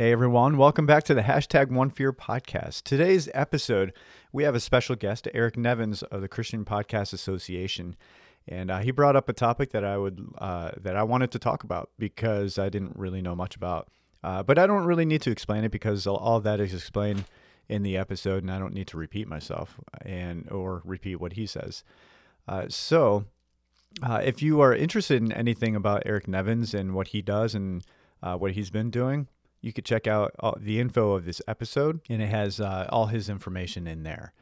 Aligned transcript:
Hey 0.00 0.12
everyone, 0.12 0.56
welcome 0.56 0.86
back 0.86 1.02
to 1.06 1.14
the 1.14 1.22
hashtag 1.22 1.72
One 1.72 1.90
Fear 1.90 2.12
podcast. 2.12 2.84
Today's 2.84 3.28
episode, 3.34 3.92
we 4.30 4.44
have 4.44 4.54
a 4.54 4.60
special 4.60 4.94
guest, 4.94 5.26
Eric 5.34 5.56
Nevins 5.56 6.04
of 6.04 6.20
the 6.20 6.28
Christian 6.28 6.64
Podcast 6.64 7.12
Association, 7.12 7.96
and 8.46 8.70
uh, 8.70 8.78
he 8.78 8.92
brought 8.92 9.16
up 9.16 9.28
a 9.28 9.32
topic 9.32 9.72
that 9.72 9.84
I 9.84 9.98
would 9.98 10.24
uh, 10.38 10.70
that 10.76 10.94
I 10.94 11.02
wanted 11.02 11.32
to 11.32 11.40
talk 11.40 11.64
about 11.64 11.90
because 11.98 12.60
I 12.60 12.68
didn't 12.68 12.94
really 12.94 13.20
know 13.20 13.34
much 13.34 13.56
about. 13.56 13.88
Uh, 14.22 14.44
but 14.44 14.56
I 14.56 14.68
don't 14.68 14.84
really 14.84 15.04
need 15.04 15.20
to 15.22 15.32
explain 15.32 15.64
it 15.64 15.72
because 15.72 16.06
all, 16.06 16.38
that 16.38 16.60
is 16.60 16.72
explained 16.72 17.24
in 17.68 17.82
the 17.82 17.96
episode, 17.96 18.44
and 18.44 18.52
I 18.52 18.60
don't 18.60 18.74
need 18.74 18.86
to 18.86 18.98
repeat 18.98 19.26
myself 19.26 19.80
and 20.02 20.48
or 20.52 20.80
repeat 20.84 21.16
what 21.16 21.32
he 21.32 21.44
says. 21.44 21.82
Uh, 22.46 22.66
so, 22.68 23.24
uh, 24.00 24.20
if 24.22 24.42
you 24.42 24.60
are 24.60 24.72
interested 24.72 25.20
in 25.20 25.32
anything 25.32 25.74
about 25.74 26.04
Eric 26.06 26.28
Nevins 26.28 26.72
and 26.72 26.94
what 26.94 27.08
he 27.08 27.20
does 27.20 27.52
and 27.52 27.82
uh, 28.22 28.36
what 28.36 28.52
he's 28.52 28.70
been 28.70 28.90
doing 28.90 29.26
you 29.60 29.72
could 29.72 29.84
check 29.84 30.06
out 30.06 30.32
all, 30.38 30.56
the 30.60 30.80
info 30.80 31.12
of 31.12 31.24
this 31.24 31.42
episode, 31.48 32.00
and 32.08 32.22
it 32.22 32.28
has 32.28 32.60
uh, 32.60 32.86
all 32.90 33.06
his 33.06 33.28
information 33.28 33.86
in 33.86 34.02
there. 34.02 34.32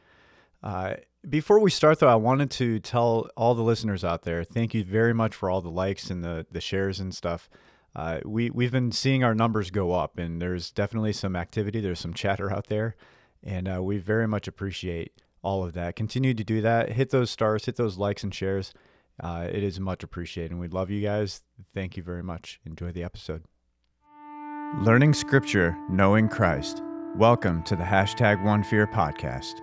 Uh, 0.63 0.95
before 1.27 1.59
we 1.59 1.69
start, 1.69 1.99
though, 1.99 2.07
I 2.07 2.15
wanted 2.15 2.49
to 2.51 2.79
tell 2.79 3.29
all 3.35 3.53
the 3.53 3.61
listeners 3.61 4.03
out 4.03 4.23
there 4.23 4.43
thank 4.43 4.73
you 4.73 4.83
very 4.83 5.13
much 5.13 5.35
for 5.35 5.49
all 5.49 5.61
the 5.61 5.69
likes 5.69 6.09
and 6.09 6.23
the, 6.23 6.45
the 6.51 6.61
shares 6.61 6.99
and 6.99 7.13
stuff. 7.13 7.49
Uh, 7.95 8.19
we, 8.25 8.49
we've 8.49 8.71
been 8.71 8.91
seeing 8.91 9.23
our 9.23 9.33
numbers 9.33 9.71
go 9.71 9.91
up, 9.93 10.17
and 10.19 10.41
there's 10.41 10.71
definitely 10.71 11.13
some 11.13 11.35
activity, 11.35 11.81
there's 11.81 11.99
some 11.99 12.13
chatter 12.13 12.51
out 12.51 12.67
there, 12.67 12.95
and 13.43 13.67
uh, 13.67 13.81
we 13.81 13.97
very 13.97 14.27
much 14.27 14.47
appreciate 14.47 15.13
all 15.41 15.63
of 15.63 15.73
that. 15.73 15.95
Continue 15.95 16.33
to 16.33 16.43
do 16.43 16.61
that. 16.61 16.93
Hit 16.93 17.09
those 17.09 17.31
stars, 17.31 17.65
hit 17.65 17.75
those 17.75 17.97
likes 17.97 18.23
and 18.23 18.33
shares. 18.33 18.73
Uh, 19.19 19.47
it 19.51 19.63
is 19.63 19.79
much 19.79 20.03
appreciated, 20.03 20.51
and 20.51 20.59
we 20.59 20.67
love 20.67 20.91
you 20.91 21.01
guys. 21.01 21.41
Thank 21.73 21.97
you 21.97 22.03
very 22.03 22.23
much. 22.23 22.59
Enjoy 22.65 22.91
the 22.91 23.03
episode. 23.03 23.43
Learning 24.75 25.13
Scripture, 25.13 25.77
Knowing 25.89 26.27
Christ. 26.27 26.83
Welcome 27.15 27.63
to 27.63 27.75
the 27.77 27.85
Hashtag 27.85 28.43
One 28.43 28.63
Fear 28.63 28.85
podcast. 28.85 29.61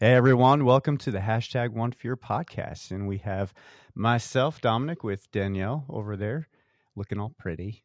Hey 0.00 0.14
everyone, 0.14 0.64
welcome 0.64 0.96
to 0.96 1.10
the 1.10 1.18
Hashtag 1.18 1.74
One 1.74 1.92
Fear 1.92 2.16
podcast. 2.16 2.90
And 2.90 3.06
we 3.06 3.18
have 3.18 3.52
myself, 3.94 4.62
Dominic, 4.62 5.04
with 5.04 5.30
Danielle 5.32 5.84
over 5.90 6.16
there, 6.16 6.48
looking 6.96 7.20
all 7.20 7.34
pretty, 7.38 7.84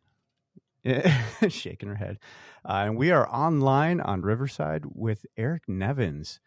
shaking 1.49 1.89
her 1.89 1.95
head. 1.95 2.17
Uh, 2.63 2.83
and 2.85 2.97
we 2.97 3.11
are 3.11 3.27
online 3.29 3.99
on 3.99 4.21
Riverside 4.21 4.85
with 4.85 5.25
Eric 5.37 5.63
Nevins 5.67 6.39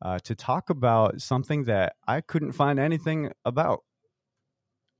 uh, 0.00 0.18
to 0.20 0.34
talk 0.34 0.70
about 0.70 1.20
something 1.20 1.64
that 1.64 1.96
I 2.08 2.22
couldn't 2.22 2.52
find 2.52 2.78
anything 2.78 3.32
about 3.44 3.84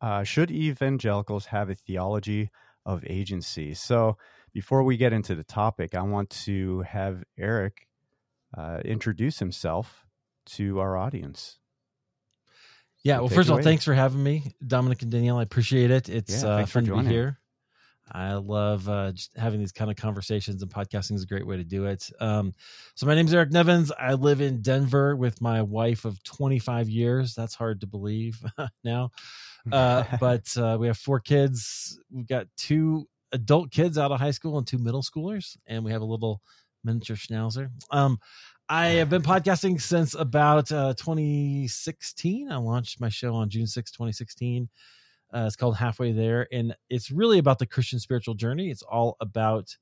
uh, 0.04 0.22
should 0.22 0.50
evangelicals 0.50 1.46
have 1.46 1.70
a 1.70 1.74
theology 1.74 2.50
of 2.84 3.02
agency? 3.06 3.72
So, 3.72 4.18
before 4.52 4.82
we 4.82 4.98
get 4.98 5.14
into 5.14 5.34
the 5.34 5.42
topic, 5.42 5.94
I 5.94 6.02
want 6.02 6.28
to 6.44 6.82
have 6.82 7.24
Eric 7.38 7.88
uh, 8.56 8.80
introduce 8.84 9.38
himself 9.38 10.04
to 10.56 10.78
our 10.78 10.98
audience. 10.98 11.58
Yeah, 13.02 13.20
well, 13.20 13.28
first 13.28 13.48
of 13.48 13.56
all, 13.56 13.62
thanks 13.62 13.84
for 13.84 13.94
having 13.94 14.22
me, 14.22 14.54
Dominic 14.64 15.00
and 15.00 15.10
Danielle. 15.10 15.38
I 15.38 15.42
appreciate 15.42 15.90
it. 15.90 16.10
It's 16.10 16.42
yeah, 16.42 16.50
uh, 16.50 16.66
fun 16.66 16.84
to 16.84 16.96
be 16.98 17.06
here. 17.06 17.40
I 18.12 18.34
love 18.34 18.86
uh, 18.86 19.12
just 19.12 19.34
having 19.38 19.58
these 19.58 19.72
kind 19.72 19.90
of 19.90 19.96
conversations, 19.96 20.60
and 20.60 20.70
podcasting 20.70 21.14
is 21.14 21.22
a 21.22 21.26
great 21.26 21.46
way 21.46 21.56
to 21.56 21.64
do 21.64 21.86
it. 21.86 22.10
Um, 22.20 22.52
so, 22.94 23.06
my 23.06 23.14
name 23.14 23.26
is 23.26 23.32
Eric 23.32 23.52
Nevins. 23.52 23.90
I 23.98 24.12
live 24.12 24.42
in 24.42 24.60
Denver 24.60 25.16
with 25.16 25.40
my 25.40 25.62
wife 25.62 26.04
of 26.04 26.22
25 26.24 26.90
years. 26.90 27.34
That's 27.34 27.54
hard 27.54 27.80
to 27.80 27.86
believe 27.86 28.42
now. 28.84 29.10
Uh, 29.70 30.04
but 30.20 30.56
uh, 30.56 30.76
we 30.78 30.86
have 30.86 30.98
four 30.98 31.20
kids. 31.20 31.98
We've 32.10 32.26
got 32.26 32.46
two 32.56 33.06
adult 33.32 33.70
kids 33.70 33.98
out 33.98 34.12
of 34.12 34.20
high 34.20 34.30
school 34.30 34.58
and 34.58 34.66
two 34.66 34.78
middle 34.78 35.02
schoolers, 35.02 35.56
and 35.66 35.84
we 35.84 35.92
have 35.92 36.02
a 36.02 36.06
little 36.06 36.40
miniature 36.84 37.16
schnauzer. 37.16 37.70
Um, 37.90 38.18
I 38.68 38.86
have 38.88 39.10
been 39.10 39.22
podcasting 39.34 39.80
since 39.80 40.14
about 40.14 40.70
uh, 40.72 40.94
2016. 40.94 42.50
I 42.50 42.56
launched 42.56 43.00
my 43.00 43.08
show 43.08 43.34
on 43.34 43.50
June 43.50 43.66
6, 43.66 43.90
2016. 43.90 44.68
Uh, 45.34 45.44
it's 45.46 45.56
called 45.56 45.76
Halfway 45.76 46.12
There, 46.12 46.46
and 46.52 46.76
it's 46.88 47.10
really 47.10 47.38
about 47.38 47.58
the 47.58 47.66
Christian 47.66 47.98
spiritual 47.98 48.34
journey. 48.34 48.70
It's 48.70 48.82
all 48.82 49.16
about, 49.20 49.76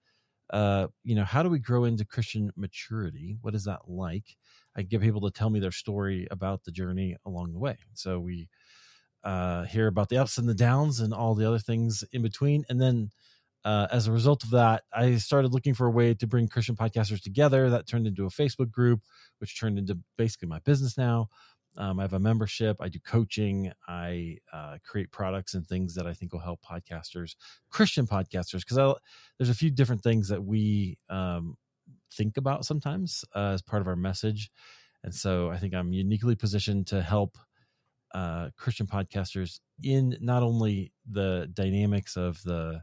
uh, 0.50 0.86
you 1.04 1.14
know, 1.14 1.24
how 1.24 1.42
do 1.42 1.50
we 1.50 1.58
grow 1.58 1.84
into 1.84 2.06
Christian 2.06 2.50
maturity? 2.56 3.36
What 3.42 3.54
is 3.54 3.64
that 3.64 3.80
like? 3.86 4.36
I 4.74 4.82
get 4.82 5.02
people 5.02 5.20
to 5.20 5.30
tell 5.30 5.50
me 5.50 5.60
their 5.60 5.70
story 5.70 6.26
about 6.30 6.64
the 6.64 6.72
journey 6.72 7.16
along 7.26 7.52
the 7.52 7.58
way. 7.58 7.76
So 7.92 8.18
we 8.18 8.48
uh, 9.24 9.64
hear 9.64 9.86
about 9.86 10.08
the 10.08 10.18
ups 10.18 10.38
and 10.38 10.48
the 10.48 10.54
downs 10.54 11.00
and 11.00 11.12
all 11.12 11.34
the 11.34 11.46
other 11.46 11.58
things 11.58 12.04
in 12.12 12.22
between. 12.22 12.64
And 12.68 12.80
then 12.80 13.10
uh, 13.64 13.86
as 13.92 14.06
a 14.06 14.12
result 14.12 14.42
of 14.44 14.50
that, 14.50 14.82
I 14.92 15.16
started 15.16 15.52
looking 15.52 15.74
for 15.74 15.86
a 15.86 15.90
way 15.90 16.14
to 16.14 16.26
bring 16.26 16.48
Christian 16.48 16.76
podcasters 16.76 17.22
together. 17.22 17.70
That 17.70 17.86
turned 17.86 18.06
into 18.06 18.26
a 18.26 18.30
Facebook 18.30 18.70
group, 18.70 19.00
which 19.38 19.58
turned 19.58 19.78
into 19.78 19.98
basically 20.16 20.48
my 20.48 20.58
business 20.60 20.98
now. 20.98 21.28
Um, 21.76 21.98
I 21.98 22.02
have 22.02 22.12
a 22.12 22.18
membership. 22.18 22.76
I 22.80 22.88
do 22.88 22.98
coaching. 22.98 23.72
I 23.88 24.38
uh, 24.52 24.76
create 24.84 25.10
products 25.10 25.54
and 25.54 25.66
things 25.66 25.94
that 25.94 26.06
I 26.06 26.12
think 26.12 26.32
will 26.32 26.40
help 26.40 26.60
podcasters, 26.60 27.34
Christian 27.70 28.06
podcasters, 28.06 28.60
because 28.66 28.98
there's 29.38 29.48
a 29.48 29.54
few 29.54 29.70
different 29.70 30.02
things 30.02 30.28
that 30.28 30.44
we 30.44 30.98
um, 31.08 31.56
think 32.12 32.36
about 32.36 32.64
sometimes 32.66 33.24
uh, 33.34 33.52
as 33.54 33.62
part 33.62 33.80
of 33.80 33.88
our 33.88 33.96
message. 33.96 34.50
And 35.02 35.14
so 35.14 35.50
I 35.50 35.58
think 35.58 35.74
I'm 35.74 35.92
uniquely 35.92 36.34
positioned 36.34 36.88
to 36.88 37.00
help 37.00 37.38
uh, 38.14 38.50
Christian 38.56 38.86
podcasters 38.86 39.60
in 39.82 40.16
not 40.20 40.42
only 40.42 40.92
the 41.10 41.48
dynamics 41.52 42.16
of 42.16 42.42
the 42.42 42.82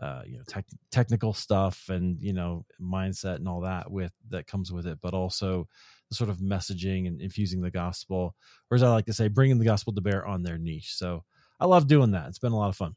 uh, 0.00 0.22
you 0.26 0.36
know 0.36 0.42
tech, 0.48 0.66
technical 0.90 1.32
stuff 1.32 1.88
and 1.88 2.20
you 2.20 2.32
know 2.32 2.64
mindset 2.80 3.36
and 3.36 3.48
all 3.48 3.60
that 3.60 3.90
with 3.90 4.12
that 4.30 4.46
comes 4.46 4.72
with 4.72 4.86
it, 4.86 4.98
but 5.00 5.14
also 5.14 5.68
the 6.10 6.16
sort 6.16 6.30
of 6.30 6.38
messaging 6.38 7.06
and 7.06 7.20
infusing 7.20 7.60
the 7.60 7.70
gospel, 7.70 8.34
or 8.70 8.74
as 8.74 8.82
I 8.82 8.90
like 8.90 9.06
to 9.06 9.12
say, 9.12 9.28
bringing 9.28 9.58
the 9.58 9.64
gospel 9.64 9.92
to 9.94 10.00
bear 10.00 10.26
on 10.26 10.42
their 10.42 10.58
niche. 10.58 10.94
So 10.94 11.24
I 11.60 11.66
love 11.66 11.86
doing 11.86 12.10
that. 12.10 12.28
It's 12.28 12.40
been 12.40 12.52
a 12.52 12.58
lot 12.58 12.68
of 12.68 12.76
fun. 12.76 12.96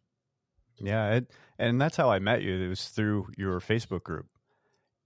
Yeah, 0.80 1.16
it, 1.16 1.32
and 1.58 1.80
that's 1.80 1.98
how 1.98 2.10
I 2.10 2.20
met 2.20 2.42
you. 2.42 2.56
It 2.56 2.68
was 2.68 2.86
through 2.86 3.28
your 3.38 3.60
Facebook 3.60 4.04
group 4.04 4.28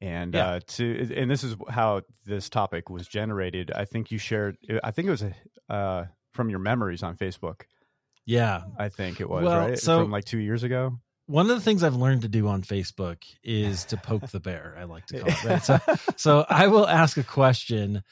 and 0.01 0.33
yeah. 0.33 0.47
uh, 0.47 0.59
to 0.65 1.13
and 1.15 1.29
this 1.29 1.43
is 1.43 1.55
how 1.69 2.01
this 2.25 2.49
topic 2.49 2.89
was 2.89 3.07
generated. 3.07 3.71
I 3.71 3.85
think 3.85 4.11
you 4.11 4.17
shared. 4.17 4.57
I 4.83 4.91
think 4.91 5.07
it 5.07 5.11
was 5.11 5.23
a 5.23 5.35
uh, 5.73 6.05
from 6.31 6.49
your 6.49 6.59
memories 6.59 7.03
on 7.03 7.15
Facebook. 7.15 7.61
Yeah, 8.25 8.61
I 8.77 8.89
think 8.89 9.19
it 9.19 9.29
was 9.29 9.43
well, 9.43 9.67
right 9.67 9.79
so 9.79 9.99
from 9.99 10.11
like 10.11 10.25
two 10.25 10.39
years 10.39 10.63
ago. 10.63 10.99
One 11.27 11.49
of 11.49 11.55
the 11.55 11.61
things 11.61 11.83
I've 11.83 11.95
learned 11.95 12.23
to 12.23 12.27
do 12.27 12.47
on 12.47 12.61
Facebook 12.61 13.23
is 13.43 13.85
to 13.85 13.97
poke 13.97 14.27
the 14.29 14.39
bear. 14.39 14.75
I 14.77 14.83
like 14.83 15.05
to 15.07 15.19
call 15.19 15.29
it. 15.29 15.43
Right? 15.43 15.63
So, 15.63 15.79
so 16.17 16.45
I 16.49 16.67
will 16.67 16.87
ask 16.87 17.17
a 17.17 17.23
question. 17.23 18.03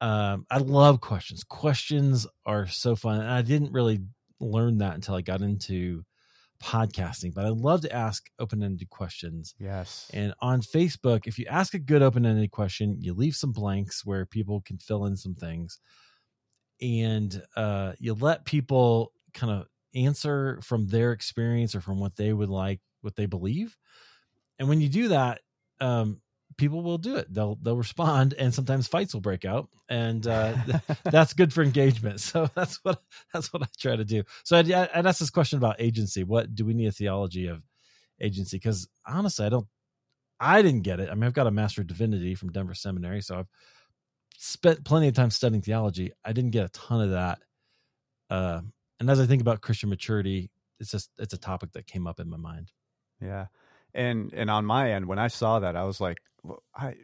Um, 0.00 0.46
I 0.50 0.58
love 0.58 1.00
questions. 1.00 1.44
Questions 1.44 2.26
are 2.46 2.66
so 2.66 2.96
fun, 2.96 3.20
and 3.20 3.30
I 3.30 3.42
didn't 3.42 3.72
really 3.72 4.00
learn 4.40 4.78
that 4.78 4.94
until 4.94 5.14
I 5.14 5.22
got 5.22 5.40
into 5.40 6.04
podcasting. 6.62 7.32
But 7.34 7.44
I 7.44 7.50
love 7.50 7.82
to 7.82 7.92
ask 7.92 8.28
open-ended 8.38 8.90
questions. 8.90 9.54
Yes. 9.58 10.10
And 10.12 10.34
on 10.40 10.60
Facebook, 10.60 11.26
if 11.26 11.38
you 11.38 11.46
ask 11.48 11.74
a 11.74 11.78
good 11.78 12.02
open-ended 12.02 12.50
question, 12.50 12.96
you 13.00 13.14
leave 13.14 13.34
some 13.34 13.52
blanks 13.52 14.04
where 14.04 14.26
people 14.26 14.62
can 14.64 14.78
fill 14.78 15.06
in 15.06 15.16
some 15.16 15.34
things 15.34 15.78
and 16.80 17.42
uh, 17.56 17.92
you 17.98 18.14
let 18.14 18.44
people 18.44 19.12
kind 19.34 19.52
of 19.52 19.66
answer 19.94 20.60
from 20.62 20.86
their 20.88 21.12
experience 21.12 21.74
or 21.74 21.80
from 21.80 21.98
what 21.98 22.16
they 22.16 22.32
would 22.32 22.48
like, 22.48 22.80
what 23.00 23.16
they 23.16 23.26
believe. 23.26 23.76
And 24.58 24.68
when 24.68 24.80
you 24.80 24.88
do 24.88 25.08
that, 25.08 25.40
um, 25.80 26.20
people 26.56 26.82
will 26.82 26.98
do 26.98 27.16
it. 27.16 27.32
They'll 27.32 27.56
they'll 27.62 27.76
respond, 27.76 28.34
and 28.34 28.52
sometimes 28.52 28.88
fights 28.88 29.14
will 29.14 29.20
break 29.20 29.44
out, 29.44 29.68
and 29.88 30.26
uh, 30.26 30.54
that's 31.04 31.32
good 31.32 31.52
for 31.52 31.62
engagement. 31.62 32.20
So 32.28 32.48
that's 32.54 32.76
what 32.84 33.00
that's 33.32 33.52
what 33.52 33.62
I 33.62 33.66
try 33.78 33.96
to 33.96 34.04
do. 34.04 34.24
So 34.44 34.58
I'd, 34.58 34.70
I'd 34.70 35.06
ask 35.06 35.20
this 35.20 35.30
question 35.30 35.56
about 35.56 35.80
agency. 35.80 36.24
What 36.24 36.54
do 36.54 36.64
we 36.64 36.74
need 36.74 36.88
a 36.88 36.92
theology 36.92 37.46
of 37.46 37.62
agency? 38.20 38.56
Because 38.56 38.88
honestly, 39.06 39.46
I 39.46 39.48
don't. 39.48 39.66
I 40.40 40.62
didn't 40.62 40.82
get 40.82 41.00
it. 41.00 41.08
I 41.10 41.14
mean, 41.14 41.24
I've 41.24 41.32
got 41.32 41.48
a 41.48 41.52
master 41.52 41.80
of 41.80 41.88
divinity 41.88 42.34
from 42.34 42.52
Denver 42.52 42.74
Seminary, 42.74 43.22
so 43.22 43.40
I've 43.40 43.48
spent 44.40 44.84
plenty 44.84 45.08
of 45.08 45.14
time 45.14 45.30
studying 45.30 45.62
theology. 45.62 46.12
I 46.24 46.32
didn't 46.32 46.52
get 46.52 46.64
a 46.64 46.68
ton 46.68 47.02
of 47.02 47.10
that. 47.10 47.40
Uh, 48.30 48.60
and 49.00 49.10
as 49.10 49.20
I 49.20 49.26
think 49.26 49.42
about 49.42 49.60
Christian 49.60 49.90
maturity, 49.90 50.50
it's 50.80 50.90
just 50.90 51.10
it's 51.18 51.34
a 51.34 51.38
topic 51.38 51.72
that 51.72 51.86
came 51.86 52.06
up 52.06 52.20
in 52.20 52.30
my 52.30 52.36
mind. 52.36 52.72
Yeah, 53.20 53.46
and 53.92 54.32
and 54.32 54.48
on 54.48 54.64
my 54.64 54.92
end, 54.92 55.06
when 55.06 55.18
I 55.18 55.28
saw 55.28 55.58
that, 55.58 55.76
I 55.76 55.84
was 55.84 56.00
like, 56.00 56.18
well, 56.42 56.62
I 56.74 56.94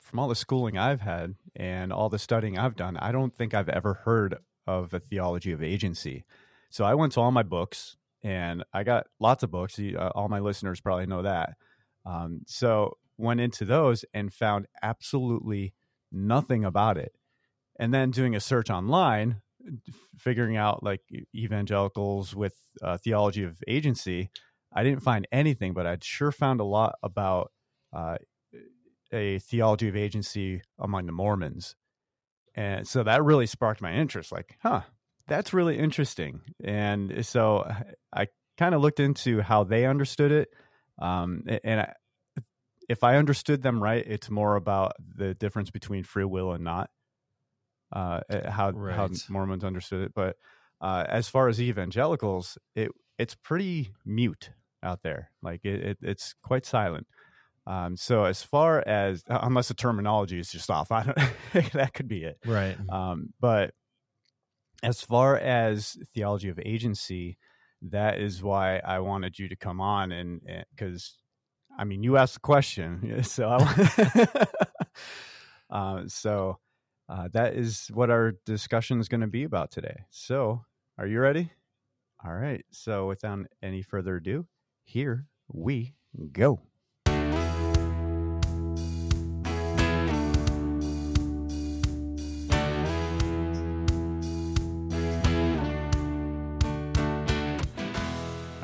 from 0.00 0.18
all 0.18 0.28
the 0.28 0.34
schooling 0.34 0.76
I've 0.76 1.00
had 1.00 1.36
and 1.54 1.92
all 1.92 2.08
the 2.08 2.18
studying 2.18 2.58
I've 2.58 2.74
done, 2.74 2.96
I 2.96 3.12
don't 3.12 3.34
think 3.34 3.54
I've 3.54 3.68
ever 3.68 3.94
heard 3.94 4.36
of 4.66 4.92
a 4.92 4.98
theology 4.98 5.52
of 5.52 5.62
agency. 5.62 6.24
So 6.70 6.84
I 6.84 6.94
went 6.94 7.12
to 7.12 7.20
all 7.20 7.30
my 7.30 7.44
books, 7.44 7.96
and 8.22 8.64
I 8.72 8.82
got 8.82 9.06
lots 9.20 9.44
of 9.44 9.52
books. 9.52 9.78
Uh, 9.78 10.10
all 10.14 10.28
my 10.28 10.40
listeners 10.40 10.80
probably 10.80 11.06
know 11.06 11.22
that. 11.22 11.54
Um, 12.04 12.40
so 12.46 12.96
went 13.16 13.40
into 13.40 13.64
those 13.64 14.04
and 14.14 14.32
found 14.32 14.66
absolutely 14.82 15.74
nothing 16.12 16.64
about 16.64 16.96
it. 16.96 17.12
And 17.78 17.94
then 17.94 18.10
doing 18.10 18.36
a 18.36 18.40
search 18.40 18.70
online, 18.70 19.40
figuring 20.18 20.56
out 20.56 20.82
like 20.82 21.00
evangelicals 21.34 22.34
with 22.34 22.54
uh, 22.82 22.98
theology 22.98 23.44
of 23.44 23.62
agency, 23.66 24.30
I 24.72 24.82
didn't 24.82 25.02
find 25.02 25.26
anything, 25.32 25.72
but 25.72 25.86
I'd 25.86 26.04
sure 26.04 26.32
found 26.32 26.60
a 26.60 26.64
lot 26.64 26.94
about 27.02 27.52
uh, 27.92 28.16
a 29.12 29.38
theology 29.38 29.88
of 29.88 29.96
agency 29.96 30.62
among 30.78 31.06
the 31.06 31.12
Mormons. 31.12 31.74
And 32.54 32.86
so 32.86 33.02
that 33.02 33.24
really 33.24 33.46
sparked 33.46 33.80
my 33.80 33.94
interest 33.94 34.32
like, 34.32 34.56
huh, 34.62 34.82
that's 35.26 35.52
really 35.52 35.78
interesting. 35.78 36.40
And 36.62 37.24
so 37.24 37.70
I 38.12 38.28
kind 38.58 38.74
of 38.74 38.80
looked 38.82 39.00
into 39.00 39.40
how 39.40 39.64
they 39.64 39.86
understood 39.86 40.32
it. 40.32 40.48
Um, 41.00 41.44
and 41.64 41.80
I, 41.80 41.94
if 42.90 43.04
I 43.04 43.16
understood 43.16 43.62
them 43.62 43.80
right, 43.80 44.04
it's 44.04 44.28
more 44.28 44.56
about 44.56 44.94
the 45.14 45.32
difference 45.32 45.70
between 45.70 46.02
free 46.02 46.24
will 46.24 46.52
and 46.52 46.64
not. 46.64 46.90
Uh, 47.92 48.20
eh, 48.28 48.50
how 48.50 48.70
right. 48.70 48.96
how 48.96 49.08
Mormons 49.28 49.62
understood 49.62 50.02
it, 50.02 50.12
but 50.12 50.36
uh, 50.80 51.04
as 51.08 51.28
far 51.28 51.48
as 51.48 51.60
evangelicals, 51.60 52.58
it 52.74 52.90
it's 53.16 53.36
pretty 53.36 53.92
mute 54.04 54.50
out 54.82 55.02
there. 55.04 55.30
Like 55.40 55.60
it, 55.64 55.80
it 55.84 55.98
it's 56.02 56.34
quite 56.42 56.66
silent. 56.66 57.06
Um, 57.64 57.96
so 57.96 58.24
as 58.24 58.42
far 58.42 58.82
as 58.84 59.22
unless 59.28 59.68
the 59.68 59.74
terminology 59.74 60.40
is 60.40 60.50
just 60.50 60.68
off, 60.68 60.90
I 60.92 61.04
don't, 61.04 61.72
that 61.72 61.94
could 61.94 62.08
be 62.08 62.24
it. 62.24 62.38
Right. 62.44 62.76
Um, 62.90 63.28
but 63.38 63.72
as 64.82 65.00
far 65.00 65.36
as 65.36 65.96
theology 66.12 66.48
of 66.48 66.58
agency, 66.64 67.38
that 67.82 68.18
is 68.18 68.42
why 68.42 68.78
I 68.78 68.98
wanted 68.98 69.38
you 69.38 69.48
to 69.48 69.56
come 69.56 69.80
on 69.80 70.10
and 70.10 70.40
because 70.74 71.16
I 71.78 71.84
mean 71.84 72.02
you 72.02 72.16
asked 72.16 72.34
the 72.34 72.40
question, 72.40 73.22
so 73.24 73.48
I, 73.48 74.46
uh, 75.70 76.02
so 76.08 76.58
uh, 77.08 77.28
that 77.32 77.54
is 77.54 77.88
what 77.92 78.10
our 78.10 78.32
discussion 78.46 79.00
is 79.00 79.08
going 79.08 79.22
to 79.22 79.26
be 79.26 79.44
about 79.44 79.70
today. 79.70 80.04
So 80.10 80.64
are 80.98 81.06
you 81.06 81.20
ready? 81.20 81.50
All 82.24 82.34
right. 82.34 82.64
So 82.70 83.08
without 83.08 83.46
any 83.62 83.82
further 83.82 84.16
ado, 84.16 84.46
here 84.84 85.26
we 85.48 85.94
go. 86.32 86.60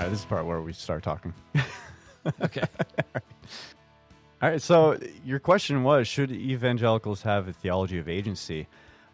right, 0.07 0.13
this 0.13 0.21
is 0.21 0.27
part 0.27 0.47
where 0.47 0.63
we 0.63 0.73
start 0.73 1.03
talking. 1.03 1.35
okay. 2.43 2.63
All 4.43 4.51
right. 4.51 4.63
So 4.63 4.99
your 5.25 5.39
question 5.39 5.83
was: 5.83 6.09
Should 6.09 6.31
evangelicals 6.31 7.23
have 7.23 7.49
a 7.49 7.53
theology 7.53 7.99
of 7.99 8.09
agency? 8.09 8.69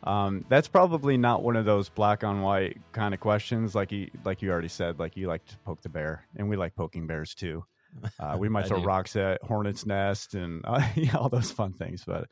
Um, 0.04 0.44
that's 0.48 0.66
probably 0.66 1.16
not 1.16 1.42
one 1.42 1.54
of 1.54 1.64
those 1.64 1.88
black 1.88 2.24
on 2.24 2.42
white 2.42 2.78
kind 2.92 3.14
of 3.14 3.20
questions, 3.20 3.74
like 3.74 3.92
you 3.92 4.10
like 4.24 4.42
you 4.42 4.50
already 4.50 4.68
said. 4.68 4.98
Like 4.98 5.16
you 5.16 5.28
like 5.28 5.44
to 5.46 5.58
poke 5.58 5.82
the 5.82 5.88
bear, 5.88 6.26
and 6.36 6.48
we 6.48 6.56
like 6.56 6.74
poking 6.74 7.06
bears 7.06 7.34
too. 7.34 7.64
Uh, 8.18 8.36
we 8.38 8.48
might 8.48 8.66
throw 8.66 8.78
do. 8.78 8.84
rocks 8.86 9.16
at 9.16 9.42
hornets' 9.42 9.84
nest 9.84 10.32
and 10.32 10.62
uh, 10.66 10.82
all 11.14 11.28
those 11.28 11.50
fun 11.50 11.74
things. 11.74 12.02
But 12.06 12.26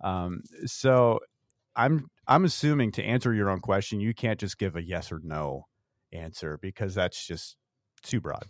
um, 0.00 0.42
so 0.64 1.20
I'm 1.76 2.08
I'm 2.26 2.44
assuming 2.46 2.92
to 2.92 3.04
answer 3.04 3.34
your 3.34 3.50
own 3.50 3.60
question, 3.60 4.00
you 4.00 4.14
can't 4.14 4.40
just 4.40 4.58
give 4.58 4.74
a 4.74 4.82
yes 4.82 5.12
or 5.12 5.20
no 5.22 5.66
answer 6.12 6.58
because 6.60 6.94
that's 6.94 7.26
just 7.26 7.56
too 8.02 8.20
broad. 8.20 8.46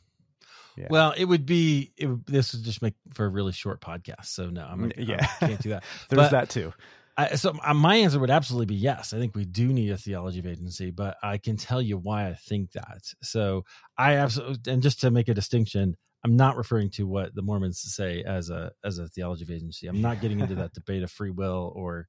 Yeah. 0.76 0.88
Well, 0.90 1.14
it 1.16 1.24
would 1.24 1.46
be 1.46 1.92
it 1.96 2.26
this 2.26 2.52
would 2.52 2.64
just 2.64 2.82
make 2.82 2.94
for 3.14 3.24
a 3.24 3.28
really 3.28 3.52
short 3.52 3.80
podcast. 3.80 4.26
So 4.26 4.50
no, 4.50 4.64
I'm 4.64 4.92
yeah, 4.96 5.26
I 5.40 5.46
can't 5.46 5.62
do 5.62 5.70
that. 5.70 5.84
There's 6.08 6.22
but 6.22 6.30
that 6.32 6.50
too. 6.50 6.72
I, 7.18 7.36
so 7.36 7.54
uh, 7.64 7.72
my 7.72 7.96
answer 7.96 8.18
would 8.18 8.30
absolutely 8.30 8.66
be 8.66 8.74
yes. 8.74 9.14
I 9.14 9.18
think 9.18 9.34
we 9.34 9.46
do 9.46 9.72
need 9.72 9.90
a 9.90 9.96
theology 9.96 10.38
of 10.38 10.46
agency, 10.46 10.90
but 10.90 11.16
I 11.22 11.38
can 11.38 11.56
tell 11.56 11.80
you 11.80 11.96
why 11.96 12.28
I 12.28 12.34
think 12.34 12.72
that. 12.72 13.02
So 13.22 13.64
I 13.96 14.16
absolutely, 14.16 14.70
and 14.70 14.82
just 14.82 15.00
to 15.00 15.10
make 15.10 15.28
a 15.28 15.34
distinction, 15.34 15.96
I'm 16.24 16.36
not 16.36 16.58
referring 16.58 16.90
to 16.90 17.06
what 17.06 17.34
the 17.34 17.40
Mormons 17.40 17.80
say 17.80 18.22
as 18.22 18.50
a 18.50 18.72
as 18.84 18.98
a 18.98 19.08
theology 19.08 19.44
of 19.44 19.50
agency. 19.50 19.86
I'm 19.86 20.02
not 20.02 20.20
getting 20.20 20.40
into 20.40 20.56
that 20.56 20.74
debate 20.74 21.02
of 21.02 21.10
free 21.10 21.30
will 21.30 21.72
or 21.74 22.08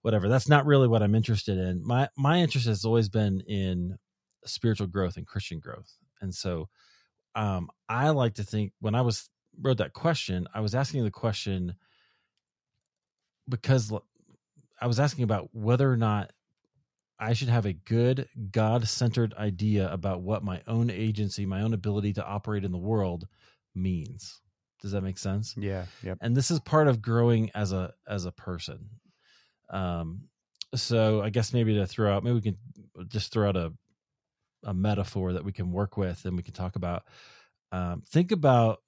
whatever. 0.00 0.28
That's 0.28 0.48
not 0.48 0.64
really 0.64 0.88
what 0.88 1.02
I'm 1.02 1.14
interested 1.14 1.58
in. 1.58 1.86
My 1.86 2.08
my 2.16 2.38
interest 2.38 2.68
has 2.68 2.86
always 2.86 3.10
been 3.10 3.42
in 3.42 3.98
spiritual 4.46 4.86
growth 4.86 5.16
and 5.16 5.26
Christian 5.26 5.58
growth. 5.58 5.92
And 6.20 6.34
so 6.34 6.68
um, 7.36 7.68
I 7.88 8.10
like 8.10 8.34
to 8.34 8.42
think 8.42 8.72
when 8.80 8.94
I 8.94 9.02
was 9.02 9.28
wrote 9.60 9.78
that 9.78 9.92
question, 9.92 10.48
I 10.52 10.60
was 10.60 10.74
asking 10.74 11.04
the 11.04 11.10
question 11.10 11.74
because 13.48 13.92
I 14.80 14.86
was 14.86 14.98
asking 14.98 15.24
about 15.24 15.50
whether 15.52 15.90
or 15.90 15.96
not 15.96 16.32
I 17.18 17.34
should 17.34 17.48
have 17.48 17.66
a 17.66 17.72
good 17.72 18.28
God 18.50 18.88
centered 18.88 19.34
idea 19.34 19.90
about 19.90 20.22
what 20.22 20.44
my 20.44 20.62
own 20.66 20.90
agency, 20.90 21.46
my 21.46 21.62
own 21.62 21.72
ability 21.72 22.14
to 22.14 22.24
operate 22.24 22.64
in 22.64 22.72
the 22.72 22.78
world 22.78 23.26
means. 23.74 24.40
Does 24.82 24.92
that 24.92 25.02
make 25.02 25.18
sense? 25.18 25.54
Yeah. 25.56 25.86
Yep. 26.02 26.18
And 26.20 26.36
this 26.36 26.50
is 26.50 26.60
part 26.60 26.88
of 26.88 27.00
growing 27.00 27.50
as 27.54 27.72
a 27.72 27.92
as 28.08 28.24
a 28.24 28.32
person. 28.32 28.88
Um 29.70 30.28
so 30.74 31.22
I 31.22 31.30
guess 31.30 31.52
maybe 31.52 31.74
to 31.74 31.86
throw 31.86 32.14
out 32.14 32.24
maybe 32.24 32.34
we 32.34 32.42
can 32.42 32.56
just 33.08 33.32
throw 33.32 33.48
out 33.48 33.56
a 33.56 33.72
a 34.64 34.74
metaphor 34.74 35.32
that 35.34 35.44
we 35.44 35.52
can 35.52 35.72
work 35.72 35.96
with 35.96 36.24
and 36.24 36.36
we 36.36 36.42
can 36.42 36.54
talk 36.54 36.76
about. 36.76 37.04
Um, 37.72 38.02
think 38.08 38.32
about 38.32 38.80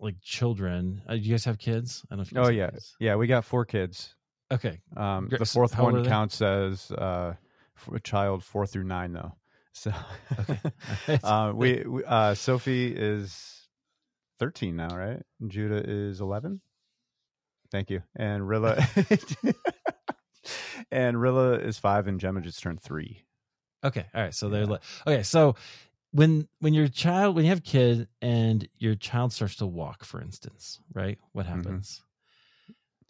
like 0.00 0.16
children. 0.22 1.02
Uh, 1.08 1.14
you 1.14 1.30
guys 1.30 1.44
have 1.44 1.58
kids? 1.58 2.04
I 2.10 2.16
don't 2.16 2.32
know. 2.32 2.44
oh 2.44 2.48
yeah, 2.48 2.70
kids. 2.70 2.96
yeah. 3.00 3.16
We 3.16 3.26
got 3.26 3.44
four 3.44 3.64
kids. 3.64 4.14
Okay. 4.50 4.80
Um, 4.96 5.28
the 5.30 5.44
fourth 5.44 5.72
How 5.72 5.84
one 5.84 6.04
counts 6.04 6.40
as 6.40 6.90
uh, 6.90 7.34
a 7.92 8.00
child 8.00 8.44
four 8.44 8.66
through 8.66 8.84
nine, 8.84 9.12
though. 9.12 9.32
So, 9.76 9.92
okay. 10.40 10.58
uh, 11.22 11.52
we, 11.54 11.84
we 11.86 12.02
uh, 12.02 12.32
Sophie 12.32 12.94
is 12.96 13.68
thirteen 14.38 14.74
now, 14.74 14.96
right? 14.96 15.20
And 15.38 15.50
Judah 15.50 15.82
is 15.86 16.22
eleven. 16.22 16.62
Thank 17.70 17.90
you. 17.90 18.02
And 18.14 18.48
Rilla, 18.48 18.82
and 20.90 21.20
Rilla 21.20 21.58
is 21.58 21.76
five, 21.76 22.06
and 22.06 22.18
Gemma 22.18 22.40
just 22.40 22.62
turned 22.62 22.80
three. 22.80 23.25
Okay. 23.86 24.06
All 24.14 24.22
right. 24.22 24.34
So 24.34 24.48
they're 24.48 24.66
okay. 25.06 25.22
So 25.22 25.56
when 26.12 26.48
when 26.60 26.74
your 26.74 26.88
child 26.88 27.36
when 27.36 27.44
you 27.44 27.50
have 27.50 27.58
a 27.58 27.62
kid 27.62 28.08
and 28.22 28.66
your 28.78 28.94
child 28.94 29.32
starts 29.32 29.56
to 29.56 29.66
walk, 29.66 30.04
for 30.04 30.20
instance, 30.20 30.80
right? 30.94 31.18
What 31.32 31.46
mm-hmm. 31.46 31.56
happens? 31.56 32.02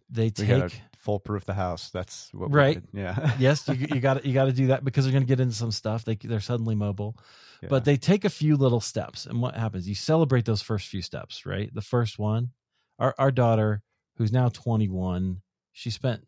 They 0.08 0.31
take 0.31 0.81
foolproof 0.99 1.44
the 1.44 1.55
house. 1.55 1.90
That's 1.90 2.31
what 2.32 2.52
right. 2.52 2.82
Yeah. 2.93 3.32
yes, 3.38 3.69
you 3.69 3.87
you 3.94 4.00
got 4.00 4.25
you 4.25 4.34
got 4.34 4.44
to 4.46 4.52
do 4.52 4.69
that 4.69 4.84
because 4.84 5.05
they're 5.05 5.12
going 5.12 5.25
to 5.25 5.28
get 5.28 5.40
into 5.40 5.55
some 5.55 5.70
stuff. 5.70 6.05
They 6.05 6.17
they're 6.17 6.40
suddenly 6.40 6.75
mobile, 6.75 7.17
yeah. 7.62 7.69
but 7.69 7.84
they 7.84 7.96
take 7.96 8.25
a 8.25 8.31
few 8.31 8.56
little 8.56 8.81
steps, 8.81 9.26
and 9.26 9.40
what 9.40 9.56
happens? 9.56 9.88
You 9.88 9.94
celebrate 9.94 10.44
those 10.44 10.62
first 10.62 10.88
few 10.88 11.02
steps, 11.02 11.46
right? 11.46 11.73
The 11.73 11.82
first 11.82 12.18
one, 12.18 12.50
our 12.99 13.14
our 13.18 13.30
daughter, 13.30 13.83
who's 14.16 14.33
now 14.33 14.49
twenty 14.49 14.88
one, 14.88 15.42
she 15.73 15.90
spent 15.90 16.25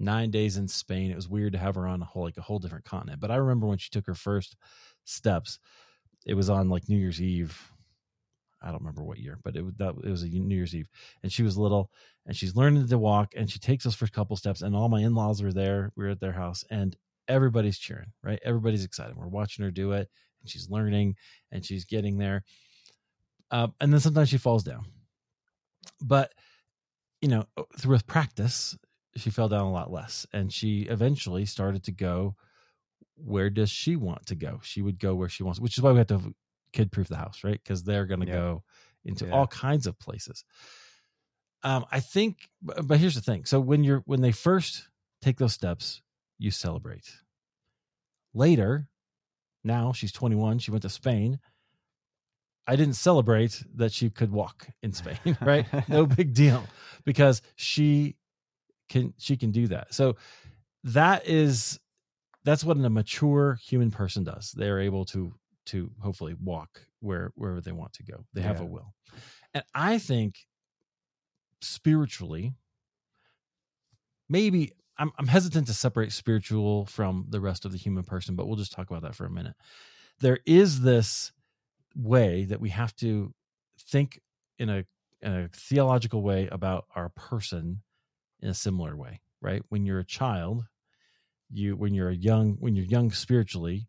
nine 0.00 0.30
days 0.30 0.56
in 0.56 0.66
Spain. 0.66 1.10
It 1.10 1.16
was 1.16 1.28
weird 1.28 1.52
to 1.52 1.58
have 1.58 1.74
her 1.76 1.86
on 1.86 2.02
a 2.02 2.06
whole 2.06 2.24
like 2.24 2.38
a 2.38 2.42
whole 2.42 2.58
different 2.58 2.84
continent. 2.84 3.20
But 3.20 3.30
I 3.30 3.36
remember 3.36 3.66
when 3.66 3.78
she 3.78 3.90
took 3.90 4.06
her 4.06 4.14
first 4.14 4.56
steps. 5.04 5.58
It 6.26 6.34
was 6.34 6.50
on 6.50 6.68
like 6.68 6.88
New 6.88 6.98
Year's 6.98 7.20
Eve. 7.20 7.72
I 8.62 8.66
don't 8.66 8.80
remember 8.80 9.02
what 9.02 9.18
year, 9.18 9.38
but 9.42 9.56
it 9.56 9.62
was 9.62 9.74
that 9.78 9.94
it 10.04 10.10
was 10.10 10.22
a 10.22 10.28
New 10.28 10.54
Year's 10.54 10.74
Eve, 10.74 10.88
and 11.22 11.32
she 11.32 11.42
was 11.42 11.56
little, 11.56 11.90
and 12.26 12.36
she's 12.36 12.56
learning 12.56 12.86
to 12.88 12.98
walk, 12.98 13.32
and 13.34 13.50
she 13.50 13.58
takes 13.58 13.84
those 13.84 13.94
first 13.94 14.12
couple 14.12 14.36
steps, 14.36 14.60
and 14.60 14.76
all 14.76 14.90
my 14.90 15.00
in 15.00 15.14
laws 15.14 15.42
were 15.42 15.52
there. 15.52 15.92
We 15.96 16.04
were 16.04 16.10
at 16.10 16.20
their 16.20 16.32
house, 16.32 16.62
and 16.70 16.94
everybody's 17.26 17.78
cheering, 17.78 18.12
right? 18.22 18.38
Everybody's 18.44 18.84
excited. 18.84 19.16
We're 19.16 19.28
watching 19.28 19.64
her 19.64 19.70
do 19.70 19.92
it, 19.92 20.10
and 20.42 20.50
she's 20.50 20.68
learning, 20.68 21.16
and 21.50 21.64
she's 21.64 21.86
getting 21.86 22.18
there. 22.18 22.44
Uh, 23.50 23.68
and 23.80 23.92
then 23.92 24.00
sometimes 24.00 24.28
she 24.28 24.36
falls 24.36 24.62
down, 24.62 24.84
but 26.02 26.32
you 27.22 27.28
know, 27.28 27.44
through 27.78 27.98
practice, 28.06 28.76
she 29.16 29.30
fell 29.30 29.48
down 29.48 29.66
a 29.66 29.72
lot 29.72 29.92
less 29.92 30.26
and 30.32 30.52
she 30.52 30.82
eventually 30.82 31.44
started 31.44 31.82
to 31.84 31.92
go 31.92 32.34
where 33.16 33.50
does 33.50 33.70
she 33.70 33.96
want 33.96 34.24
to 34.26 34.34
go 34.34 34.60
she 34.62 34.82
would 34.82 34.98
go 34.98 35.14
where 35.14 35.28
she 35.28 35.42
wants 35.42 35.60
which 35.60 35.76
is 35.76 35.82
why 35.82 35.92
we 35.92 35.98
have 35.98 36.06
to 36.06 36.34
kid 36.72 36.92
proof 36.92 37.08
the 37.08 37.16
house 37.16 37.40
right 37.44 37.60
because 37.62 37.82
they're 37.82 38.06
going 38.06 38.20
to 38.20 38.26
yeah. 38.26 38.32
go 38.32 38.62
into 39.04 39.26
yeah. 39.26 39.32
all 39.32 39.46
kinds 39.46 39.86
of 39.86 39.98
places 39.98 40.44
um 41.62 41.84
i 41.90 42.00
think 42.00 42.48
but 42.62 42.98
here's 42.98 43.14
the 43.14 43.20
thing 43.20 43.44
so 43.44 43.58
when 43.58 43.84
you're 43.84 44.02
when 44.06 44.20
they 44.20 44.32
first 44.32 44.88
take 45.20 45.38
those 45.38 45.52
steps 45.52 46.02
you 46.38 46.50
celebrate 46.50 47.10
later 48.32 48.88
now 49.64 49.92
she's 49.92 50.12
21 50.12 50.58
she 50.58 50.70
went 50.70 50.82
to 50.82 50.88
spain 50.88 51.38
I 52.66 52.76
didn't 52.76 52.94
celebrate 52.94 53.64
that 53.74 53.92
she 53.92 54.10
could 54.10 54.30
walk 54.30 54.68
in 54.80 54.92
Spain, 54.92 55.18
right? 55.40 55.66
no 55.88 56.06
big 56.16 56.34
deal 56.34 56.62
because 57.04 57.42
she 57.56 58.14
can 58.90 59.14
she 59.16 59.38
can 59.38 59.52
do 59.52 59.68
that. 59.68 59.94
So 59.94 60.16
that 60.84 61.26
is 61.26 61.80
that's 62.44 62.64
what 62.64 62.76
a 62.76 62.90
mature 62.90 63.58
human 63.62 63.90
person 63.90 64.24
does. 64.24 64.52
They're 64.52 64.80
able 64.80 65.06
to 65.06 65.32
to 65.66 65.90
hopefully 66.00 66.34
walk 66.42 66.82
where 67.00 67.32
wherever 67.36 67.60
they 67.60 67.72
want 67.72 67.94
to 67.94 68.02
go. 68.02 68.24
They 68.34 68.42
have 68.42 68.58
yeah. 68.58 68.64
a 68.64 68.66
will. 68.66 68.94
And 69.54 69.64
I 69.74 69.98
think 69.98 70.34
spiritually 71.62 72.54
maybe 74.28 74.72
I'm, 74.96 75.12
I'm 75.18 75.26
hesitant 75.26 75.66
to 75.66 75.74
separate 75.74 76.12
spiritual 76.12 76.86
from 76.86 77.26
the 77.28 77.40
rest 77.40 77.64
of 77.64 77.72
the 77.72 77.78
human 77.78 78.04
person, 78.04 78.36
but 78.36 78.46
we'll 78.46 78.56
just 78.56 78.72
talk 78.72 78.90
about 78.90 79.02
that 79.02 79.14
for 79.14 79.24
a 79.24 79.30
minute. 79.30 79.54
There 80.20 80.38
is 80.46 80.82
this 80.82 81.32
way 81.96 82.44
that 82.44 82.60
we 82.60 82.68
have 82.68 82.94
to 82.96 83.34
think 83.78 84.20
in 84.58 84.68
a, 84.68 84.84
in 85.22 85.32
a 85.32 85.48
theological 85.48 86.22
way 86.22 86.48
about 86.52 86.84
our 86.94 87.08
person 87.08 87.82
in 88.42 88.48
a 88.50 88.54
similar 88.54 88.96
way, 88.96 89.20
right? 89.40 89.62
When 89.68 89.84
you're 89.84 90.00
a 90.00 90.04
child, 90.04 90.64
you 91.50 91.76
when 91.76 91.94
you're 91.94 92.10
a 92.10 92.14
young 92.14 92.56
when 92.60 92.74
you're 92.76 92.86
young 92.86 93.10
spiritually, 93.10 93.88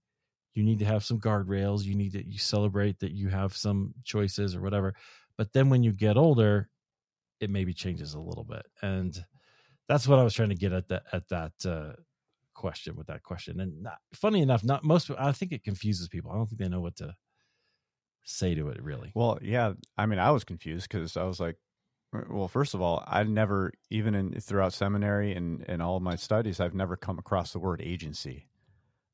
you 0.53 0.63
need 0.63 0.79
to 0.79 0.86
have 0.86 1.03
some 1.03 1.20
guardrails. 1.20 1.84
You 1.84 1.96
need 1.96 2.13
to 2.13 2.27
you 2.27 2.39
celebrate 2.39 3.00
that 3.00 3.12
you 3.12 3.29
have 3.29 3.55
some 3.55 3.93
choices 4.03 4.55
or 4.55 4.62
whatever. 4.62 4.96
But 5.38 5.53
then 5.53 5.70
when 5.70 5.84
you 5.84 5.91
get 5.91 6.17
older, 6.17 6.70
it 7.39 7.50
maybe 7.50 7.74
changes 7.74 8.13
a 8.13 8.20
little 8.20 8.43
bit, 8.43 8.65
and 8.81 9.17
that's 9.88 10.08
what 10.08 10.20
I 10.20 10.24
was 10.24 10.34
trying 10.34 10.50
to 10.50 10.55
get 10.55 10.74
at 10.74 10.88
that 10.89 11.03
at 11.12 11.27
that 11.29 11.53
uh, 11.65 11.93
question 12.53 12.96
with 12.96 13.08
that 13.08 13.24
question. 13.24 13.60
And 13.60 13.84
not, 13.84 13.98
funny 14.13 14.41
enough, 14.41 14.63
not 14.63 14.84
most. 14.84 15.10
I 15.17 15.31
think 15.31 15.51
it 15.51 15.63
confuses 15.63 16.08
people. 16.08 16.31
I 16.31 16.36
don't 16.36 16.48
think 16.48 16.60
they 16.60 16.70
know 16.70 16.81
what 16.81 16.98
to 16.98 17.15
say 18.24 18.55
to 18.55 18.70
it 18.70 18.81
really. 18.81 19.12
Well, 19.15 19.39
yeah. 19.41 19.74
I 19.98 20.05
mean, 20.05 20.20
I 20.20 20.31
was 20.31 20.43
confused 20.43 20.89
because 20.89 21.17
I 21.17 21.24
was 21.24 21.39
like, 21.39 21.58
well, 22.30 22.48
first 22.48 22.74
of 22.74 22.82
all, 22.82 23.03
I 23.08 23.24
never 23.24 23.72
even 23.89 24.15
in 24.15 24.39
throughout 24.39 24.74
seminary 24.74 25.34
and 25.34 25.63
and 25.68 25.82
all 25.82 25.98
of 25.98 26.03
my 26.03 26.15
studies, 26.15 26.60
I've 26.60 26.74
never 26.74 26.98
come 26.98 27.20
across 27.20 27.53
the 27.53 27.60
word 27.60 27.82
agency. 27.82 28.48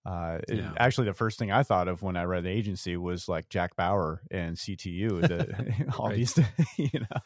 Uh, 0.07 0.39
yeah. 0.47 0.55
it, 0.55 0.65
actually, 0.77 1.05
the 1.05 1.13
first 1.13 1.37
thing 1.37 1.51
I 1.51 1.63
thought 1.63 1.89
of 1.89 2.01
when 2.01 2.15
I 2.15 2.23
read 2.23 2.45
the 2.45 2.49
agency 2.49 2.95
was 2.95 3.27
like 3.27 3.49
Jack 3.49 3.75
Bauer 3.75 4.21
and 4.31 4.55
CTU, 4.55 5.21
the, 5.21 5.85
all 5.99 6.09
these, 6.09 6.37
you 6.77 6.89
know. 6.93 7.19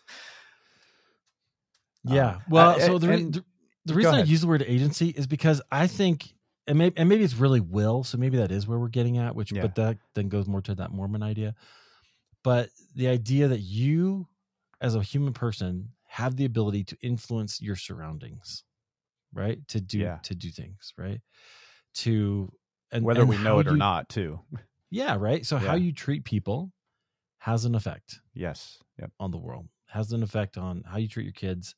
Yeah. 2.03 2.27
Uh, 2.27 2.39
well, 2.49 2.79
so 2.79 2.97
the, 2.97 3.11
and, 3.11 3.33
the, 3.35 3.45
the 3.85 3.93
reason 3.93 4.15
I 4.15 4.23
use 4.23 4.41
the 4.41 4.47
word 4.47 4.65
agency 4.67 5.09
is 5.09 5.27
because 5.27 5.61
I 5.71 5.85
think, 5.85 6.33
and 6.65 6.79
maybe, 6.79 6.97
and 6.97 7.07
maybe 7.07 7.23
it's 7.23 7.35
really 7.35 7.59
will. 7.59 8.03
So 8.03 8.17
maybe 8.17 8.37
that 8.37 8.51
is 8.51 8.67
where 8.67 8.79
we're 8.79 8.87
getting 8.87 9.19
at, 9.19 9.35
which, 9.35 9.51
yeah. 9.51 9.61
but 9.61 9.75
that 9.75 9.97
then 10.15 10.29
goes 10.29 10.47
more 10.47 10.61
to 10.61 10.73
that 10.75 10.91
Mormon 10.91 11.21
idea. 11.21 11.53
But 12.43 12.69
the 12.95 13.09
idea 13.09 13.49
that 13.49 13.59
you, 13.59 14.27
as 14.81 14.95
a 14.95 15.01
human 15.01 15.33
person, 15.33 15.89
have 16.07 16.35
the 16.35 16.45
ability 16.45 16.83
to 16.85 16.97
influence 17.01 17.61
your 17.61 17.75
surroundings, 17.75 18.63
right? 19.33 19.59
To 19.69 19.79
do, 19.79 19.99
yeah. 19.99 20.17
to 20.23 20.35
do 20.35 20.49
things, 20.49 20.93
right? 20.97 21.21
To 21.95 22.51
and 22.91 23.05
whether 23.05 23.21
and 23.21 23.29
we 23.29 23.37
know 23.37 23.59
it 23.59 23.67
or 23.67 23.75
not 23.75 24.09
too 24.09 24.39
yeah 24.89 25.15
right 25.17 25.45
so 25.45 25.55
yeah. 25.55 25.67
how 25.67 25.75
you 25.75 25.91
treat 25.91 26.23
people 26.23 26.71
has 27.39 27.65
an 27.65 27.75
effect 27.75 28.19
yes 28.33 28.79
yep. 28.99 29.11
on 29.19 29.31
the 29.31 29.37
world 29.37 29.67
has 29.87 30.11
an 30.11 30.23
effect 30.23 30.57
on 30.57 30.83
how 30.85 30.97
you 30.97 31.07
treat 31.07 31.23
your 31.23 31.33
kids 31.33 31.75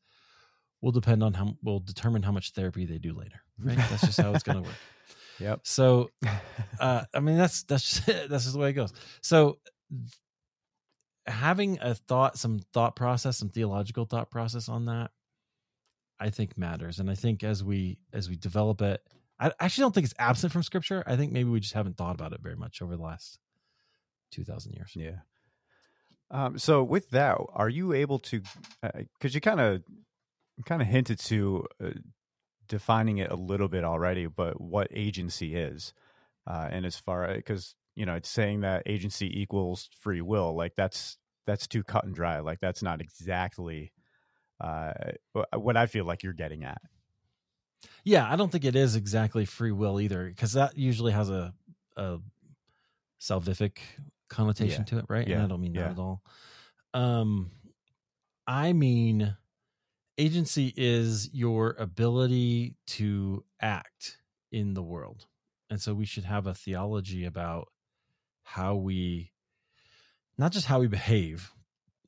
will 0.82 0.92
depend 0.92 1.24
on 1.24 1.34
how 1.34 1.54
will 1.64 1.80
determine 1.80 2.24
how 2.24 2.32
much 2.32 2.52
therapy 2.52 2.86
they 2.86 2.98
do 2.98 3.14
later 3.14 3.42
right 3.60 3.78
that's 3.78 4.06
just 4.06 4.20
how 4.20 4.34
it's 4.34 4.44
going 4.44 4.62
to 4.62 4.68
work 4.68 4.78
yep 5.40 5.60
so 5.64 6.10
uh 6.80 7.04
i 7.14 7.20
mean 7.20 7.38
that's 7.38 7.64
that's 7.64 7.94
just, 7.94 8.06
that's 8.30 8.44
just 8.44 8.54
the 8.54 8.60
way 8.60 8.70
it 8.70 8.74
goes 8.74 8.94
so 9.22 9.58
having 11.26 11.80
a 11.82 11.96
thought 11.96 12.38
some 12.38 12.60
thought 12.74 12.96
process 12.96 13.38
some 13.38 13.50
theological 13.50 14.06
thought 14.06 14.30
process 14.30 14.68
on 14.68 14.86
that 14.86 15.12
i 16.20 16.30
think 16.30 16.58
matters 16.58 17.00
and 17.00 17.10
i 17.10 17.16
think 17.16 17.44
as 17.44 17.64
we 17.64 17.98
as 18.14 18.30
we 18.30 18.36
develop 18.36 18.82
it 18.82 19.02
I 19.40 19.52
actually 19.60 19.84
don't 19.84 19.94
think 19.94 20.06
it's 20.06 20.14
absent 20.20 20.54
from 20.54 20.64
scripture. 20.64 21.04
I 21.06 21.16
think 21.16 21.32
maybe 21.32 21.50
we 21.50 21.60
just 21.60 21.74
haven't 21.74 21.98
thought 21.98 22.16
about 22.16 22.34
it 22.34 22.42
very 22.42 22.56
much 22.56 22.82
over 22.82 22.96
the 22.96 23.02
last 23.02 23.40
2000 24.32 24.74
years. 24.74 24.92
Yeah. 24.96 25.18
Um, 26.32 26.58
so 26.58 26.84
with 26.84 27.10
that, 27.12 27.38
are 27.54 27.70
you 27.70 27.94
able 27.94 28.20
to, 28.20 28.42
because 28.82 29.34
uh, 29.34 29.36
you 29.36 29.42
kind 29.42 29.60
of, 29.60 29.84
kind 30.66 30.82
of 30.82 30.88
hinted 30.88 31.20
to 31.20 31.66
uh, 31.84 31.90
defining 32.68 33.18
it 33.18 33.32
a 33.32 33.36
little 33.36 33.68
bit 33.68 33.84
already, 33.84 34.28
but 34.28 34.62
what 34.62 34.88
agency 34.92 35.56
is, 35.56 35.94
uh, 36.48 36.70
and 36.72 36.86
as 36.86 36.96
far 36.96 37.34
because 37.34 37.76
you 37.96 38.06
know 38.06 38.16
it's 38.16 38.30
saying 38.30 38.62
that 38.62 38.84
agency 38.86 39.42
equals 39.42 39.90
free 40.00 40.22
will, 40.22 40.56
like 40.56 40.76
that's 40.76 41.18
that's 41.46 41.68
too 41.68 41.84
cut 41.84 42.06
and 42.06 42.16
dry. 42.16 42.40
Like 42.40 42.60
that's 42.60 42.82
not 42.82 43.02
exactly 43.02 43.92
uh, 44.62 44.94
what 45.56 45.78
I 45.78 45.88
feel 45.88 46.06
like 46.06 46.24
you're 46.24 46.34
getting 46.34 46.64
at. 46.64 46.82
Yeah, 48.06 48.26
I 48.30 48.38
don't 48.38 48.52
think 48.52 48.64
it 48.64 48.76
is 48.76 48.96
exactly 48.96 49.46
free 49.46 49.74
will 49.74 50.00
either, 50.00 50.30
because 50.30 50.54
that 50.54 50.78
usually 50.78 51.12
has 51.12 51.30
a, 51.30 51.54
a 51.98 52.20
salvific 53.22 53.80
connotation 54.30 54.82
yeah. 54.82 54.86
to 54.86 54.98
it, 55.00 55.06
right? 55.10 55.28
Yeah. 55.28 55.36
And 55.36 55.44
I 55.44 55.48
don't 55.48 55.62
mean 55.62 55.76
yeah. 55.76 55.84
that 55.84 55.92
at 55.92 56.00
all. 56.00 56.22
Um, 56.94 57.52
I 58.48 58.72
mean, 58.72 59.36
agency 60.18 60.74
is 60.78 61.30
your 61.34 61.76
ability 61.78 62.76
to 62.88 63.44
act 63.62 64.18
in 64.52 64.76
the 64.76 64.84
world, 64.84 65.26
and 65.70 65.82
so 65.82 65.94
we 65.94 66.06
should 66.06 66.26
have 66.26 66.48
a 66.48 66.54
theology 66.54 67.26
about 67.26 67.68
how 68.54 68.76
we, 68.76 69.32
not 70.38 70.52
just 70.52 70.68
how 70.68 70.80
we 70.80 70.88
behave. 70.88 71.52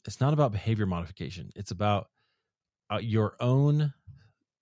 It's 0.06 0.22
not 0.22 0.34
about 0.34 0.52
behavior 0.52 0.86
modification. 0.86 1.52
It's 1.56 1.72
about 1.72 2.08
uh, 2.94 3.00
your 3.02 3.36
own 3.40 3.94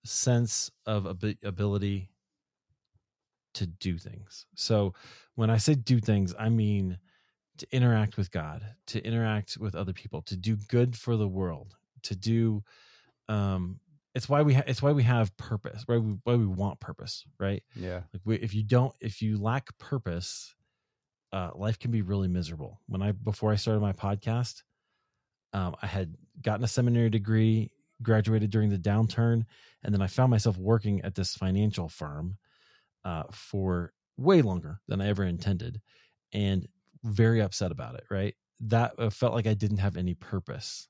sense 0.04 0.70
of 0.86 1.06
ab- 1.06 1.36
ability 1.42 2.10
to 3.52 3.66
do 3.66 3.98
things. 3.98 4.46
So 4.54 4.94
when 5.34 5.50
I 5.50 5.58
say 5.58 5.74
do 5.74 6.00
things, 6.00 6.34
I 6.38 6.48
mean 6.48 6.98
to 7.58 7.66
interact 7.70 8.16
with 8.16 8.30
God, 8.30 8.64
to 8.86 9.04
interact 9.04 9.58
with 9.58 9.74
other 9.74 9.92
people, 9.92 10.22
to 10.22 10.36
do 10.36 10.56
good 10.68 10.96
for 10.96 11.16
the 11.16 11.28
world, 11.28 11.76
to 12.04 12.16
do 12.16 12.62
um 13.28 13.80
it's 14.14 14.28
why 14.28 14.42
we 14.42 14.54
ha- 14.54 14.64
it's 14.66 14.80
why 14.80 14.92
we 14.92 15.02
have 15.02 15.36
purpose, 15.36 15.82
why 15.86 15.98
we 15.98 16.16
why 16.24 16.34
we 16.36 16.46
want 16.46 16.80
purpose, 16.80 17.24
right? 17.38 17.62
Yeah. 17.76 18.00
Like 18.12 18.22
we, 18.24 18.36
if 18.36 18.54
you 18.54 18.62
don't 18.62 18.94
if 19.00 19.20
you 19.20 19.36
lack 19.38 19.76
purpose, 19.78 20.54
uh 21.34 21.50
life 21.54 21.78
can 21.78 21.90
be 21.90 22.02
really 22.02 22.28
miserable. 22.28 22.80
When 22.86 23.02
I 23.02 23.12
before 23.12 23.52
I 23.52 23.56
started 23.56 23.80
my 23.80 23.92
podcast, 23.92 24.62
um 25.52 25.74
I 25.82 25.86
had 25.86 26.14
gotten 26.40 26.64
a 26.64 26.68
seminary 26.68 27.10
degree 27.10 27.70
graduated 28.02 28.50
during 28.50 28.70
the 28.70 28.78
downturn, 28.78 29.44
and 29.82 29.94
then 29.94 30.02
I 30.02 30.06
found 30.06 30.30
myself 30.30 30.56
working 30.58 31.02
at 31.02 31.14
this 31.14 31.34
financial 31.34 31.88
firm 31.88 32.38
uh, 33.04 33.24
for 33.32 33.92
way 34.16 34.42
longer 34.42 34.80
than 34.88 35.00
I 35.00 35.08
ever 35.08 35.24
intended, 35.24 35.80
and 36.32 36.66
very 37.04 37.40
upset 37.42 37.72
about 37.72 37.96
it. 37.96 38.04
Right, 38.10 38.34
that 38.60 38.94
uh, 38.98 39.10
felt 39.10 39.34
like 39.34 39.48
I 39.48 39.54
didn't 39.54 39.78
have 39.78 39.96
any 39.96 40.14
purpose, 40.14 40.88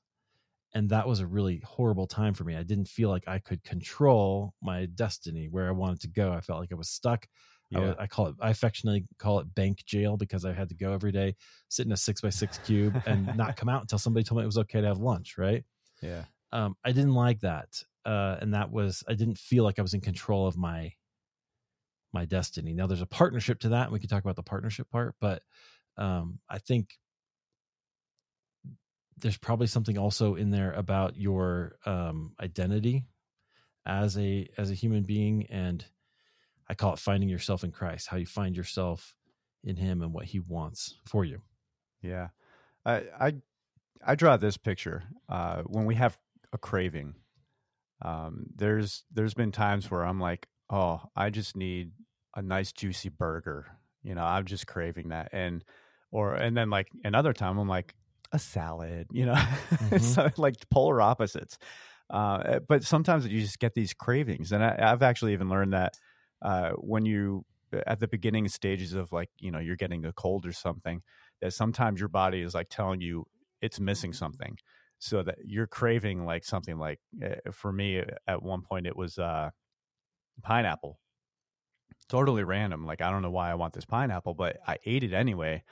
and 0.73 0.89
that 0.89 1.07
was 1.07 1.21
a 1.21 1.27
really 1.27 1.61
horrible 1.65 2.07
time 2.07 2.33
for 2.33 2.43
me. 2.43 2.55
I 2.55 2.63
didn't 2.63 2.87
feel 2.97 3.09
like 3.09 3.27
I 3.27 3.39
could 3.39 3.63
control 3.63 4.53
my 4.61 4.87
destiny 4.87 5.47
where 5.49 5.67
I 5.67 5.71
wanted 5.71 6.01
to 6.01 6.09
go. 6.09 6.33
I 6.33 6.41
felt 6.41 6.59
like 6.59 6.71
I 6.71 6.75
was 6.75 6.89
stuck. 6.89 7.27
Yeah. 7.75 7.95
I, 7.99 8.03
I, 8.03 8.07
call 8.07 8.27
it 8.27 8.35
I 8.39 8.49
affectionately 8.49 9.05
call 9.19 9.39
it 9.39 9.53
bank 9.53 9.83
jail 9.85 10.17
because 10.17 10.45
I 10.45 10.53
had 10.53 10.69
to 10.69 10.75
go 10.75 10.93
every 10.93 11.11
day, 11.11 11.35
sit 11.69 11.85
in 11.85 11.91
a 11.91 11.97
six 11.97 12.21
by 12.21 12.29
six 12.29 12.57
cube, 12.59 13.01
and 13.05 13.25
not 13.37 13.57
come 13.57 13.69
out 13.69 13.81
until 13.81 13.99
somebody 13.99 14.23
told 14.23 14.37
me 14.37 14.43
it 14.43 14.47
was 14.47 14.57
okay 14.59 14.81
to 14.81 14.87
have 14.87 14.97
lunch. 14.97 15.37
Right. 15.37 15.63
Yeah 16.01 16.23
um, 16.55 16.77
I 16.85 16.93
didn't 16.93 17.13
like 17.13 17.41
that, 17.41 17.83
uh, 18.05 18.37
and 18.39 18.53
that 18.53 18.71
was 18.71 19.03
I 19.09 19.13
didn't 19.13 19.37
feel 19.37 19.65
like 19.65 19.77
I 19.77 19.81
was 19.81 19.93
in 19.93 19.99
control 19.99 20.47
of 20.47 20.57
my 20.57 20.93
my 22.13 22.23
destiny. 22.23 22.73
Now 22.73 22.87
there's 22.87 23.01
a 23.01 23.05
partnership 23.07 23.59
to 23.59 23.69
that, 23.69 23.83
and 23.83 23.91
we 23.91 23.99
can 23.99 24.07
talk 24.07 24.23
about 24.23 24.37
the 24.37 24.43
partnership 24.43 24.89
part, 24.89 25.15
but 25.19 25.43
um, 25.97 26.39
I 26.49 26.59
think 26.59 26.97
there's 29.17 29.37
probably 29.37 29.67
something 29.67 29.97
also 29.97 30.35
in 30.35 30.49
there 30.49 30.71
about 30.71 31.17
your 31.17 31.77
um, 31.85 32.33
identity 32.39 33.05
as 33.85 34.17
a 34.17 34.47
as 34.57 34.71
a 34.71 34.75
human 34.75 35.03
being, 35.03 35.47
and 35.47 35.83
I 36.67 36.73
call 36.73 36.93
it 36.93 36.99
finding 36.99 37.29
yourself 37.29 37.63
in 37.63 37.71
Christ. 37.71 38.07
How 38.07 38.17
you 38.17 38.25
find 38.25 38.55
yourself 38.55 39.15
in 39.63 39.75
Him 39.75 40.01
and 40.01 40.13
what 40.13 40.25
He 40.25 40.39
wants 40.39 40.95
for 41.05 41.25
you. 41.25 41.41
Yeah, 42.01 42.29
I 42.85 43.03
I 43.19 43.33
I 44.05 44.15
draw 44.15 44.37
this 44.37 44.57
picture 44.57 45.03
uh, 45.29 45.63
when 45.63 45.85
we 45.85 45.95
have 45.95 46.17
a 46.53 46.57
craving. 46.57 47.15
Um, 48.01 48.47
there's 48.55 49.03
there's 49.11 49.33
been 49.33 49.51
times 49.51 49.89
where 49.89 50.05
I'm 50.05 50.19
like, 50.19 50.47
oh, 50.69 51.01
I 51.15 51.29
just 51.29 51.55
need 51.55 51.91
a 52.35 52.41
nice 52.41 52.71
juicy 52.71 53.09
burger. 53.09 53.65
You 54.03 54.15
know, 54.15 54.23
I'm 54.23 54.45
just 54.45 54.67
craving 54.67 55.09
that, 55.09 55.29
and 55.31 55.63
or 56.11 56.35
and 56.35 56.55
then 56.55 56.69
like 56.69 56.89
another 57.03 57.33
time 57.33 57.57
I'm 57.57 57.67
like 57.67 57.95
a 58.31 58.39
salad. 58.39 59.07
You 59.11 59.27
know, 59.27 59.33
mm-hmm. 59.33 59.97
so 59.97 60.29
like 60.37 60.55
polar 60.69 61.01
opposites. 61.01 61.57
Uh, 62.07 62.43
eh, 62.45 62.59
but 62.67 62.83
sometimes 62.83 63.27
you 63.27 63.41
just 63.41 63.59
get 63.59 63.73
these 63.73 63.93
cravings, 63.93 64.51
and 64.51 64.63
I, 64.63 64.75
have 64.77 65.01
actually 65.01 65.33
even 65.33 65.49
learned 65.49 65.73
that 65.73 65.95
uh, 66.41 66.71
when 66.71 67.05
you 67.05 67.45
at 67.87 67.99
the 67.99 68.07
beginning 68.07 68.47
stages 68.47 68.93
of 68.93 69.11
like 69.11 69.29
you 69.39 69.51
know 69.51 69.59
you're 69.59 69.75
getting 69.75 70.05
a 70.05 70.13
cold 70.13 70.45
or 70.45 70.53
something, 70.53 71.01
that 71.41 71.53
sometimes 71.53 71.99
your 71.99 72.09
body 72.09 72.41
is 72.41 72.53
like 72.53 72.69
telling 72.69 73.01
you 73.01 73.25
it's 73.61 73.79
missing 73.79 74.13
something. 74.13 74.57
So 74.99 75.23
that 75.23 75.39
you're 75.43 75.67
craving 75.67 76.25
like 76.25 76.45
something 76.45 76.77
like 76.77 76.99
uh, 77.23 77.51
for 77.51 77.71
me 77.71 78.01
at 78.27 78.41
one 78.41 78.61
point 78.61 78.87
it 78.87 78.95
was 78.95 79.17
uh 79.19 79.49
pineapple. 80.41 80.99
Totally 82.07 82.43
random 82.43 82.85
like 82.85 83.01
i 83.01 83.09
don't 83.09 83.23
know 83.23 83.31
why 83.31 83.49
i 83.49 83.55
want 83.55 83.73
this 83.73 83.85
pineapple 83.85 84.35
but 84.35 84.57
i 84.67 84.77
ate 84.85 85.03
it 85.03 85.11
anyway 85.11 85.63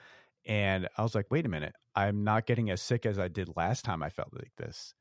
and 0.47 0.89
i 0.97 1.03
was 1.03 1.13
like 1.13 1.27
wait 1.29 1.45
a 1.45 1.49
minute 1.49 1.75
i'm 1.95 2.23
not 2.23 2.47
getting 2.47 2.71
as 2.71 2.81
sick 2.81 3.05
as 3.05 3.19
i 3.19 3.27
did 3.27 3.49
last 3.55 3.85
time 3.85 4.01
i 4.01 4.09
felt 4.09 4.29
like 4.33 4.51
this. 4.57 4.95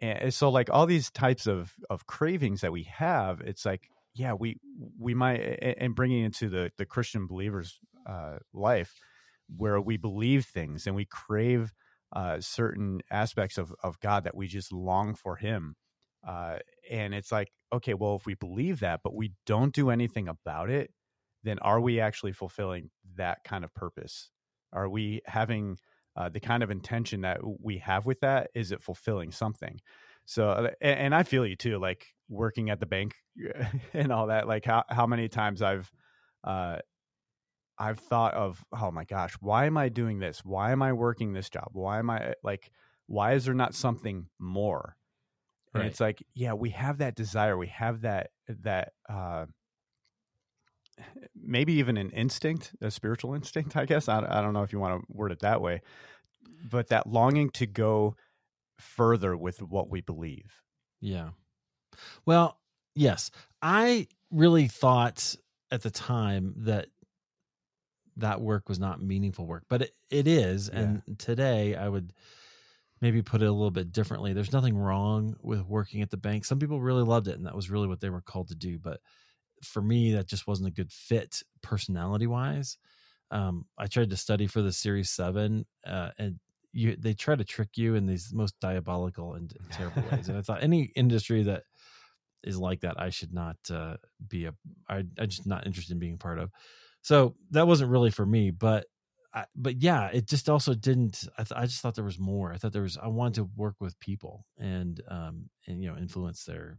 And 0.00 0.32
so 0.32 0.50
like 0.50 0.68
all 0.70 0.84
these 0.84 1.10
types 1.10 1.46
of 1.46 1.74
of 1.88 2.06
cravings 2.06 2.60
that 2.60 2.70
we 2.70 2.82
have 2.84 3.40
it's 3.40 3.64
like 3.64 3.88
yeah 4.18 4.32
we 4.32 4.58
we 4.98 5.14
might 5.14 5.38
and 5.78 5.94
bringing 5.94 6.24
into 6.24 6.48
the 6.48 6.70
the 6.76 6.84
christian 6.86 7.26
believers 7.26 7.78
uh 8.06 8.36
life 8.52 8.94
where 9.56 9.80
we 9.80 9.96
believe 9.96 10.44
things 10.44 10.86
and 10.86 10.94
we 10.94 11.04
crave 11.04 11.72
uh, 12.14 12.40
certain 12.40 13.00
aspects 13.10 13.58
of 13.58 13.72
of 13.82 14.00
God 14.00 14.24
that 14.24 14.34
we 14.36 14.46
just 14.46 14.72
long 14.72 15.14
for 15.14 15.36
Him. 15.36 15.76
Uh, 16.26 16.58
and 16.90 17.14
it's 17.14 17.30
like, 17.30 17.52
okay, 17.72 17.94
well, 17.94 18.16
if 18.16 18.26
we 18.26 18.34
believe 18.34 18.80
that, 18.80 19.00
but 19.04 19.14
we 19.14 19.32
don't 19.46 19.74
do 19.74 19.90
anything 19.90 20.28
about 20.28 20.70
it, 20.70 20.90
then 21.44 21.58
are 21.60 21.80
we 21.80 22.00
actually 22.00 22.32
fulfilling 22.32 22.90
that 23.16 23.44
kind 23.44 23.64
of 23.64 23.72
purpose? 23.74 24.30
Are 24.72 24.88
we 24.88 25.20
having 25.26 25.78
uh, 26.16 26.28
the 26.28 26.40
kind 26.40 26.62
of 26.62 26.70
intention 26.70 27.20
that 27.22 27.38
we 27.62 27.78
have 27.78 28.04
with 28.04 28.20
that? 28.20 28.50
Is 28.54 28.72
it 28.72 28.82
fulfilling 28.82 29.30
something? 29.32 29.80
So, 30.28 30.50
uh, 30.50 30.70
and, 30.82 31.00
and 31.00 31.14
I 31.14 31.22
feel 31.22 31.46
you 31.46 31.56
too, 31.56 31.78
like 31.78 32.06
working 32.28 32.68
at 32.68 32.80
the 32.80 32.86
bank 32.86 33.14
and 33.94 34.12
all 34.12 34.26
that. 34.26 34.46
Like 34.46 34.66
how 34.66 34.84
how 34.90 35.06
many 35.06 35.26
times 35.26 35.62
I've 35.62 35.90
uh, 36.44 36.76
I've 37.78 37.98
thought 37.98 38.34
of, 38.34 38.62
oh 38.78 38.90
my 38.90 39.04
gosh, 39.04 39.32
why 39.40 39.64
am 39.64 39.78
I 39.78 39.88
doing 39.88 40.18
this? 40.18 40.44
Why 40.44 40.72
am 40.72 40.82
I 40.82 40.92
working 40.92 41.32
this 41.32 41.48
job? 41.48 41.70
Why 41.72 41.98
am 41.98 42.10
I 42.10 42.34
like, 42.42 42.70
why 43.06 43.32
is 43.32 43.46
there 43.46 43.54
not 43.54 43.74
something 43.74 44.26
more? 44.38 44.96
And 45.72 45.82
right. 45.82 45.90
it's 45.90 46.00
like, 46.00 46.22
yeah, 46.34 46.52
we 46.52 46.70
have 46.70 46.98
that 46.98 47.14
desire. 47.14 47.56
We 47.56 47.68
have 47.68 48.02
that, 48.02 48.28
that, 48.64 48.92
uh, 49.08 49.46
maybe 51.34 51.72
even 51.74 51.96
an 51.96 52.10
instinct, 52.10 52.74
a 52.82 52.90
spiritual 52.90 53.32
instinct, 53.34 53.78
I 53.78 53.86
guess. 53.86 54.10
I, 54.10 54.18
I 54.28 54.42
don't 54.42 54.52
know 54.52 54.62
if 54.62 54.74
you 54.74 54.78
want 54.78 55.00
to 55.00 55.06
word 55.08 55.32
it 55.32 55.40
that 55.40 55.62
way, 55.62 55.80
but 56.70 56.88
that 56.88 57.06
longing 57.06 57.48
to 57.50 57.66
go 57.66 58.14
further 58.78 59.36
with 59.36 59.62
what 59.62 59.88
we 59.90 60.00
believe. 60.00 60.62
Yeah. 61.00 61.30
Well, 62.26 62.58
yes. 62.94 63.30
I 63.60 64.08
really 64.30 64.68
thought 64.68 65.34
at 65.70 65.82
the 65.82 65.90
time 65.90 66.54
that 66.58 66.86
that 68.16 68.40
work 68.40 68.68
was 68.68 68.80
not 68.80 69.00
meaningful 69.00 69.46
work, 69.46 69.64
but 69.68 69.82
it, 69.82 69.92
it 70.10 70.26
is. 70.26 70.70
Yeah. 70.72 70.80
And 70.80 71.18
today 71.18 71.76
I 71.76 71.88
would 71.88 72.12
maybe 73.00 73.22
put 73.22 73.42
it 73.42 73.46
a 73.46 73.52
little 73.52 73.70
bit 73.70 73.92
differently. 73.92 74.32
There's 74.32 74.52
nothing 74.52 74.76
wrong 74.76 75.36
with 75.40 75.64
working 75.64 76.02
at 76.02 76.10
the 76.10 76.16
bank. 76.16 76.44
Some 76.44 76.58
people 76.58 76.80
really 76.80 77.04
loved 77.04 77.28
it 77.28 77.36
and 77.36 77.46
that 77.46 77.54
was 77.54 77.70
really 77.70 77.86
what 77.86 78.00
they 78.00 78.10
were 78.10 78.20
called 78.20 78.48
to 78.48 78.56
do. 78.56 78.78
But 78.78 79.00
for 79.62 79.80
me, 79.80 80.12
that 80.12 80.26
just 80.26 80.46
wasn't 80.46 80.68
a 80.68 80.72
good 80.72 80.92
fit 80.92 81.42
personality 81.62 82.26
wise. 82.26 82.76
Um, 83.30 83.66
I 83.76 83.86
tried 83.86 84.10
to 84.10 84.16
study 84.16 84.46
for 84.46 84.62
the 84.62 84.72
series 84.72 85.10
seven, 85.10 85.66
uh, 85.86 86.10
and 86.18 86.38
you, 86.78 86.96
they 86.96 87.12
try 87.12 87.34
to 87.34 87.44
trick 87.44 87.70
you 87.76 87.94
in 87.94 88.06
these 88.06 88.32
most 88.32 88.58
diabolical 88.60 89.34
and 89.34 89.52
terrible 89.72 90.04
ways. 90.10 90.28
And 90.28 90.38
I 90.38 90.42
thought 90.42 90.62
any 90.62 90.92
industry 90.94 91.42
that 91.44 91.64
is 92.44 92.56
like 92.56 92.80
that, 92.80 93.00
I 93.00 93.10
should 93.10 93.32
not 93.34 93.56
uh, 93.70 93.96
be 94.26 94.46
a. 94.46 94.54
I, 94.88 94.98
I'm 95.18 95.28
just 95.28 95.46
not 95.46 95.66
interested 95.66 95.92
in 95.92 95.98
being 95.98 96.14
a 96.14 96.18
part 96.18 96.38
of. 96.38 96.50
So 97.02 97.34
that 97.50 97.66
wasn't 97.66 97.90
really 97.90 98.10
for 98.10 98.24
me, 98.24 98.50
but 98.50 98.86
I, 99.34 99.44
but 99.56 99.82
yeah, 99.82 100.08
it 100.12 100.26
just 100.26 100.48
also 100.48 100.74
didn't. 100.74 101.24
I, 101.36 101.42
th- 101.42 101.58
I 101.58 101.66
just 101.66 101.80
thought 101.80 101.96
there 101.96 102.04
was 102.04 102.18
more. 102.18 102.52
I 102.52 102.56
thought 102.56 102.72
there 102.72 102.82
was. 102.82 102.96
I 102.96 103.08
wanted 103.08 103.34
to 103.34 103.50
work 103.56 103.74
with 103.80 103.98
people 104.00 104.46
and 104.56 105.00
um 105.08 105.50
and 105.66 105.82
you 105.82 105.90
know 105.90 105.96
influence 105.96 106.44
their 106.44 106.78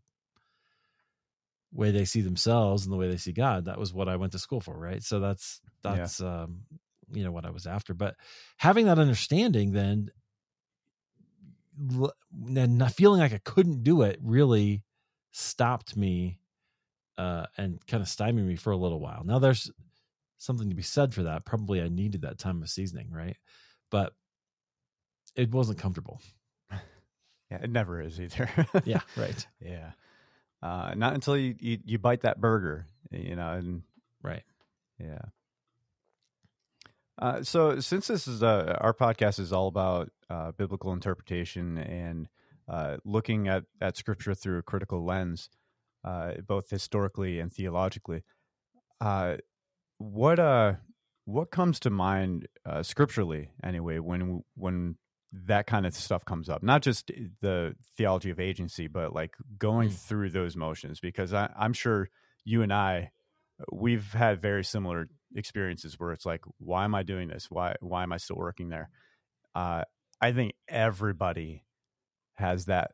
way 1.71 1.91
they 1.91 2.05
see 2.05 2.21
themselves 2.21 2.85
and 2.85 2.93
the 2.93 2.97
way 2.97 3.09
they 3.09 3.17
see 3.17 3.33
God. 3.33 3.65
That 3.65 3.77
was 3.77 3.93
what 3.93 4.09
I 4.09 4.15
went 4.15 4.31
to 4.31 4.39
school 4.39 4.61
for, 4.61 4.77
right? 4.77 5.03
So 5.03 5.19
that's 5.19 5.61
that's 5.83 6.21
yeah. 6.21 6.43
um 6.43 6.61
you 7.11 7.23
know 7.23 7.31
what 7.31 7.45
I 7.45 7.51
was 7.51 7.67
after. 7.67 7.93
But 7.93 8.15
having 8.57 8.85
that 8.85 8.99
understanding, 8.99 9.71
then 9.71 10.09
and 11.77 12.93
feeling 12.93 13.21
like 13.21 13.33
I 13.33 13.39
couldn't 13.43 13.83
do 13.83 14.01
it 14.01 14.19
really 14.21 14.83
stopped 15.31 15.95
me 15.95 16.39
uh, 17.17 17.45
and 17.57 17.85
kind 17.87 18.01
of 18.01 18.09
stymied 18.09 18.45
me 18.45 18.55
for 18.55 18.71
a 18.71 18.77
little 18.77 18.99
while. 18.99 19.23
Now 19.23 19.39
there's 19.39 19.71
something 20.37 20.69
to 20.69 20.75
be 20.75 20.81
said 20.81 21.13
for 21.13 21.23
that. 21.23 21.45
Probably 21.45 21.81
I 21.81 21.89
needed 21.89 22.21
that 22.21 22.39
time 22.39 22.61
of 22.61 22.69
seasoning, 22.69 23.11
right? 23.11 23.37
But 23.91 24.13
it 25.35 25.51
wasn't 25.51 25.79
comfortable. 25.79 26.21
Yeah, 27.51 27.63
it 27.63 27.71
never 27.71 27.99
is 27.99 28.21
either. 28.21 28.47
yeah, 28.85 28.99
right. 29.17 29.47
Yeah. 29.59 29.93
Uh, 30.61 30.93
not 30.95 31.15
until 31.15 31.35
you, 31.35 31.55
you, 31.59 31.79
you 31.83 31.97
bite 31.97 32.21
that 32.21 32.39
burger, 32.39 32.85
you 33.09 33.35
know, 33.35 33.53
and 33.53 33.81
right. 34.21 34.43
Yeah. 34.99 35.17
Uh, 37.21 37.43
so 37.43 37.79
since 37.79 38.07
this 38.07 38.27
is 38.27 38.41
uh, 38.41 38.77
our 38.79 38.93
podcast 38.93 39.39
is 39.39 39.51
all 39.51 39.67
about 39.67 40.09
uh, 40.29 40.51
biblical 40.53 40.93
interpretation 40.93 41.77
and 41.77 42.29
uh, 42.67 42.97
looking 43.03 43.47
at, 43.47 43.63
at 43.81 43.97
scripture 43.97 44.33
through 44.33 44.59
a 44.59 44.63
critical 44.63 45.03
lens, 45.03 45.49
uh, 46.05 46.33
both 46.47 46.69
historically 46.69 47.39
and 47.39 47.51
theologically, 47.51 48.23
uh, 49.01 49.35
what 49.99 50.39
uh 50.39 50.73
what 51.25 51.51
comes 51.51 51.79
to 51.79 51.89
mind 51.89 52.47
uh, 52.65 52.81
scripturally 52.81 53.49
anyway 53.63 53.99
when 53.99 54.43
when 54.55 54.95
that 55.31 55.67
kind 55.67 55.85
of 55.85 55.93
stuff 55.93 56.25
comes 56.25 56.49
up 56.49 56.63
not 56.63 56.81
just 56.81 57.11
the 57.41 57.75
theology 57.97 58.31
of 58.31 58.39
agency 58.39 58.87
but 58.87 59.13
like 59.13 59.35
going 59.59 59.89
mm. 59.89 59.93
through 59.93 60.29
those 60.29 60.55
motions 60.55 60.99
because 60.99 61.33
I, 61.33 61.49
i'm 61.55 61.73
sure 61.73 62.09
you 62.45 62.63
and 62.63 62.73
i 62.73 63.11
we've 63.71 64.11
had 64.13 64.41
very 64.41 64.63
similar 64.63 65.07
experiences 65.35 65.95
where 65.99 66.11
it's 66.11 66.25
like 66.25 66.41
why 66.57 66.83
am 66.83 66.95
i 66.95 67.03
doing 67.03 67.27
this 67.27 67.47
why 67.49 67.75
why 67.81 68.03
am 68.03 68.11
i 68.11 68.17
still 68.17 68.37
working 68.37 68.69
there 68.69 68.89
uh, 69.55 69.83
i 70.21 70.31
think 70.31 70.53
everybody 70.67 71.65
has 72.35 72.65
that 72.65 72.91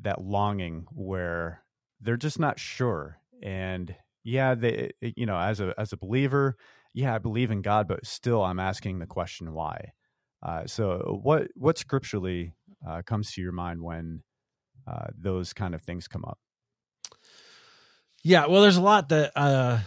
that 0.00 0.20
longing 0.20 0.86
where 0.92 1.62
they're 2.00 2.16
just 2.16 2.38
not 2.38 2.58
sure 2.58 3.18
and 3.42 3.94
yeah, 4.24 4.54
they, 4.54 4.92
you 5.00 5.26
know, 5.26 5.38
as 5.38 5.60
a 5.60 5.74
as 5.78 5.92
a 5.92 5.98
believer, 5.98 6.56
yeah, 6.94 7.14
I 7.14 7.18
believe 7.18 7.50
in 7.50 7.60
God, 7.60 7.86
but 7.86 8.06
still, 8.06 8.42
I'm 8.42 8.58
asking 8.58 8.98
the 8.98 9.06
question 9.06 9.52
why. 9.52 9.92
Uh, 10.42 10.66
so, 10.66 11.20
what 11.22 11.48
what 11.54 11.76
scripturally 11.78 12.54
uh, 12.88 13.02
comes 13.02 13.32
to 13.32 13.42
your 13.42 13.52
mind 13.52 13.82
when 13.82 14.22
uh, 14.86 15.08
those 15.16 15.52
kind 15.52 15.74
of 15.74 15.82
things 15.82 16.08
come 16.08 16.24
up? 16.24 16.38
Yeah, 18.22 18.46
well, 18.46 18.62
there's 18.62 18.78
a 18.78 18.82
lot 18.82 19.10
that 19.10 19.32
uh, 19.36 19.80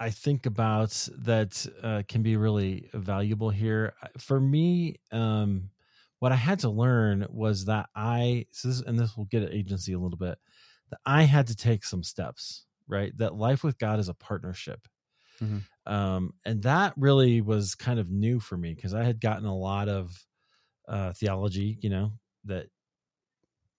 I 0.00 0.10
think 0.10 0.46
about 0.46 0.90
that 1.18 1.66
uh, 1.82 2.02
can 2.08 2.22
be 2.22 2.36
really 2.36 2.88
valuable 2.94 3.50
here. 3.50 3.92
For 4.18 4.40
me, 4.40 4.96
um, 5.12 5.70
what 6.18 6.32
I 6.32 6.36
had 6.36 6.60
to 6.60 6.70
learn 6.70 7.26
was 7.30 7.66
that 7.66 7.88
I, 7.94 8.46
so 8.50 8.68
this, 8.68 8.80
and 8.80 8.98
this 8.98 9.16
will 9.16 9.26
get 9.26 9.42
at 9.42 9.52
agency 9.52 9.92
a 9.92 9.98
little 9.98 10.18
bit, 10.18 10.38
that 10.90 10.98
I 11.06 11.22
had 11.22 11.46
to 11.48 11.56
take 11.56 11.84
some 11.84 12.02
steps 12.02 12.64
right? 12.90 13.16
That 13.16 13.36
life 13.36 13.64
with 13.64 13.78
God 13.78 14.00
is 14.00 14.08
a 14.08 14.14
partnership. 14.14 14.86
Mm-hmm. 15.42 15.92
Um, 15.92 16.34
and 16.44 16.62
that 16.64 16.92
really 16.98 17.40
was 17.40 17.74
kind 17.74 17.98
of 17.98 18.10
new 18.10 18.40
for 18.40 18.58
me 18.58 18.74
because 18.74 18.92
I 18.92 19.04
had 19.04 19.20
gotten 19.20 19.46
a 19.46 19.56
lot 19.56 19.88
of 19.88 20.26
uh, 20.88 21.12
theology, 21.14 21.78
you 21.80 21.88
know, 21.88 22.12
that, 22.44 22.66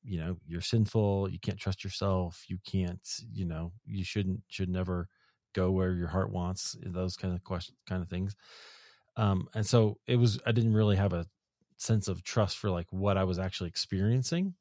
you 0.04 0.18
know, 0.18 0.38
you're 0.48 0.62
sinful, 0.62 1.30
you 1.30 1.40
can't 1.40 1.60
trust 1.60 1.84
yourself, 1.84 2.46
you 2.48 2.58
can't, 2.66 3.08
you 3.32 3.46
know, 3.46 3.74
you 3.86 4.04
shouldn't, 4.04 4.42
should 4.48 4.70
never 4.70 5.08
go 5.54 5.72
where 5.72 5.94
your 5.94 6.08
heart 6.08 6.32
wants, 6.32 6.76
those 6.86 7.18
kind 7.18 7.34
of 7.34 7.44
questions, 7.44 7.78
kind 7.88 8.02
of 8.02 8.10
things. 8.10 8.36
Um, 9.18 9.48
and 9.54 9.66
so 9.66 9.98
it 10.08 10.16
was, 10.16 10.40
I 10.46 10.52
didn't 10.52 10.74
really 10.74 10.96
have 10.96 11.14
a 11.14 11.26
sense 11.78 12.08
of 12.08 12.24
trust 12.24 12.58
for 12.58 12.70
like 12.70 12.88
what 12.92 13.18
I 13.18 13.24
was 13.24 13.40
actually 13.40 13.70
experiencing. 13.70 14.54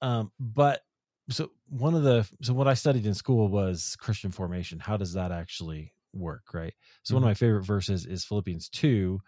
Um, 0.00 0.32
but 0.38 0.82
so 1.30 1.50
one 1.68 1.94
of 1.94 2.02
the 2.02 2.26
so 2.42 2.54
what 2.54 2.68
I 2.68 2.74
studied 2.74 3.06
in 3.06 3.14
school 3.14 3.48
was 3.48 3.96
Christian 3.98 4.30
formation. 4.30 4.78
How 4.78 4.96
does 4.96 5.12
that 5.12 5.30
actually 5.30 5.92
work, 6.14 6.54
right? 6.54 6.72
So 7.02 7.12
mm-hmm. 7.12 7.22
one 7.22 7.22
of 7.22 7.26
mm-hmm. 7.26 7.30
my 7.30 7.34
favorite 7.34 7.66
verses 7.66 8.06
is 8.06 8.24
Philippians 8.24 8.68
2 8.70 9.20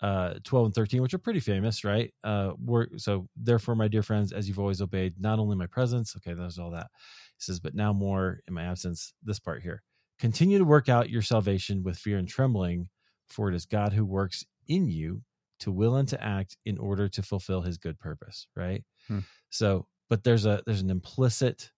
uh 0.00 0.34
12 0.42 0.66
and 0.66 0.74
13 0.74 1.02
which 1.02 1.14
are 1.14 1.18
pretty 1.18 1.38
famous 1.38 1.84
right 1.84 2.12
uh 2.24 2.50
work 2.58 2.90
so 2.96 3.28
therefore 3.36 3.76
my 3.76 3.86
dear 3.86 4.02
friends 4.02 4.32
as 4.32 4.48
you've 4.48 4.58
always 4.58 4.82
obeyed 4.82 5.14
not 5.20 5.38
only 5.38 5.54
my 5.54 5.66
presence 5.66 6.16
okay 6.16 6.34
there's 6.34 6.58
all 6.58 6.72
that 6.72 6.88
he 7.36 7.40
says 7.40 7.60
but 7.60 7.76
now 7.76 7.92
more 7.92 8.40
in 8.48 8.54
my 8.54 8.64
absence 8.64 9.12
this 9.22 9.38
part 9.38 9.62
here 9.62 9.84
continue 10.24 10.56
to 10.56 10.64
work 10.64 10.88
out 10.88 11.10
your 11.10 11.20
salvation 11.20 11.82
with 11.82 11.98
fear 11.98 12.16
and 12.16 12.26
trembling 12.26 12.88
for 13.26 13.50
it 13.50 13.54
is 13.54 13.66
god 13.66 13.92
who 13.92 14.06
works 14.06 14.42
in 14.66 14.88
you 14.88 15.20
to 15.60 15.70
will 15.70 15.96
and 15.96 16.08
to 16.08 16.24
act 16.24 16.56
in 16.64 16.78
order 16.78 17.08
to 17.10 17.22
fulfill 17.22 17.60
his 17.60 17.76
good 17.76 17.98
purpose 17.98 18.46
right? 18.56 18.82
Hmm. 19.06 19.18
so 19.50 19.86
but 20.08 20.24
there's 20.24 20.46
a 20.46 20.62
there's 20.64 20.80
an 20.80 20.88
implicit 20.88 21.72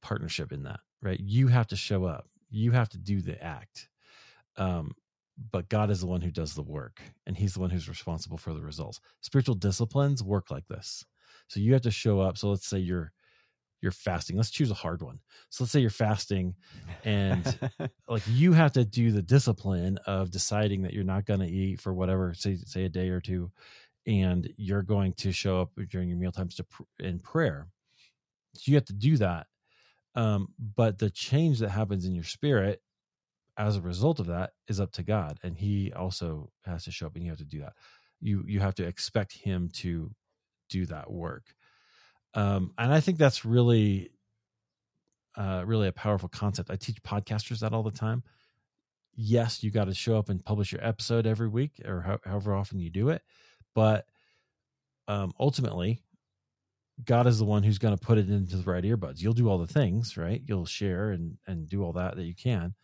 partnership 0.00 0.50
in 0.50 0.62
that 0.62 0.80
right? 1.02 1.20
You 1.20 1.48
have 1.48 1.66
to 1.66 1.76
show 1.76 2.06
up. 2.06 2.26
You 2.48 2.70
have 2.72 2.88
to 2.88 2.98
do 2.98 3.20
the 3.20 3.36
act. 3.44 3.90
Um 4.56 4.92
but 5.52 5.68
god 5.68 5.90
is 5.90 6.00
the 6.00 6.06
one 6.06 6.22
who 6.22 6.30
does 6.30 6.54
the 6.54 6.62
work 6.62 7.02
and 7.26 7.36
he's 7.36 7.52
the 7.52 7.60
one 7.60 7.68
who's 7.68 7.86
responsible 7.86 8.38
for 8.38 8.54
the 8.54 8.62
results. 8.62 8.98
Spiritual 9.20 9.56
disciplines 9.56 10.22
work 10.22 10.50
like 10.50 10.66
this. 10.68 11.04
So 11.48 11.60
you 11.60 11.74
have 11.74 11.82
to 11.82 11.90
show 11.90 12.18
up. 12.18 12.38
So 12.38 12.48
let's 12.48 12.66
say 12.66 12.78
you're 12.78 13.12
you're 13.82 13.92
fasting 13.92 14.36
let's 14.36 14.50
choose 14.50 14.70
a 14.70 14.74
hard 14.74 15.02
one 15.02 15.20
so 15.50 15.62
let's 15.64 15.72
say 15.72 15.80
you're 15.80 15.90
fasting 15.90 16.54
and 17.04 17.58
like 18.08 18.22
you 18.28 18.52
have 18.52 18.72
to 18.72 18.84
do 18.84 19.12
the 19.12 19.22
discipline 19.22 19.98
of 20.06 20.30
deciding 20.30 20.82
that 20.82 20.92
you're 20.92 21.04
not 21.04 21.26
going 21.26 21.40
to 21.40 21.46
eat 21.46 21.80
for 21.80 21.92
whatever 21.92 22.34
say 22.34 22.56
say 22.56 22.84
a 22.84 22.88
day 22.88 23.08
or 23.08 23.20
two 23.20 23.50
and 24.06 24.48
you're 24.56 24.82
going 24.82 25.12
to 25.14 25.32
show 25.32 25.60
up 25.60 25.70
during 25.88 26.08
your 26.08 26.18
meal 26.18 26.32
times 26.32 26.54
to 26.56 26.64
pr- 26.64 26.82
in 27.00 27.18
prayer. 27.18 27.68
So 28.54 28.70
you 28.70 28.76
have 28.76 28.84
to 28.86 28.92
do 28.92 29.16
that. 29.16 29.46
Um, 30.14 30.48
but 30.76 30.98
the 30.98 31.10
change 31.10 31.58
that 31.58 31.70
happens 31.70 32.06
in 32.06 32.14
your 32.14 32.24
spirit 32.24 32.80
as 33.58 33.76
a 33.76 33.82
result 33.82 34.20
of 34.20 34.26
that 34.26 34.50
is 34.68 34.80
up 34.80 34.92
to 34.92 35.02
God, 35.02 35.38
and 35.42 35.56
He 35.56 35.92
also 35.92 36.50
has 36.64 36.84
to 36.84 36.90
show 36.90 37.06
up, 37.06 37.16
and 37.16 37.24
you 37.24 37.30
have 37.30 37.38
to 37.38 37.44
do 37.44 37.60
that. 37.60 37.74
You 38.20 38.44
you 38.46 38.60
have 38.60 38.74
to 38.76 38.86
expect 38.86 39.32
Him 39.32 39.68
to 39.74 40.10
do 40.70 40.86
that 40.86 41.10
work, 41.10 41.44
um, 42.36 42.72
and 42.78 42.92
I 42.92 43.00
think 43.00 43.18
that's 43.18 43.44
really, 43.44 44.10
uh, 45.36 45.64
really 45.66 45.88
a 45.88 45.92
powerful 45.92 46.28
concept. 46.28 46.70
I 46.70 46.76
teach 46.76 47.02
podcasters 47.02 47.60
that 47.60 47.72
all 47.72 47.82
the 47.82 47.90
time. 47.90 48.22
Yes, 49.14 49.64
you 49.64 49.70
got 49.70 49.86
to 49.86 49.94
show 49.94 50.18
up 50.18 50.28
and 50.28 50.44
publish 50.44 50.70
your 50.70 50.86
episode 50.86 51.26
every 51.26 51.48
week, 51.48 51.80
or 51.86 52.02
ho- 52.02 52.20
however 52.24 52.54
often 52.54 52.78
you 52.78 52.90
do 52.90 53.08
it, 53.08 53.22
but 53.74 54.04
um, 55.08 55.32
ultimately, 55.40 56.02
God 57.04 57.26
is 57.26 57.38
the 57.38 57.44
one 57.46 57.62
who's 57.62 57.78
going 57.78 57.96
to 57.96 58.04
put 58.06 58.18
it 58.18 58.28
into 58.28 58.56
the 58.56 58.70
right 58.70 58.84
earbuds. 58.84 59.22
You'll 59.22 59.32
do 59.32 59.48
all 59.48 59.58
the 59.58 59.66
things, 59.66 60.18
right? 60.18 60.42
You'll 60.44 60.66
share 60.66 61.12
and 61.12 61.38
and 61.46 61.68
do 61.68 61.82
all 61.82 61.94
that 61.94 62.16
that 62.16 62.24
you 62.24 62.34
can, 62.34 62.74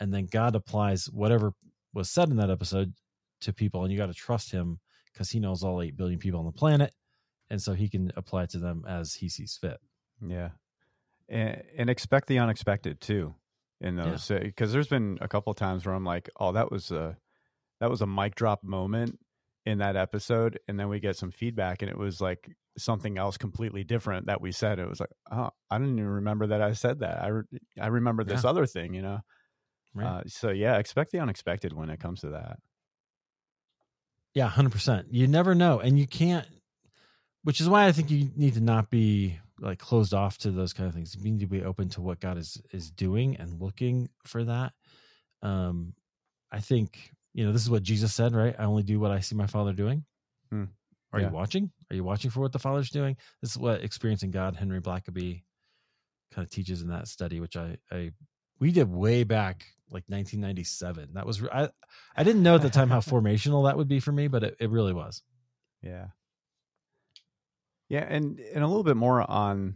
and 0.00 0.12
then 0.12 0.26
God 0.26 0.56
applies 0.56 1.06
whatever 1.06 1.52
was 1.92 2.10
said 2.10 2.28
in 2.30 2.36
that 2.36 2.50
episode 2.50 2.92
to 3.42 3.52
people, 3.52 3.84
and 3.84 3.92
you 3.92 3.98
got 3.98 4.06
to 4.06 4.14
trust 4.14 4.50
Him 4.50 4.80
because 5.12 5.30
He 5.30 5.38
knows 5.38 5.62
all 5.62 5.80
eight 5.80 5.96
billion 5.96 6.18
people 6.18 6.40
on 6.40 6.46
the 6.46 6.52
planet, 6.52 6.92
and 7.54 7.62
so 7.62 7.72
He 7.72 7.88
can 7.88 8.12
apply 8.16 8.46
to 8.46 8.58
them 8.58 8.84
as 8.86 9.14
He 9.14 9.28
sees 9.28 9.56
fit. 9.60 9.78
Yeah, 10.20 10.50
and, 11.28 11.62
and 11.78 11.88
expect 11.90 12.26
the 12.26 12.40
unexpected 12.40 13.00
too 13.00 13.34
in 13.80 13.96
those 13.96 14.28
because 14.28 14.70
yeah. 14.70 14.72
there's 14.72 14.88
been 14.88 15.18
a 15.20 15.28
couple 15.28 15.54
times 15.54 15.86
where 15.86 15.94
I'm 15.94 16.04
like, 16.04 16.28
oh, 16.38 16.52
that 16.52 16.70
was 16.70 16.90
a 16.90 17.16
that 17.80 17.90
was 17.90 18.02
a 18.02 18.06
mic 18.06 18.34
drop 18.34 18.64
moment 18.64 19.18
in 19.66 19.78
that 19.78 19.96
episode 19.96 20.58
and 20.68 20.78
then 20.78 20.88
we 20.88 21.00
get 21.00 21.16
some 21.16 21.30
feedback 21.30 21.80
and 21.80 21.90
it 21.90 21.96
was 21.96 22.20
like 22.20 22.50
something 22.76 23.16
else 23.16 23.38
completely 23.38 23.82
different 23.82 24.26
that 24.26 24.40
we 24.40 24.52
said 24.52 24.78
it 24.78 24.88
was 24.88 25.00
like 25.00 25.12
oh 25.30 25.48
i 25.70 25.78
didn't 25.78 25.98
even 25.98 26.10
remember 26.10 26.48
that 26.48 26.60
i 26.60 26.72
said 26.72 27.00
that 27.00 27.22
i, 27.22 27.28
re- 27.28 27.44
I 27.80 27.86
remember 27.86 28.24
this 28.24 28.44
yeah. 28.44 28.50
other 28.50 28.66
thing 28.66 28.92
you 28.92 29.00
know 29.00 29.20
right. 29.94 30.06
uh, 30.06 30.22
so 30.26 30.50
yeah 30.50 30.76
expect 30.76 31.12
the 31.12 31.20
unexpected 31.20 31.72
when 31.72 31.88
it 31.88 31.98
comes 31.98 32.20
to 32.20 32.30
that 32.30 32.58
yeah 34.34 34.50
100% 34.50 35.06
you 35.10 35.26
never 35.26 35.54
know 35.54 35.78
and 35.78 35.98
you 35.98 36.06
can't 36.06 36.46
which 37.44 37.60
is 37.60 37.68
why 37.68 37.86
i 37.86 37.92
think 37.92 38.10
you 38.10 38.30
need 38.36 38.54
to 38.54 38.60
not 38.60 38.90
be 38.90 39.38
like 39.60 39.78
closed 39.78 40.12
off 40.12 40.36
to 40.36 40.50
those 40.50 40.72
kind 40.72 40.88
of 40.88 40.94
things 40.94 41.14
you 41.14 41.30
need 41.30 41.40
to 41.40 41.46
be 41.46 41.62
open 41.62 41.88
to 41.88 42.00
what 42.02 42.20
god 42.20 42.36
is 42.36 42.60
is 42.72 42.90
doing 42.90 43.36
and 43.36 43.60
looking 43.60 44.08
for 44.24 44.42
that 44.44 44.72
um 45.42 45.94
i 46.50 46.58
think 46.58 47.14
you 47.34 47.44
know, 47.44 47.52
this 47.52 47.62
is 47.62 47.70
what 47.70 47.82
Jesus 47.82 48.14
said, 48.14 48.32
right? 48.32 48.54
I 48.58 48.64
only 48.64 48.84
do 48.84 48.98
what 49.00 49.10
I 49.10 49.20
see 49.20 49.34
my 49.34 49.48
Father 49.48 49.72
doing. 49.72 50.04
Hmm. 50.50 50.64
Are 51.12 51.20
yeah. 51.20 51.26
you 51.26 51.32
watching? 51.32 51.70
Are 51.90 51.96
you 51.96 52.04
watching 52.04 52.30
for 52.30 52.40
what 52.40 52.52
the 52.52 52.58
Father's 52.58 52.90
doing? 52.90 53.16
This 53.42 53.50
is 53.50 53.58
what 53.58 53.82
experiencing 53.82 54.30
God, 54.30 54.56
Henry 54.56 54.80
Blackaby, 54.80 55.42
kind 56.32 56.46
of 56.46 56.50
teaches 56.50 56.80
in 56.80 56.88
that 56.88 57.08
study, 57.08 57.40
which 57.40 57.56
I, 57.56 57.76
I 57.90 58.12
we 58.60 58.70
did 58.70 58.90
way 58.90 59.24
back 59.24 59.66
like 59.90 60.04
1997. 60.06 61.10
That 61.14 61.26
was 61.26 61.42
I 61.52 61.68
I 62.16 62.22
didn't 62.22 62.42
know 62.42 62.54
at 62.54 62.62
the 62.62 62.70
time 62.70 62.88
how 62.88 63.00
formational 63.00 63.66
that 63.66 63.76
would 63.76 63.88
be 63.88 64.00
for 64.00 64.12
me, 64.12 64.28
but 64.28 64.44
it, 64.44 64.56
it 64.60 64.70
really 64.70 64.92
was. 64.92 65.22
Yeah. 65.82 66.06
Yeah, 67.88 68.06
and 68.08 68.38
and 68.40 68.64
a 68.64 68.66
little 68.66 68.84
bit 68.84 68.96
more 68.96 69.28
on 69.30 69.74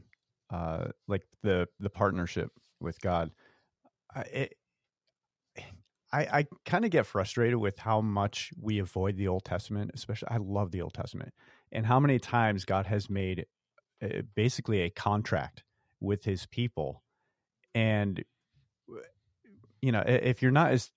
uh 0.50 0.86
like 1.06 1.22
the 1.42 1.68
the 1.78 1.90
partnership 1.90 2.50
with 2.80 3.00
God. 3.00 3.30
It, 4.32 4.54
I, 6.10 6.20
I 6.38 6.46
kind 6.64 6.84
of 6.86 6.90
get 6.90 7.04
frustrated 7.04 7.56
with 7.56 7.78
how 7.78 8.00
much 8.00 8.50
we 8.58 8.78
avoid 8.78 9.16
the 9.16 9.28
Old 9.28 9.44
Testament, 9.44 9.90
especially. 9.92 10.28
I 10.30 10.38
love 10.38 10.70
the 10.70 10.80
Old 10.80 10.94
Testament, 10.94 11.34
and 11.70 11.84
how 11.84 12.00
many 12.00 12.18
times 12.18 12.64
God 12.64 12.86
has 12.86 13.10
made 13.10 13.44
a, 14.02 14.22
basically 14.34 14.80
a 14.80 14.90
contract 14.90 15.64
with 16.00 16.24
His 16.24 16.46
people, 16.46 17.02
and 17.74 18.24
you 19.80 19.92
know, 19.92 20.02
if 20.06 20.42
you're 20.42 20.50
not 20.50 20.72
as 20.72 20.90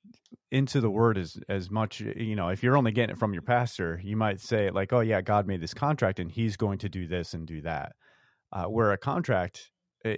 into 0.52 0.82
the 0.82 0.89
Word 0.89 1.17
as 1.17 1.38
as 1.50 1.70
much, 1.70 2.00
you 2.00 2.36
know, 2.36 2.50
if 2.50 2.63
you're 2.63 2.78
only 2.78 2.91
getting 2.91 3.15
it 3.15 3.20
from 3.20 3.34
your 3.34 3.41
pastor, 3.41 4.00
you 4.04 4.15
might 4.15 4.41
say 4.41 4.70
like, 4.70 4.94
"Oh 4.94 5.02
yeah, 5.02 5.22
God 5.22 5.48
made 5.48 5.62
this 5.62 5.74
contract, 5.74 6.20
and 6.20 6.32
He's 6.32 6.58
going 6.58 6.80
to 6.80 6.89
do 6.89 7.08
this 7.08 7.34
and 7.34 7.48
do 7.48 7.62
that." 7.62 7.94
Uh, 8.52 8.65
where 8.65 8.91
a 8.91 8.98
contract, 8.98 9.72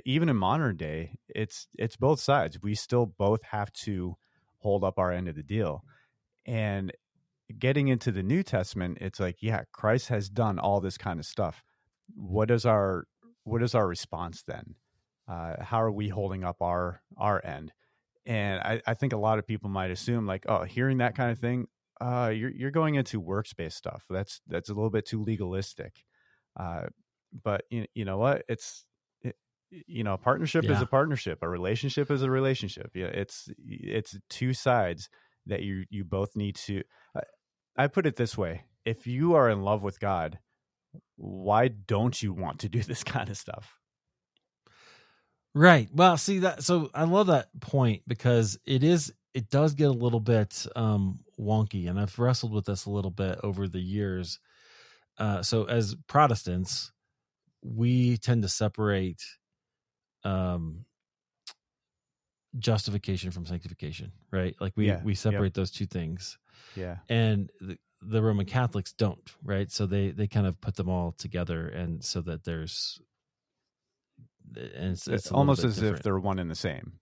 even 0.06 0.30
in 0.30 0.36
modern 0.36 0.78
day, 0.78 1.15
it's 1.28 1.67
it's 1.78 1.97
both 1.97 2.19
sides. 2.19 2.60
We 2.62 2.76
still 2.76 3.06
both 3.06 3.43
have 3.43 3.71
to 3.84 4.15
hold 4.58 4.84
up 4.84 4.97
our 4.97 5.12
end 5.12 5.28
of 5.28 5.36
the 5.36 5.43
deal. 5.43 5.84
And 6.45 6.91
getting 7.60 7.89
into 7.89 8.12
the 8.12 8.23
New 8.23 8.43
Testament, 8.43 8.97
it's 9.02 9.19
like, 9.19 9.38
yeah, 9.41 9.63
Christ 9.71 10.08
has 10.08 10.30
done 10.30 10.58
all 10.58 10.82
this 10.82 10.97
kind 10.97 11.19
of 11.19 11.26
stuff. 11.26 11.63
What 12.15 12.49
is 12.49 12.65
our 12.65 13.06
what 13.43 13.62
is 13.62 13.76
our 13.76 13.88
response 13.88 14.43
then? 14.43 14.76
Uh, 15.28 15.62
how 15.62 15.82
are 15.82 15.91
we 15.91 16.10
holding 16.10 16.43
up 16.43 16.62
our 16.62 17.02
our 17.17 17.45
end? 17.45 17.71
And 18.25 18.62
I, 18.62 18.81
I 18.88 18.93
think 18.93 19.13
a 19.13 19.17
lot 19.17 19.39
of 19.39 19.47
people 19.47 19.69
might 19.69 19.91
assume 19.91 20.25
like, 20.25 20.45
oh, 20.47 20.63
hearing 20.63 20.99
that 20.99 21.15
kind 21.15 21.31
of 21.31 21.39
thing, 21.39 21.67
uh, 21.99 22.31
you're 22.33 22.51
you're 22.51 22.71
going 22.71 22.95
into 22.95 23.19
works-based 23.19 23.77
stuff. 23.77 24.05
That's 24.09 24.41
that's 24.47 24.69
a 24.69 24.73
little 24.73 24.89
bit 24.89 25.05
too 25.05 25.21
legalistic. 25.21 26.03
Uh, 26.57 26.83
but 27.43 27.63
you, 27.69 27.86
you 27.93 28.05
know 28.05 28.17
what? 28.17 28.43
It's 28.47 28.86
you 29.88 30.03
know, 30.03 30.13
a 30.13 30.17
partnership 30.17 30.65
yeah. 30.65 30.73
is 30.73 30.81
a 30.81 30.86
partnership. 30.86 31.39
A 31.41 31.49
relationship 31.49 32.12
is 32.12 32.21
a 32.21 32.29
relationship. 32.29 32.91
Yeah, 32.93 33.07
it's 33.07 33.49
it's 33.57 34.17
two 34.29 34.53
sides 34.53 35.09
that 35.45 35.62
you 35.63 35.86
you 35.89 36.03
both 36.03 36.36
need 36.36 36.55
to. 36.67 36.83
I 37.75 37.88
put 37.88 38.05
it 38.05 38.15
this 38.15 38.38
way: 38.38 38.65
if 38.86 39.07
you 39.07 39.33
are 39.33 39.49
in 39.49 39.63
love 39.63 39.83
with 39.83 39.99
God, 39.99 40.39
why 41.15 41.67
don't 41.69 42.21
you 42.21 42.33
want 42.33 42.59
to 42.59 42.69
do 42.69 42.81
this 42.81 43.03
kind 43.03 43.29
of 43.29 43.38
stuff? 43.38 43.79
Right. 45.56 45.88
Well, 45.94 46.18
see 46.18 46.39
that. 46.39 46.63
So 46.63 46.89
I 46.94 47.04
love 47.04 47.28
that 47.28 47.48
point 47.60 48.04
because 48.08 48.58
it 48.66 48.84
is. 48.84 49.13
It 49.34 49.50
does 49.50 49.74
get 49.74 49.88
a 49.88 49.92
little 49.92 50.20
bit 50.20 50.68
um, 50.76 51.20
wonky, 51.39 51.89
and 51.89 52.00
I've 52.00 52.18
wrestled 52.20 52.54
with 52.54 52.66
this 52.66 52.86
a 52.86 52.92
little 52.92 53.12
bit 53.12 53.39
over 53.44 53.68
the 53.68 53.80
years. 53.80 54.39
Uh, 55.18 55.42
so 55.42 55.66
as 55.66 55.96
Protestants, 56.08 56.92
we 57.63 58.18
tend 58.18 58.44
to 58.44 58.50
separate 58.50 59.22
um 60.24 60.86
justification 62.60 63.32
from 63.32 63.46
sanctification, 63.46 64.12
right? 64.32 64.56
Like 64.60 64.74
we 64.76 64.88
yeah, 64.88 65.02
we 65.04 65.16
separate 65.16 65.48
yep. 65.48 65.54
those 65.54 65.72
two 65.72 65.86
things. 65.86 66.38
Yeah. 66.76 66.98
And 67.10 67.50
the, 67.60 67.78
the, 68.02 68.22
Roman 68.22 68.46
Catholics 68.46 68.94
don't, 68.94 69.20
right? 69.44 69.72
So 69.72 69.86
they 69.86 70.12
they 70.12 70.28
kind 70.28 70.48
of 70.48 70.60
put 70.62 70.76
them 70.76 70.89
all 70.89 71.13
together 71.13 71.68
and 71.68 72.04
so 72.04 72.22
that 72.22 72.44
there's 72.44 73.00
and 74.58 74.94
it's, 74.94 75.08
it's, 75.08 75.26
it's 75.26 75.32
almost 75.32 75.63
as 75.63 75.76
different. 75.76 75.98
if 75.98 76.04
they're 76.04 76.20
one 76.20 76.39
and 76.39 76.50
the 76.50 76.56
same. 76.56 76.94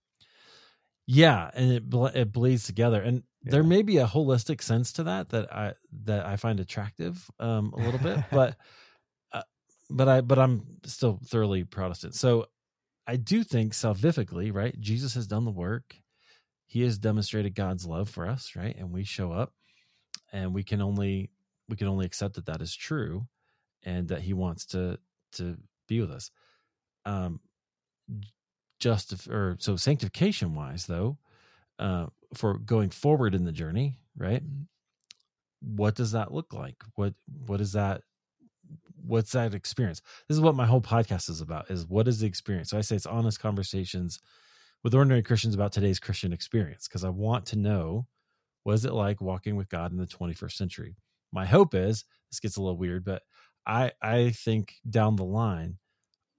Yeah, 1.06 1.50
and 1.54 1.72
it 1.72 1.82
it 2.14 2.32
bleeds 2.32 2.66
together 2.66 3.02
and 3.02 3.24
yeah. 3.44 3.50
there 3.50 3.62
may 3.64 3.82
be 3.82 3.98
a 3.98 4.06
holistic 4.06 4.62
sense 4.62 4.92
to 4.94 5.04
that 5.04 5.30
that 5.30 5.52
I 5.52 5.74
that 6.04 6.26
I 6.26 6.36
find 6.36 6.60
attractive 6.60 7.28
um 7.40 7.74
a 7.76 7.80
little 7.80 8.00
bit, 8.00 8.24
but 8.30 8.56
uh, 9.32 9.42
but 9.90 10.08
I 10.08 10.20
but 10.20 10.38
I'm 10.38 10.64
still 10.84 11.18
thoroughly 11.26 11.64
Protestant. 11.64 12.14
So 12.14 12.46
I 13.06 13.16
do 13.16 13.42
think 13.42 13.72
salvifically, 13.72 14.54
right? 14.54 14.78
Jesus 14.80 15.14
has 15.14 15.26
done 15.26 15.44
the 15.44 15.50
work. 15.50 15.96
He 16.66 16.82
has 16.82 16.98
demonstrated 16.98 17.54
God's 17.54 17.84
love 17.84 18.08
for 18.08 18.26
us, 18.26 18.52
right? 18.56 18.74
And 18.76 18.92
we 18.92 19.04
show 19.04 19.32
up 19.32 19.52
and 20.32 20.54
we 20.54 20.62
can 20.62 20.80
only 20.80 21.30
we 21.68 21.76
can 21.76 21.88
only 21.88 22.06
accept 22.06 22.34
that 22.34 22.46
that 22.46 22.60
is 22.62 22.74
true 22.74 23.26
and 23.82 24.08
that 24.08 24.22
he 24.22 24.32
wants 24.32 24.66
to 24.66 24.98
to 25.32 25.56
be 25.88 26.00
with 26.00 26.10
us. 26.10 26.30
Um 27.04 27.40
just 28.80 29.28
or 29.28 29.56
so 29.60 29.76
sanctification 29.76 30.54
wise 30.54 30.86
though, 30.86 31.18
uh 31.78 32.06
for 32.34 32.58
going 32.58 32.90
forward 32.90 33.34
in 33.34 33.44
the 33.44 33.52
journey, 33.52 33.98
right? 34.16 34.42
What 35.60 35.94
does 35.94 36.12
that 36.12 36.32
look 36.32 36.52
like? 36.52 36.76
What 36.96 37.14
what 37.46 37.60
is 37.60 37.72
that 37.72 38.02
what's 39.04 39.32
that 39.32 39.54
experience 39.54 40.00
this 40.28 40.36
is 40.36 40.40
what 40.40 40.54
my 40.54 40.66
whole 40.66 40.80
podcast 40.80 41.28
is 41.28 41.40
about 41.40 41.70
is 41.70 41.86
what 41.86 42.06
is 42.06 42.20
the 42.20 42.26
experience 42.26 42.70
so 42.70 42.78
i 42.78 42.80
say 42.80 42.94
it's 42.94 43.06
honest 43.06 43.40
conversations 43.40 44.20
with 44.84 44.94
ordinary 44.94 45.22
christians 45.22 45.54
about 45.54 45.72
today's 45.72 45.98
christian 45.98 46.32
experience 46.32 46.86
because 46.86 47.04
i 47.04 47.08
want 47.08 47.44
to 47.44 47.56
know 47.56 48.06
what 48.62 48.74
is 48.74 48.84
it 48.84 48.92
like 48.92 49.20
walking 49.20 49.56
with 49.56 49.68
god 49.68 49.92
in 49.92 49.98
the 49.98 50.06
21st 50.06 50.52
century 50.52 50.96
my 51.32 51.44
hope 51.44 51.74
is 51.74 52.04
this 52.30 52.40
gets 52.40 52.56
a 52.56 52.62
little 52.62 52.78
weird 52.78 53.04
but 53.04 53.22
i 53.66 53.90
i 54.02 54.30
think 54.30 54.74
down 54.88 55.16
the 55.16 55.24
line 55.24 55.78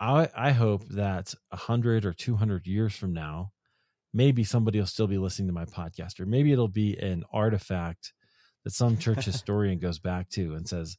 i 0.03 0.29
i 0.35 0.51
hope 0.51 0.87
that 0.89 1.33
100 1.49 2.05
or 2.05 2.13
200 2.13 2.67
years 2.67 2.95
from 2.95 3.13
now 3.13 3.51
maybe 4.13 4.43
somebody 4.43 4.79
will 4.79 4.85
still 4.85 5.07
be 5.07 5.17
listening 5.17 5.47
to 5.47 5.53
my 5.53 5.65
podcast 5.65 6.19
or 6.19 6.25
maybe 6.25 6.51
it'll 6.51 6.67
be 6.67 6.97
an 6.97 7.23
artifact 7.31 8.13
that 8.63 8.71
some 8.71 8.97
church 8.97 9.25
historian 9.31 9.79
goes 9.79 9.99
back 9.99 10.29
to 10.29 10.53
and 10.53 10.67
says 10.67 10.97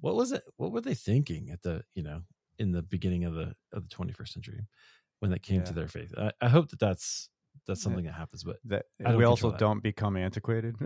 what 0.00 0.14
was 0.14 0.32
it? 0.32 0.42
What 0.56 0.72
were 0.72 0.80
they 0.80 0.94
thinking 0.94 1.50
at 1.50 1.62
the 1.62 1.82
you 1.94 2.02
know 2.02 2.22
in 2.58 2.72
the 2.72 2.82
beginning 2.82 3.24
of 3.24 3.34
the 3.34 3.54
of 3.72 3.88
the 3.88 3.94
21st 3.94 4.28
century 4.28 4.66
when 5.20 5.30
that 5.30 5.42
came 5.42 5.58
yeah. 5.60 5.64
to 5.64 5.74
their 5.74 5.88
faith? 5.88 6.12
I, 6.16 6.32
I, 6.40 6.48
hope 6.48 6.70
that 6.70 6.78
that's 6.78 7.28
that's 7.66 7.82
something 7.82 8.04
that 8.04 8.14
happens, 8.14 8.44
but 8.44 8.56
that 8.64 8.86
we 9.16 9.24
also 9.24 9.50
that. 9.50 9.58
don't 9.58 9.82
become 9.82 10.16
antiquated. 10.16 10.76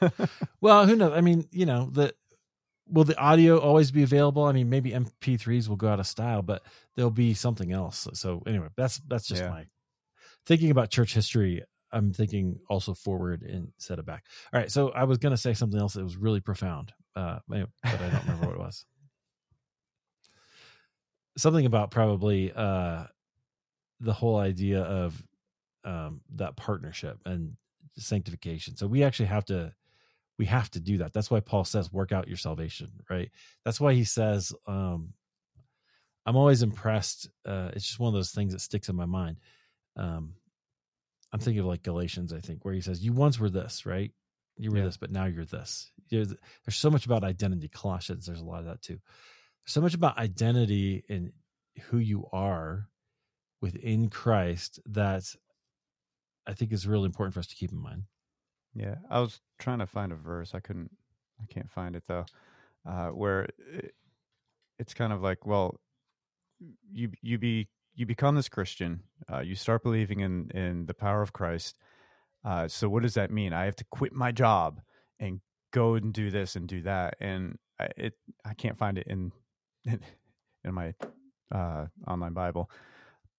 well, 0.60 0.86
who 0.86 0.96
knows? 0.96 1.12
I 1.12 1.20
mean, 1.20 1.48
you 1.50 1.66
know, 1.66 1.88
the 1.90 2.14
will 2.88 3.04
the 3.04 3.18
audio 3.18 3.58
always 3.58 3.90
be 3.90 4.02
available? 4.02 4.44
I 4.44 4.52
mean, 4.52 4.68
maybe 4.68 4.90
MP3s 4.90 5.68
will 5.68 5.76
go 5.76 5.88
out 5.88 6.00
of 6.00 6.06
style, 6.06 6.42
but 6.42 6.62
there'll 6.96 7.10
be 7.10 7.34
something 7.34 7.72
else. 7.72 8.08
So 8.14 8.42
anyway, 8.46 8.68
that's 8.76 8.98
that's 9.08 9.26
just 9.26 9.42
yeah. 9.42 9.50
my 9.50 9.66
thinking 10.46 10.70
about 10.70 10.90
church 10.90 11.14
history. 11.14 11.62
I'm 11.92 12.12
thinking 12.12 12.58
also 12.70 12.94
forward 12.94 13.42
instead 13.42 13.98
of 13.98 14.06
back. 14.06 14.24
All 14.52 14.58
right, 14.58 14.70
so 14.70 14.90
I 14.90 15.04
was 15.04 15.18
going 15.18 15.32
to 15.32 15.36
say 15.36 15.52
something 15.52 15.78
else 15.78 15.94
that 15.94 16.02
was 16.02 16.16
really 16.16 16.40
profound, 16.40 16.92
uh, 17.14 17.38
but 17.46 17.68
I 17.84 17.96
don't 17.96 18.22
remember 18.22 18.46
what 18.46 18.54
it 18.54 18.58
was. 18.58 18.86
Something 21.36 21.66
about 21.66 21.90
probably 21.90 22.50
uh, 22.54 23.04
the 24.00 24.12
whole 24.12 24.38
idea 24.38 24.80
of 24.80 25.22
um, 25.84 26.22
that 26.36 26.56
partnership 26.56 27.18
and 27.26 27.56
sanctification. 27.96 28.76
So 28.76 28.86
we 28.86 29.02
actually 29.02 29.26
have 29.26 29.44
to 29.46 29.72
we 30.42 30.46
have 30.46 30.68
to 30.68 30.80
do 30.80 30.98
that. 30.98 31.12
That's 31.12 31.30
why 31.30 31.38
Paul 31.38 31.62
says 31.62 31.92
work 31.92 32.10
out 32.10 32.26
your 32.26 32.36
salvation, 32.36 32.88
right? 33.08 33.30
That's 33.64 33.80
why 33.80 33.94
he 33.94 34.02
says 34.02 34.52
um, 34.66 35.12
I'm 36.26 36.34
always 36.34 36.64
impressed. 36.64 37.30
Uh, 37.46 37.70
it's 37.74 37.86
just 37.86 38.00
one 38.00 38.08
of 38.08 38.14
those 38.14 38.32
things 38.32 38.52
that 38.52 38.60
sticks 38.60 38.88
in 38.88 38.96
my 38.96 39.06
mind. 39.06 39.38
Um, 39.96 40.34
I'm 41.32 41.38
thinking 41.38 41.60
of 41.60 41.66
like 41.66 41.84
Galatians, 41.84 42.32
I 42.32 42.40
think, 42.40 42.64
where 42.64 42.74
he 42.74 42.80
says, 42.80 43.04
"You 43.04 43.12
once 43.12 43.38
were 43.38 43.50
this, 43.50 43.86
right? 43.86 44.10
You 44.56 44.72
were 44.72 44.78
yeah. 44.78 44.86
this, 44.86 44.96
but 44.96 45.12
now 45.12 45.26
you're 45.26 45.44
this." 45.44 45.92
There's, 46.10 46.30
there's 46.30 46.76
so 46.76 46.90
much 46.90 47.06
about 47.06 47.22
identity. 47.22 47.68
Colossians, 47.68 48.26
there's 48.26 48.40
a 48.40 48.44
lot 48.44 48.58
of 48.58 48.66
that 48.66 48.82
too. 48.82 48.98
so 49.64 49.80
much 49.80 49.94
about 49.94 50.18
identity 50.18 51.04
and 51.08 51.30
who 51.82 51.98
you 51.98 52.26
are 52.32 52.88
within 53.60 54.08
Christ 54.08 54.80
that 54.86 55.22
I 56.48 56.54
think 56.54 56.72
is 56.72 56.84
really 56.84 57.06
important 57.06 57.34
for 57.34 57.38
us 57.38 57.46
to 57.46 57.54
keep 57.54 57.70
in 57.70 57.78
mind. 57.78 58.02
Yeah, 58.74 58.96
I 59.10 59.20
was 59.20 59.40
trying 59.58 59.80
to 59.80 59.86
find 59.86 60.12
a 60.12 60.16
verse. 60.16 60.54
I 60.54 60.60
couldn't. 60.60 60.90
I 61.40 61.46
can't 61.52 61.70
find 61.70 61.96
it 61.96 62.04
though. 62.06 62.24
Uh, 62.88 63.08
where 63.08 63.48
it, 63.72 63.94
it's 64.78 64.94
kind 64.94 65.12
of 65.12 65.22
like, 65.22 65.46
well, 65.46 65.78
you 66.92 67.10
you 67.20 67.38
be 67.38 67.68
you 67.94 68.06
become 68.06 68.34
this 68.34 68.48
Christian. 68.48 69.02
Uh, 69.30 69.40
you 69.40 69.54
start 69.54 69.82
believing 69.82 70.20
in 70.20 70.50
in 70.54 70.86
the 70.86 70.94
power 70.94 71.22
of 71.22 71.32
Christ. 71.32 71.76
Uh, 72.44 72.66
so 72.68 72.88
what 72.88 73.02
does 73.02 73.14
that 73.14 73.30
mean? 73.30 73.52
I 73.52 73.66
have 73.66 73.76
to 73.76 73.84
quit 73.90 74.12
my 74.12 74.32
job 74.32 74.80
and 75.20 75.40
go 75.72 75.94
and 75.94 76.12
do 76.12 76.30
this 76.30 76.56
and 76.56 76.66
do 76.66 76.82
that, 76.82 77.14
and 77.20 77.58
I, 77.78 77.88
it 77.96 78.14
I 78.44 78.54
can't 78.54 78.78
find 78.78 78.98
it 78.98 79.06
in 79.06 79.32
in, 79.84 80.00
in 80.64 80.74
my 80.74 80.94
uh, 81.54 81.86
online 82.06 82.32
Bible, 82.32 82.70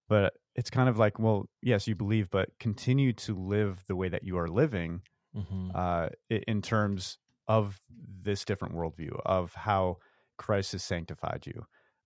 but 0.07 0.33
it's 0.55 0.69
kind 0.69 0.87
of 0.87 0.97
like, 0.97 1.17
well, 1.17 1.49
yes, 1.61 1.87
you 1.87 1.95
believe, 1.95 2.29
but 2.29 2.49
continue 2.59 3.11
to 3.13 3.35
live 3.35 3.83
the 3.87 3.95
way 3.95 4.07
that 4.09 4.23
you 4.23 4.37
are 4.37 4.47
living, 4.47 5.01
mm-hmm. 5.35 5.71
uh, 5.73 6.09
in 6.29 6.61
terms 6.61 7.17
of 7.47 7.79
this 8.21 8.45
different 8.45 8.75
worldview 8.75 9.19
of 9.25 9.53
how 9.53 9.97
Christ 10.37 10.71
has 10.73 10.83
sanctified 10.83 11.45
you. 11.45 11.65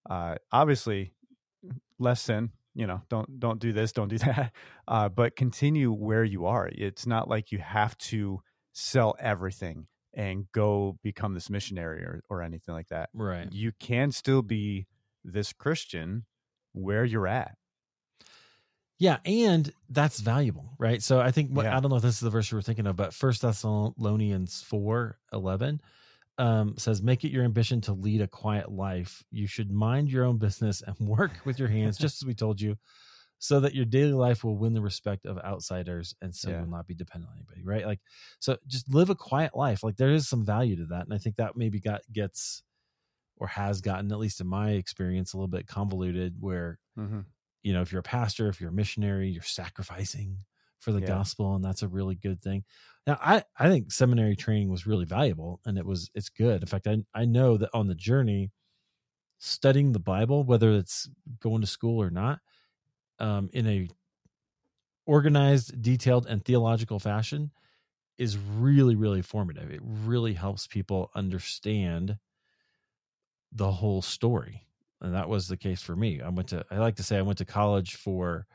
Uh, 0.09 0.35
obviously, 0.51 1.13
less 1.99 2.21
sin. 2.21 2.51
You 2.73 2.85
know, 2.85 3.01
don't 3.09 3.39
don't 3.39 3.59
do 3.59 3.73
this, 3.73 3.91
don't 3.91 4.09
do 4.09 4.17
that. 4.19 4.51
Uh, 4.87 5.09
but 5.09 5.35
continue 5.35 5.91
where 5.91 6.23
you 6.23 6.45
are. 6.45 6.69
It's 6.71 7.05
not 7.05 7.29
like 7.29 7.51
you 7.51 7.59
have 7.59 7.97
to 7.99 8.41
sell 8.73 9.15
everything 9.19 9.87
and 10.13 10.45
go 10.51 10.97
become 11.03 11.33
this 11.33 11.49
missionary 11.49 12.01
or, 12.01 12.23
or 12.29 12.41
anything 12.41 12.73
like 12.73 12.87
that. 12.89 13.09
Right. 13.13 13.47
You 13.51 13.71
can 13.79 14.11
still 14.11 14.41
be 14.41 14.87
this 15.23 15.53
Christian 15.53 16.25
where 16.73 17.05
you're 17.05 17.27
at. 17.27 17.55
Yeah, 18.99 19.17
and 19.25 19.71
that's 19.89 20.19
valuable, 20.19 20.73
right? 20.79 21.01
So 21.03 21.19
I 21.19 21.31
think 21.31 21.51
yeah. 21.53 21.77
I 21.77 21.79
don't 21.79 21.89
know 21.89 21.97
if 21.97 22.01
this 22.01 22.15
is 22.15 22.21
the 22.21 22.31
verse 22.31 22.51
you 22.51 22.55
were 22.55 22.63
thinking 22.63 22.87
of, 22.87 22.95
but 22.95 23.13
First 23.13 23.43
Thessalonians 23.43 24.61
four 24.61 25.19
eleven 25.31 25.81
um, 26.39 26.75
says, 26.77 27.03
"Make 27.03 27.23
it 27.23 27.31
your 27.31 27.43
ambition 27.43 27.79
to 27.81 27.93
lead 27.93 28.21
a 28.21 28.27
quiet 28.27 28.71
life. 28.71 29.23
You 29.29 29.45
should 29.45 29.71
mind 29.71 30.11
your 30.11 30.25
own 30.25 30.37
business 30.37 30.81
and 30.81 30.95
work 31.07 31.31
with 31.45 31.59
your 31.59 31.67
hands, 31.67 31.97
just 31.97 32.21
as 32.21 32.25
we 32.25 32.33
told 32.33 32.59
you, 32.59 32.75
so 33.37 33.59
that 33.59 33.75
your 33.75 33.85
daily 33.85 34.13
life 34.13 34.43
will 34.43 34.57
win 34.57 34.73
the 34.73 34.81
respect 34.81 35.27
of 35.27 35.37
outsiders, 35.39 36.15
and 36.23 36.33
so 36.33 36.49
yeah. 36.49 36.61
will 36.61 36.69
not 36.69 36.87
be 36.87 36.95
dependent 36.95 37.29
on 37.29 37.37
anybody." 37.37 37.63
Right? 37.63 37.85
Like, 37.85 37.99
so 38.39 38.57
just 38.65 38.91
live 38.91 39.11
a 39.11 39.15
quiet 39.15 39.55
life. 39.55 39.83
Like 39.83 39.97
there 39.97 40.11
is 40.11 40.27
some 40.27 40.43
value 40.43 40.75
to 40.75 40.85
that, 40.85 41.05
and 41.05 41.13
I 41.13 41.19
think 41.19 41.35
that 41.35 41.55
maybe 41.55 41.79
got 41.79 42.01
gets 42.11 42.63
or 43.39 43.45
has 43.45 43.81
gotten, 43.81 44.11
at 44.11 44.17
least 44.17 44.41
in 44.41 44.47
my 44.47 44.71
experience, 44.71 45.33
a 45.33 45.37
little 45.37 45.47
bit 45.47 45.67
convoluted, 45.67 46.37
where 46.39 46.79
mm-hmm 46.97 47.19
you 47.67 47.73
know 47.73 47.81
if 47.81 47.91
you're 47.91 47.99
a 47.99 48.03
pastor 48.03 48.47
if 48.47 48.61
you're 48.61 48.69
a 48.69 48.73
missionary 48.73 49.27
you're 49.27 49.43
sacrificing 49.43 50.37
for 50.79 50.93
the 50.93 51.01
yeah. 51.01 51.07
gospel 51.07 51.53
and 51.53 51.65
that's 51.65 51.81
a 51.81 51.87
really 51.87 52.15
good 52.15 52.41
thing. 52.41 52.63
Now 53.05 53.19
i 53.21 53.43
i 53.59 53.67
think 53.67 53.91
seminary 53.91 54.37
training 54.37 54.69
was 54.69 54.87
really 54.87 55.03
valuable 55.03 55.59
and 55.65 55.77
it 55.77 55.85
was 55.85 56.09
it's 56.15 56.29
good. 56.29 56.61
In 56.61 56.67
fact 56.67 56.87
i 56.87 56.97
i 57.13 57.25
know 57.25 57.57
that 57.57 57.69
on 57.73 57.87
the 57.87 57.95
journey 57.95 58.51
studying 59.39 59.91
the 59.91 59.99
bible 59.99 60.43
whether 60.43 60.71
it's 60.71 61.09
going 61.41 61.61
to 61.61 61.67
school 61.67 62.01
or 62.01 62.09
not 62.09 62.39
um 63.19 63.49
in 63.51 63.67
a 63.67 63.87
organized 65.05 65.81
detailed 65.81 66.25
and 66.25 66.43
theological 66.43 66.99
fashion 66.99 67.51
is 68.17 68.37
really 68.37 68.95
really 68.95 69.21
formative. 69.21 69.71
It 69.71 69.81
really 69.83 70.33
helps 70.33 70.67
people 70.67 71.11
understand 71.13 72.17
the 73.51 73.71
whole 73.71 74.01
story 74.01 74.66
and 75.01 75.13
that 75.13 75.29
was 75.29 75.47
the 75.47 75.57
case 75.57 75.81
for 75.81 75.95
me. 75.95 76.21
I 76.21 76.29
went 76.29 76.49
to 76.49 76.65
I 76.71 76.77
like 76.77 76.95
to 76.95 77.03
say 77.03 77.17
I 77.17 77.21
went 77.21 77.37
to 77.39 77.45
college 77.45 77.95
for 77.95 78.45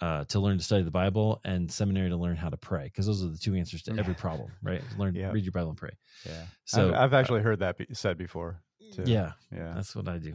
uh, 0.00 0.24
to 0.24 0.40
learn 0.40 0.58
to 0.58 0.64
study 0.64 0.82
the 0.82 0.90
Bible 0.90 1.40
and 1.44 1.72
seminary 1.72 2.10
to 2.10 2.16
learn 2.16 2.36
how 2.36 2.50
to 2.50 2.56
pray 2.56 2.84
because 2.84 3.06
those 3.06 3.24
are 3.24 3.28
the 3.28 3.38
two 3.38 3.54
answers 3.54 3.82
to 3.84 3.96
every 3.98 4.14
problem, 4.14 4.50
right? 4.62 4.82
Learn, 4.98 5.14
read 5.14 5.44
your 5.44 5.52
Bible 5.52 5.70
and 5.70 5.78
pray. 5.78 5.96
Yeah. 6.26 6.42
So 6.64 6.88
I've, 6.88 6.94
I've 6.94 7.14
uh, 7.14 7.16
actually 7.16 7.40
uh, 7.40 7.44
heard 7.44 7.58
that 7.60 7.78
be 7.78 7.86
said 7.92 8.18
before. 8.18 8.62
Too. 8.94 9.04
Yeah. 9.06 9.32
Yeah. 9.50 9.72
That's 9.74 9.96
what 9.96 10.08
I 10.08 10.18
do. 10.18 10.34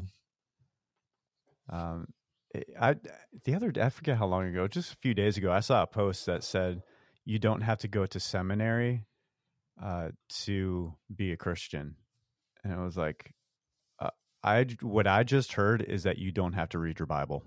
Um, 1.69 2.07
eh, 2.55 2.61
I 2.79 2.95
the 3.43 3.55
other 3.55 3.71
I 3.79 3.89
forget 3.89 4.17
how 4.17 4.25
long 4.25 4.47
ago, 4.47 4.67
just 4.67 4.93
a 4.93 4.97
few 4.97 5.13
days 5.13 5.37
ago, 5.37 5.51
I 5.51 5.59
saw 5.59 5.83
a 5.83 5.87
post 5.87 6.25
that 6.25 6.43
said 6.43 6.81
you 7.23 7.39
don't 7.39 7.61
have 7.61 7.79
to 7.79 7.87
go 7.87 8.05
to 8.05 8.19
seminary 8.19 9.05
uh, 9.81 10.09
to 10.45 10.95
be 11.13 11.31
a 11.31 11.37
Christian, 11.37 11.95
and 12.63 12.73
it 12.73 12.79
was 12.79 12.97
like 12.97 13.33
I 14.43 14.65
what 14.81 15.07
I 15.07 15.23
just 15.23 15.53
heard 15.53 15.81
is 15.81 16.03
that 16.03 16.17
you 16.17 16.31
don't 16.31 16.53
have 16.53 16.69
to 16.69 16.79
read 16.79 16.99
your 16.99 17.05
Bible. 17.05 17.43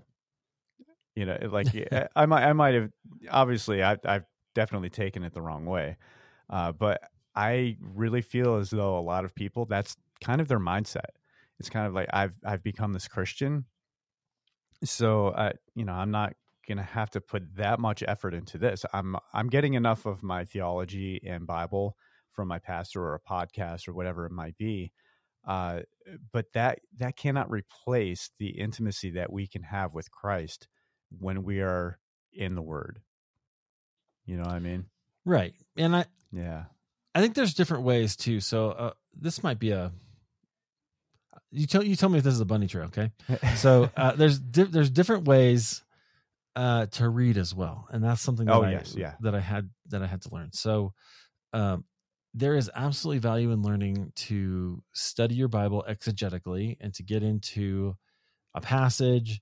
You 1.15 1.25
know, 1.25 1.37
like 1.49 1.67
I 2.15 2.25
might 2.25 2.43
I 2.43 2.53
might 2.53 2.75
have 2.75 2.89
obviously 3.29 3.83
I, 3.83 3.97
I've 4.05 4.25
definitely 4.53 4.89
taken 4.89 5.23
it 5.23 5.33
the 5.33 5.41
wrong 5.41 5.65
way, 5.65 5.97
uh, 6.49 6.71
but 6.71 7.01
I 7.35 7.77
really 7.81 8.21
feel 8.21 8.55
as 8.55 8.69
though 8.69 8.97
a 8.97 9.01
lot 9.01 9.25
of 9.25 9.35
people 9.35 9.65
that's 9.65 9.97
kind 10.23 10.41
of 10.41 10.47
their 10.47 10.59
mindset. 10.59 11.11
It's 11.59 11.69
kind 11.69 11.87
of 11.87 11.93
like 11.93 12.09
I've 12.11 12.35
I've 12.45 12.63
become 12.63 12.93
this 12.93 13.07
Christian, 13.07 13.65
so 14.83 15.33
I 15.35 15.53
you 15.73 15.85
know 15.85 15.93
I'm 15.93 16.11
not 16.11 16.33
gonna 16.67 16.83
have 16.83 17.09
to 17.11 17.21
put 17.21 17.55
that 17.55 17.79
much 17.79 18.03
effort 18.07 18.33
into 18.33 18.57
this. 18.57 18.85
I'm 18.93 19.15
I'm 19.33 19.47
getting 19.47 19.73
enough 19.73 20.05
of 20.05 20.23
my 20.23 20.45
theology 20.45 21.21
and 21.25 21.47
Bible 21.47 21.95
from 22.31 22.47
my 22.49 22.59
pastor 22.59 23.01
or 23.01 23.15
a 23.15 23.19
podcast 23.19 23.87
or 23.87 23.93
whatever 23.93 24.25
it 24.25 24.31
might 24.31 24.57
be 24.57 24.91
uh, 25.45 25.81
but 26.31 26.45
that 26.53 26.79
that 26.97 27.15
cannot 27.15 27.51
replace 27.51 28.31
the 28.39 28.49
intimacy 28.49 29.11
that 29.11 29.31
we 29.31 29.47
can 29.47 29.63
have 29.63 29.93
with 29.93 30.11
Christ 30.11 30.67
when 31.19 31.43
we 31.43 31.61
are 31.61 31.99
in 32.33 32.55
the 32.55 32.61
Word. 32.61 32.99
You 34.25 34.37
know 34.37 34.43
what 34.43 34.53
I 34.53 34.59
mean? 34.59 34.85
Right. 35.23 35.53
And 35.77 35.95
I 35.95 36.05
yeah, 36.31 36.65
I 37.13 37.21
think 37.21 37.35
there's 37.35 37.53
different 37.53 37.83
ways 37.83 38.15
too. 38.15 38.39
So 38.39 38.71
uh, 38.71 38.93
this 39.19 39.43
might 39.43 39.59
be 39.59 39.71
a 39.71 39.91
you 41.51 41.67
tell 41.67 41.83
you 41.83 41.95
tell 41.95 42.09
me 42.09 42.17
if 42.17 42.23
this 42.23 42.33
is 42.33 42.41
a 42.41 42.45
bunny 42.45 42.67
trail, 42.67 42.85
okay? 42.85 43.11
So 43.55 43.89
uh, 43.97 44.13
there's 44.13 44.39
di- 44.39 44.63
there's 44.63 44.89
different 44.89 45.27
ways 45.27 45.83
uh, 46.55 46.87
to 46.87 47.09
read 47.09 47.37
as 47.37 47.53
well, 47.53 47.87
and 47.91 48.03
that's 48.03 48.21
something 48.21 48.45
that 48.45 48.55
oh, 48.55 48.63
I 48.63 48.71
yes, 48.71 48.95
yeah. 48.97 49.13
that 49.21 49.35
I 49.35 49.39
had 49.39 49.69
that 49.89 50.01
I 50.01 50.07
had 50.07 50.21
to 50.23 50.33
learn. 50.33 50.51
So 50.53 50.93
um, 51.53 51.85
there 52.35 52.55
is 52.55 52.69
absolutely 52.75 53.19
value 53.19 53.51
in 53.51 53.61
learning 53.61 54.11
to 54.13 54.83
study 54.91 55.35
your 55.35 55.47
Bible 55.47 55.85
exegetically 55.87 56.75
and 56.81 56.93
to 56.93 57.01
get 57.01 57.23
into 57.23 57.95
a 58.53 58.59
passage, 58.59 59.41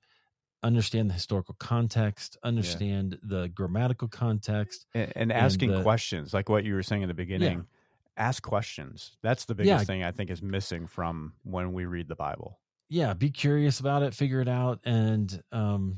understand 0.62 1.10
the 1.10 1.14
historical 1.16 1.56
context, 1.58 2.38
understand 2.44 3.14
yeah. 3.24 3.40
the 3.40 3.50
grammatical 3.50 4.08
context, 4.08 4.86
and, 4.94 5.12
and 5.16 5.34
asking 5.34 5.72
the, 5.72 5.82
questions, 5.82 6.36
like 6.36 6.50
what 6.50 6.64
you 6.64 6.76
were 6.76 6.84
saying 6.84 7.02
in 7.02 7.08
the 7.08 7.16
beginning. 7.16 7.58
Yeah. 7.58 8.26
Ask 8.26 8.44
questions. 8.44 9.18
That's 9.24 9.46
the 9.46 9.56
biggest 9.56 9.82
yeah. 9.82 9.84
thing 9.86 10.04
I 10.04 10.12
think 10.12 10.30
is 10.30 10.44
missing 10.44 10.86
from 10.86 11.34
when 11.44 11.74
we 11.74 11.86
read 11.86 12.08
the 12.08 12.16
Bible. 12.16 12.60
Yeah, 12.90 13.16
be 13.16 13.32
curious 13.32 13.80
about 13.80 14.04
it, 14.04 14.14
figure 14.14 14.40
it 14.40 14.48
out, 14.48 14.82
and 14.86 15.42
um, 15.52 15.98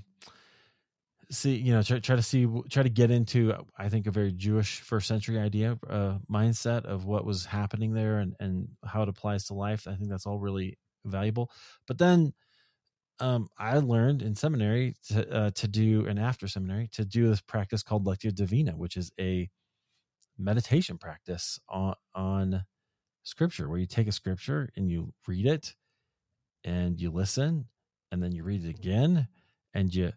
see 1.32 1.56
you 1.56 1.74
know 1.74 1.82
try, 1.82 2.00
try 2.00 2.16
to 2.16 2.22
see 2.22 2.48
try 2.70 2.84
to 2.84 2.90
get 2.90 3.12
into 3.12 3.54
i 3.78 3.90
think 3.90 4.08
a 4.08 4.12
very 4.12 4.32
jewish 4.32 4.82
first 4.82 5.08
century 5.08 5.40
idea 5.40 5.78
uh, 5.90 6.18
mindset 6.32 6.86
of 6.86 7.06
what 7.06 7.26
was 7.26 7.46
happening 7.46 7.94
there 7.94 8.20
and 8.20 8.36
and 8.40 8.68
how 8.86 9.02
it 9.02 9.10
applies 9.10 9.46
to 9.46 9.54
life. 9.54 9.88
I 9.88 9.96
think 9.96 10.10
that's 10.10 10.26
all 10.26 10.40
really 10.40 10.78
valuable. 11.06 11.52
But 11.88 11.98
then 11.98 12.34
um, 13.20 13.48
i 13.58 13.78
learned 13.78 14.22
in 14.22 14.36
seminary 14.36 14.94
to, 15.08 15.30
uh, 15.34 15.50
to 15.52 15.68
do 15.68 16.06
and 16.06 16.20
after 16.20 16.48
seminary 16.48 16.90
to 16.92 17.06
do 17.06 17.30
this 17.30 17.42
practice 17.42 17.82
called 17.82 18.06
lectio 18.06 18.34
divina 18.34 18.74
which 18.74 18.98
is 18.98 19.12
a 19.20 19.50
meditation 20.38 20.98
practice 20.98 21.58
on 21.70 21.96
on 22.14 22.66
scripture 23.24 23.70
where 23.70 23.80
you 23.80 23.86
take 23.86 24.08
a 24.08 24.12
scripture 24.12 24.70
and 24.76 24.92
you 24.92 25.14
read 25.28 25.46
it 25.46 25.76
and 26.66 27.00
you 27.00 27.10
listen 27.10 27.68
and 28.12 28.22
then 28.22 28.34
you 28.34 28.44
read 28.44 28.66
it 28.66 28.70
again 28.70 29.30
and 29.74 29.96
you 29.96 30.12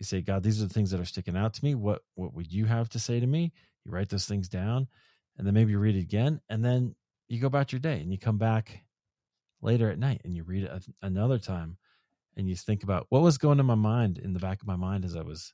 You 0.00 0.06
say, 0.06 0.22
God, 0.22 0.42
these 0.42 0.60
are 0.60 0.66
the 0.66 0.74
things 0.74 0.90
that 0.90 1.00
are 1.00 1.04
sticking 1.04 1.36
out 1.36 1.54
to 1.54 1.64
me. 1.64 1.74
What 1.74 2.02
what 2.14 2.34
would 2.34 2.52
you 2.52 2.64
have 2.64 2.88
to 2.90 2.98
say 2.98 3.20
to 3.20 3.26
me? 3.26 3.52
You 3.84 3.92
write 3.92 4.08
those 4.08 4.26
things 4.26 4.48
down, 4.48 4.88
and 5.38 5.46
then 5.46 5.54
maybe 5.54 5.70
you 5.72 5.78
read 5.78 5.96
it 5.96 6.02
again, 6.02 6.40
and 6.48 6.64
then 6.64 6.96
you 7.28 7.38
go 7.38 7.46
about 7.46 7.72
your 7.72 7.80
day, 7.80 8.00
and 8.00 8.10
you 8.10 8.18
come 8.18 8.38
back 8.38 8.82
later 9.62 9.90
at 9.90 9.98
night, 9.98 10.22
and 10.24 10.34
you 10.34 10.42
read 10.42 10.64
it 10.64 10.86
another 11.02 11.38
time, 11.38 11.76
and 12.36 12.48
you 12.48 12.56
think 12.56 12.82
about 12.82 13.06
what 13.10 13.22
was 13.22 13.38
going 13.38 13.60
in 13.60 13.66
my 13.66 13.74
mind 13.74 14.18
in 14.18 14.32
the 14.32 14.40
back 14.40 14.60
of 14.60 14.66
my 14.66 14.76
mind 14.76 15.04
as 15.04 15.16
I 15.16 15.22
was 15.22 15.52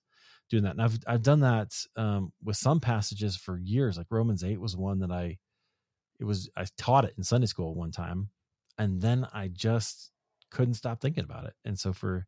doing 0.48 0.62
that. 0.62 0.72
And 0.72 0.82
I've 0.82 0.98
I've 1.06 1.22
done 1.22 1.40
that 1.40 1.72
um, 1.96 2.32
with 2.42 2.56
some 2.56 2.80
passages 2.80 3.36
for 3.36 3.58
years. 3.58 3.98
Like 3.98 4.06
Romans 4.10 4.44
eight 4.44 4.60
was 4.60 4.76
one 4.76 5.00
that 5.00 5.10
I 5.10 5.38
it 6.20 6.24
was 6.24 6.48
I 6.56 6.66
taught 6.78 7.04
it 7.04 7.14
in 7.16 7.24
Sunday 7.24 7.46
school 7.46 7.74
one 7.74 7.90
time, 7.90 8.30
and 8.78 9.00
then 9.00 9.26
I 9.32 9.48
just 9.48 10.12
couldn't 10.50 10.74
stop 10.74 11.00
thinking 11.00 11.24
about 11.24 11.46
it. 11.46 11.54
And 11.64 11.78
so 11.78 11.92
for 11.92 12.26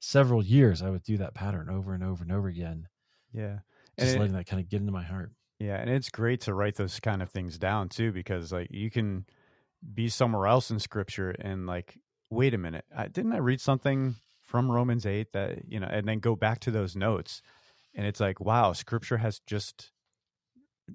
several 0.00 0.42
years, 0.42 0.82
I 0.82 0.90
would 0.90 1.02
do 1.02 1.16
that 1.18 1.34
pattern 1.34 1.68
over 1.70 1.94
and 1.94 2.04
over 2.04 2.22
and 2.22 2.32
over 2.32 2.48
again. 2.48 2.88
Yeah. 3.32 3.58
Just 3.98 4.12
and 4.12 4.20
letting 4.20 4.34
it, 4.34 4.38
that 4.38 4.46
kind 4.46 4.62
of 4.62 4.68
get 4.68 4.80
into 4.80 4.92
my 4.92 5.02
heart. 5.02 5.32
Yeah. 5.58 5.76
And 5.76 5.90
it's 5.90 6.10
great 6.10 6.42
to 6.42 6.54
write 6.54 6.76
those 6.76 7.00
kind 7.00 7.22
of 7.22 7.30
things 7.30 7.58
down 7.58 7.88
too, 7.88 8.12
because 8.12 8.52
like 8.52 8.68
you 8.70 8.90
can 8.90 9.26
be 9.94 10.08
somewhere 10.08 10.46
else 10.46 10.70
in 10.70 10.78
scripture 10.78 11.30
and 11.30 11.66
like, 11.66 11.98
wait 12.30 12.54
a 12.54 12.58
minute, 12.58 12.84
I, 12.96 13.08
didn't 13.08 13.32
I 13.32 13.38
read 13.38 13.60
something 13.60 14.14
from 14.42 14.70
Romans 14.70 15.04
8 15.04 15.32
that, 15.32 15.68
you 15.68 15.80
know, 15.80 15.88
and 15.90 16.06
then 16.06 16.20
go 16.20 16.36
back 16.36 16.60
to 16.60 16.70
those 16.70 16.96
notes. 16.96 17.42
And 17.94 18.06
it's 18.06 18.20
like, 18.20 18.40
wow, 18.40 18.72
scripture 18.72 19.16
has 19.16 19.40
just 19.46 19.90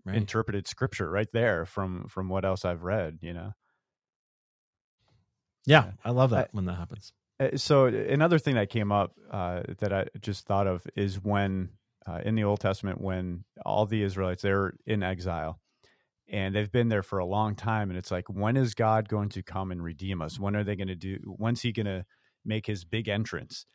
right. 0.05 0.15
interpreted 0.15 0.67
scripture 0.67 1.09
right 1.09 1.31
there 1.33 1.65
from 1.65 2.07
from 2.07 2.29
what 2.29 2.45
else 2.45 2.65
I've 2.65 2.83
read, 2.83 3.19
you 3.21 3.33
know. 3.33 3.53
Yeah, 5.65 5.91
I 6.03 6.11
love 6.11 6.31
that 6.31 6.45
I, 6.45 6.49
when 6.51 6.65
that 6.65 6.75
happens. 6.75 7.13
Uh, 7.43 7.57
so 7.57 7.85
another 7.85 8.39
thing 8.39 8.55
that 8.55 8.69
came 8.69 8.91
up 8.91 9.13
uh, 9.31 9.61
that 9.79 9.91
I 9.91 10.05
just 10.21 10.45
thought 10.45 10.67
of 10.67 10.85
is 10.95 11.21
when 11.21 11.69
uh, 12.07 12.19
in 12.23 12.35
the 12.35 12.43
Old 12.43 12.59
Testament 12.59 13.01
when 13.01 13.43
all 13.65 13.85
the 13.85 14.03
Israelites 14.03 14.41
they're 14.41 14.73
in 14.85 15.03
exile 15.03 15.59
and 16.29 16.55
they've 16.55 16.71
been 16.71 16.89
there 16.89 17.03
for 17.03 17.19
a 17.19 17.25
long 17.25 17.55
time 17.55 17.89
and 17.89 17.97
it's 17.97 18.11
like 18.11 18.29
when 18.29 18.57
is 18.57 18.73
God 18.73 19.09
going 19.09 19.29
to 19.29 19.43
come 19.43 19.71
and 19.71 19.83
redeem 19.83 20.21
us? 20.21 20.39
When 20.39 20.55
are 20.55 20.63
they 20.63 20.75
going 20.75 20.87
to 20.87 20.95
do 20.95 21.17
when's 21.25 21.61
he 21.61 21.71
going 21.71 21.85
to 21.85 22.05
make 22.45 22.65
his 22.65 22.85
big 22.85 23.07
entrance? 23.07 23.65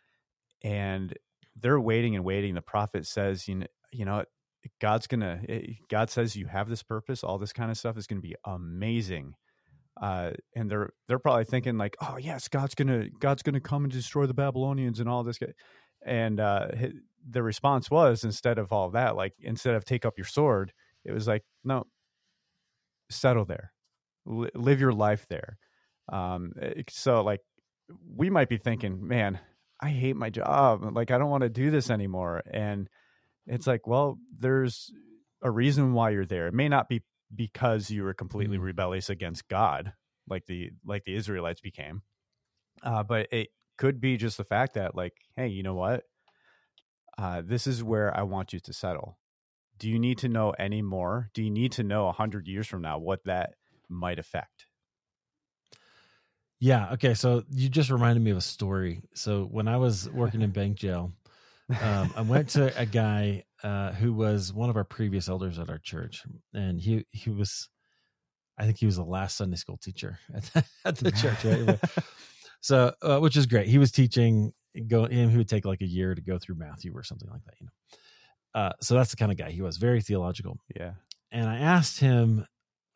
And 0.62 1.16
they're 1.57 1.81
waiting 1.81 2.14
and 2.14 2.24
waiting. 2.24 2.54
The 2.54 2.62
prophet 2.62 3.07
says, 3.07 3.48
you 3.48 3.57
know, 3.57 3.66
you 3.92 4.04
know, 4.04 4.24
God's 4.81 5.07
to 5.07 5.40
eh, 5.48 5.61
God 5.88 6.11
says 6.11 6.37
you 6.37 6.46
have 6.46 6.68
this 6.68 6.83
purpose, 6.83 7.24
all 7.24 7.38
this 7.38 7.52
kind 7.52 7.70
of 7.70 7.78
stuff 7.78 7.96
is 7.96 8.07
going 8.07 8.20
to 8.20 8.28
be 8.28 8.37
amazing 8.44 9.35
uh, 10.01 10.31
and 10.55 10.71
they're 10.71 10.91
they're 11.07 11.19
probably 11.19 11.45
thinking 11.45 11.77
like, 11.77 11.97
oh 12.01 12.17
yes, 12.19 12.49
God's 12.49 12.75
gonna 12.75 13.07
God's 13.21 13.43
gonna 13.43 13.61
come 13.61 13.85
and 13.85 13.93
destroy 13.93 14.27
the 14.27 14.35
Babylonians 14.35 15.01
and 15.01 15.09
all 15.09 15.25
this. 15.25 15.39
And 16.07 16.39
uh, 16.39 16.69
the 17.29 17.43
response 17.43 17.91
was 17.91 18.25
instead 18.25 18.59
of 18.59 18.73
all 18.73 18.91
that, 18.91 19.17
like 19.17 19.35
instead 19.41 19.75
of 19.75 19.85
take 19.85 20.05
up 20.05 20.15
your 20.17 20.27
sword, 20.27 20.73
it 21.05 21.13
was 21.13 21.27
like, 21.27 21.43
no, 21.65 21.85
settle 23.11 23.45
there, 23.45 23.73
L- 24.29 24.47
live 24.55 24.81
your 24.81 24.93
life 24.93 25.27
there. 25.29 25.59
Um, 26.13 26.53
eh, 26.61 26.83
so 26.91 27.23
like 27.23 27.41
we 28.15 28.31
might 28.31 28.49
be 28.49 28.59
thinking, 28.59 29.07
man, 29.07 29.41
I 29.81 29.91
hate 29.91 30.17
my 30.17 30.31
job, 30.31 30.85
like 30.95 31.11
I 31.11 31.19
don't 31.19 31.31
want 31.31 31.43
to 31.43 31.49
do 31.49 31.71
this 31.71 31.91
anymore, 31.91 32.43
and 32.53 32.89
it's 33.47 33.67
like, 33.67 33.87
well, 33.87 34.19
there's 34.39 34.93
a 35.43 35.51
reason 35.51 35.93
why 35.93 36.11
you're 36.11 36.27
there. 36.27 36.47
It 36.47 36.55
may 36.55 36.69
not 36.69 36.89
be 36.89 37.03
because 37.35 37.91
you 37.91 38.03
were 38.03 38.14
completely 38.14 38.57
mm-hmm. 38.57 38.67
rebellious 38.67 39.11
against 39.11 39.49
God, 39.49 39.93
like 40.29 40.47
the 40.47 40.71
like 40.85 41.05
the 41.05 41.14
Israelites 41.14 41.61
became. 41.61 42.03
Uh, 42.83 43.03
but 43.03 43.33
it 43.33 43.49
could 43.77 44.01
be 44.01 44.17
just 44.17 44.37
the 44.37 44.45
fact 44.45 44.75
that, 44.75 44.95
like, 44.95 45.14
hey, 45.37 45.49
you 45.49 45.62
know 45.62 45.75
what? 45.75 46.05
Uh, 47.17 47.43
this 47.45 47.67
is 47.67 47.83
where 47.83 48.17
I 48.17 48.23
want 48.23 48.53
you 48.53 48.61
to 48.61 48.73
settle. 48.73 49.19
Do 49.79 49.88
you 49.88 49.99
need 49.99 50.19
to 50.19 50.29
know 50.29 50.51
any 50.51 50.83
more? 50.83 51.31
Do 51.35 51.43
you 51.43 51.51
need 51.51 51.73
to 51.73 51.83
know 51.83 52.09
a 52.09 52.12
hundred 52.12 52.47
years 52.47 52.67
from 52.67 52.83
now 52.83 52.99
what 52.99 53.25
that 53.25 53.55
might 53.88 54.19
affect? 54.19 54.67
Yeah. 56.61 56.93
Okay. 56.95 57.14
So 57.14 57.45
you 57.51 57.69
just 57.69 57.91
reminded 57.91 58.23
me 58.23 58.33
of 58.33 58.37
a 58.37 58.41
story. 58.43 59.03
So 59.14 59.45
when 59.45 59.69
I 59.69 59.77
was 59.77 60.09
working 60.11 60.43
in 60.43 60.51
bank 60.51 60.77
jail, 60.77 61.12
um, 61.81 62.12
I 62.17 62.23
went 62.23 62.51
to 62.51 62.77
a 62.77 62.87
guy 62.87 63.45
uh, 63.62 63.92
who 63.92 64.12
was 64.12 64.53
one 64.53 64.71
of 64.71 64.77
our 64.77 64.85
previous 64.85 65.29
elders 65.29 65.59
at 65.59 65.71
our 65.71 65.79
church, 65.79 66.23
and 66.55 66.81
he 66.81 67.05
he 67.11 67.31
was, 67.31 67.68
I 68.59 68.64
think 68.64 68.79
he 68.79 68.87
was 68.87 68.97
the 68.97 69.05
last 69.05 69.37
Sunday 69.37 69.57
school 69.57 69.79
teacher 69.79 70.18
at 70.35 70.42
the, 70.44 70.64
at 70.85 70.97
the 70.97 71.12
church, 71.12 71.44
right? 71.44 72.05
so, 72.61 72.92
uh, 73.03 73.18
which 73.18 73.37
is 73.37 73.47
great. 73.47 73.68
He 73.68 73.79
was 73.79 73.90
teaching. 73.90 74.53
Go 74.87 75.07
him. 75.07 75.31
He 75.31 75.37
would 75.37 75.49
take 75.49 75.64
like 75.64 75.81
a 75.81 75.87
year 75.87 76.14
to 76.14 76.21
go 76.21 76.38
through 76.38 76.57
Matthew 76.57 76.92
or 76.94 77.03
something 77.03 77.29
like 77.29 77.42
that, 77.44 77.55
you 77.59 77.66
know. 77.66 77.73
Uh, 78.55 78.73
so 78.81 78.94
that's 78.94 79.11
the 79.11 79.16
kind 79.16 79.33
of 79.33 79.38
guy 79.38 79.51
he 79.51 79.62
was, 79.62 79.77
very 79.77 80.01
theological. 80.01 80.59
Yeah. 80.75 80.92
And 81.31 81.49
I 81.49 81.59
asked 81.59 82.01
him, 82.01 82.47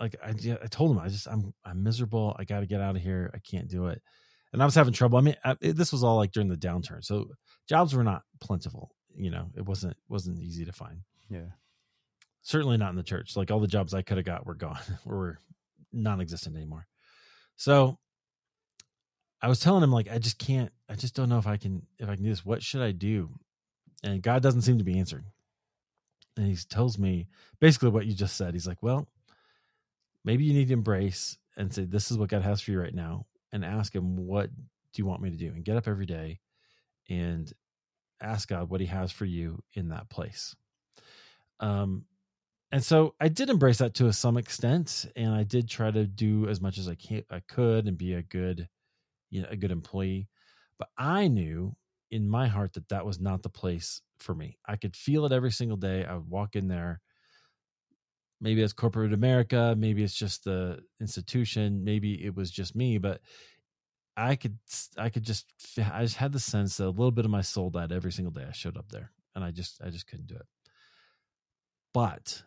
like, 0.01 0.17
I, 0.25 0.31
I 0.31 0.67
told 0.67 0.91
him, 0.91 0.99
I 0.99 1.09
just, 1.09 1.27
I'm, 1.27 1.53
I'm 1.65 1.83
miserable. 1.83 2.35
I 2.39 2.45
got 2.45 2.61
to 2.61 2.67
get 2.67 2.81
out 2.81 2.97
of 2.97 3.03
here. 3.03 3.31
I 3.35 3.39
can't 3.39 3.69
do 3.69 3.87
it. 3.87 4.01
And 4.53 4.63
I 4.63 4.65
was 4.65 4.75
having 4.75 4.93
trouble. 4.93 5.19
I 5.19 5.23
mean, 5.23 5.37
I, 5.45 5.57
this 5.61 5.93
was 5.93 6.05
all 6.05 6.17
like 6.17 6.33
during 6.33 6.49
the 6.49 6.57
downturn, 6.57 7.03
so 7.03 7.27
jobs 7.69 7.95
were 7.95 8.05
not 8.05 8.23
plentiful 8.41 8.91
you 9.17 9.31
know 9.31 9.51
it 9.57 9.65
wasn't 9.65 9.97
wasn't 10.09 10.41
easy 10.41 10.65
to 10.65 10.73
find. 10.73 11.01
Yeah. 11.29 11.51
Certainly 12.43 12.79
not 12.79 12.91
in 12.91 12.97
the 12.97 13.03
church. 13.03 13.37
Like 13.37 13.51
all 13.51 13.61
the 13.61 13.67
jobs 13.67 13.95
i 13.95 14.03
could 14.03 14.17
have 14.17 14.27
got 14.27 14.47
were 14.47 14.55
gone 14.55 14.79
were 15.05 15.39
non-existent 15.93 16.57
anymore. 16.57 16.87
So 17.57 17.99
i 19.41 19.49
was 19.49 19.61
telling 19.61 19.83
him 19.83 19.91
like 19.91 20.09
i 20.11 20.19
just 20.19 20.39
can't 20.39 20.71
i 20.89 20.95
just 20.95 21.17
don't 21.17 21.29
know 21.29 21.39
if 21.39 21.49
i 21.49 21.57
can 21.57 21.83
if 21.99 22.09
i 22.09 22.15
can 22.15 22.25
do 22.25 22.31
this. 22.31 22.45
What 22.45 22.63
should 22.63 22.83
i 22.83 22.93
do? 22.93 23.31
And 24.03 24.23
god 24.23 24.43
doesn't 24.43 24.63
seem 24.63 24.79
to 24.79 24.85
be 24.85 24.99
answering. 24.99 25.25
And 26.37 26.47
he 26.47 26.57
tells 26.57 26.99
me 26.99 27.29
basically 27.61 27.91
what 27.91 28.07
you 28.07 28.15
just 28.15 28.37
said. 28.37 28.55
He's 28.55 28.67
like 28.67 28.83
well 28.83 29.09
maybe 30.25 30.45
you 30.45 30.55
need 30.55 30.69
to 30.69 30.75
embrace 30.75 31.37
and 31.57 31.73
say 31.73 31.85
this 31.85 32.11
is 32.11 32.19
what 32.19 32.31
god 32.31 32.43
has 32.43 32.61
for 32.61 32.71
you 32.71 32.81
right 32.81 32.95
now 32.95 33.27
and 33.53 33.65
ask 33.65 33.95
him 33.95 34.17
what 34.17 34.49
do 34.93 35.03
you 35.03 35.07
want 35.07 35.23
me 35.23 35.31
to 35.31 35.37
do 35.37 35.49
and 35.49 35.65
get 35.65 35.77
up 35.77 35.89
every 35.89 36.07
day 36.07 36.41
and 37.09 37.53
ask 38.23 38.49
God 38.49 38.71
what 38.71 38.81
He 38.81 38.87
has 38.87 39.13
for 39.13 39.25
you 39.25 39.63
in 39.75 39.89
that 39.91 40.09
place. 40.09 40.55
Um, 41.61 42.05
and 42.73 42.83
so 42.83 43.15
I 43.21 43.29
did 43.29 43.51
embrace 43.51 43.79
that 43.79 43.95
to 43.95 44.13
some 44.13 44.39
extent, 44.39 45.07
and 45.15 45.35
I 45.35 45.43
did 45.43 45.69
try 45.69 45.91
to 45.91 46.07
do 46.07 46.49
as 46.49 46.61
much 46.61 46.79
as 46.79 46.89
I 46.89 46.95
can 46.95 47.23
I 47.31 47.41
could 47.41 47.87
and 47.87 47.99
be 47.99 48.15
a 48.15 48.23
good, 48.23 48.69
you 49.31 49.43
know, 49.43 49.49
a 49.51 49.57
good 49.57 49.71
employee. 49.71 50.29
But 50.79 50.89
I 50.97 51.29
knew 51.29 51.77
in 52.11 52.29
my 52.29 52.49
heart 52.49 52.73
that 52.75 52.89
that 52.89 53.05
was 53.07 53.21
not 53.21 53.43
the 53.43 53.51
place 53.51 54.01
for 54.19 54.35
me. 54.35 54.59
I 54.67 54.77
could 54.77 54.97
feel 54.97 55.27
it 55.27 55.33
every 55.33 55.51
single 55.51 55.77
day. 55.77 56.05
I 56.05 56.15
would 56.15 56.29
walk 56.29 56.57
in 56.57 56.69
there. 56.69 57.01
Maybe 58.41 58.63
it's 58.63 58.73
corporate 58.73 59.13
America. 59.13 59.75
Maybe 59.79 60.03
it's 60.03 60.15
just 60.15 60.45
the 60.45 60.81
institution. 61.01 61.85
Maybe 61.85 62.25
it 62.25 62.35
was 62.35 62.51
just 62.51 62.75
me. 62.75 62.99
But 62.99 63.21
I 64.17 64.37
could 64.37 64.59
I 64.99 65.09
could 65.09 65.23
just 65.25 65.47
I 65.79 66.03
just 66.03 66.17
had 66.17 66.33
the 66.33 66.41
sense 66.41 66.77
that 66.77 66.87
a 66.87 66.91
little 66.91 67.11
bit 67.11 67.25
of 67.25 67.31
my 67.31 67.41
soul 67.41 67.71
died 67.71 67.93
every 67.93 68.13
single 68.13 68.33
day 68.33 68.45
I 68.49 68.53
showed 68.53 68.77
up 68.77 68.91
there, 68.91 69.11
and 69.35 69.45
I 69.45 69.51
just 69.51 69.81
I 69.83 69.91
just 69.91 70.07
couldn't 70.07 70.27
do 70.27 70.35
it. 70.37 70.47
But 71.95 72.43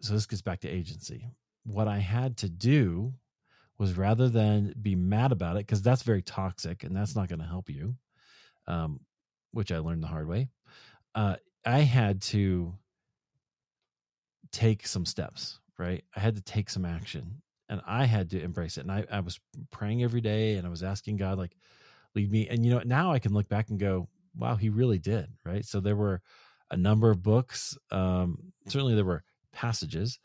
so 0.00 0.14
this 0.14 0.26
gets 0.26 0.42
back 0.42 0.60
to 0.60 0.68
agency. 0.68 1.28
What 1.64 1.88
I 1.88 1.98
had 1.98 2.36
to 2.38 2.48
do 2.48 3.14
was 3.78 3.96
rather 3.96 4.28
than 4.28 4.74
be 4.80 4.94
mad 4.94 5.32
about 5.32 5.56
it 5.56 5.66
because 5.66 5.82
that's 5.82 6.02
very 6.02 6.22
toxic 6.22 6.84
and 6.84 6.94
that's 6.94 7.16
not 7.16 7.28
going 7.28 7.40
to 7.40 7.46
help 7.46 7.68
you, 7.68 7.96
um, 8.68 9.00
which 9.52 9.72
I 9.72 9.78
learned 9.78 10.02
the 10.02 10.08
hard 10.08 10.28
way. 10.28 10.48
Uh, 11.14 11.36
I 11.64 11.80
had 11.80 12.22
to 12.22 12.74
take 14.52 14.86
some 14.86 15.06
steps. 15.06 15.58
Right, 15.76 16.04
I 16.14 16.20
had 16.20 16.36
to 16.36 16.42
take 16.42 16.70
some 16.70 16.84
action 16.84 17.42
and 17.74 17.82
I 17.86 18.04
had 18.04 18.30
to 18.30 18.40
embrace 18.40 18.78
it. 18.78 18.82
And 18.82 18.92
I, 18.92 19.04
I 19.10 19.20
was 19.20 19.40
praying 19.70 20.02
every 20.02 20.20
day 20.20 20.56
and 20.56 20.66
I 20.66 20.70
was 20.70 20.82
asking 20.82 21.16
God, 21.16 21.38
like, 21.38 21.56
lead 22.14 22.30
me. 22.30 22.48
And, 22.48 22.64
you 22.64 22.72
know, 22.72 22.82
now 22.84 23.12
I 23.12 23.18
can 23.18 23.34
look 23.34 23.48
back 23.48 23.68
and 23.68 23.78
go, 23.78 24.08
wow, 24.36 24.56
he 24.56 24.68
really 24.68 24.98
did. 24.98 25.26
Right. 25.44 25.64
So 25.64 25.80
there 25.80 25.96
were 25.96 26.22
a 26.70 26.76
number 26.76 27.10
of 27.10 27.22
books. 27.22 27.76
Um, 27.90 28.52
certainly 28.68 28.94
there 28.94 29.04
were 29.04 29.24
passages, 29.52 30.18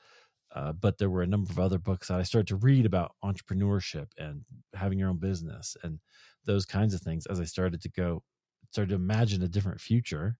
uh, 0.56 0.74
but 0.74 0.98
there 0.98 1.10
were 1.10 1.24
a 1.24 1.28
number 1.28 1.52
of 1.52 1.60
other 1.60 1.80
books 1.80 2.08
that 2.08 2.20
I 2.20 2.24
started 2.24 2.48
to 2.48 2.56
read 2.56 2.86
about 2.86 3.16
entrepreneurship 3.24 4.08
and 4.18 4.46
having 4.74 5.00
your 5.00 5.10
own 5.10 5.18
business 5.18 5.76
and 5.84 6.00
those 6.46 6.66
kinds 6.66 6.94
of 6.94 7.02
things 7.02 7.26
as 7.26 7.40
I 7.40 7.46
started 7.46 7.82
to 7.82 7.90
go, 7.90 8.24
started 8.72 8.90
to 8.90 8.96
imagine 8.96 9.44
a 9.44 9.48
different 9.48 9.82
future. 9.82 10.38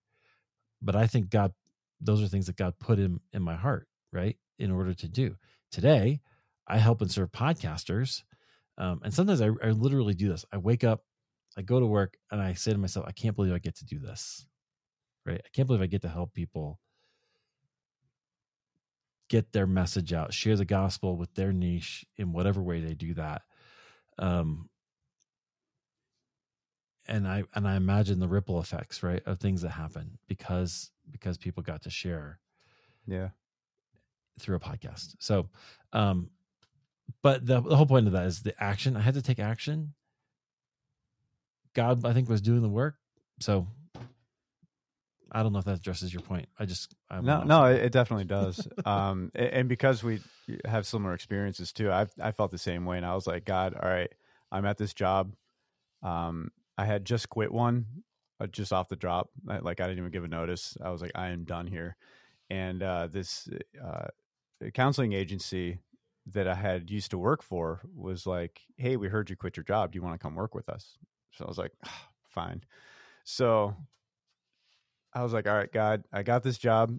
But 0.80 0.96
I 0.96 1.06
think 1.06 1.30
God, 1.30 1.52
those 2.00 2.22
are 2.22 2.28
things 2.28 2.46
that 2.46 2.56
God 2.56 2.74
put 2.78 2.98
in, 2.98 3.20
in 3.32 3.42
my 3.42 3.56
heart, 3.56 3.86
right? 4.12 4.36
In 4.58 4.70
order 4.70 4.94
to 4.94 5.08
do. 5.08 5.36
Today, 5.70 6.20
I 6.70 6.78
help 6.78 7.02
and 7.02 7.10
serve 7.10 7.32
podcasters. 7.32 8.22
Um, 8.78 9.00
and 9.04 9.12
sometimes 9.12 9.40
I, 9.40 9.48
I 9.62 9.70
literally 9.70 10.14
do 10.14 10.28
this. 10.28 10.44
I 10.52 10.56
wake 10.58 10.84
up, 10.84 11.02
I 11.58 11.62
go 11.62 11.80
to 11.80 11.86
work, 11.86 12.16
and 12.30 12.40
I 12.40 12.54
say 12.54 12.72
to 12.72 12.78
myself, 12.78 13.06
I 13.08 13.12
can't 13.12 13.36
believe 13.36 13.52
I 13.52 13.58
get 13.58 13.76
to 13.76 13.84
do 13.84 13.98
this. 13.98 14.46
Right? 15.26 15.40
I 15.44 15.48
can't 15.52 15.66
believe 15.66 15.82
I 15.82 15.86
get 15.86 16.02
to 16.02 16.08
help 16.08 16.32
people 16.32 16.78
get 19.28 19.52
their 19.52 19.66
message 19.66 20.12
out, 20.12 20.32
share 20.32 20.56
the 20.56 20.64
gospel 20.64 21.16
with 21.16 21.32
their 21.34 21.52
niche 21.52 22.04
in 22.16 22.32
whatever 22.32 22.62
way 22.62 22.80
they 22.80 22.94
do 22.94 23.14
that. 23.14 23.42
Um, 24.18 24.68
and 27.06 27.26
I 27.26 27.44
and 27.54 27.66
I 27.66 27.76
imagine 27.76 28.20
the 28.20 28.28
ripple 28.28 28.60
effects, 28.60 29.02
right, 29.02 29.22
of 29.26 29.40
things 29.40 29.62
that 29.62 29.70
happen 29.70 30.18
because 30.28 30.90
because 31.10 31.36
people 31.36 31.62
got 31.62 31.82
to 31.82 31.90
share, 31.90 32.38
yeah, 33.06 33.30
through 34.38 34.56
a 34.56 34.60
podcast. 34.60 35.16
So, 35.18 35.48
um, 35.92 36.30
but 37.22 37.46
the 37.46 37.60
the 37.60 37.76
whole 37.76 37.86
point 37.86 38.06
of 38.06 38.12
that 38.12 38.26
is 38.26 38.42
the 38.42 38.54
action. 38.62 38.96
I 38.96 39.00
had 39.00 39.14
to 39.14 39.22
take 39.22 39.38
action. 39.38 39.94
God, 41.74 42.04
I 42.04 42.12
think, 42.12 42.28
was 42.28 42.40
doing 42.40 42.62
the 42.62 42.68
work. 42.68 42.96
So, 43.38 43.68
I 45.30 45.42
don't 45.42 45.52
know 45.52 45.60
if 45.60 45.64
that 45.66 45.78
addresses 45.78 46.12
your 46.12 46.22
point. 46.22 46.48
I 46.58 46.64
just 46.64 46.94
I 47.08 47.20
no, 47.20 47.42
no, 47.44 47.66
it, 47.66 47.82
it 47.84 47.92
definitely 47.92 48.24
does. 48.24 48.66
um, 48.84 49.30
and 49.34 49.68
because 49.68 50.02
we 50.02 50.20
have 50.64 50.86
similar 50.86 51.14
experiences 51.14 51.72
too, 51.72 51.90
I 51.90 52.06
I 52.20 52.32
felt 52.32 52.50
the 52.50 52.58
same 52.58 52.84
way, 52.84 52.96
and 52.96 53.06
I 53.06 53.14
was 53.14 53.26
like, 53.26 53.44
God, 53.44 53.74
all 53.74 53.88
right, 53.88 54.12
I'm 54.50 54.66
at 54.66 54.78
this 54.78 54.94
job. 54.94 55.32
Um, 56.02 56.50
I 56.76 56.84
had 56.86 57.04
just 57.04 57.28
quit 57.28 57.52
one, 57.52 57.86
uh, 58.40 58.46
just 58.46 58.72
off 58.72 58.88
the 58.88 58.96
drop. 58.96 59.30
Like 59.44 59.80
I 59.80 59.84
didn't 59.84 59.98
even 59.98 60.10
give 60.10 60.24
a 60.24 60.28
notice. 60.28 60.76
I 60.82 60.90
was 60.90 61.02
like, 61.02 61.12
I 61.14 61.28
am 61.28 61.44
done 61.44 61.66
here. 61.66 61.96
And 62.48 62.82
uh, 62.82 63.06
this 63.06 63.48
uh, 63.82 64.08
counseling 64.74 65.12
agency 65.12 65.78
that 66.26 66.46
I 66.46 66.54
had 66.54 66.90
used 66.90 67.10
to 67.12 67.18
work 67.18 67.42
for 67.42 67.80
was 67.94 68.26
like, 68.26 68.60
"Hey, 68.76 68.96
we 68.96 69.08
heard 69.08 69.30
you 69.30 69.36
quit 69.36 69.56
your 69.56 69.64
job. 69.64 69.92
Do 69.92 69.96
you 69.96 70.02
want 70.02 70.14
to 70.14 70.22
come 70.22 70.34
work 70.34 70.54
with 70.54 70.68
us?" 70.68 70.98
So 71.32 71.44
I 71.44 71.48
was 71.48 71.58
like, 71.58 71.72
oh, 71.86 72.08
"Fine." 72.28 72.62
So 73.24 73.74
I 75.12 75.22
was 75.22 75.32
like, 75.32 75.46
"All 75.48 75.54
right, 75.54 75.72
God, 75.72 76.04
I 76.12 76.22
got 76.22 76.42
this 76.42 76.58
job. 76.58 76.96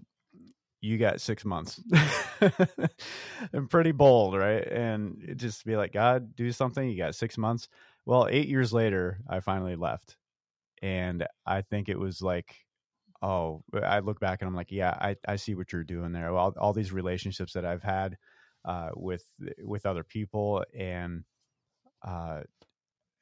You 0.80 0.98
got 0.98 1.20
six 1.20 1.44
months." 1.44 1.80
I'm 3.52 3.68
pretty 3.68 3.92
bold, 3.92 4.36
right? 4.36 4.66
And 4.66 5.34
just 5.36 5.64
be 5.64 5.76
like, 5.76 5.92
"God, 5.92 6.34
do 6.36 6.52
something. 6.52 6.88
You 6.88 6.98
got 6.98 7.14
six 7.14 7.38
months." 7.38 7.68
Well, 8.04 8.28
eight 8.30 8.48
years 8.48 8.72
later, 8.72 9.20
I 9.28 9.40
finally 9.40 9.76
left, 9.76 10.16
and 10.82 11.26
I 11.46 11.62
think 11.62 11.88
it 11.88 11.98
was 11.98 12.20
like 12.22 12.56
oh, 13.22 13.62
I 13.72 14.00
look 14.00 14.20
back 14.20 14.42
and 14.42 14.48
I'm 14.48 14.54
like, 14.54 14.72
yeah, 14.72 14.90
I, 15.00 15.16
I 15.26 15.36
see 15.36 15.54
what 15.54 15.72
you're 15.72 15.84
doing 15.84 16.12
there. 16.12 16.30
All, 16.30 16.52
all 16.58 16.72
these 16.72 16.92
relationships 16.92 17.52
that 17.52 17.64
I've 17.64 17.82
had 17.82 18.18
uh, 18.64 18.90
with 18.94 19.24
with 19.62 19.86
other 19.86 20.04
people, 20.04 20.64
and 20.76 21.24
uh, 22.06 22.40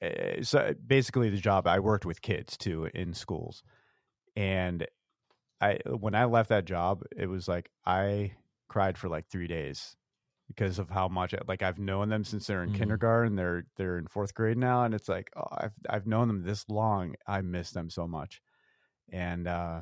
eh, 0.00 0.42
so 0.42 0.74
basically 0.86 1.30
the 1.30 1.38
job 1.38 1.66
I 1.66 1.80
worked 1.80 2.06
with 2.06 2.22
kids 2.22 2.56
too 2.56 2.88
in 2.94 3.14
schools, 3.14 3.62
and 4.36 4.86
I 5.60 5.78
when 5.86 6.14
I 6.14 6.24
left 6.24 6.50
that 6.50 6.64
job, 6.64 7.02
it 7.16 7.26
was 7.26 7.48
like 7.48 7.70
I 7.84 8.32
cried 8.68 8.98
for 8.98 9.08
like 9.08 9.26
three 9.28 9.48
days 9.48 9.96
because 10.48 10.78
of 10.78 10.90
how 10.90 11.08
much 11.08 11.34
like 11.46 11.62
I've 11.62 11.78
known 11.78 12.08
them 12.08 12.24
since 12.24 12.46
they're 12.46 12.62
in 12.62 12.72
mm. 12.72 12.76
kindergarten. 12.76 13.36
They're 13.36 13.64
they're 13.76 13.98
in 13.98 14.06
fourth 14.06 14.34
grade 14.34 14.58
now, 14.58 14.84
and 14.84 14.94
it's 14.94 15.08
like 15.08 15.30
oh, 15.36 15.48
I've 15.50 15.74
I've 15.88 16.06
known 16.06 16.28
them 16.28 16.42
this 16.42 16.68
long. 16.68 17.14
I 17.26 17.40
miss 17.40 17.70
them 17.70 17.90
so 17.90 18.06
much 18.06 18.40
and 19.12 19.46
uh, 19.46 19.80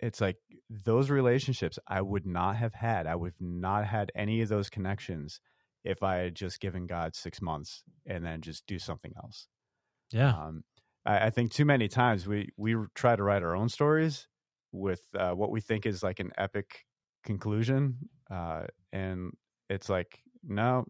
it's 0.00 0.20
like 0.20 0.36
those 0.68 1.10
relationships 1.10 1.78
I 1.86 2.02
would 2.02 2.26
not 2.26 2.56
have 2.56 2.74
had. 2.74 3.06
I 3.06 3.14
would 3.14 3.34
not 3.40 3.86
had 3.86 4.12
any 4.14 4.40
of 4.42 4.48
those 4.48 4.68
connections 4.70 5.40
if 5.84 6.02
I 6.02 6.16
had 6.16 6.34
just 6.34 6.60
given 6.60 6.86
God 6.86 7.14
six 7.14 7.40
months 7.40 7.82
and 8.06 8.24
then 8.24 8.40
just 8.40 8.66
do 8.66 8.78
something 8.78 9.12
else. 9.16 9.46
Yeah. 10.10 10.30
Um, 10.30 10.64
I, 11.04 11.26
I, 11.26 11.30
think 11.30 11.52
too 11.52 11.64
many 11.64 11.88
times 11.88 12.26
we 12.26 12.50
we 12.56 12.76
try 12.94 13.16
to 13.16 13.22
write 13.22 13.42
our 13.42 13.56
own 13.56 13.68
stories 13.68 14.26
with 14.72 15.02
uh, 15.18 15.32
what 15.32 15.50
we 15.50 15.60
think 15.60 15.86
is 15.86 16.02
like 16.02 16.20
an 16.20 16.32
epic 16.36 16.84
conclusion, 17.24 17.96
uh, 18.30 18.64
and 18.92 19.32
it's 19.68 19.88
like 19.88 20.20
no, 20.44 20.84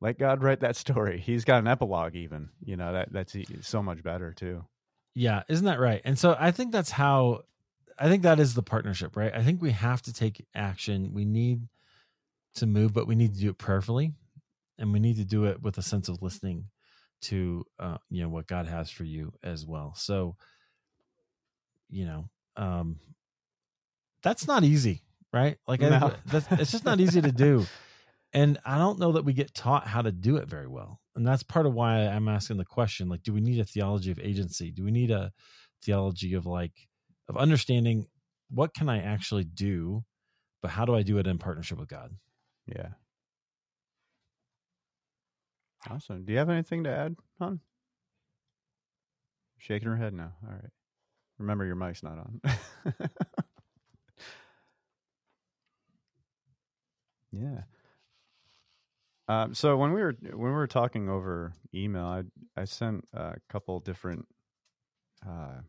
let 0.00 0.18
God 0.18 0.42
write 0.42 0.60
that 0.60 0.76
story. 0.76 1.20
He's 1.20 1.44
got 1.44 1.58
an 1.58 1.68
epilogue, 1.68 2.16
even 2.16 2.48
you 2.64 2.76
know 2.76 2.92
that 2.92 3.12
that's 3.12 3.36
so 3.62 3.82
much 3.82 4.02
better 4.02 4.32
too. 4.32 4.64
Yeah, 5.14 5.42
isn't 5.48 5.66
that 5.66 5.80
right? 5.80 6.00
And 6.04 6.18
so 6.18 6.36
I 6.38 6.52
think 6.52 6.72
that's 6.72 6.90
how 6.90 7.42
I 7.98 8.08
think 8.08 8.22
that 8.22 8.38
is 8.38 8.54
the 8.54 8.62
partnership, 8.62 9.16
right? 9.16 9.34
I 9.34 9.42
think 9.42 9.60
we 9.60 9.72
have 9.72 10.02
to 10.02 10.12
take 10.12 10.44
action. 10.54 11.12
We 11.12 11.24
need 11.24 11.62
to 12.56 12.66
move, 12.66 12.92
but 12.92 13.06
we 13.06 13.14
need 13.14 13.34
to 13.34 13.40
do 13.40 13.50
it 13.50 13.58
prayerfully, 13.58 14.12
and 14.78 14.92
we 14.92 15.00
need 15.00 15.16
to 15.16 15.24
do 15.24 15.44
it 15.44 15.62
with 15.62 15.78
a 15.78 15.82
sense 15.82 16.08
of 16.08 16.22
listening 16.22 16.66
to 17.20 17.64
uh, 17.80 17.98
you 18.10 18.22
know 18.22 18.28
what 18.28 18.46
God 18.46 18.66
has 18.66 18.90
for 18.90 19.04
you 19.04 19.32
as 19.42 19.66
well. 19.66 19.94
So, 19.96 20.36
you 21.88 22.06
know, 22.06 22.28
um, 22.56 23.00
that's 24.22 24.46
not 24.46 24.62
easy, 24.62 25.02
right? 25.32 25.58
Like, 25.66 25.80
no. 25.80 26.12
I, 26.32 26.42
it's 26.52 26.70
just 26.70 26.84
not 26.84 27.00
easy 27.00 27.20
to 27.20 27.32
do, 27.32 27.66
and 28.32 28.58
I 28.64 28.78
don't 28.78 28.98
know 28.98 29.12
that 29.12 29.24
we 29.24 29.32
get 29.32 29.54
taught 29.54 29.86
how 29.86 30.02
to 30.02 30.12
do 30.12 30.36
it 30.36 30.48
very 30.48 30.68
well 30.68 31.00
and 31.18 31.26
that's 31.26 31.42
part 31.42 31.66
of 31.66 31.74
why 31.74 32.06
i'm 32.06 32.28
asking 32.28 32.56
the 32.56 32.64
question 32.64 33.08
like 33.08 33.22
do 33.22 33.34
we 33.34 33.40
need 33.40 33.60
a 33.60 33.64
theology 33.64 34.10
of 34.10 34.18
agency 34.20 34.70
do 34.70 34.84
we 34.84 34.90
need 34.90 35.10
a 35.10 35.30
theology 35.82 36.32
of 36.32 36.46
like 36.46 36.87
of 37.28 37.36
understanding 37.36 38.06
what 38.50 38.74
can 38.74 38.88
i 38.88 38.98
actually 39.00 39.44
do 39.44 40.04
but 40.62 40.70
how 40.70 40.84
do 40.84 40.94
i 40.94 41.02
do 41.02 41.18
it 41.18 41.26
in 41.26 41.38
partnership 41.38 41.78
with 41.78 41.88
god? 41.88 42.12
Yeah. 42.66 42.88
Awesome. 45.88 46.24
Do 46.24 46.32
you 46.32 46.38
have 46.38 46.50
anything 46.50 46.84
to 46.84 46.90
add 46.90 47.16
hon 47.38 47.60
shaking 49.58 49.88
her 49.88 49.96
head 49.96 50.12
now 50.12 50.32
all 50.44 50.52
right. 50.52 50.70
Remember 51.38 51.64
your 51.64 51.76
mic's 51.76 52.02
not 52.02 52.18
on. 52.18 52.40
Yeah. 57.32 57.62
Um, 59.28 59.54
so 59.54 59.76
when 59.76 59.92
we 59.92 60.00
were 60.00 60.16
when 60.22 60.38
we 60.38 60.50
were 60.50 60.66
talking 60.66 61.08
over 61.08 61.52
email, 61.74 62.06
I 62.06 62.22
I 62.56 62.64
sent 62.64 63.04
a 63.12 63.34
couple 63.48 63.78
different 63.80 64.26
uh, 65.28 65.60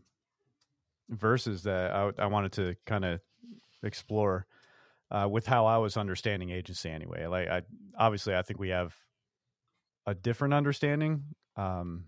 verses 1.09 1.63
that 1.63 1.91
I, 1.91 2.11
I 2.19 2.25
wanted 2.27 2.51
to 2.53 2.75
kind 2.85 3.05
of 3.05 3.21
explore 3.83 4.45
uh, 5.11 5.27
with 5.29 5.45
how 5.45 5.65
I 5.65 5.77
was 5.77 5.97
understanding 5.97 6.51
agency 6.51 6.89
anyway. 6.89 7.25
Like 7.25 7.49
I 7.49 7.61
obviously 7.97 8.35
I 8.35 8.41
think 8.41 8.59
we 8.59 8.69
have 8.69 8.95
a 10.05 10.13
different 10.13 10.53
understanding. 10.53 11.23
Um, 11.55 12.05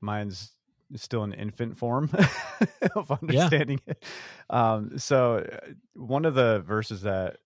mine's 0.00 0.52
still 0.96 1.22
an 1.22 1.32
infant 1.32 1.76
form 1.76 2.10
of 2.96 3.10
understanding 3.10 3.80
yeah. 3.86 3.94
it. 3.94 4.04
Um, 4.50 4.98
so 4.98 5.36
uh, 5.36 5.72
one 5.94 6.24
of 6.24 6.34
the 6.34 6.60
verses 6.60 7.02
that 7.02 7.38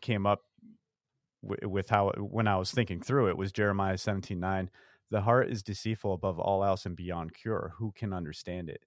came 0.00 0.26
up 0.26 0.42
with 1.42 1.88
how 1.88 2.12
when 2.18 2.46
I 2.46 2.56
was 2.56 2.70
thinking 2.70 3.00
through 3.00 3.28
it 3.28 3.36
was 3.36 3.52
Jeremiah 3.52 3.98
17 3.98 4.38
9. 4.38 4.70
The 5.10 5.20
heart 5.20 5.50
is 5.50 5.62
deceitful 5.62 6.14
above 6.14 6.38
all 6.38 6.64
else 6.64 6.86
and 6.86 6.96
beyond 6.96 7.34
cure. 7.34 7.74
Who 7.76 7.92
can 7.92 8.14
understand 8.14 8.70
it? 8.70 8.82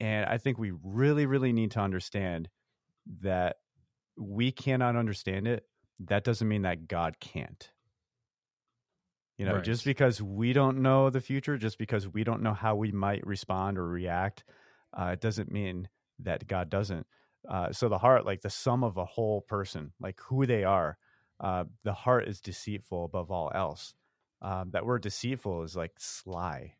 And 0.00 0.26
I 0.26 0.38
think 0.38 0.58
we 0.58 0.72
really, 0.82 1.26
really 1.26 1.52
need 1.52 1.72
to 1.72 1.80
understand 1.80 2.48
that 3.22 3.56
we 4.18 4.52
cannot 4.52 4.96
understand 4.96 5.46
it. 5.46 5.64
That 6.00 6.24
doesn't 6.24 6.48
mean 6.48 6.62
that 6.62 6.88
God 6.88 7.18
can't. 7.20 7.70
You 9.38 9.44
know, 9.44 9.56
right. 9.56 9.64
just 9.64 9.84
because 9.84 10.22
we 10.22 10.52
don't 10.52 10.78
know 10.78 11.10
the 11.10 11.20
future, 11.20 11.58
just 11.58 11.78
because 11.78 12.08
we 12.08 12.24
don't 12.24 12.42
know 12.42 12.54
how 12.54 12.74
we 12.74 12.90
might 12.90 13.26
respond 13.26 13.78
or 13.78 13.86
react, 13.86 14.44
uh, 14.98 15.10
it 15.12 15.20
doesn't 15.20 15.52
mean 15.52 15.88
that 16.20 16.46
God 16.46 16.70
doesn't. 16.70 17.06
Uh, 17.48 17.70
so 17.70 17.88
the 17.88 17.98
heart, 17.98 18.24
like 18.24 18.40
the 18.40 18.50
sum 18.50 18.82
of 18.82 18.96
a 18.96 19.04
whole 19.04 19.42
person, 19.42 19.92
like 20.00 20.18
who 20.20 20.46
they 20.46 20.64
are, 20.64 20.96
uh, 21.38 21.64
the 21.84 21.92
heart 21.92 22.28
is 22.28 22.40
deceitful 22.40 23.04
above 23.04 23.30
all 23.30 23.52
else. 23.54 23.94
Um, 24.40 24.70
that 24.72 24.86
word 24.86 25.02
deceitful 25.02 25.62
is 25.62 25.76
like 25.76 25.92
sly, 25.98 26.74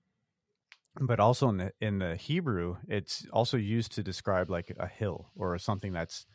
but 1.01 1.21
also 1.21 1.49
in 1.49 1.57
the 1.59 1.73
in 1.81 1.99
the 1.99 2.17
Hebrew, 2.17 2.77
it's 2.89 3.27
also 3.33 3.57
used 3.57 3.93
to 3.93 4.03
describe 4.03 4.51
like 4.51 4.75
a 4.79 4.87
hill 4.87 5.31
or 5.37 5.59
something 5.59 5.93
that's 5.93 6.27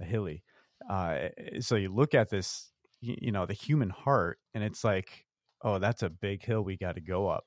a 0.00 0.04
hilly. 0.04 0.42
Uh, 0.88 1.28
so 1.60 1.76
you 1.76 1.92
look 1.92 2.14
at 2.14 2.30
this, 2.30 2.70
you, 3.00 3.16
you, 3.20 3.32
know, 3.32 3.44
the 3.44 3.52
human 3.52 3.90
heart, 3.90 4.38
and 4.54 4.64
it's 4.64 4.82
like, 4.82 5.26
oh, 5.62 5.78
that's 5.78 6.02
a 6.02 6.08
big 6.08 6.42
hill 6.42 6.62
we 6.62 6.76
got 6.76 6.94
to 6.94 7.00
go 7.00 7.28
up, 7.28 7.44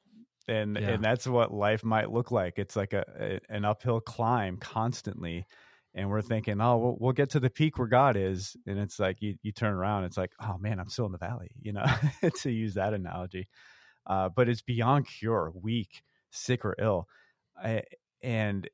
and 0.47 0.78
yeah. 0.80 0.89
and 0.89 1.03
that's 1.03 1.28
what 1.28 1.53
life 1.53 1.84
might 1.84 2.11
look 2.11 2.32
like. 2.32 2.53
It's 2.57 2.76
like 2.76 2.93
a, 2.93 3.05
a 3.19 3.39
an 3.49 3.65
uphill 3.65 3.99
climb 4.01 4.57
constantly 4.57 5.45
and 5.95 6.09
we're 6.09 6.21
thinking, 6.21 6.59
oh, 6.59 6.78
we'll, 6.78 6.97
we'll, 6.99 7.11
get 7.11 7.30
to 7.32 7.39
the 7.39 7.49
peak 7.49 7.78
where 7.78 7.88
God 7.88 8.17
is, 8.17 8.55
and 8.65 8.80
it's 8.80 8.99
like 8.99 9.21
you 9.21 9.36
you 9.43 9.51
turn 9.51 9.74
around, 9.74 10.05
it's 10.05 10.17
like, 10.17 10.32
oh 10.41 10.57
man, 10.59 10.80
I'm 10.80 10.89
still 10.89 11.05
in 11.05 11.11
the 11.11 11.17
valley, 11.17 11.51
you 11.61 11.74
know, 11.74 11.86
to 12.41 12.51
use 12.51 12.74
that 12.76 12.93
analogy. 12.93 13.47
Uh, 14.05 14.30
but 14.30 14.49
it's 14.49 14.61
beyond 14.61 15.07
cure, 15.07 15.51
weak, 15.55 16.03
sick 16.34 16.65
or 16.65 16.75
ill, 16.79 17.07
I, 17.61 17.84
and 18.21 18.69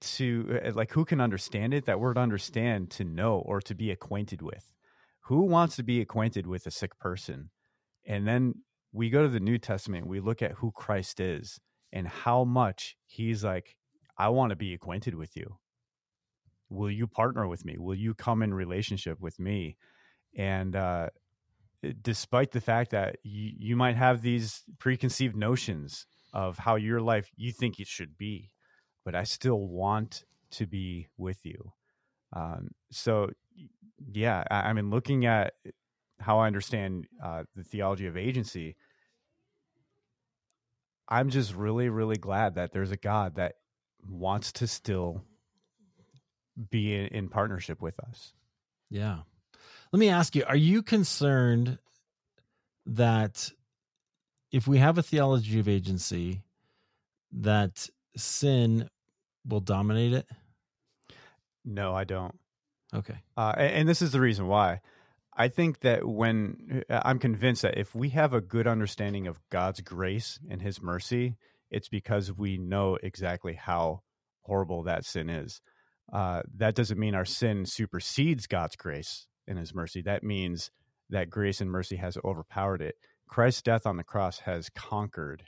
to 0.00 0.60
uh, 0.64 0.72
like 0.72 0.92
who 0.92 1.04
can 1.04 1.20
understand 1.20 1.74
it? 1.74 1.86
That 1.86 2.00
word 2.00 2.18
understand, 2.18 2.90
to 2.92 3.04
know 3.04 3.42
or 3.44 3.60
to 3.62 3.74
be 3.74 3.90
acquainted 3.90 4.42
with. 4.42 4.72
Who 5.24 5.42
wants 5.42 5.76
to 5.76 5.82
be 5.82 6.00
acquainted 6.00 6.46
with 6.46 6.66
a 6.66 6.70
sick 6.70 6.98
person? 6.98 7.50
And 8.06 8.26
then 8.26 8.54
we 8.92 9.10
go 9.10 9.22
to 9.22 9.28
the 9.28 9.40
New 9.40 9.58
Testament, 9.58 10.06
we 10.06 10.20
look 10.20 10.40
at 10.42 10.52
who 10.52 10.70
Christ 10.70 11.20
is 11.20 11.60
and 11.92 12.08
how 12.08 12.44
much 12.44 12.96
he's 13.06 13.44
like 13.44 13.76
I 14.16 14.28
want 14.30 14.50
to 14.50 14.56
be 14.56 14.74
acquainted 14.74 15.14
with 15.14 15.36
you. 15.36 15.58
Will 16.68 16.90
you 16.90 17.06
partner 17.06 17.46
with 17.46 17.64
me? 17.64 17.76
Will 17.78 17.94
you 17.94 18.14
come 18.14 18.42
in 18.42 18.52
relationship 18.52 19.20
with 19.20 19.38
me? 19.38 19.76
And 20.36 20.74
uh, 20.74 21.06
eh, 21.06 21.18
despite 22.02 22.52
the 22.52 22.60
fact 22.60 22.90
that 22.90 23.16
you, 23.22 23.52
you 23.58 23.76
might 23.76 23.96
have 23.96 24.22
these 24.22 24.62
preconceived 24.78 25.36
notions 25.36 26.06
of 26.32 26.58
how 26.58 26.76
your 26.76 27.00
life 27.00 27.30
you 27.36 27.52
think 27.52 27.78
it 27.78 27.86
should 27.86 28.18
be, 28.18 28.50
but 29.04 29.14
I 29.14 29.24
still 29.24 29.60
want 29.60 30.24
to 30.52 30.66
be 30.66 31.08
with 31.16 31.44
you. 31.44 31.72
Um, 32.32 32.70
so, 32.90 33.30
yeah, 34.12 34.44
I, 34.50 34.70
I, 34.70 34.72
mean, 34.72 34.90
looking 34.90 35.26
at 35.26 35.54
how 36.20 36.40
I 36.40 36.46
understand 36.46 37.06
uh, 37.22 37.44
the 37.54 37.64
theology 37.64 38.06
of 38.06 38.16
agency, 38.16 38.76
I'm 41.08 41.30
just 41.30 41.54
really, 41.54 41.88
really 41.88 42.16
glad 42.16 42.56
that 42.56 42.72
there's 42.72 42.90
a 42.90 42.96
God 42.96 43.36
that 43.36 43.54
wants 44.06 44.52
to 44.52 44.66
still 44.66 45.24
be 46.70 46.94
in, 46.94 47.06
in 47.06 47.28
partnership 47.28 47.80
with 47.80 47.98
us. 48.00 48.34
Yeah. 48.90 49.20
Let 49.92 50.00
me 50.00 50.10
ask 50.10 50.36
you, 50.36 50.44
are 50.46 50.56
you 50.56 50.82
concerned 50.82 51.78
that 52.84 53.50
if 54.52 54.66
we 54.66 54.78
have 54.78 54.98
a 54.98 55.02
theology 55.02 55.58
of 55.60 55.68
agency 55.68 56.42
that 57.32 57.88
sin 58.16 58.90
will 59.46 59.60
dominate 59.60 60.12
it? 60.12 60.26
No, 61.64 61.94
I 61.94 62.04
don't. 62.04 62.38
Okay. 62.94 63.16
Uh, 63.36 63.54
and, 63.56 63.88
this 63.88 64.02
is 64.02 64.12
the 64.12 64.20
reason 64.20 64.46
why. 64.46 64.80
I 65.36 65.48
think 65.48 65.80
that 65.80 66.06
when 66.06 66.84
uh, 66.88 67.00
I'm 67.04 67.18
convinced 67.18 67.62
that 67.62 67.78
if 67.78 67.94
we 67.94 68.10
have 68.10 68.32
a 68.32 68.40
good 68.40 68.66
understanding 68.66 69.26
of 69.26 69.40
God's 69.50 69.80
grace 69.80 70.38
and 70.50 70.60
his 70.60 70.82
mercy, 70.82 71.36
it's 71.70 71.88
because 71.88 72.32
we 72.32 72.56
know 72.56 72.98
exactly 73.02 73.54
how 73.54 74.02
horrible 74.42 74.84
that 74.84 75.04
sin 75.04 75.28
is. 75.28 75.60
Uh, 76.10 76.42
that 76.56 76.74
doesn't 76.74 76.98
mean 76.98 77.14
our 77.14 77.26
sin 77.26 77.66
supersedes 77.66 78.46
God's 78.46 78.76
grace 78.76 79.27
and 79.48 79.58
his 79.58 79.74
mercy. 79.74 80.02
That 80.02 80.22
means 80.22 80.70
that 81.10 81.30
grace 81.30 81.60
and 81.60 81.70
mercy 81.70 81.96
has 81.96 82.18
overpowered 82.24 82.82
it. 82.82 82.96
Christ's 83.28 83.62
death 83.62 83.86
on 83.86 83.96
the 83.96 84.04
cross 84.04 84.40
has 84.40 84.70
conquered, 84.70 85.44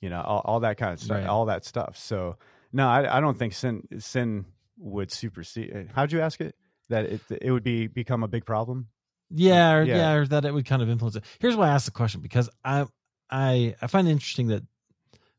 you 0.00 0.10
know, 0.10 0.20
all, 0.20 0.42
all 0.44 0.60
that 0.60 0.76
kind 0.76 0.92
of 0.92 1.00
stuff, 1.00 1.18
right. 1.18 1.26
all 1.26 1.46
that 1.46 1.64
stuff. 1.64 1.96
So, 1.96 2.36
no, 2.72 2.88
I, 2.88 3.16
I, 3.16 3.20
don't 3.20 3.36
think 3.36 3.54
sin 3.54 3.82
sin 3.98 4.44
would 4.76 5.10
supersede. 5.10 5.74
Uh, 5.74 5.92
how'd 5.94 6.12
you 6.12 6.20
ask 6.20 6.40
it? 6.40 6.54
That 6.90 7.06
it 7.06 7.20
it 7.42 7.50
would 7.50 7.64
be 7.64 7.86
become 7.86 8.22
a 8.22 8.28
big 8.28 8.46
problem? 8.46 8.88
Yeah, 9.30 9.74
or, 9.74 9.82
yeah. 9.82 9.96
yeah, 9.96 10.12
or 10.12 10.26
that 10.26 10.44
it 10.44 10.54
would 10.54 10.64
kind 10.64 10.80
of 10.80 10.88
influence 10.88 11.16
it. 11.16 11.24
Here's 11.38 11.56
why 11.56 11.68
I 11.68 11.74
asked 11.74 11.86
the 11.86 11.92
question 11.92 12.20
because 12.20 12.48
I 12.64 12.86
I 13.30 13.74
I 13.82 13.86
find 13.88 14.08
it 14.08 14.12
interesting 14.12 14.48
that 14.48 14.62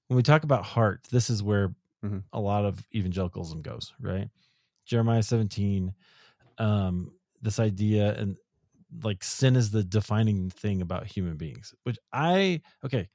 when 0.08 0.18
we 0.18 0.24
talk 0.24 0.44
about 0.44 0.64
heart, 0.64 1.08
this 1.12 1.30
is 1.30 1.42
where 1.42 1.70
mm-hmm. 2.04 2.20
a 2.34 2.40
lot 2.40 2.66
of 2.66 2.86
evangelicalism 2.94 3.62
goes, 3.62 3.94
right? 4.00 4.30
Jeremiah 4.86 5.24
17, 5.24 5.94
um, 6.60 7.12
this 7.42 7.60
idea 7.60 8.14
and 8.20 8.38
like 9.04 9.24
sin 9.24 9.56
is 9.56 9.72
the 9.72 9.84
defining 9.84 10.50
thing 10.50 10.82
about 10.82 11.08
human 11.08 11.38
beings, 11.38 11.74
which 11.84 11.98
I, 12.12 12.62
okay, 12.84 13.08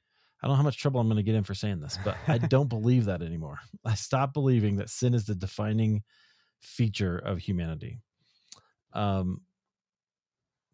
I 0.43 0.47
don't 0.47 0.53
know 0.53 0.57
how 0.57 0.63
much 0.63 0.79
trouble 0.79 1.01
I'm 1.01 1.09
going 1.09 1.17
to 1.17 1.23
get 1.23 1.35
in 1.35 1.45
for 1.45 1.55
saying 1.55 1.81
this, 1.81 1.99
but 2.05 2.17
I 2.29 2.39
don't 2.39 2.69
believe 2.69 3.07
that 3.07 3.23
anymore. 3.23 3.59
I 3.85 3.95
stopped 3.95 4.35
believing 4.35 4.77
that 4.77 4.91
sin 4.91 5.15
is 5.15 5.25
the 5.25 5.35
defining 5.35 6.03
feature 6.61 7.19
of 7.19 7.39
humanity. 7.39 7.99
Um, 8.93 9.43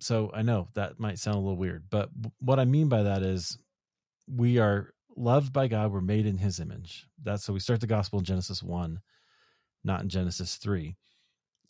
so 0.01 0.31
I 0.35 0.43
know 0.43 0.69
that 0.75 0.99
might 0.99 1.19
sound 1.19 1.37
a 1.37 1.41
little 1.41 1.57
weird, 1.57 1.85
but 1.91 2.11
what 2.39 2.59
I 2.59 2.65
mean 2.65 2.89
by 2.89 3.03
that 3.05 3.23
is 3.23 3.59
we 4.27 4.59
are 4.59 4.93
loved 5.17 5.53
by 5.53 5.69
God, 5.69 5.93
we're 5.93 6.01
made 6.01 6.27
in 6.27 6.39
his 6.39 6.61
image. 6.61 7.07
That's 7.23 7.45
so 7.45 7.53
we 7.53 7.61
start 7.61 7.81
the 7.81 7.87
gospel 7.87 8.19
in 8.19 8.25
Genesis 8.25 8.63
1, 8.63 9.01
not 9.85 10.03
in 10.03 10.09
Genesis 10.09 10.57
3. 10.57 10.97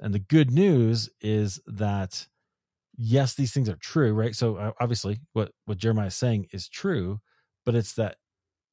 And 0.00 0.14
the 0.14 0.18
good 0.18 0.50
news 0.50 1.10
is 1.20 1.60
that 1.66 2.26
yes, 2.96 3.34
these 3.34 3.52
things 3.52 3.68
are 3.68 3.76
true, 3.76 4.12
right? 4.12 4.34
So 4.34 4.56
uh, 4.56 4.72
obviously 4.80 5.20
what 5.32 5.52
what 5.66 5.78
Jeremiah 5.78 6.08
is 6.08 6.14
saying 6.14 6.48
is 6.52 6.68
true, 6.68 7.20
but 7.64 7.74
it's 7.74 7.94
that 7.94 8.16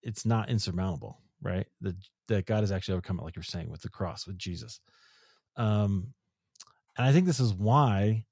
it's 0.04 0.26
not 0.26 0.50
insurmountable, 0.50 1.22
right? 1.42 1.68
That 1.82 1.96
that 2.28 2.46
God 2.46 2.62
has 2.62 2.72
actually 2.72 2.94
overcome 2.94 3.20
it 3.20 3.24
like 3.24 3.36
you're 3.36 3.44
saying 3.44 3.70
with 3.70 3.82
the 3.82 3.90
cross 3.90 4.28
with 4.28 4.38
Jesus. 4.38 4.80
Um 5.56 6.14
and 6.98 7.08
I 7.08 7.14
think 7.14 7.26
this 7.26 7.40
is 7.40 7.54
why 7.54 8.26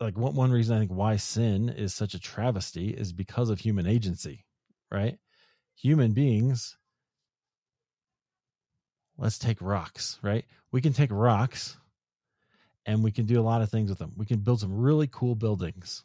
like 0.00 0.16
one, 0.16 0.34
one 0.34 0.50
reason 0.50 0.76
I 0.76 0.80
think 0.80 0.92
why 0.92 1.16
sin 1.16 1.68
is 1.68 1.94
such 1.94 2.14
a 2.14 2.20
travesty 2.20 2.88
is 2.90 3.12
because 3.12 3.50
of 3.50 3.60
human 3.60 3.86
agency, 3.86 4.46
right? 4.90 5.18
Human 5.76 6.12
beings, 6.12 6.76
let's 9.20 9.38
take 9.38 9.60
rocks, 9.60 10.18
right? 10.22 10.44
We 10.72 10.80
can 10.80 10.92
take 10.92 11.10
rocks 11.12 11.76
and 12.86 13.04
we 13.04 13.12
can 13.12 13.26
do 13.26 13.38
a 13.38 13.42
lot 13.42 13.60
of 13.60 13.70
things 13.70 13.90
with 13.90 13.98
them. 13.98 14.12
We 14.16 14.26
can 14.26 14.38
build 14.38 14.60
some 14.60 14.74
really 14.74 15.08
cool 15.12 15.34
buildings, 15.34 16.04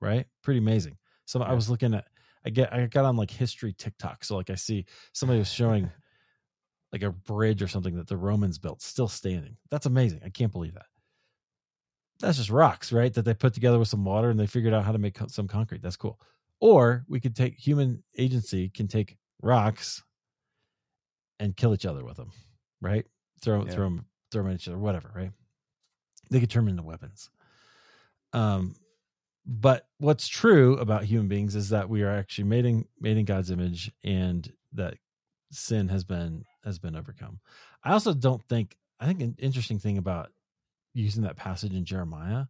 right? 0.00 0.26
Pretty 0.42 0.58
amazing. 0.58 0.96
So 1.26 1.40
yeah. 1.40 1.46
I 1.46 1.52
was 1.52 1.68
looking 1.68 1.92
at, 1.92 2.06
I 2.44 2.50
get, 2.50 2.72
I 2.72 2.86
got 2.86 3.04
on 3.04 3.16
like 3.16 3.30
history 3.30 3.72
TikTok. 3.72 4.24
So 4.24 4.36
like 4.36 4.48
I 4.48 4.54
see 4.54 4.86
somebody 5.12 5.40
was 5.40 5.52
showing 5.52 5.90
like 6.92 7.02
a 7.02 7.10
bridge 7.10 7.62
or 7.62 7.68
something 7.68 7.96
that 7.96 8.06
the 8.06 8.16
Romans 8.16 8.58
built 8.58 8.80
still 8.80 9.08
standing. 9.08 9.56
That's 9.70 9.86
amazing. 9.86 10.20
I 10.24 10.28
can't 10.28 10.52
believe 10.52 10.74
that. 10.74 10.86
That's 12.20 12.38
just 12.38 12.48
rocks, 12.48 12.92
right? 12.92 13.12
That 13.12 13.24
they 13.24 13.34
put 13.34 13.54
together 13.54 13.78
with 13.78 13.88
some 13.88 14.04
water 14.04 14.30
and 14.30 14.38
they 14.38 14.46
figured 14.46 14.72
out 14.72 14.84
how 14.84 14.92
to 14.92 14.98
make 14.98 15.18
some 15.28 15.48
concrete. 15.48 15.82
That's 15.82 15.96
cool. 15.96 16.20
Or 16.60 17.04
we 17.08 17.20
could 17.20 17.34
take 17.34 17.58
human 17.58 18.02
agency 18.16 18.70
can 18.70 18.86
take 18.86 19.18
rocks 19.42 20.02
and 21.38 21.56
kill 21.56 21.74
each 21.74 21.86
other 21.86 22.04
with 22.04 22.16
them, 22.16 22.30
right? 22.80 23.06
Throw 23.42 23.64
yeah. 23.64 23.72
throw 23.72 23.84
them 23.84 24.06
throw 24.30 24.42
them 24.42 24.52
at 24.52 24.60
each 24.60 24.68
other, 24.68 24.78
whatever, 24.78 25.10
right? 25.14 25.32
They 26.30 26.40
could 26.40 26.50
turn 26.50 26.64
them 26.64 26.72
into 26.72 26.82
weapons. 26.82 27.30
Um, 28.32 28.74
but 29.44 29.86
what's 29.98 30.26
true 30.26 30.76
about 30.78 31.04
human 31.04 31.28
beings 31.28 31.54
is 31.54 31.68
that 31.68 31.88
we 31.88 32.02
are 32.02 32.10
actually 32.10 32.44
made 32.44 32.66
in 32.66 32.84
made 33.00 33.16
in 33.16 33.24
God's 33.24 33.50
image, 33.50 33.92
and 34.02 34.50
that 34.72 34.94
sin 35.52 35.88
has 35.88 36.04
been 36.04 36.44
has 36.64 36.78
been 36.78 36.96
overcome. 36.96 37.40
I 37.84 37.92
also 37.92 38.12
don't 38.12 38.42
think 38.48 38.76
I 38.98 39.06
think 39.06 39.20
an 39.20 39.36
interesting 39.38 39.78
thing 39.78 39.98
about 39.98 40.32
using 40.94 41.22
that 41.22 41.36
passage 41.36 41.72
in 41.72 41.84
Jeremiah 41.84 42.46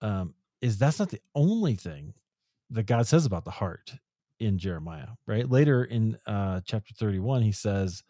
um, 0.00 0.34
is 0.60 0.78
that's 0.78 0.98
not 0.98 1.10
the 1.10 1.20
only 1.34 1.74
thing 1.74 2.14
that 2.70 2.86
God 2.86 3.06
says 3.06 3.26
about 3.26 3.44
the 3.44 3.50
heart 3.50 3.94
in 4.38 4.58
Jeremiah, 4.58 5.08
right? 5.26 5.48
Later 5.48 5.84
in 5.84 6.18
uh, 6.26 6.60
chapter 6.64 6.94
31, 6.94 7.42
he 7.42 7.52
says, 7.52 8.02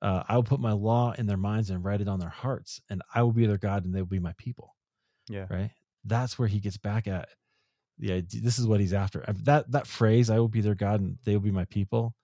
uh, 0.00 0.22
I 0.28 0.36
will 0.36 0.44
put 0.44 0.60
my 0.60 0.72
law 0.72 1.12
in 1.16 1.26
their 1.26 1.36
minds 1.36 1.70
and 1.70 1.84
write 1.84 2.00
it 2.00 2.08
on 2.08 2.20
their 2.20 2.28
hearts, 2.28 2.80
and 2.88 3.02
I 3.14 3.22
will 3.22 3.32
be 3.32 3.46
their 3.46 3.58
God 3.58 3.84
and 3.84 3.94
they 3.94 4.00
will 4.00 4.06
be 4.06 4.20
my 4.20 4.34
people. 4.38 4.76
Yeah. 5.28 5.46
Right. 5.50 5.70
That's 6.04 6.38
where 6.38 6.48
he 6.48 6.60
gets 6.60 6.78
back 6.78 7.06
at 7.06 7.28
the 7.98 8.12
idea. 8.12 8.40
This 8.40 8.58
is 8.58 8.66
what 8.66 8.80
he's 8.80 8.94
after. 8.94 9.24
That, 9.44 9.70
that 9.72 9.86
phrase, 9.86 10.30
I 10.30 10.38
will 10.38 10.48
be 10.48 10.60
their 10.60 10.74
God 10.74 11.00
and 11.00 11.18
they 11.24 11.32
will 11.32 11.40
be 11.40 11.50
my 11.50 11.66
people, 11.66 12.14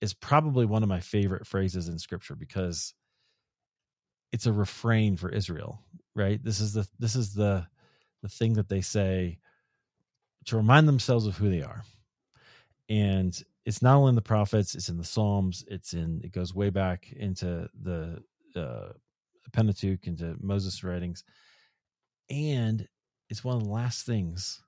is 0.00 0.14
probably 0.14 0.64
one 0.64 0.82
of 0.82 0.88
my 0.88 1.00
favorite 1.00 1.46
phrases 1.46 1.88
in 1.88 1.98
scripture 1.98 2.34
because 2.34 2.94
it's 4.32 4.46
a 4.46 4.52
refrain 4.52 5.16
for 5.16 5.28
Israel, 5.28 5.82
right? 6.16 6.42
This 6.42 6.60
is 6.60 6.72
the, 6.72 6.88
this 6.98 7.14
is 7.14 7.34
the, 7.34 7.66
the 8.22 8.28
thing 8.28 8.54
that 8.54 8.68
they 8.68 8.80
say 8.80 9.38
to 10.46 10.56
remind 10.56 10.88
themselves 10.88 11.26
of 11.26 11.36
who 11.36 11.50
they 11.50 11.62
are. 11.62 11.84
And 12.90 13.40
it's 13.64 13.82
not 13.82 13.96
only 13.96 14.10
in 14.10 14.14
the 14.16 14.20
prophets, 14.20 14.74
it's 14.74 14.88
in 14.88 14.98
the 14.98 15.04
Psalms, 15.04 15.64
it's 15.68 15.94
in 15.94 16.20
it 16.24 16.32
goes 16.32 16.52
way 16.52 16.70
back 16.70 17.12
into 17.12 17.68
the 17.80 18.20
uh, 18.56 18.92
Pentateuch, 19.52 20.08
into 20.08 20.36
Moses' 20.40 20.82
writings. 20.82 21.22
And 22.28 22.88
it's 23.28 23.44
one 23.44 23.56
of 23.56 23.62
the 23.62 23.70
last 23.70 24.04
things 24.04 24.60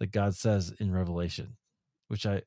that 0.00 0.12
God 0.12 0.34
says 0.34 0.72
in 0.80 0.90
Revelation, 0.90 1.58
which 2.08 2.24
I, 2.24 2.42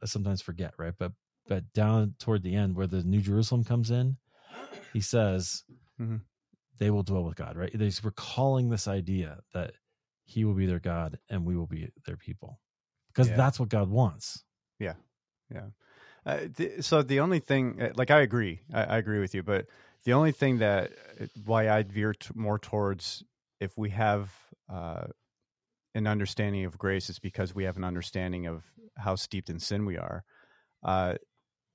I 0.00 0.06
sometimes 0.06 0.40
forget, 0.40 0.74
right? 0.78 0.94
But 0.96 1.12
but 1.48 1.72
down 1.72 2.14
toward 2.20 2.44
the 2.44 2.54
end 2.54 2.76
where 2.76 2.86
the 2.86 3.02
New 3.02 3.20
Jerusalem 3.20 3.64
comes 3.64 3.90
in, 3.90 4.16
he 4.92 5.00
says, 5.00 5.64
mm-hmm. 6.00 6.18
they 6.78 6.90
will 6.90 7.02
dwell 7.02 7.24
with 7.24 7.36
God, 7.36 7.56
right? 7.56 7.74
He's 7.74 8.04
recalling 8.04 8.70
this 8.70 8.88
idea 8.88 9.40
that 9.52 9.72
he 10.24 10.44
will 10.44 10.54
be 10.54 10.64
their 10.64 10.80
God 10.80 11.18
and 11.28 11.44
we 11.44 11.56
will 11.56 11.66
be 11.66 11.90
their 12.06 12.16
people 12.16 12.60
because 13.14 13.30
yeah. 13.30 13.36
that's 13.36 13.60
what 13.60 13.68
God 13.68 13.88
wants. 13.88 14.42
Yeah. 14.78 14.94
Yeah. 15.52 15.66
Uh, 16.26 16.40
th- 16.56 16.82
so 16.82 17.02
the 17.02 17.20
only 17.20 17.38
thing, 17.38 17.80
uh, 17.80 17.92
like, 17.96 18.10
I 18.10 18.20
agree, 18.20 18.60
I, 18.72 18.84
I, 18.84 18.96
agree 18.98 19.20
with 19.20 19.34
you, 19.34 19.42
but 19.42 19.66
the 20.04 20.14
only 20.14 20.32
thing 20.32 20.58
that 20.58 20.92
uh, 21.20 21.26
why 21.44 21.68
I'd 21.68 21.92
veer 21.92 22.14
t- 22.14 22.30
more 22.34 22.58
towards 22.58 23.22
if 23.60 23.76
we 23.76 23.90
have 23.90 24.32
uh, 24.72 25.04
an 25.94 26.06
understanding 26.06 26.64
of 26.64 26.78
grace 26.78 27.10
is 27.10 27.18
because 27.18 27.54
we 27.54 27.64
have 27.64 27.76
an 27.76 27.84
understanding 27.84 28.46
of 28.46 28.64
how 28.96 29.16
steeped 29.16 29.50
in 29.50 29.60
sin 29.60 29.84
we 29.84 29.98
are. 29.98 30.24
Uh, 30.82 31.14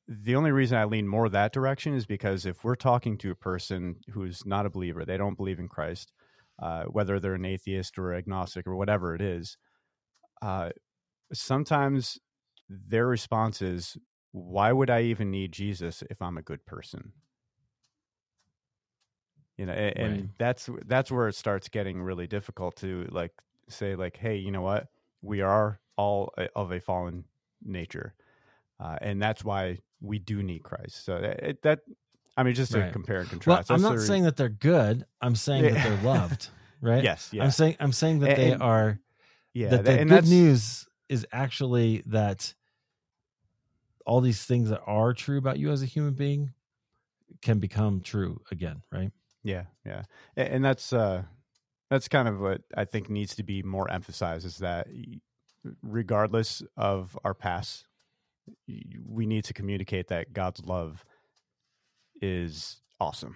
the 0.08 0.36
only 0.36 0.52
reason 0.52 0.78
I 0.78 0.86
lean 0.86 1.08
more 1.08 1.30
that 1.30 1.54
direction 1.54 1.94
is 1.94 2.08
because 2.08 2.48
if 2.48 2.64
we're 2.64 2.76
talking 2.76 3.18
to 3.20 3.30
a 3.30 3.36
person 3.36 3.98
who's 4.12 4.44
not 4.46 4.66
a 4.66 4.72
believer, 4.72 5.06
they 5.06 5.18
don't 5.18 5.38
believe 5.38 5.60
in 5.60 5.68
Christ, 5.68 6.12
uh, 6.60 6.86
whether 6.86 7.20
they're 7.20 7.36
an 7.36 7.46
atheist 7.46 8.00
or 8.00 8.16
agnostic 8.16 8.66
or 8.66 8.76
whatever 8.76 9.14
it 9.14 9.22
is, 9.22 9.58
uh, 10.42 10.72
sometimes 11.34 12.20
their 12.70 13.08
response 13.08 13.62
is, 13.62 13.98
"Why 14.32 14.72
would 14.72 14.90
I 14.90 15.04
even 15.04 15.32
need 15.32 15.52
Jesus 15.52 16.04
if 16.10 16.22
I'm 16.22 16.38
a 16.38 16.42
good 16.42 16.66
person?" 16.66 17.14
You 19.58 19.66
know, 19.66 19.74
and, 19.74 19.98
right. 19.98 20.20
and 20.20 20.30
that's 20.38 20.70
that's 20.86 21.12
where 21.12 21.28
it 21.28 21.36
starts 21.36 21.68
getting 21.68 22.02
really 22.02 22.28
difficult 22.28 22.78
to 22.78 23.08
like 23.12 23.34
say 23.68 23.96
like, 23.96 24.18
hey, 24.18 24.38
you 24.38 24.52
know 24.52 24.62
what? 24.62 24.88
We 25.22 25.42
are 25.42 25.80
all 25.98 26.34
of 26.56 26.72
a 26.72 26.80
fallen 26.80 27.26
nature, 27.64 28.14
uh, 28.80 28.98
and 29.02 29.22
that's 29.22 29.44
why 29.44 29.80
we 30.02 30.20
do 30.20 30.44
need 30.44 30.64
Christ. 30.64 31.04
So 31.04 31.18
it, 31.18 31.62
that 31.64 31.80
I 32.38 32.44
mean, 32.44 32.54
just 32.54 32.72
to 32.72 32.80
right. 32.80 32.94
compare 32.94 33.20
and 33.20 33.30
contrast. 33.30 33.70
Well, 33.70 33.76
I'm 33.76 33.82
not 33.82 33.96
the, 33.96 34.02
saying 34.02 34.24
that 34.24 34.38
they're 34.38 34.48
good. 34.48 35.06
I'm 35.22 35.36
saying 35.36 35.66
yeah. 35.66 35.72
that 35.72 35.84
they're 35.84 36.04
loved. 36.04 36.50
Right? 36.82 37.04
yes. 37.04 37.28
Yeah. 37.34 37.44
I'm 37.44 37.52
saying 37.52 37.76
I'm 37.82 37.92
saying 37.92 38.20
that 38.20 38.40
and, 38.40 38.62
they 38.62 38.66
are. 38.66 39.02
Yeah. 39.54 39.68
That 39.68 39.84
the 39.84 40.06
good 40.06 40.30
news 40.30 40.88
is 41.10 41.26
actually 41.32 42.03
that 42.05 42.53
all 44.05 44.22
these 44.22 44.43
things 44.45 44.70
that 44.70 44.82
are 44.86 45.14
true 45.14 45.38
about 45.38 45.60
you 45.60 45.72
as 45.72 45.84
a 45.84 45.86
human 45.86 46.14
being 46.14 46.53
can 47.41 47.60
become 47.60 48.01
true 48.01 48.41
again. 48.51 48.82
Right? 48.91 49.12
Yeah. 49.43 49.66
Yeah. 49.86 50.03
And, 50.36 50.64
that's 50.64 50.93
uh 50.93 51.24
that's 51.89 52.07
kind 52.07 52.28
of 52.28 52.39
what 52.39 52.62
I 52.76 52.86
think 52.86 53.10
needs 53.10 53.36
to 53.36 53.43
be 53.43 53.64
more 53.64 53.89
emphasized 53.89 54.45
is 54.45 54.57
that 54.57 54.88
regardless 55.82 56.62
of 56.78 57.18
our 57.24 57.34
past, 57.34 57.86
we 59.07 59.26
need 59.26 59.45
to 59.45 59.53
communicate 59.53 60.07
that 60.10 60.34
God's 60.34 60.64
love 60.66 61.03
is 62.22 62.82
awesome. 62.99 63.36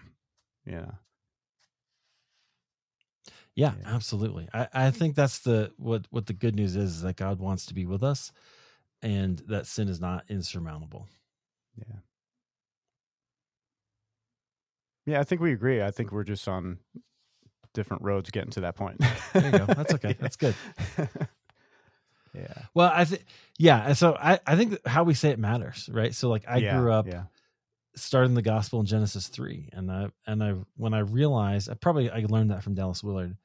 Yeah. 0.65 0.91
Yeah, 3.55 3.73
yeah, 3.79 3.93
absolutely. 3.93 4.47
I, 4.53 4.67
I 4.73 4.91
think 4.91 5.15
that's 5.15 5.39
the 5.39 5.71
what 5.77 6.07
what 6.09 6.25
the 6.25 6.33
good 6.33 6.55
news 6.55 6.75
is, 6.75 6.95
is 6.95 7.01
that 7.03 7.15
God 7.15 7.39
wants 7.39 7.67
to 7.67 7.73
be 7.73 7.85
with 7.85 8.03
us 8.03 8.31
and 9.01 9.39
that 9.47 9.67
sin 9.67 9.89
is 9.89 9.99
not 9.99 10.23
insurmountable. 10.29 11.07
Yeah. 11.77 11.97
Yeah, 15.05 15.19
I 15.19 15.23
think 15.23 15.41
we 15.41 15.51
agree. 15.51 15.81
I 15.83 15.91
think 15.91 16.11
we're 16.11 16.23
just 16.23 16.47
on 16.47 16.77
different 17.73 18.03
roads 18.03 18.31
getting 18.31 18.51
to 18.51 18.61
that 18.61 18.75
point. 18.75 19.01
there 19.33 19.45
you 19.45 19.51
go. 19.51 19.65
That's 19.65 19.93
okay. 19.95 20.13
That's 20.19 20.37
good. 20.37 20.55
yeah. 22.33 22.53
Well, 22.73 22.91
I 22.93 23.05
think 23.05 23.25
yeah, 23.59 23.87
and 23.87 23.97
so 23.97 24.15
I 24.19 24.39
I 24.47 24.55
think 24.55 24.79
how 24.87 25.03
we 25.03 25.13
say 25.13 25.29
it 25.29 25.39
matters, 25.39 25.89
right? 25.91 26.15
So 26.15 26.29
like 26.29 26.45
I 26.47 26.57
yeah, 26.57 26.79
grew 26.79 26.91
up 26.91 27.07
yeah 27.07 27.23
starting 27.95 28.33
the 28.33 28.41
gospel 28.41 28.79
in 28.79 28.85
Genesis 28.85 29.27
three, 29.27 29.69
and 29.73 29.91
I 29.91 30.09
and 30.25 30.43
I 30.43 30.55
when 30.77 30.93
I 30.93 30.99
realized 30.99 31.69
I 31.69 31.73
probably 31.75 32.09
I 32.09 32.25
learned 32.27 32.51
that 32.51 32.63
from 32.63 32.75
Dallas 32.75 33.03
Willard, 33.03 33.35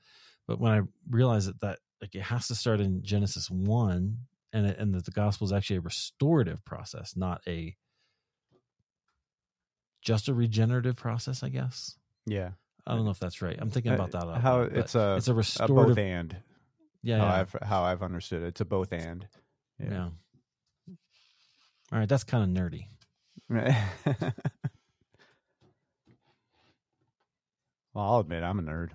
but 0.49 0.59
when 0.59 0.73
I 0.73 0.81
realized 1.09 1.49
that 1.49 1.61
that 1.61 1.79
like 2.01 2.15
it 2.15 2.23
has 2.23 2.49
to 2.49 2.55
start 2.55 2.81
in 2.81 3.03
Genesis 3.03 3.51
one, 3.51 4.17
and 4.53 4.67
it, 4.67 4.79
and 4.79 4.95
that 4.95 5.05
the 5.05 5.11
gospel 5.11 5.47
is 5.47 5.53
actually 5.53 5.77
a 5.77 5.83
restorative 5.83 6.65
process, 6.65 7.15
not 7.15 7.43
a 7.47 7.77
just 10.03 10.29
a 10.29 10.35
regenerative 10.35 10.97
process, 10.97 11.43
I 11.43 11.51
guess. 11.51 11.97
Yeah, 12.27 12.51
I 12.87 12.95
don't 12.95 13.05
know 13.05 13.11
if 13.11 13.21
that's 13.21 13.43
right. 13.43 13.57
I'm 13.61 13.71
thinking 13.71 13.93
about 13.93 14.13
that. 14.13 14.25
Uh, 14.25 14.39
how 14.41 14.63
it's 14.63 14.95
a 14.95 15.17
it's 15.17 15.29
a 15.29 15.35
restorative 15.35 15.77
a 15.77 15.87
both 15.89 15.99
and. 15.99 16.37
Yeah, 17.03 17.19
how 17.19 17.25
yeah. 17.25 17.41
I've 17.41 17.57
how 17.63 17.83
I've 17.83 18.03
understood 18.03 18.43
it. 18.43 18.47
It's 18.47 18.61
a 18.63 18.65
both 18.65 18.93
and. 18.93 19.29
Yeah. 19.79 19.91
yeah. 19.91 20.09
All 21.93 21.99
right, 21.99 22.09
that's 22.09 22.25
kind 22.25 22.59
of 22.59 22.65
nerdy. 22.65 22.87
well, 27.99 28.13
I'll 28.13 28.21
admit 28.21 28.45
I'm 28.45 28.61
a 28.61 28.63
nerd. 28.63 28.91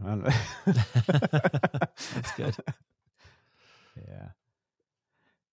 That's 0.66 2.32
good. 2.38 2.56
Yeah. 3.95 4.30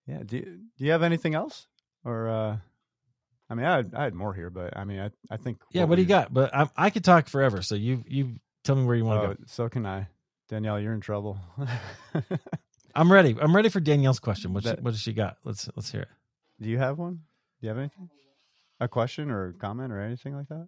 Yeah. 0.06 0.22
Do 0.24 0.36
you, 0.38 0.44
do 0.78 0.84
you 0.86 0.92
have 0.92 1.02
anything 1.02 1.34
else, 1.34 1.66
or 2.06 2.26
uh, 2.30 2.56
I 3.50 3.54
mean, 3.54 3.66
I 3.66 3.76
had, 3.76 3.94
I 3.94 4.04
had 4.04 4.14
more 4.14 4.32
here, 4.32 4.48
but 4.48 4.74
I 4.78 4.84
mean, 4.84 4.98
I 4.98 5.10
I 5.30 5.36
think. 5.36 5.58
Yeah. 5.72 5.84
What, 5.84 5.96
do 5.96 6.02
you 6.02 6.08
got? 6.08 6.32
But 6.32 6.54
I 6.54 6.70
I 6.74 6.88
could 6.88 7.04
talk 7.04 7.28
forever. 7.28 7.60
So 7.60 7.74
you 7.74 8.02
you 8.08 8.36
tell 8.64 8.76
me 8.76 8.86
where 8.86 8.96
you 8.96 9.04
want 9.04 9.20
to 9.20 9.28
oh, 9.28 9.34
go. 9.34 9.40
So 9.44 9.68
can 9.68 9.84
I, 9.84 10.08
Danielle? 10.48 10.80
You're 10.80 10.94
in 10.94 11.02
trouble. 11.02 11.38
I'm 12.94 13.12
ready. 13.12 13.36
I'm 13.38 13.54
ready 13.54 13.68
for 13.68 13.80
Danielle's 13.80 14.20
question. 14.20 14.54
What 14.54 14.64
that, 14.64 14.82
what 14.82 14.92
does 14.92 15.00
she 15.00 15.12
got? 15.12 15.36
Let's 15.44 15.68
let's 15.76 15.92
hear 15.92 16.02
it. 16.02 16.08
Do 16.62 16.70
you 16.70 16.78
have 16.78 16.98
one? 16.98 17.16
Do 17.60 17.66
you 17.66 17.68
have 17.68 17.78
anything? 17.78 18.08
a 18.80 18.88
question 18.88 19.30
or 19.30 19.48
a 19.48 19.52
comment 19.52 19.92
or 19.92 20.00
anything 20.00 20.34
like 20.34 20.48
that? 20.48 20.66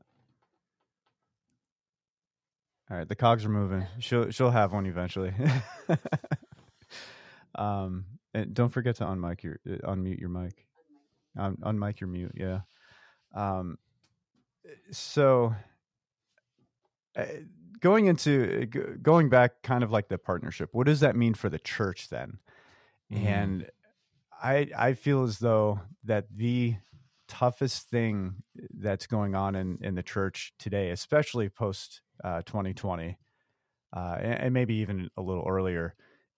All 2.92 2.98
right, 2.98 3.08
the 3.08 3.16
cogs 3.16 3.46
are 3.46 3.48
moving. 3.48 3.86
She'll 4.00 4.30
she'll 4.30 4.50
have 4.50 4.74
one 4.74 4.84
eventually. 4.84 5.32
um, 7.54 8.04
and 8.34 8.52
don't 8.52 8.68
forget 8.68 8.96
to 8.96 9.04
unmic 9.04 9.42
your 9.42 9.60
uh, 9.66 9.94
unmute 9.94 10.20
your 10.20 10.28
mic. 10.28 10.66
Um, 11.38 11.56
unmic 11.62 12.00
your 12.00 12.08
mute. 12.08 12.32
Yeah. 12.34 12.60
Um. 13.34 13.78
So, 14.90 15.54
uh, 17.16 17.24
going 17.80 18.08
into 18.08 18.68
uh, 18.70 18.96
going 19.00 19.30
back, 19.30 19.62
kind 19.62 19.82
of 19.82 19.90
like 19.90 20.08
the 20.08 20.18
partnership. 20.18 20.68
What 20.72 20.86
does 20.86 21.00
that 21.00 21.16
mean 21.16 21.32
for 21.32 21.48
the 21.48 21.58
church 21.58 22.10
then? 22.10 22.40
Mm. 23.10 23.24
And 23.24 23.70
I 24.42 24.68
I 24.76 24.92
feel 24.92 25.22
as 25.22 25.38
though 25.38 25.80
that 26.04 26.26
the 26.36 26.76
toughest 27.28 27.88
thing 27.88 28.42
that's 28.78 29.06
going 29.06 29.34
on 29.34 29.54
in, 29.54 29.78
in 29.80 29.94
the 29.94 30.02
church 30.02 30.52
today, 30.58 30.90
especially 30.90 31.48
post 31.48 32.02
uh, 32.24 32.42
2020, 32.42 33.16
uh, 33.94 34.16
and, 34.20 34.34
and, 34.34 34.54
maybe 34.54 34.74
even 34.74 35.08
a 35.16 35.22
little 35.22 35.44
earlier, 35.46 35.94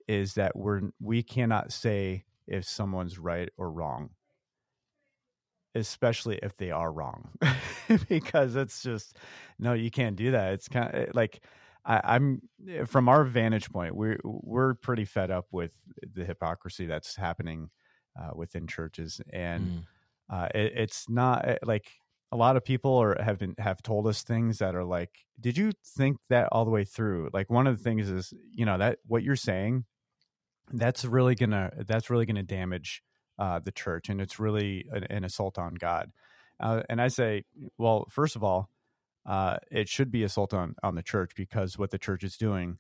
is 0.09 0.35
that 0.35 0.57
we're 0.57 0.81
we 1.01 1.23
cannot 1.23 1.73
say 1.73 2.25
if 2.47 2.65
someone's 2.65 3.19
right 3.19 3.49
or 3.57 3.71
wrong, 3.71 4.11
especially 5.75 6.39
if 6.43 6.57
they 6.57 6.71
are 6.71 6.93
wrong, 6.93 7.31
because 8.09 8.57
it's 8.57 8.83
just 8.83 9.17
no, 9.59 9.73
you 9.73 9.91
can't 9.91 10.17
do 10.17 10.33
that. 10.33 10.55
It's 10.55 10.69
kind 10.69 10.89
of 10.89 10.95
eh, 10.95 11.07
like 11.15 11.43
I, 11.85 12.17
am 12.17 12.43
from 12.87 13.09
our 13.09 13.25
vantage 13.25 13.71
point, 13.71 13.95
we're 13.95 14.19
we're 14.25 14.75
pretty 14.75 15.05
fed 15.05 15.31
up 15.31 15.47
with 15.53 15.75
the 16.13 16.25
hypocrisy 16.25 16.87
that's 16.87 17.15
happening 17.17 17.71
uh, 18.21 18.31
within 18.35 18.67
churches 18.67 19.21
and. 19.33 19.67
Mm 19.67 19.85
uh, 20.31 20.49
it, 20.55 20.73
it's 20.77 21.09
not 21.09 21.47
eh, 21.47 21.59
like 21.65 21.87
a 22.33 22.37
lot 22.37 22.57
of 22.57 22.65
people 22.65 22.97
are 22.97 23.17
have 23.23 23.39
been 23.39 23.55
have 23.59 23.83
told 23.83 24.07
us 24.07 24.23
things 24.23 24.59
that 24.59 24.75
are 24.75 24.85
like, 24.85 25.11
did 25.39 25.57
you 25.57 25.73
think 25.97 26.17
that 26.29 26.49
all 26.51 26.65
the 26.65 26.71
way 26.71 26.85
through? 26.85 27.31
Like 27.33 27.51
one 27.51 27.67
of 27.67 27.77
the 27.77 27.85
things 27.85 28.11
is, 28.11 28.33
you 28.53 28.67
know, 28.67 28.79
that 28.79 28.99
what 29.07 29.23
you're 29.23 29.37
saying, 29.37 29.85
that's 30.73 31.05
really 31.05 31.35
gonna 31.35 31.71
that's 31.87 32.11
really 32.11 32.27
gonna 32.27 32.43
damage 32.43 33.03
uh, 33.39 33.61
the 33.61 33.73
church, 33.73 34.09
and 34.09 34.21
it's 34.21 34.41
really 34.41 34.87
an, 34.91 35.05
an 35.11 35.25
assault 35.25 35.59
on 35.59 35.75
God. 35.75 36.11
Uh, 36.59 36.83
and 36.89 37.01
I 37.01 37.09
say, 37.09 37.45
well, 37.79 38.07
first 38.11 38.37
of 38.37 38.45
all, 38.45 38.69
uh, 39.27 39.59
it 39.71 39.89
should 39.89 40.11
be 40.11 40.25
assault 40.25 40.55
on 40.55 40.75
on 40.83 40.95
the 40.95 41.03
church 41.03 41.33
because 41.37 41.79
what 41.79 41.91
the 41.91 41.99
church 41.99 42.25
is 42.25 42.37
doing, 42.37 42.79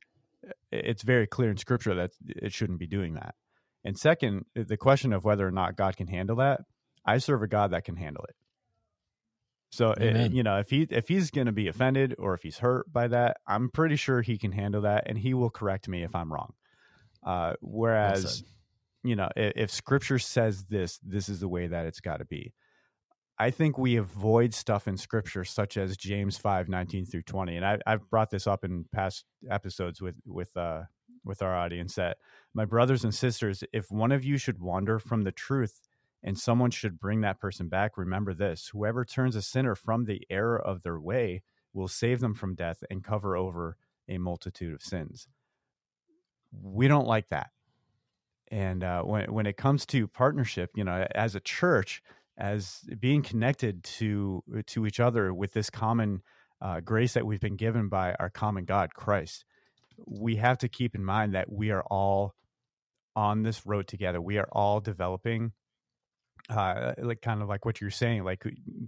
it's 0.72 1.02
very 1.02 1.26
clear 1.26 1.50
in 1.50 1.58
Scripture 1.58 1.94
that 1.94 2.10
it 2.26 2.52
shouldn't 2.52 2.78
be 2.78 2.86
doing 2.86 3.14
that. 3.14 3.34
And 3.84 3.98
second, 3.98 4.46
the 4.54 4.78
question 4.78 5.12
of 5.12 5.24
whether 5.24 5.46
or 5.46 5.50
not 5.50 5.76
God 5.76 5.96
can 5.96 6.06
handle 6.06 6.36
that 6.36 6.62
I 7.04 7.18
serve 7.18 7.42
a 7.42 7.48
God 7.48 7.72
that 7.72 7.84
can 7.84 7.96
handle 7.96 8.24
it. 8.28 8.36
So 9.70 9.90
it, 9.90 10.16
eh, 10.16 10.28
you 10.30 10.44
know, 10.44 10.58
if 10.58 10.70
he 10.70 10.86
if 10.88 11.08
he's 11.08 11.32
going 11.32 11.46
to 11.46 11.52
be 11.52 11.66
offended 11.66 12.14
or 12.18 12.34
if 12.34 12.42
he's 12.42 12.58
hurt 12.58 12.92
by 12.92 13.08
that, 13.08 13.38
I'm 13.46 13.70
pretty 13.70 13.96
sure 13.96 14.22
he 14.22 14.38
can 14.38 14.52
handle 14.52 14.82
that, 14.82 15.04
and 15.06 15.18
he 15.18 15.34
will 15.34 15.50
correct 15.50 15.88
me 15.88 16.04
if 16.04 16.14
I'm 16.14 16.32
wrong. 16.32 16.52
Uh, 17.26 17.54
whereas, 17.60 18.44
you 19.02 19.16
know, 19.16 19.28
if, 19.34 19.52
if 19.56 19.70
Scripture 19.72 20.20
says 20.20 20.64
this, 20.66 21.00
this 21.02 21.28
is 21.28 21.40
the 21.40 21.48
way 21.48 21.66
that 21.66 21.86
it's 21.86 22.00
got 22.00 22.18
to 22.18 22.24
be. 22.24 22.52
I 23.36 23.50
think 23.50 23.76
we 23.76 23.96
avoid 23.96 24.54
stuff 24.54 24.86
in 24.86 24.96
Scripture 24.96 25.44
such 25.44 25.76
as 25.76 25.96
James 25.96 26.36
5, 26.36 26.68
19 26.68 27.06
through 27.06 27.22
20. 27.22 27.56
And 27.56 27.66
I, 27.66 27.78
have 27.84 28.08
brought 28.08 28.30
this 28.30 28.46
up 28.46 28.64
in 28.64 28.84
past 28.92 29.24
episodes 29.50 30.00
with 30.00 30.14
with 30.24 30.56
uh, 30.56 30.82
with 31.24 31.42
our 31.42 31.56
audience 31.56 31.96
that 31.96 32.18
my 32.54 32.64
brothers 32.64 33.02
and 33.02 33.12
sisters, 33.12 33.64
if 33.72 33.90
one 33.90 34.12
of 34.12 34.22
you 34.22 34.38
should 34.38 34.60
wander 34.60 35.00
from 35.00 35.22
the 35.22 35.32
truth 35.32 35.80
and 36.24 36.38
someone 36.38 36.70
should 36.70 36.98
bring 36.98 37.20
that 37.20 37.38
person 37.38 37.68
back, 37.68 37.98
remember 37.98 38.32
this 38.32 38.70
whoever 38.72 39.04
turns 39.04 39.36
a 39.36 39.42
sinner 39.42 39.74
from 39.74 40.06
the 40.06 40.22
error 40.30 40.58
of 40.60 40.82
their 40.82 40.98
way 40.98 41.42
will 41.74 41.86
save 41.86 42.20
them 42.20 42.34
from 42.34 42.54
death 42.54 42.82
and 42.90 43.04
cover 43.04 43.36
over 43.36 43.76
a 44.08 44.16
multitude 44.16 44.72
of 44.74 44.82
sins. 44.82 45.28
We 46.50 46.88
don't 46.88 47.06
like 47.06 47.28
that. 47.28 47.50
And 48.50 48.82
uh, 48.82 49.02
when 49.02 49.32
when 49.32 49.46
it 49.46 49.56
comes 49.56 49.84
to 49.86 50.08
partnership, 50.08 50.70
you 50.74 50.84
know, 50.84 51.06
as 51.14 51.34
a 51.34 51.40
church, 51.40 52.02
as 52.38 52.80
being 52.98 53.22
connected 53.22 53.84
to 53.84 54.42
to 54.66 54.86
each 54.86 55.00
other 55.00 55.34
with 55.34 55.52
this 55.52 55.70
common 55.70 56.22
uh, 56.60 56.80
grace 56.80 57.14
that 57.14 57.26
we've 57.26 57.40
been 57.40 57.56
given 57.56 57.88
by 57.88 58.14
our 58.14 58.30
common 58.30 58.64
God, 58.64 58.94
Christ, 58.94 59.44
we 60.06 60.36
have 60.36 60.58
to 60.58 60.68
keep 60.68 60.94
in 60.94 61.04
mind 61.04 61.34
that 61.34 61.52
we 61.52 61.70
are 61.70 61.82
all 61.82 62.34
on 63.16 63.42
this 63.42 63.66
road 63.66 63.88
together. 63.88 64.20
We 64.20 64.38
are 64.38 64.48
all 64.52 64.80
developing 64.80 65.52
uh, 66.48 66.92
like 66.98 67.22
kind 67.22 67.42
of 67.42 67.48
like 67.48 67.64
what 67.64 67.80
you're 67.80 67.90
saying, 67.90 68.24
like 68.24 68.44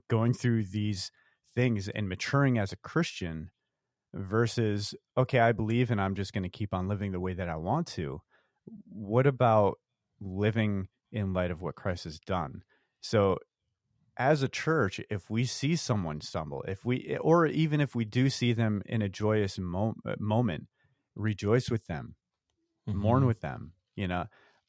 going 0.09 0.33
through 0.33 0.65
these 0.65 1.11
things 1.55 1.89
and 1.89 2.09
maturing 2.09 2.59
as 2.59 2.73
a 2.73 2.77
Christian 2.77 3.51
versus, 4.13 4.95
okay, 5.17 5.41
I 5.41 5.53
believe 5.53 5.91
and 5.91 6.01
I'm 6.01 6.15
just 6.15 6.33
going 6.33 6.43
to 6.43 6.49
keep 6.49 6.75
on 6.75 6.89
living 6.89 7.13
the 7.13 7.21
way 7.21 7.35
that 7.35 7.49
I 7.49 7.57
want 7.57 7.87
to. 7.89 8.21
What 8.89 9.27
about 9.27 9.79
living 10.21 10.89
in 11.13 11.33
light 11.33 11.51
of 11.51 11.63
what 11.63 11.77
Christ 11.77 12.05
has 12.05 12.19
done? 12.19 12.63
So 13.01 13.39
as 14.17 14.43
a 14.43 14.49
church, 14.49 15.01
if 15.11 15.29
we 15.31 15.45
see 15.45 15.77
someone 15.77 16.21
stumble, 16.21 16.63
if 16.67 16.85
we, 16.85 17.17
or 17.21 17.47
even 17.47 17.81
if 17.81 17.95
we 17.95 18.05
do 18.05 18.31
see 18.31 18.53
them 18.53 18.83
in 18.87 19.03
a 19.03 19.09
joyous 19.09 19.59
mo- 19.59 19.95
uh, 20.07 20.17
moment, 20.19 20.67
rejoice 21.15 21.71
with 21.71 21.87
them, 21.87 22.17
mm-hmm. 22.89 22.99
mourn 22.99 23.27
with 23.27 23.41
them, 23.41 23.73
you 23.95 24.09
know. 24.09 24.27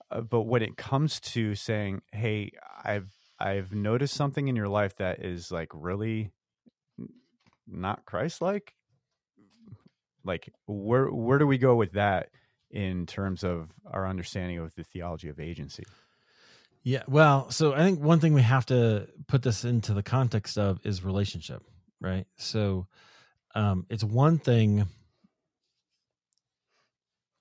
Uh, 0.09 0.21
but 0.21 0.43
when 0.43 0.61
it 0.61 0.77
comes 0.77 1.19
to 1.19 1.55
saying, 1.55 2.01
"Hey, 2.11 2.51
I've 2.83 3.11
I've 3.39 3.73
noticed 3.73 4.15
something 4.15 4.47
in 4.47 4.55
your 4.55 4.69
life 4.69 4.95
that 4.97 5.23
is 5.23 5.51
like 5.51 5.69
really 5.73 6.31
not 7.67 8.05
Christ-like," 8.05 8.73
like 10.23 10.49
where 10.65 11.07
where 11.07 11.37
do 11.37 11.47
we 11.47 11.57
go 11.57 11.75
with 11.75 11.93
that 11.93 12.29
in 12.69 13.05
terms 13.05 13.43
of 13.43 13.71
our 13.85 14.07
understanding 14.07 14.59
of 14.59 14.75
the 14.75 14.83
theology 14.83 15.29
of 15.29 15.39
agency? 15.39 15.83
Yeah, 16.83 17.03
well, 17.07 17.49
so 17.49 17.73
I 17.73 17.79
think 17.79 17.99
one 17.99 18.21
thing 18.21 18.33
we 18.33 18.43
have 18.43 18.65
to 18.67 19.09
put 19.27 19.43
this 19.43 19.65
into 19.65 19.93
the 19.93 20.03
context 20.03 20.57
of 20.57 20.79
is 20.85 21.03
relationship, 21.03 21.61
right? 21.99 22.25
So 22.37 22.87
um, 23.55 23.85
it's 23.89 24.03
one 24.03 24.37
thing 24.37 24.87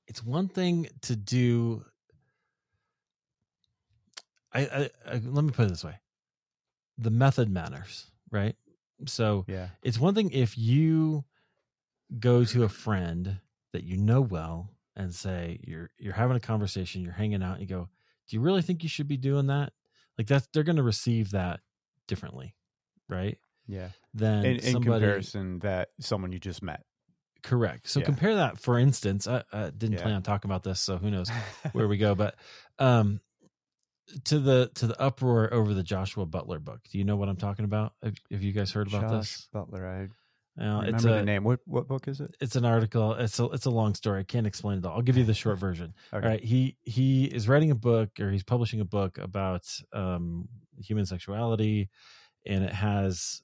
it's 0.09 0.25
one 0.25 0.49
thing 0.49 0.89
to 1.03 1.17
do 1.17 1.85
I, 4.57 4.61
I, 4.61 4.91
I, 5.07 5.21
let 5.25 5.45
me 5.45 5.51
put 5.51 5.67
it 5.67 5.71
this 5.71 5.85
way 5.85 5.99
the 6.99 7.11
method 7.11 7.51
matters 7.51 8.07
right 8.31 8.57
so 9.07 9.45
yeah 9.49 9.69
it's 9.83 9.99
one 9.99 10.15
thing 10.15 10.31
if 10.31 10.57
you 10.57 11.25
go 12.19 12.45
to 12.45 12.65
a 12.65 12.69
friend 12.69 13.39
that 13.73 13.85
you 13.85 13.97
know 13.97 14.21
well 14.21 14.71
and 14.97 15.15
say 15.15 15.61
you're 15.67 15.91
you're 15.99 16.15
having 16.15 16.37
a 16.37 16.41
conversation 16.41 17.03
you're 17.03 17.13
hanging 17.13 17.43
out 17.43 17.59
and 17.59 17.61
you 17.61 17.67
go 17.67 17.89
do 18.29 18.37
you 18.37 18.41
really 18.41 18.63
think 18.63 18.83
you 18.83 18.89
should 18.89 19.09
be 19.09 19.17
doing 19.17 19.47
that? 19.49 19.73
Like 20.19 20.27
that's 20.27 20.49
they're 20.53 20.63
going 20.63 20.77
to 20.77 20.83
receive 20.83 21.33
that 21.33 21.61
differently, 22.09 22.55
right? 23.09 23.39
Yeah. 23.67 23.89
Than 24.15 24.45
in, 24.45 24.57
in 24.57 24.73
somebody, 24.73 24.85
comparison 24.85 25.59
that 25.61 25.89
someone 26.01 26.33
you 26.33 26.39
just 26.39 26.63
met. 26.63 26.83
Correct. 27.43 27.89
So 27.89 28.01
yeah. 28.01 28.07
compare 28.07 28.35
that, 28.37 28.59
for 28.59 28.79
instance. 28.79 29.29
I, 29.29 29.43
I 29.53 29.71
didn't 29.71 29.95
yeah. 29.95 30.03
plan 30.03 30.15
on 30.15 30.23
talking 30.23 30.51
about 30.51 30.65
this, 30.65 30.81
so 30.81 30.97
who 30.97 31.11
knows 31.11 31.31
where 31.73 31.87
we 31.87 31.99
go. 31.99 32.15
But 32.15 32.37
um, 32.79 33.21
to 34.25 34.39
the 34.39 34.71
to 34.75 34.87
the 34.87 35.01
uproar 35.01 35.53
over 35.53 35.75
the 35.75 35.83
Joshua 35.83 36.27
Butler 36.27 36.59
book. 36.59 36.81
Do 36.91 36.99
you 36.99 37.05
know 37.05 37.17
what 37.17 37.29
I'm 37.29 37.37
talking 37.37 37.65
about? 37.65 37.93
Have, 38.03 38.15
have 38.31 38.43
you 38.43 38.53
guys 38.53 38.71
heard 38.71 38.89
about 38.89 39.03
Josh 39.03 39.37
this? 39.37 39.49
Butler. 39.53 39.87
I 39.87 40.09
now, 40.57 40.81
Remember 40.81 40.97
it's 40.97 41.05
a, 41.05 41.09
the 41.09 41.23
name. 41.23 41.45
What 41.45 41.61
what 41.67 41.87
book 41.87 42.09
is 42.09 42.21
it? 42.21 42.35
It's 42.41 42.57
an 42.57 42.65
article. 42.65 43.13
It's 43.13 43.39
a 43.39 43.45
it's 43.47 43.67
a 43.67 43.71
long 43.71 43.95
story. 43.95 44.21
I 44.21 44.25
can't 44.25 44.47
explain 44.47 44.79
it 44.79 44.87
all. 44.87 44.95
I'll 44.95 45.03
give 45.03 45.19
you 45.19 45.25
the 45.25 45.35
short 45.35 45.59
version. 45.61 45.95
okay. 46.13 46.25
All 46.25 46.31
right. 46.31 46.43
He 46.43 46.77
he 46.83 47.27
is 47.27 47.49
writing 47.49 47.71
a 47.71 47.75
book 47.75 48.19
or 48.19 48.31
he's 48.31 48.45
publishing 48.45 48.81
a 48.81 48.85
book 48.85 49.19
about 49.19 49.67
um, 49.93 50.49
human 50.79 51.05
sexuality, 51.05 51.91
and 52.47 52.65
it 52.65 52.73
has 52.73 53.43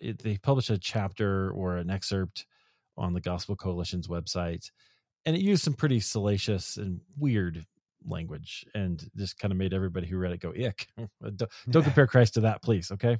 it, 0.00 0.22
they 0.22 0.38
published 0.38 0.70
a 0.70 0.78
chapter 0.78 1.50
or 1.50 1.76
an 1.76 1.90
excerpt 1.90 2.46
on 2.96 3.12
the 3.12 3.20
Gospel 3.20 3.54
Coalition's 3.54 4.08
website, 4.08 4.70
and 5.26 5.36
it 5.36 5.42
used 5.42 5.62
some 5.62 5.74
pretty 5.74 6.00
salacious 6.00 6.78
and 6.78 7.00
weird 7.18 7.66
language, 8.06 8.64
and 8.74 9.02
just 9.16 9.38
kind 9.38 9.52
of 9.52 9.58
made 9.58 9.72
everybody 9.72 10.06
who 10.06 10.18
read 10.18 10.32
it 10.32 10.40
go 10.40 10.50
ick. 10.50 10.88
don't, 11.36 11.50
don't 11.70 11.82
compare 11.84 12.06
Christ 12.06 12.34
to 12.34 12.40
that, 12.40 12.62
please. 12.62 12.90
Okay. 12.90 13.18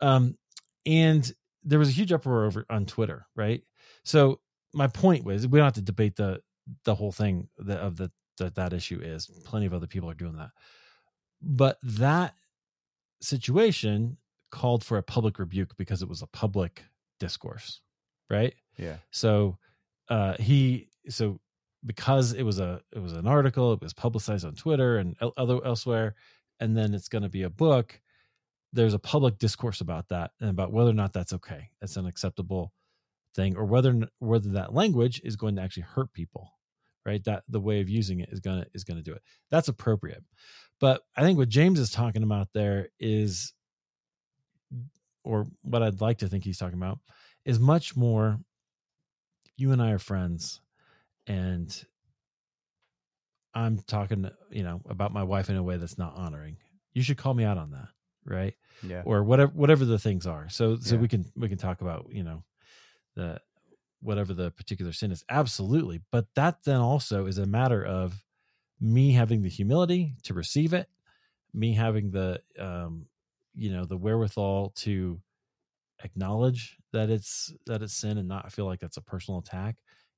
Um, 0.00 0.36
and 0.84 1.30
there 1.64 1.78
was 1.78 1.88
a 1.88 1.92
huge 1.92 2.12
uproar 2.12 2.44
over 2.44 2.64
on 2.70 2.86
Twitter, 2.86 3.26
right? 3.34 3.62
So 4.04 4.40
my 4.72 4.86
point 4.86 5.24
was 5.24 5.46
we 5.46 5.58
don't 5.58 5.66
have 5.66 5.74
to 5.74 5.82
debate 5.82 6.16
the 6.16 6.40
the 6.84 6.94
whole 6.94 7.12
thing 7.12 7.48
that, 7.58 7.78
of 7.78 7.96
the 7.96 8.10
that 8.38 8.54
that 8.56 8.72
issue 8.72 9.00
is. 9.02 9.26
Plenty 9.44 9.66
of 9.66 9.74
other 9.74 9.86
people 9.86 10.10
are 10.10 10.14
doing 10.14 10.36
that, 10.36 10.50
but 11.42 11.78
that 11.82 12.34
situation 13.20 14.18
called 14.50 14.84
for 14.84 14.98
a 14.98 15.02
public 15.02 15.38
rebuke 15.38 15.76
because 15.76 16.02
it 16.02 16.08
was 16.08 16.22
a 16.22 16.26
public 16.28 16.84
discourse, 17.18 17.80
right? 18.30 18.54
Yeah. 18.76 18.96
So 19.10 19.58
uh, 20.08 20.34
he 20.38 20.88
so 21.08 21.40
because 21.86 22.32
it 22.32 22.42
was 22.42 22.58
a 22.58 22.80
it 22.92 22.98
was 22.98 23.12
an 23.12 23.26
article, 23.26 23.72
it 23.72 23.80
was 23.80 23.94
publicized 23.94 24.44
on 24.44 24.54
Twitter 24.54 24.98
and 24.98 25.16
other 25.36 25.64
elsewhere, 25.64 26.14
and 26.60 26.76
then 26.76 26.92
it's 26.92 27.08
going 27.08 27.22
to 27.22 27.28
be 27.28 27.42
a 27.42 27.50
book 27.50 28.00
there's 28.76 28.94
a 28.94 28.98
public 28.98 29.38
discourse 29.38 29.80
about 29.80 30.08
that 30.08 30.32
and 30.40 30.50
about 30.50 30.72
whether 30.72 30.90
or 30.90 30.94
not 30.94 31.12
that's 31.12 31.32
okay. 31.32 31.70
That's 31.80 31.96
an 31.96 32.06
acceptable 32.06 32.72
thing, 33.34 33.56
or 33.56 33.64
whether 33.64 34.08
whether 34.18 34.50
that 34.50 34.74
language 34.74 35.20
is 35.24 35.36
going 35.36 35.56
to 35.56 35.62
actually 35.62 35.84
hurt 35.84 36.12
people. 36.12 36.52
Right, 37.04 37.22
that 37.22 37.44
the 37.48 37.60
way 37.60 37.80
of 37.80 37.88
using 37.88 38.18
it 38.18 38.30
is 38.32 38.40
gonna 38.40 38.66
is 38.74 38.82
gonna 38.82 39.02
do 39.02 39.12
it. 39.12 39.22
That's 39.48 39.68
appropriate. 39.68 40.24
But 40.80 41.02
I 41.16 41.22
think 41.22 41.38
what 41.38 41.48
James 41.48 41.78
is 41.78 41.90
talking 41.90 42.24
about 42.24 42.48
there 42.52 42.88
is, 42.98 43.52
or 45.22 45.46
what 45.62 45.84
I'd 45.84 46.00
like 46.00 46.18
to 46.18 46.28
think 46.28 46.42
he's 46.42 46.58
talking 46.58 46.78
about, 46.78 46.98
is 47.44 47.60
much 47.60 47.96
more. 47.96 48.40
You 49.56 49.70
and 49.70 49.80
I 49.80 49.92
are 49.92 50.00
friends, 50.00 50.60
and 51.26 51.84
I'm 53.54 53.78
talking, 53.78 54.30
you 54.50 54.62
know, 54.62 54.80
about 54.88 55.12
my 55.12 55.22
wife 55.22 55.48
in 55.48 55.56
a 55.56 55.62
way 55.62 55.76
that's 55.76 55.98
not 55.98 56.14
honoring. 56.16 56.56
You 56.92 57.02
should 57.02 57.18
call 57.18 57.34
me 57.34 57.44
out 57.44 57.58
on 57.58 57.70
that 57.72 57.88
right? 58.26 58.54
Yeah. 58.82 59.02
Or 59.04 59.22
whatever 59.22 59.52
whatever 59.54 59.84
the 59.84 59.98
things 59.98 60.26
are. 60.26 60.48
So 60.48 60.78
so 60.80 60.96
yeah. 60.96 61.00
we 61.00 61.08
can 61.08 61.24
we 61.36 61.48
can 61.48 61.58
talk 61.58 61.80
about, 61.80 62.08
you 62.10 62.24
know, 62.24 62.42
the 63.14 63.40
whatever 64.02 64.34
the 64.34 64.50
particular 64.50 64.92
sin 64.92 65.12
is. 65.12 65.24
Absolutely. 65.30 66.02
But 66.12 66.26
that 66.34 66.64
then 66.64 66.80
also 66.80 67.26
is 67.26 67.38
a 67.38 67.46
matter 67.46 67.84
of 67.84 68.22
me 68.80 69.12
having 69.12 69.42
the 69.42 69.48
humility 69.48 70.16
to 70.24 70.34
receive 70.34 70.74
it, 70.74 70.88
me 71.54 71.72
having 71.72 72.10
the 72.10 72.40
um 72.58 73.06
you 73.54 73.72
know, 73.72 73.86
the 73.86 73.96
wherewithal 73.96 74.72
to 74.76 75.18
acknowledge 76.04 76.76
that 76.92 77.08
it's 77.08 77.52
that 77.66 77.82
it's 77.82 77.94
sin 77.94 78.18
and 78.18 78.28
not 78.28 78.52
feel 78.52 78.66
like 78.66 78.80
that's 78.80 78.98
a 78.98 79.02
personal 79.02 79.40
attack. 79.40 79.76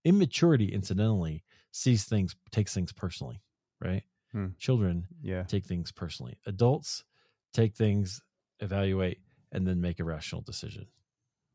Immaturity, 0.08 0.72
incidentally, 0.72 1.44
sees 1.70 2.04
things 2.04 2.34
takes 2.50 2.72
things 2.72 2.92
personally, 2.92 3.42
right? 3.80 4.04
Hmm. 4.32 4.48
Children 4.58 5.06
yeah. 5.22 5.42
take 5.42 5.66
things 5.66 5.92
personally. 5.92 6.38
Adults 6.46 7.04
take 7.52 7.74
things, 7.74 8.22
evaluate, 8.60 9.18
and 9.52 9.66
then 9.66 9.80
make 9.82 10.00
a 10.00 10.04
rational 10.04 10.40
decision. 10.40 10.86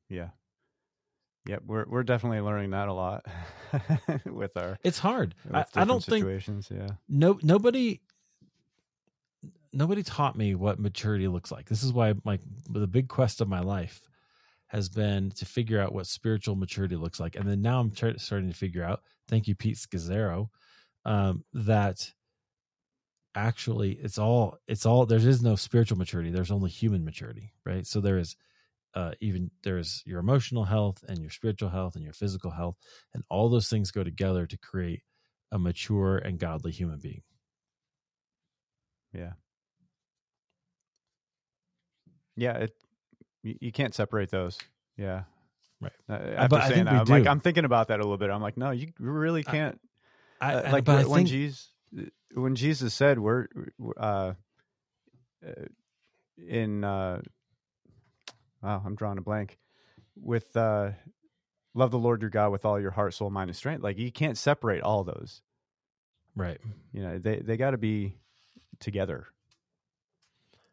Yeah. 0.07 0.29
Yep, 1.47 1.63
we're 1.65 1.85
we're 1.87 2.03
definitely 2.03 2.41
learning 2.41 2.69
that 2.69 2.87
a 2.87 2.93
lot 2.93 3.25
with 4.25 4.55
our. 4.55 4.77
It's 4.83 4.99
hard. 4.99 5.33
I, 5.51 5.65
I, 5.75 5.83
don't 5.83 6.01
situations, 6.01 6.67
think. 6.67 6.81
Yeah. 6.81 6.95
No, 7.09 7.39
nobody. 7.41 8.01
Nobody 9.73 10.03
taught 10.03 10.37
me 10.37 10.53
what 10.53 10.79
maturity 10.79 11.27
looks 11.27 11.51
like. 11.51 11.67
This 11.67 11.81
is 11.81 11.91
why 11.91 12.13
my 12.23 12.37
the 12.69 12.85
big 12.85 13.07
quest 13.07 13.41
of 13.41 13.49
my 13.49 13.59
life 13.59 14.01
has 14.73 14.89
been 14.89 15.31
to 15.31 15.45
figure 15.45 15.79
out 15.79 15.93
what 15.93 16.07
spiritual 16.07 16.55
maturity 16.55 16.95
looks 16.95 17.19
like, 17.19 17.35
and 17.35 17.47
then 17.47 17.61
now 17.61 17.79
I'm 17.79 17.93
starting 18.17 18.49
to 18.49 18.57
figure 18.57 18.83
out. 18.83 19.01
Thank 19.29 19.47
you, 19.47 19.55
Pete 19.55 19.77
Scazzero. 19.77 20.49
Um, 21.05 21.45
that 21.53 22.11
actually 23.35 23.93
it's 23.93 24.17
all 24.17 24.57
it's 24.67 24.85
all 24.85 25.05
there 25.05 25.17
is 25.17 25.41
no 25.41 25.55
spiritual 25.55 25.97
maturity 25.97 26.29
there's 26.29 26.51
only 26.51 26.69
human 26.69 27.03
maturity 27.03 27.51
right 27.65 27.87
so 27.87 27.99
there 27.99 28.17
is 28.17 28.35
uh, 28.95 29.11
even 29.21 29.49
there's 29.63 30.03
your 30.05 30.19
emotional 30.19 30.65
health 30.65 31.03
and 31.07 31.17
your 31.17 31.31
spiritual 31.31 31.69
health 31.69 31.95
and 31.95 32.03
your 32.03 32.13
physical 32.13 32.51
health 32.51 32.75
and 33.15 33.23
all 33.27 33.49
those 33.49 33.67
things 33.67 33.89
go 33.89 34.03
together 34.03 34.45
to 34.45 34.55
create 34.57 35.01
a 35.51 35.57
mature 35.57 36.19
and 36.19 36.37
godly 36.37 36.71
human 36.71 36.99
being 36.99 37.23
yeah 39.11 39.31
yeah 42.35 42.53
it 42.53 42.71
you, 43.43 43.55
you 43.61 43.71
can't 43.71 43.93
separate 43.93 44.31
those 44.31 44.57
yeah 44.97 45.23
right 45.81 45.93
uh, 46.09 46.13
after 46.13 46.47
but 46.57 46.67
saying 46.67 46.85
that 46.85 46.93
i'm 46.93 47.05
do. 47.05 47.11
like 47.11 47.27
i'm 47.27 47.39
thinking 47.39 47.65
about 47.65 47.89
that 47.89 47.99
a 47.99 48.03
little 48.03 48.17
bit 48.17 48.29
i'm 48.29 48.41
like 48.41 48.57
no 48.57 48.71
you 48.71 48.87
really 48.99 49.43
can't 49.43 49.79
I, 50.41 50.53
I, 50.53 50.55
uh, 50.55 50.71
like 50.71 50.87
when 50.87 51.05
think, 51.05 51.27
jesus 51.27 51.69
when 52.33 52.55
Jesus 52.55 52.93
said 52.93 53.19
we're 53.19 53.47
uh, 53.97 54.33
uh, 55.45 55.51
in 56.37 56.83
uh, 56.83 57.21
wow, 58.61 58.81
I'm 58.85 58.95
drawing 58.95 59.17
a 59.17 59.21
blank 59.21 59.59
with 60.15 60.55
uh, 60.55 60.91
love 61.73 61.91
the 61.91 61.99
Lord 61.99 62.21
your 62.21 62.29
God 62.29 62.51
with 62.51 62.65
all 62.65 62.79
your 62.79 62.91
heart, 62.91 63.13
soul, 63.13 63.29
mind, 63.29 63.49
and 63.49 63.57
strength. 63.57 63.83
Like 63.83 63.97
you 63.97 64.11
can't 64.11 64.37
separate 64.37 64.81
all 64.81 65.03
those, 65.03 65.41
right? 66.35 66.59
You 66.91 67.03
know, 67.03 67.19
they 67.19 67.37
they 67.37 67.57
got 67.57 67.71
to 67.71 67.77
be 67.77 68.17
together. 68.79 69.27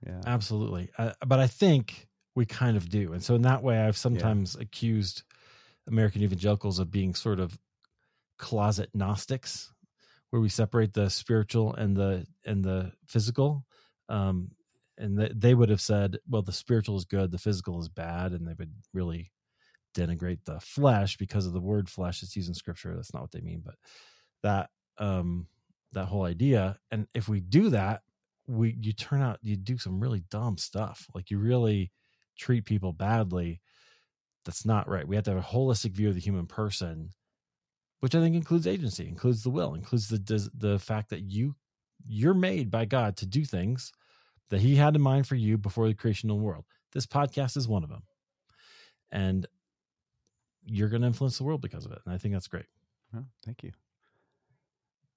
Yeah, 0.06 0.20
absolutely. 0.26 0.90
Uh, 0.96 1.12
but 1.26 1.40
I 1.40 1.46
think 1.46 2.08
we 2.34 2.46
kind 2.46 2.76
of 2.76 2.88
do, 2.88 3.12
and 3.12 3.22
so 3.22 3.34
in 3.34 3.42
that 3.42 3.62
way, 3.62 3.78
I've 3.78 3.96
sometimes 3.96 4.56
yeah. 4.56 4.62
accused 4.62 5.22
American 5.88 6.22
evangelicals 6.22 6.78
of 6.78 6.90
being 6.90 7.14
sort 7.14 7.40
of 7.40 7.58
closet 8.38 8.90
Gnostics 8.94 9.72
where 10.30 10.40
we 10.40 10.48
separate 10.48 10.94
the 10.94 11.10
spiritual 11.10 11.74
and 11.74 11.96
the 11.96 12.26
and 12.46 12.64
the 12.64 12.90
physical 13.06 13.66
um 14.08 14.50
and 14.96 15.18
th- 15.18 15.32
they 15.34 15.52
would 15.52 15.68
have 15.68 15.80
said 15.80 16.16
well 16.26 16.40
the 16.40 16.52
spiritual 16.52 16.96
is 16.96 17.04
good 17.04 17.30
the 17.30 17.38
physical 17.38 17.78
is 17.80 17.90
bad 17.90 18.32
and 18.32 18.48
they 18.48 18.54
would 18.58 18.72
really 18.94 19.30
denigrate 19.94 20.38
the 20.46 20.58
flesh 20.60 21.18
because 21.18 21.44
of 21.46 21.52
the 21.52 21.60
word 21.60 21.90
flesh 21.90 22.22
it's 22.22 22.34
used 22.34 22.48
in 22.48 22.54
scripture 22.54 22.94
that's 22.94 23.12
not 23.12 23.20
what 23.20 23.32
they 23.32 23.42
mean 23.42 23.60
but 23.62 23.74
that 24.42 24.70
um 24.96 25.46
that 25.92 26.06
whole 26.06 26.24
idea 26.24 26.78
and 26.90 27.06
if 27.12 27.28
we 27.28 27.40
do 27.40 27.68
that 27.68 28.00
we 28.50 28.76
you 28.80 28.92
turn 28.92 29.22
out 29.22 29.38
you 29.42 29.56
do 29.56 29.78
some 29.78 30.00
really 30.00 30.24
dumb 30.30 30.58
stuff. 30.58 31.06
Like 31.14 31.30
you 31.30 31.38
really 31.38 31.92
treat 32.40 32.64
people 32.64 32.92
badly. 32.92 33.60
That's 34.44 34.64
not 34.64 34.88
right. 34.88 35.06
We 35.06 35.16
have 35.16 35.24
to 35.26 35.34
have 35.34 35.44
a 35.44 35.46
holistic 35.46 35.92
view 35.92 36.08
of 36.08 36.14
the 36.14 36.20
human 36.20 36.46
person, 36.46 37.10
which 38.00 38.14
I 38.14 38.20
think 38.20 38.34
includes 38.34 38.66
agency, 38.66 39.06
includes 39.06 39.42
the 39.42 39.50
will, 39.50 39.74
includes 39.74 40.08
the 40.08 40.50
the 40.56 40.78
fact 40.78 41.10
that 41.10 41.20
you 41.20 41.54
you're 42.06 42.34
made 42.34 42.70
by 42.70 42.86
God 42.86 43.16
to 43.18 43.26
do 43.26 43.44
things 43.44 43.92
that 44.48 44.60
He 44.60 44.76
had 44.76 44.96
in 44.96 45.02
mind 45.02 45.26
for 45.26 45.34
you 45.34 45.58
before 45.58 45.86
the 45.86 45.94
creation 45.94 46.30
of 46.30 46.36
the 46.36 46.42
world. 46.42 46.64
This 46.92 47.06
podcast 47.06 47.56
is 47.56 47.68
one 47.68 47.84
of 47.84 47.90
them, 47.90 48.02
and 49.12 49.46
you're 50.64 50.88
going 50.88 51.02
to 51.02 51.06
influence 51.06 51.38
the 51.38 51.44
world 51.44 51.60
because 51.60 51.84
of 51.84 51.92
it. 51.92 52.00
And 52.04 52.14
I 52.14 52.18
think 52.18 52.34
that's 52.34 52.48
great. 52.48 52.66
Oh, 53.14 53.24
thank 53.44 53.62
you. 53.62 53.72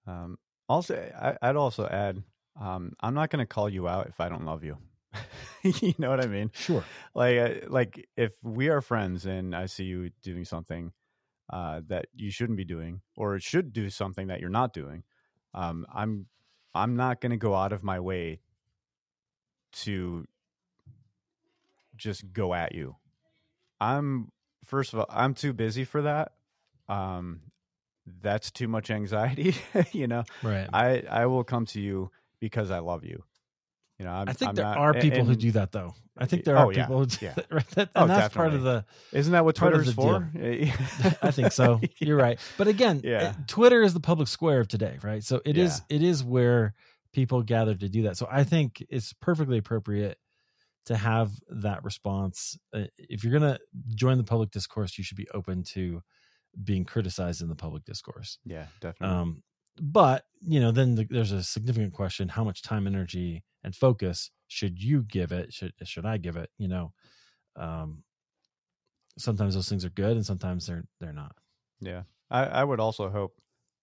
Um, 0.08 0.38
also, 0.68 0.96
I, 1.42 1.48
would 1.48 1.58
also 1.58 1.88
add, 1.88 2.22
um, 2.60 2.94
I'm 3.00 3.14
not 3.14 3.30
going 3.30 3.40
to 3.40 3.54
call 3.54 3.70
you 3.70 3.88
out 3.88 4.08
if 4.08 4.20
I 4.20 4.30
don't 4.30 4.46
love 4.46 4.64
you. 4.64 4.78
you 5.64 5.94
know 5.98 6.10
what 6.10 6.24
I 6.24 6.28
mean? 6.28 6.52
Sure. 6.54 6.84
Like, 7.14 7.38
uh, 7.38 7.50
like 7.68 8.08
if 8.18 8.34
we 8.44 8.70
are 8.70 8.82
friends 8.82 9.26
and 9.26 9.56
I 9.56 9.68
see 9.68 9.86
you 9.86 10.12
doing 10.22 10.46
something 10.46 10.92
uh, 11.52 11.82
that 11.88 12.06
you 12.16 12.32
shouldn't 12.32 12.58
be 12.58 12.66
doing, 12.66 13.02
or 13.16 13.40
should 13.40 13.74
do 13.74 13.90
something 13.90 14.28
that 14.28 14.40
you're 14.40 14.50
not 14.50 14.74
doing, 14.74 15.04
um, 15.54 15.86
I'm 15.94 16.28
I'm 16.74 16.96
not 16.96 17.22
going 17.22 17.32
to 17.32 17.38
go 17.38 17.54
out 17.54 17.74
of 17.74 17.84
my 17.84 18.00
way 18.00 18.40
to 19.74 20.26
just 21.96 22.32
go 22.34 22.54
at 22.54 22.74
you. 22.74 22.96
I'm 23.80 24.32
first 24.66 24.94
of 24.94 25.00
all, 25.00 25.06
I'm 25.10 25.34
too 25.34 25.54
busy 25.54 25.84
for 25.84 26.02
that. 26.04 26.32
Um, 26.88 27.42
that's 28.22 28.52
too 28.52 28.68
much 28.68 28.90
anxiety. 28.90 29.56
you 29.92 30.08
know, 30.08 30.24
right? 30.42 30.68
I 30.74 31.04
I 31.10 31.26
will 31.28 31.44
come 31.44 31.66
to 31.68 31.82
you 31.82 32.12
because 32.40 32.72
I 32.72 32.80
love 32.80 33.04
you. 33.04 33.24
You 34.04 34.10
know, 34.10 34.16
I'm, 34.16 34.28
i 34.28 34.34
think 34.34 34.50
I'm 34.50 34.56
there 34.56 34.66
not, 34.66 34.78
are 34.78 34.94
people 34.96 35.20
and, 35.20 35.30
who 35.30 35.36
do 35.38 35.52
that 35.52 35.72
though. 35.72 35.94
I 36.18 36.26
think 36.26 36.44
there 36.44 36.58
are 36.58 36.66
oh, 36.66 36.70
people 36.72 36.82
yeah, 36.82 36.98
who 36.98 37.06
do 37.06 37.18
yeah. 37.22 37.34
that, 37.36 37.46
right? 37.52 37.70
That, 37.70 37.90
oh, 37.96 38.02
and 38.02 38.10
that's 38.10 38.34
definitely. 38.34 38.38
part 38.38 38.54
of 38.54 38.64
the. 38.64 39.18
Isn't 39.18 39.32
that 39.32 39.46
what 39.46 39.56
Twitter's 39.56 39.94
for? 39.94 40.30
I 41.22 41.32
think 41.32 41.54
so. 41.54 41.80
You're 42.00 42.18
right. 42.18 42.38
But 42.58 42.68
again, 42.68 43.00
yeah. 43.02 43.18
Eh, 43.18 43.34
Twitter 43.48 43.82
is 43.82 43.94
the 43.94 44.02
public 44.02 44.28
square 44.28 44.60
of 44.60 44.68
today, 44.68 44.98
right? 45.02 45.24
So 45.24 45.40
it 45.46 45.56
yeah. 45.56 45.64
is 45.64 45.82
it 45.88 46.04
is 46.04 46.22
where 46.22 46.74
people 47.14 47.44
gather 47.44 47.76
to 47.76 47.88
do 47.88 48.02
that. 48.04 48.18
So 48.18 48.28
I 48.30 48.44
think 48.44 48.86
it's 48.90 49.14
perfectly 49.14 49.58
appropriate 49.58 50.18
to 50.88 50.98
have 50.98 51.32
that 51.48 51.86
response. 51.86 52.58
Uh, 52.76 52.88
if 52.98 53.24
you're 53.24 53.40
going 53.40 53.54
to 53.54 53.60
join 53.96 54.18
the 54.18 54.26
public 54.26 54.52
discourse, 54.52 54.98
you 54.98 55.06
should 55.06 55.16
be 55.16 55.30
open 55.34 55.64
to 55.64 56.02
being 56.62 56.84
criticized 56.84 57.42
in 57.42 57.48
the 57.48 57.56
public 57.56 57.86
discourse. 57.86 58.38
Yeah, 58.44 58.66
definitely. 58.82 59.16
Um, 59.16 59.44
but 59.82 60.26
you 60.46 60.60
know, 60.60 60.72
then 60.72 60.96
the, 60.96 61.08
there's 61.10 61.32
a 61.32 61.44
significant 61.44 61.94
question: 61.94 62.30
how 62.30 62.44
much 62.44 62.62
time, 62.62 62.88
energy, 62.88 63.44
and 63.64 63.76
focus 63.76 64.32
should 64.48 64.82
you 64.82 65.04
give 65.04 65.32
it? 65.32 65.54
Should 65.54 65.74
should 65.84 66.06
I 66.06 66.18
give 66.18 66.36
it? 66.36 66.50
You 66.58 66.68
know, 66.68 66.94
um, 67.56 68.04
sometimes 69.18 69.56
those 69.56 69.70
things 69.70 69.86
are 69.86 69.90
good, 69.90 70.16
and 70.16 70.26
sometimes 70.26 70.68
they're 70.68 70.86
they're 71.00 71.14
not. 71.14 71.36
Yeah, 71.80 72.04
I, 72.30 72.44
I 72.44 72.64
would 72.64 72.80
also 72.80 73.10
hope 73.10 73.36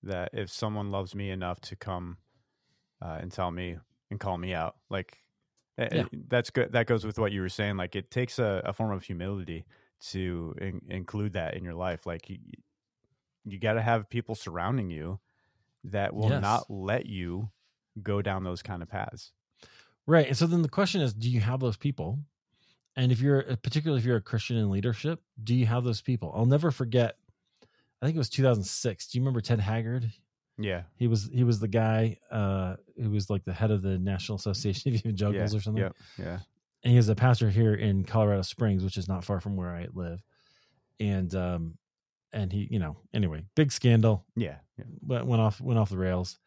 that 0.03 0.31
if 0.33 0.51
someone 0.51 0.91
loves 0.91 1.15
me 1.15 1.31
enough 1.31 1.61
to 1.61 1.77
come 1.77 2.19
uh, 3.03 3.19
and 3.21 3.31
tell 3.31 3.51
me 3.51 3.79
and 4.11 4.21
call 4.21 4.39
me 4.39 4.55
out, 4.55 4.77
like 4.91 5.19
eh, 5.79 5.89
yeah. 5.93 6.05
that's 6.29 6.51
good. 6.51 6.73
That 6.73 6.87
goes 6.87 7.05
with 7.05 7.19
what 7.19 7.33
you 7.33 7.41
were 7.41 7.49
saying. 7.49 7.77
Like 7.77 7.97
it 7.97 8.11
takes 8.11 8.39
a, 8.39 8.63
a 8.65 8.73
form 8.73 8.93
of 8.93 9.03
humility 9.03 9.65
to 10.11 10.55
in, 10.61 10.81
include 10.89 11.35
that 11.35 11.55
in 11.55 11.65
your 11.65 11.75
life. 11.75 12.07
Like 12.07 12.29
you, 12.29 12.39
you 13.45 13.59
got 13.59 13.75
to 13.75 13.83
have 13.83 14.09
people 14.09 14.35
surrounding 14.35 14.91
you 14.91 15.21
that 15.85 16.15
will 16.15 16.31
yes. 16.31 16.43
not 16.43 16.71
let 16.71 17.07
you 17.07 17.51
go 18.03 18.23
down 18.23 18.45
those 18.45 18.63
kind 18.63 18.83
of 18.83 18.89
paths. 18.89 19.33
Right. 20.07 20.29
And 20.29 20.37
so 20.37 20.47
then 20.47 20.63
the 20.63 20.69
question 20.69 21.01
is, 21.01 21.15
do 21.15 21.31
you 21.31 21.41
have 21.41 21.61
those 21.61 21.77
people? 21.77 22.19
And 22.97 23.13
if 23.13 23.21
you're 23.21 23.43
particularly 23.63 24.01
if 24.01 24.07
you're 24.07 24.17
a 24.17 24.23
Christian 24.23 24.57
in 24.57 24.71
leadership, 24.71 25.21
do 25.43 25.55
you 25.55 25.67
have 25.67 25.85
those 25.85 26.01
people? 26.01 26.33
I'll 26.35 26.47
never 26.47 26.71
forget. 26.71 27.17
I 28.03 28.07
think 28.07 28.17
it 28.17 28.19
was 28.19 28.31
2006. 28.31 29.07
Do 29.07 29.19
you 29.19 29.23
remember 29.23 29.41
Ted 29.41 29.61
Haggard? 29.61 30.11
Yeah, 30.59 30.83
he 30.97 31.07
was 31.07 31.31
he 31.33 31.45
was 31.45 31.61
the 31.61 31.69
guy 31.69 32.19
uh, 32.31 32.77
who 33.01 33.11
was 33.11 33.31
like 33.31 33.45
the 33.45 33.53
head 33.53 33.71
of 33.71 33.83
the 33.83 33.99
National 33.99 34.37
Association 34.37 34.93
of 34.93 35.01
Evangelicals 35.01 35.53
yeah, 35.53 35.59
or 35.59 35.63
something. 35.63 35.83
Yeah, 35.83 35.91
yeah 36.19 36.39
and 36.83 36.93
he 36.93 36.99
is 36.99 37.09
a 37.09 37.15
pastor 37.15 37.51
here 37.51 37.75
in 37.75 38.05
Colorado 38.05 38.43
Springs, 38.43 38.83
which 38.83 38.97
is 38.97 39.09
not 39.09 39.25
far 39.25 39.41
from 39.41 39.57
where 39.57 39.71
I 39.71 39.89
live. 39.93 40.23
And 40.99 41.35
um, 41.35 41.75
and 42.33 42.53
he, 42.53 42.69
you 42.71 42.79
know, 42.79 42.97
anyway, 43.15 43.45
big 43.57 43.73
scandal. 43.73 44.25
Yeah, 44.37 44.57
yeah. 44.79 44.85
Went, 45.03 45.27
went 45.27 45.43
off 45.43 45.61
went 45.61 45.79
off 45.79 45.91
the 45.91 45.99
rails. 45.99 46.39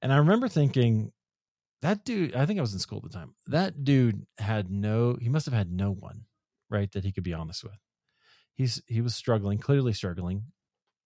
And 0.00 0.12
I 0.12 0.18
remember 0.18 0.48
thinking, 0.48 1.12
that 1.82 2.04
dude. 2.04 2.34
I 2.34 2.46
think 2.46 2.58
I 2.58 2.62
was 2.62 2.72
in 2.72 2.78
school 2.78 2.98
at 3.04 3.10
the 3.10 3.16
time. 3.16 3.34
That 3.46 3.84
dude 3.84 4.26
had 4.38 4.70
no. 4.70 5.16
He 5.20 5.28
must 5.28 5.46
have 5.46 5.54
had 5.54 5.72
no 5.72 5.90
one, 5.90 6.24
right, 6.70 6.90
that 6.92 7.04
he 7.04 7.12
could 7.12 7.24
be 7.24 7.34
honest 7.34 7.64
with. 7.64 7.78
He's 8.54 8.82
he 8.86 9.00
was 9.00 9.14
struggling, 9.14 9.58
clearly 9.58 9.92
struggling, 9.92 10.44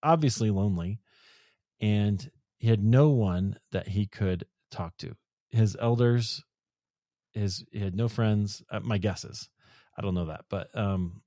obviously 0.03 0.51
lonely, 0.51 1.01
and 1.81 2.31
he 2.59 2.69
had 2.69 2.83
no 2.83 3.11
one 3.11 3.59
that 3.73 3.89
he 3.89 4.07
could 4.07 4.47
talk 4.71 4.97
to. 4.99 5.15
His 5.51 5.77
elders 5.79 6.43
his 7.33 7.65
he 7.73 7.81
had 7.81 7.97
no 7.97 8.09
friends. 8.09 8.63
Uh, 8.71 8.81
my 8.81 8.99
guesses, 8.99 9.49
I 9.97 10.03
don't 10.03 10.15
know 10.15 10.27
that, 10.27 10.45
but 10.49 10.69
um, 10.77 11.23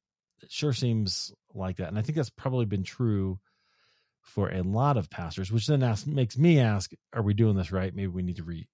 it 0.45 0.51
sure 0.51 0.73
seems 0.73 1.33
like 1.53 1.77
that, 1.77 1.89
and 1.89 1.97
I 1.97 2.01
think 2.01 2.15
that's 2.15 2.29
probably 2.29 2.65
been 2.65 2.83
true 2.83 3.39
for 4.21 4.49
a 4.49 4.61
lot 4.61 4.97
of 4.97 5.09
pastors. 5.09 5.51
Which 5.51 5.67
then 5.67 5.83
asks, 5.83 6.07
makes 6.07 6.37
me 6.37 6.59
ask: 6.59 6.91
Are 7.13 7.21
we 7.21 7.33
doing 7.33 7.55
this 7.55 7.71
right? 7.71 7.93
Maybe 7.93 8.07
we 8.07 8.23
need 8.23 8.37
to 8.37 8.43
re 8.43 8.67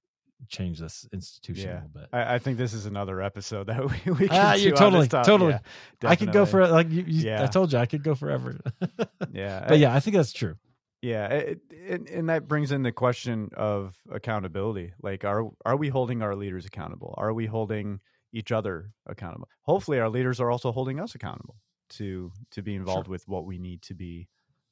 change 0.49 0.80
this 0.80 1.07
institution 1.13 1.69
yeah. 1.69 1.74
a 1.74 1.76
little 1.76 1.89
bit. 1.89 2.09
I, 2.11 2.36
I, 2.36 2.39
think 2.39 2.57
this 2.57 2.74
is 2.74 2.88
another 2.88 3.22
episode 3.22 3.67
that 3.67 3.80
we, 4.05 4.11
we 4.11 4.28
can 4.28 4.38
ah, 4.38 4.53
you're 4.53 4.76
totally 4.76 5.07
totally. 5.07 5.51
Yeah, 5.53 6.09
I 6.09 6.15
could 6.15 6.32
go 6.32 6.45
for 6.45 6.67
like 6.67 6.89
you, 6.89 7.03
you 7.07 7.30
yeah. 7.30 7.43
I 7.43 7.47
told 7.47 7.72
you 7.72 7.80
I 7.80 7.86
could 7.86 8.03
go 8.03 8.15
forever. 8.15 8.59
yeah, 9.32 9.65
but 9.67 9.80
yeah, 9.80 9.93
I 9.93 9.99
think 9.99 10.15
that's 10.15 10.34
true. 10.34 10.55
Yeah, 11.01 11.28
it, 11.28 11.59
it, 11.72 12.09
and 12.11 12.30
that 12.30 12.47
brings 12.47 12.72
in 12.72 12.84
the 12.84 12.91
question 12.91 13.49
of 13.57 13.95
accountability. 14.11 14.93
Like, 15.01 15.26
are 15.26 15.49
are 15.65 15.76
we 15.76 15.89
holding 15.89 16.22
our 16.22 16.36
leaders 16.36 16.65
accountable? 16.65 17.15
Are 17.17 17.34
we 17.34 17.47
holding 17.47 18.01
each 18.34 18.51
other 18.51 18.91
accountable? 19.05 19.47
Hopefully, 19.63 19.99
our 19.99 20.09
leaders 20.09 20.39
are 20.39 20.51
also 20.51 20.71
holding 20.71 20.99
us 20.99 21.15
accountable 21.15 21.55
to 21.91 22.32
to 22.51 22.61
be 22.61 22.75
involved 22.75 23.07
sure. 23.07 23.11
with 23.11 23.27
what 23.27 23.45
we 23.45 23.57
need 23.57 23.82
to 23.84 23.93
be 23.93 24.27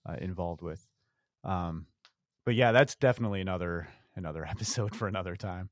uh, 0.07 0.15
involved 0.19 0.61
with. 0.61 0.85
Um, 1.43 1.87
but 2.45 2.55
yeah, 2.55 2.71
that's 2.71 2.95
definitely 2.95 3.41
another 3.41 3.87
another 4.15 4.45
episode 4.49 4.95
for 4.95 5.07
another 5.07 5.35
time. 5.35 5.69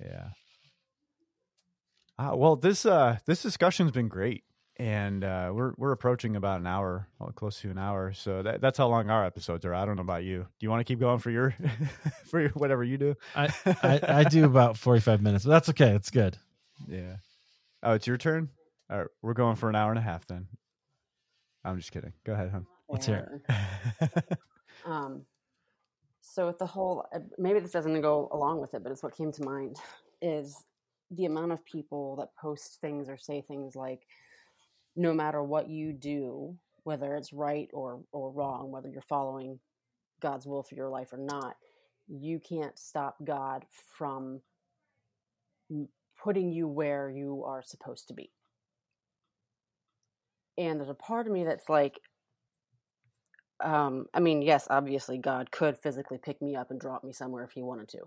Yeah. 0.00 0.28
Uh, 2.18 2.36
well, 2.36 2.56
this 2.56 2.86
uh, 2.86 3.18
this 3.26 3.42
discussion's 3.42 3.90
been 3.90 4.08
great 4.08 4.44
and 4.76 5.22
uh, 5.22 5.50
we're 5.52 5.72
we're 5.76 5.92
approaching 5.92 6.36
about 6.36 6.60
an 6.60 6.66
hour, 6.66 7.08
close 7.36 7.60
to 7.60 7.70
an 7.70 7.78
hour. 7.78 8.12
So 8.12 8.42
that, 8.42 8.60
that's 8.60 8.78
how 8.78 8.88
long 8.88 9.08
our 9.08 9.24
episodes 9.24 9.64
are. 9.64 9.74
I 9.74 9.84
don't 9.86 9.96
know 9.96 10.02
about 10.02 10.24
you. 10.24 10.46
Do 10.58 10.64
you 10.64 10.70
want 10.70 10.80
to 10.80 10.84
keep 10.84 10.98
going 10.98 11.18
for 11.18 11.30
your 11.30 11.54
for 12.24 12.40
your, 12.40 12.50
whatever 12.50 12.82
you 12.82 12.98
do? 12.98 13.14
I, 13.36 13.54
I, 13.66 14.00
I 14.08 14.24
do 14.24 14.44
about 14.44 14.76
forty 14.76 15.00
five 15.00 15.22
minutes, 15.22 15.44
but 15.44 15.50
that's 15.50 15.68
okay. 15.70 15.90
It's 15.90 16.10
good. 16.10 16.36
Yeah. 16.88 17.16
Oh, 17.82 17.92
it's 17.92 18.06
your 18.06 18.16
turn. 18.16 18.48
All 18.90 18.98
right, 18.98 19.06
we're 19.22 19.34
going 19.34 19.56
for 19.56 19.68
an 19.68 19.76
hour 19.76 19.90
and 19.90 19.98
a 19.98 20.02
half 20.02 20.26
then. 20.26 20.46
I'm 21.64 21.78
just 21.78 21.92
kidding. 21.92 22.12
Go 22.24 22.34
ahead, 22.34 22.50
hon. 22.50 22.66
Let's 22.88 23.06
hear 23.06 23.40
it. 23.48 24.38
um, 24.86 25.24
so 26.20 26.46
with 26.46 26.58
the 26.58 26.66
whole, 26.66 27.06
uh, 27.14 27.20
maybe 27.38 27.60
this 27.60 27.72
doesn't 27.72 28.00
go 28.00 28.28
along 28.32 28.60
with 28.60 28.74
it, 28.74 28.82
but 28.82 28.92
it's 28.92 29.02
what 29.02 29.16
came 29.16 29.32
to 29.32 29.42
mind 29.42 29.76
is 30.20 30.64
the 31.10 31.24
amount 31.26 31.52
of 31.52 31.64
people 31.64 32.16
that 32.16 32.28
post 32.40 32.80
things 32.80 33.08
or 33.08 33.16
say 33.16 33.42
things 33.42 33.76
like 33.76 34.06
no 34.96 35.12
matter 35.12 35.42
what 35.42 35.68
you 35.68 35.92
do, 35.92 36.56
whether 36.84 37.14
it's 37.16 37.32
right 37.32 37.68
or, 37.72 38.00
or 38.12 38.30
wrong, 38.30 38.70
whether 38.70 38.88
you're 38.88 39.02
following 39.02 39.58
God's 40.20 40.46
will 40.46 40.62
for 40.62 40.74
your 40.74 40.88
life 40.88 41.12
or 41.12 41.18
not, 41.18 41.56
you 42.08 42.38
can't 42.38 42.78
stop 42.78 43.16
God 43.24 43.64
from 43.96 44.40
putting 46.24 46.50
you 46.50 46.66
where 46.66 47.10
you 47.10 47.44
are 47.46 47.62
supposed 47.62 48.08
to 48.08 48.14
be. 48.14 48.30
And 50.56 50.80
there's 50.80 50.90
a 50.90 50.94
part 50.94 51.26
of 51.26 51.32
me 51.32 51.44
that's 51.44 51.68
like, 51.68 52.00
um, 53.62 54.06
I 54.14 54.20
mean, 54.20 54.42
yes, 54.42 54.66
obviously 54.70 55.18
God 55.18 55.50
could 55.50 55.78
physically 55.78 56.18
pick 56.22 56.40
me 56.40 56.56
up 56.56 56.70
and 56.70 56.80
drop 56.80 57.04
me 57.04 57.12
somewhere 57.12 57.44
if 57.44 57.52
he 57.52 57.62
wanted 57.62 57.88
to. 57.90 57.98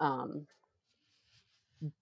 Um, 0.00 0.46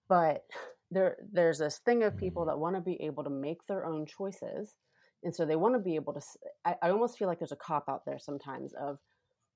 but 0.09 0.43
there 0.91 1.17
there's 1.31 1.57
this 1.59 1.79
thing 1.79 2.03
of 2.03 2.17
people 2.17 2.45
that 2.45 2.59
want 2.59 2.75
to 2.75 2.81
be 2.81 3.01
able 3.01 3.23
to 3.23 3.29
make 3.29 3.65
their 3.67 3.85
own 3.85 4.05
choices 4.05 4.75
and 5.23 5.35
so 5.35 5.45
they 5.45 5.55
want 5.55 5.75
to 5.75 5.79
be 5.79 5.95
able 5.95 6.13
to 6.13 6.21
I, 6.65 6.75
I 6.81 6.89
almost 6.89 7.17
feel 7.17 7.27
like 7.27 7.39
there's 7.39 7.51
a 7.51 7.57
cop 7.57 7.85
out 7.89 8.03
there 8.05 8.19
sometimes 8.19 8.73
of 8.79 8.99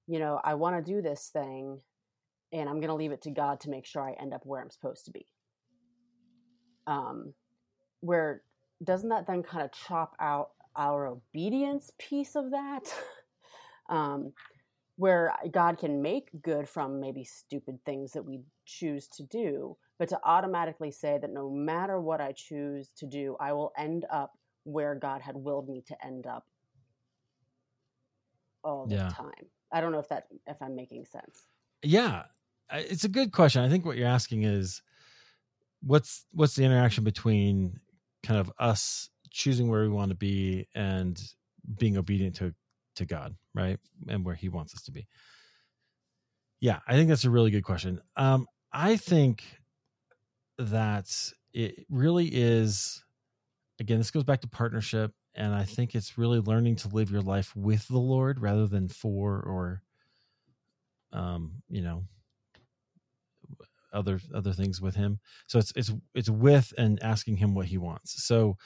you 0.08 0.20
know 0.20 0.40
i 0.44 0.56
want 0.56 0.84
to 0.84 0.92
do 0.92 1.02
this 1.02 1.30
thing 1.32 1.80
and 2.52 2.70
i'm 2.70 2.80
going 2.80 2.90
to 2.90 2.96
leave 2.96 3.12
it 3.12 3.22
to 3.24 3.32
god 3.32 3.60
to 3.62 3.70
make 3.70 3.86
sure 3.86 4.02
i 4.02 4.14
end 4.22 4.34
up 4.34 4.42
where 4.44 4.62
i'm 4.62 4.72
supposed 4.72 5.06
to 5.06 5.12
be 5.12 5.28
um 6.88 7.34
where 8.00 8.42
doesn't 8.84 9.10
that 9.10 9.28
then 9.28 9.44
kind 9.44 9.64
of 9.64 9.72
chop 9.72 10.16
out 10.20 10.52
our 10.76 11.08
obedience 11.08 11.92
piece 12.00 12.36
of 12.36 12.52
that 12.52 12.82
um 13.90 14.34
where 14.98 15.32
God 15.52 15.78
can 15.78 16.02
make 16.02 16.30
good 16.42 16.68
from 16.68 17.00
maybe 17.00 17.24
stupid 17.24 17.78
things 17.86 18.12
that 18.14 18.26
we 18.26 18.42
choose 18.66 19.08
to 19.10 19.24
do, 19.24 19.78
but 20.00 20.10
to 20.10 20.20
automatically 20.24 20.92
say 20.92 21.20
that 21.22 21.32
no 21.32 21.52
matter 21.52 22.02
what 22.02 22.20
I 22.20 22.32
choose 22.32 22.90
to 22.98 23.06
do, 23.06 23.38
I 23.40 23.54
will 23.54 23.72
end 23.78 24.06
up 24.12 24.34
where 24.64 24.96
God 24.96 25.22
had 25.22 25.36
willed 25.36 25.70
me 25.70 25.84
to 25.88 26.06
end 26.06 26.26
up 26.26 26.48
all 28.64 28.88
the 28.88 28.96
yeah. 28.96 29.10
time. 29.10 29.46
I 29.72 29.82
don't 29.82 29.92
know 29.92 30.00
if 30.00 30.10
that 30.10 30.28
if 30.48 30.58
I'm 30.62 30.76
making 30.76 31.06
sense. 31.06 31.46
Yeah, 31.84 32.24
it's 32.74 33.04
a 33.04 33.10
good 33.10 33.32
question. 33.32 33.64
I 33.64 33.70
think 33.70 33.86
what 33.86 33.98
you're 33.98 34.08
asking 34.08 34.44
is 34.44 34.82
what's 35.82 36.26
what's 36.32 36.56
the 36.56 36.64
interaction 36.64 37.04
between 37.04 37.80
kind 38.24 38.40
of 38.40 38.52
us 38.60 39.10
choosing 39.32 39.70
where 39.70 39.82
we 39.82 39.90
want 39.90 40.10
to 40.10 40.16
be 40.16 40.68
and 40.76 41.22
being 41.78 41.98
obedient 41.98 42.36
to 42.38 42.54
to 42.96 43.06
God, 43.06 43.36
right? 43.54 43.80
And 44.08 44.26
where 44.26 44.36
he 44.36 44.50
wants 44.50 44.74
us 44.74 44.82
to 44.84 44.92
be. 44.92 45.08
Yeah, 46.60 46.80
I 46.88 46.94
think 46.94 47.10
that's 47.10 47.26
a 47.26 47.30
really 47.30 47.52
good 47.52 47.64
question. 47.64 48.02
Um 48.16 48.48
I 48.72 48.98
think 48.98 49.44
that 50.58 51.08
it 51.54 51.86
really 51.90 52.28
is 52.28 53.04
again 53.80 54.00
this 54.00 54.12
goes 54.12 54.24
back 54.24 54.42
to 54.42 54.48
partnership 54.48 55.12
and 55.36 55.54
I 55.54 55.64
think 55.64 55.94
it's 55.94 56.18
really 56.18 56.40
learning 56.40 56.78
to 56.78 56.88
live 56.88 57.12
your 57.12 57.22
life 57.22 57.56
with 57.56 57.88
the 57.88 58.00
Lord 58.00 58.42
rather 58.42 58.66
than 58.66 58.88
for 58.88 59.40
or 59.40 59.84
um 61.14 61.62
you 61.70 61.82
know 61.82 62.04
other 63.94 64.20
other 64.34 64.54
things 64.54 64.82
with 64.82 64.96
him. 64.96 65.20
So 65.48 65.60
it's 65.60 65.72
it's 65.76 65.94
it's 66.14 66.30
with 66.30 66.74
and 66.78 67.02
asking 67.02 67.38
him 67.38 67.56
what 67.56 67.68
he 67.68 67.78
wants. 67.78 68.24
So 68.26 68.58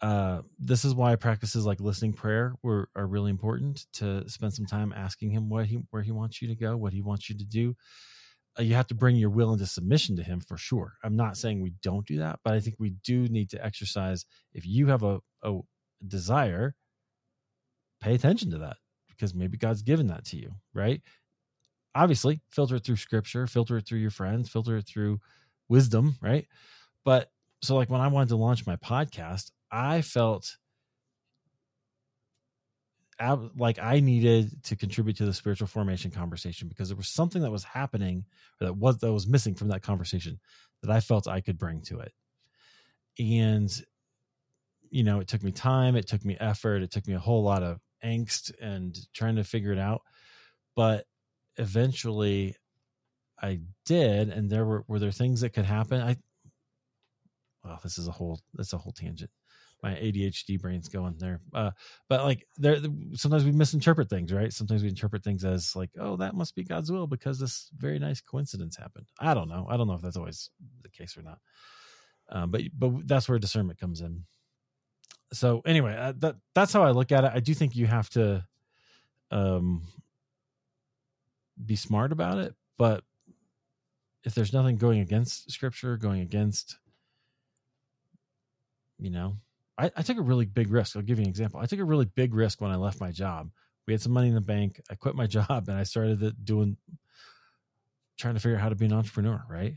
uh, 0.00 0.40
this 0.58 0.84
is 0.84 0.94
why 0.94 1.14
practices 1.16 1.66
like 1.66 1.80
listening 1.80 2.12
prayer 2.12 2.54
were 2.62 2.88
are 2.96 3.06
really 3.06 3.30
important 3.30 3.86
to 3.94 4.28
spend 4.28 4.54
some 4.54 4.66
time 4.66 4.92
asking 4.96 5.30
him 5.30 5.48
what 5.50 5.66
he 5.66 5.80
where 5.90 6.02
he 6.02 6.12
wants 6.12 6.40
you 6.40 6.48
to 6.48 6.54
go, 6.54 6.76
what 6.76 6.92
he 6.92 7.02
wants 7.02 7.28
you 7.28 7.36
to 7.36 7.44
do. 7.44 7.74
Uh, 8.58 8.62
you 8.62 8.74
have 8.74 8.86
to 8.86 8.94
bring 8.94 9.16
your 9.16 9.30
will 9.30 9.52
into 9.52 9.66
submission 9.66 10.16
to 10.16 10.22
him 10.22 10.40
for 10.40 10.56
sure. 10.56 10.94
I'm 11.04 11.16
not 11.16 11.36
saying 11.36 11.60
we 11.60 11.74
don't 11.82 12.06
do 12.06 12.18
that, 12.18 12.40
but 12.44 12.54
I 12.54 12.60
think 12.60 12.76
we 12.78 12.90
do 13.04 13.28
need 13.28 13.50
to 13.50 13.64
exercise. 13.64 14.24
If 14.54 14.66
you 14.66 14.88
have 14.88 15.02
a, 15.02 15.20
a 15.42 15.60
desire, 16.06 16.74
pay 18.00 18.14
attention 18.14 18.50
to 18.50 18.58
that 18.58 18.78
because 19.08 19.34
maybe 19.34 19.58
God's 19.58 19.82
given 19.82 20.08
that 20.08 20.24
to 20.26 20.36
you, 20.36 20.52
right? 20.74 21.02
Obviously 21.94 22.40
filter 22.50 22.76
it 22.76 22.84
through 22.84 22.96
scripture, 22.96 23.46
filter 23.46 23.76
it 23.78 23.86
through 23.86 23.98
your 23.98 24.10
friends, 24.10 24.48
filter 24.48 24.76
it 24.76 24.86
through 24.86 25.20
wisdom, 25.68 26.16
right? 26.20 26.46
But 27.04 27.30
so 27.62 27.76
like 27.76 27.90
when 27.90 28.00
I 28.00 28.08
wanted 28.08 28.30
to 28.30 28.36
launch 28.36 28.66
my 28.66 28.76
podcast, 28.76 29.50
I 29.70 30.02
felt 30.02 30.56
like 33.56 33.78
I 33.78 34.00
needed 34.00 34.62
to 34.64 34.76
contribute 34.76 35.16
to 35.18 35.26
the 35.26 35.34
spiritual 35.34 35.66
formation 35.66 36.10
conversation 36.10 36.68
because 36.68 36.88
there 36.88 36.96
was 36.96 37.08
something 37.08 37.42
that 37.42 37.50
was 37.50 37.64
happening 37.64 38.24
that 38.60 38.74
was 38.74 38.98
that 38.98 39.12
was 39.12 39.26
missing 39.26 39.54
from 39.54 39.68
that 39.68 39.82
conversation 39.82 40.40
that 40.82 40.90
I 40.90 41.00
felt 41.00 41.28
I 41.28 41.42
could 41.42 41.58
bring 41.58 41.82
to 41.82 42.00
it. 42.00 42.12
And 43.18 43.70
you 44.90 45.04
know, 45.04 45.20
it 45.20 45.28
took 45.28 45.42
me 45.42 45.52
time, 45.52 45.96
it 45.96 46.06
took 46.06 46.24
me 46.24 46.36
effort, 46.40 46.82
it 46.82 46.90
took 46.90 47.06
me 47.06 47.14
a 47.14 47.18
whole 47.18 47.42
lot 47.42 47.62
of 47.62 47.78
angst 48.04 48.52
and 48.60 48.98
trying 49.12 49.36
to 49.36 49.44
figure 49.44 49.72
it 49.72 49.78
out. 49.78 50.02
But 50.74 51.04
eventually 51.60 52.56
I 53.40 53.60
did, 53.84 54.28
and 54.28 54.50
there 54.50 54.64
were 54.64 54.84
were 54.88 54.98
there 54.98 55.12
things 55.12 55.40
that 55.42 55.50
could 55.50 55.64
happen. 55.64 56.00
I 56.00 56.16
well, 57.64 57.78
this 57.82 57.98
is 57.98 58.08
a 58.08 58.12
whole 58.12 58.40
that's 58.54 58.72
a 58.72 58.78
whole 58.78 58.92
tangent. 58.92 59.30
My 59.82 59.92
ADHD 59.92 60.60
brain's 60.60 60.88
going 60.88 61.16
there, 61.18 61.40
uh, 61.54 61.70
but 62.08 62.24
like 62.24 62.46
there, 62.58 62.76
sometimes 63.14 63.44
we 63.44 63.52
misinterpret 63.52 64.10
things, 64.10 64.30
right? 64.30 64.52
Sometimes 64.52 64.82
we 64.82 64.90
interpret 64.90 65.24
things 65.24 65.42
as 65.42 65.74
like, 65.74 65.88
oh, 65.98 66.16
that 66.16 66.34
must 66.34 66.54
be 66.54 66.64
God's 66.64 66.92
will 66.92 67.06
because 67.06 67.38
this 67.38 67.70
very 67.78 67.98
nice 67.98 68.20
coincidence 68.20 68.76
happened. 68.76 69.06
I 69.18 69.32
don't 69.32 69.48
know. 69.48 69.66
I 69.70 69.78
don't 69.78 69.86
know 69.86 69.94
if 69.94 70.02
that's 70.02 70.18
always 70.18 70.50
the 70.82 70.90
case 70.90 71.16
or 71.16 71.22
not. 71.22 71.38
Um, 72.28 72.50
but 72.50 72.62
but 72.78 73.08
that's 73.08 73.28
where 73.28 73.38
discernment 73.38 73.80
comes 73.80 74.02
in. 74.02 74.24
So 75.32 75.62
anyway, 75.64 75.96
uh, 75.96 76.12
that 76.18 76.36
that's 76.54 76.74
how 76.74 76.82
I 76.82 76.90
look 76.90 77.10
at 77.10 77.24
it. 77.24 77.32
I 77.34 77.40
do 77.40 77.54
think 77.54 77.74
you 77.74 77.86
have 77.86 78.10
to 78.10 78.44
um 79.30 79.82
be 81.64 81.76
smart 81.76 82.12
about 82.12 82.38
it, 82.38 82.54
but 82.78 83.04
if 84.24 84.34
there's 84.34 84.52
nothing 84.52 84.76
going 84.76 85.00
against 85.00 85.50
scripture, 85.50 85.96
going 85.96 86.20
against, 86.20 86.78
you 88.98 89.10
know, 89.10 89.36
I, 89.78 89.90
I 89.96 90.02
took 90.02 90.18
a 90.18 90.22
really 90.22 90.44
big 90.44 90.70
risk. 90.70 90.96
I'll 90.96 91.02
give 91.02 91.18
you 91.18 91.24
an 91.24 91.30
example. 91.30 91.60
I 91.60 91.66
took 91.66 91.78
a 91.78 91.84
really 91.84 92.04
big 92.04 92.34
risk 92.34 92.60
when 92.60 92.70
I 92.70 92.76
left 92.76 93.00
my 93.00 93.10
job. 93.10 93.50
We 93.86 93.94
had 93.94 94.02
some 94.02 94.12
money 94.12 94.28
in 94.28 94.34
the 94.34 94.40
bank. 94.40 94.80
I 94.90 94.94
quit 94.94 95.14
my 95.14 95.26
job 95.38 95.68
and 95.68 95.78
I 95.78 95.84
started 95.84 96.44
doing, 96.44 96.76
trying 98.18 98.34
to 98.34 98.40
figure 98.40 98.56
out 98.56 98.62
how 98.62 98.68
to 98.68 98.74
be 98.74 98.86
an 98.86 98.92
entrepreneur, 98.92 99.42
right? 99.48 99.76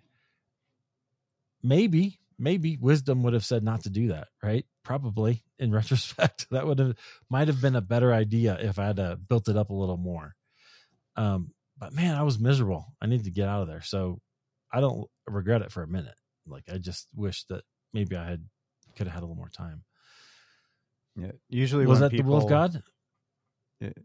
Maybe, 1.61 2.19
maybe 2.37 2.77
wisdom 2.81 3.23
would 3.23 3.33
have 3.33 3.45
said 3.45 3.63
not 3.63 3.83
to 3.83 3.89
do 3.89 4.09
that, 4.09 4.27
right? 4.43 4.65
Probably 4.83 5.43
in 5.57 5.71
retrospect, 5.73 6.47
that 6.51 6.67
would 6.67 6.79
have 6.79 6.95
might 7.29 7.47
have 7.47 7.61
been 7.61 7.77
a 7.77 7.81
better 7.81 8.11
idea 8.13 8.57
if 8.59 8.77
I 8.77 8.87
had 8.87 8.99
uh, 8.99 9.15
built 9.15 9.47
it 9.47 9.55
up 9.55 9.69
a 9.69 9.73
little 9.73 9.97
more. 9.97 10.35
Um, 11.15 11.53
but 11.83 11.93
man, 11.93 12.15
I 12.15 12.23
was 12.23 12.39
miserable. 12.39 12.85
I 13.01 13.07
need 13.07 13.25
to 13.25 13.31
get 13.31 13.49
out 13.49 13.61
of 13.61 13.67
there. 13.67 13.81
So 13.81 14.21
I 14.71 14.79
don't 14.79 15.05
regret 15.27 15.61
it 15.61 15.71
for 15.71 15.83
a 15.83 15.87
minute. 15.87 16.15
Like 16.47 16.63
I 16.71 16.77
just 16.77 17.09
wish 17.13 17.43
that 17.49 17.63
maybe 17.93 18.15
I 18.15 18.25
had 18.25 18.45
could 18.95 19.07
have 19.07 19.15
had 19.15 19.19
a 19.19 19.25
little 19.25 19.35
more 19.35 19.49
time. 19.49 19.83
Yeah. 21.17 21.31
Usually 21.49 21.85
was 21.85 21.99
that 21.99 22.11
people, 22.11 22.25
the 22.25 22.31
will 22.31 22.43
of 22.45 22.49
God? 22.49 22.83
It, 23.81 23.97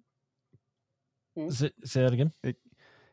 say, 1.51 1.71
say 1.85 2.03
that 2.03 2.13
again. 2.13 2.33
It, 2.43 2.57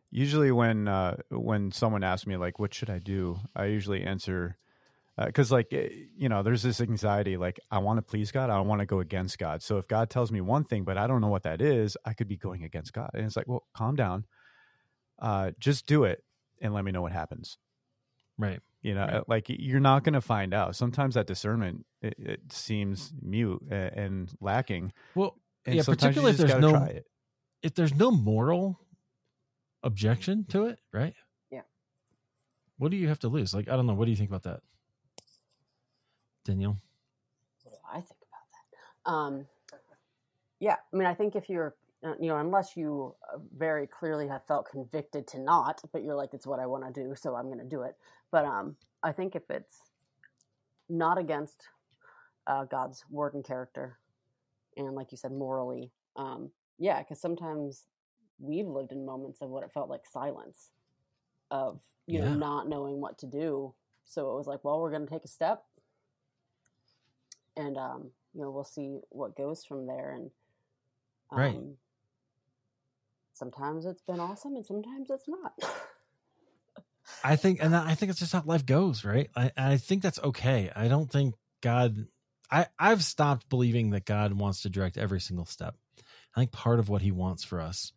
usually 0.09 0.51
when 0.51 0.87
uh, 0.87 1.17
when 1.29 1.71
someone 1.71 2.03
asks 2.03 2.25
me 2.25 2.35
like, 2.35 2.57
"What 2.57 2.73
should 2.73 2.89
I 2.89 2.97
do?" 2.97 3.37
I 3.55 3.65
usually 3.65 4.03
answer 4.03 4.57
because 5.23 5.51
uh, 5.51 5.55
like 5.55 5.67
eh, 5.73 5.89
you 6.17 6.27
know 6.27 6.41
there's 6.41 6.63
this 6.63 6.81
anxiety 6.81 7.37
like 7.37 7.57
i 7.71 7.77
want 7.77 7.97
to 7.97 8.01
please 8.01 8.33
god 8.33 8.49
i 8.49 8.57
don't 8.57 8.67
want 8.67 8.81
to 8.81 8.85
go 8.85 8.99
against 8.99 9.39
god 9.39 9.63
so 9.63 9.77
if 9.77 9.87
god 9.87 10.09
tells 10.09 10.29
me 10.29 10.41
one 10.41 10.65
thing 10.65 10.83
but 10.83 10.97
i 10.97 11.07
don't 11.07 11.21
know 11.21 11.29
what 11.29 11.43
that 11.43 11.61
is 11.61 11.95
i 12.03 12.11
could 12.11 12.27
be 12.27 12.35
going 12.35 12.65
against 12.65 12.91
god 12.91 13.09
and 13.13 13.25
it's 13.25 13.37
like 13.37 13.47
well 13.47 13.65
calm 13.73 13.95
down 13.95 14.25
uh, 15.19 15.51
just 15.59 15.87
do 15.87 16.03
it 16.03 16.23
and 16.61 16.73
let 16.73 16.83
me 16.83 16.91
know 16.91 17.01
what 17.01 17.11
happens. 17.11 17.57
Right. 18.37 18.59
You 18.81 18.93
know, 18.93 19.05
right. 19.05 19.29
like 19.29 19.45
you're 19.47 19.79
not 19.79 20.03
going 20.03 20.13
to 20.13 20.21
find 20.21 20.53
out. 20.53 20.75
Sometimes 20.75 21.15
that 21.15 21.25
discernment 21.25 21.85
it, 22.01 22.15
it 22.19 22.39
seems 22.51 23.11
mute 23.21 23.61
and 23.71 24.29
lacking. 24.39 24.93
Well, 25.15 25.35
and 25.65 25.75
yeah, 25.75 25.83
particularly 25.83 26.31
if 26.31 26.37
there's 26.37 26.61
no 26.61 26.87
if 27.63 27.73
there's 27.73 27.95
no 27.95 28.11
moral 28.11 28.79
objection 29.81 30.45
to 30.49 30.65
it, 30.65 30.79
right? 30.93 31.15
Yeah. 31.49 31.61
What 32.77 32.91
do 32.91 32.97
you 32.97 33.07
have 33.07 33.19
to 33.19 33.27
lose? 33.27 33.55
Like, 33.55 33.69
I 33.69 33.75
don't 33.75 33.87
know. 33.87 33.95
What 33.95 34.05
do 34.05 34.11
you 34.11 34.17
think 34.17 34.29
about 34.29 34.43
that, 34.43 34.59
Danielle? 36.43 36.77
What 37.63 37.71
do 37.71 37.77
I 37.89 38.01
think 38.01 38.19
about 38.27 38.45
that? 39.05 39.11
Um, 39.11 39.45
yeah, 40.59 40.75
I 40.93 40.95
mean, 40.95 41.07
I 41.07 41.13
think 41.15 41.35
if 41.35 41.49
you're 41.49 41.67
uh, 41.67 41.71
you 42.19 42.27
know, 42.27 42.37
unless 42.37 42.75
you 42.75 43.15
uh, 43.33 43.37
very 43.57 43.87
clearly 43.87 44.27
have 44.27 44.45
felt 44.47 44.69
convicted 44.69 45.27
to 45.27 45.39
not, 45.39 45.81
but 45.91 46.03
you're 46.03 46.15
like, 46.15 46.33
it's 46.33 46.47
what 46.47 46.59
I 46.59 46.65
want 46.65 46.85
to 46.85 47.03
do, 47.03 47.15
so 47.15 47.35
I'm 47.35 47.45
going 47.45 47.59
to 47.59 47.65
do 47.65 47.81
it. 47.81 47.95
But 48.31 48.45
um, 48.45 48.75
I 49.03 49.11
think 49.11 49.35
if 49.35 49.43
it's 49.49 49.81
not 50.89 51.17
against 51.17 51.63
uh, 52.47 52.65
God's 52.65 53.03
word 53.09 53.33
and 53.33 53.43
character, 53.43 53.97
and 54.77 54.93
like 54.93 55.11
you 55.11 55.17
said, 55.17 55.31
morally, 55.31 55.91
um, 56.15 56.51
yeah, 56.77 56.99
because 56.99 57.19
sometimes 57.19 57.85
we've 58.39 58.67
lived 58.67 58.91
in 58.91 59.05
moments 59.05 59.41
of 59.41 59.49
what 59.49 59.63
it 59.63 59.71
felt 59.71 59.89
like 59.89 60.01
silence, 60.05 60.69
of 61.49 61.79
you 62.07 62.19
yeah. 62.19 62.25
know 62.25 62.35
not 62.35 62.69
knowing 62.69 62.99
what 62.99 63.17
to 63.19 63.25
do. 63.25 63.73
So 64.03 64.31
it 64.31 64.37
was 64.37 64.47
like, 64.47 64.63
well, 64.63 64.79
we're 64.79 64.91
going 64.91 65.07
to 65.07 65.11
take 65.11 65.25
a 65.25 65.29
step, 65.29 65.63
and 67.57 67.77
um, 67.77 68.11
you 68.33 68.41
know, 68.41 68.51
we'll 68.51 68.63
see 68.63 68.99
what 69.09 69.37
goes 69.37 69.65
from 69.65 69.87
there. 69.87 70.11
And 70.11 70.29
um, 71.31 71.39
right 71.39 71.55
sometimes 73.35 73.85
it's 73.85 74.01
been 74.01 74.19
awesome 74.19 74.55
and 74.55 74.65
sometimes 74.65 75.09
it's 75.09 75.27
not. 75.27 75.53
I 77.23 77.35
think, 77.35 77.59
and 77.61 77.75
I 77.75 77.93
think 77.93 78.09
it's 78.09 78.19
just 78.19 78.33
how 78.33 78.43
life 78.45 78.65
goes, 78.65 79.05
right? 79.05 79.29
I, 79.35 79.51
I 79.55 79.77
think 79.77 80.01
that's 80.01 80.19
okay. 80.19 80.71
I 80.75 80.87
don't 80.87 81.11
think 81.11 81.35
God, 81.61 82.07
I, 82.49 82.67
I've 82.79 83.03
stopped 83.03 83.49
believing 83.49 83.91
that 83.91 84.05
God 84.05 84.33
wants 84.33 84.61
to 84.61 84.69
direct 84.69 84.97
every 84.97 85.21
single 85.21 85.45
step. 85.45 85.75
I 86.35 86.39
think 86.39 86.51
part 86.51 86.79
of 86.79 86.89
what 86.89 87.01
he 87.01 87.11
wants 87.11 87.43
for 87.43 87.61
us 87.61 87.93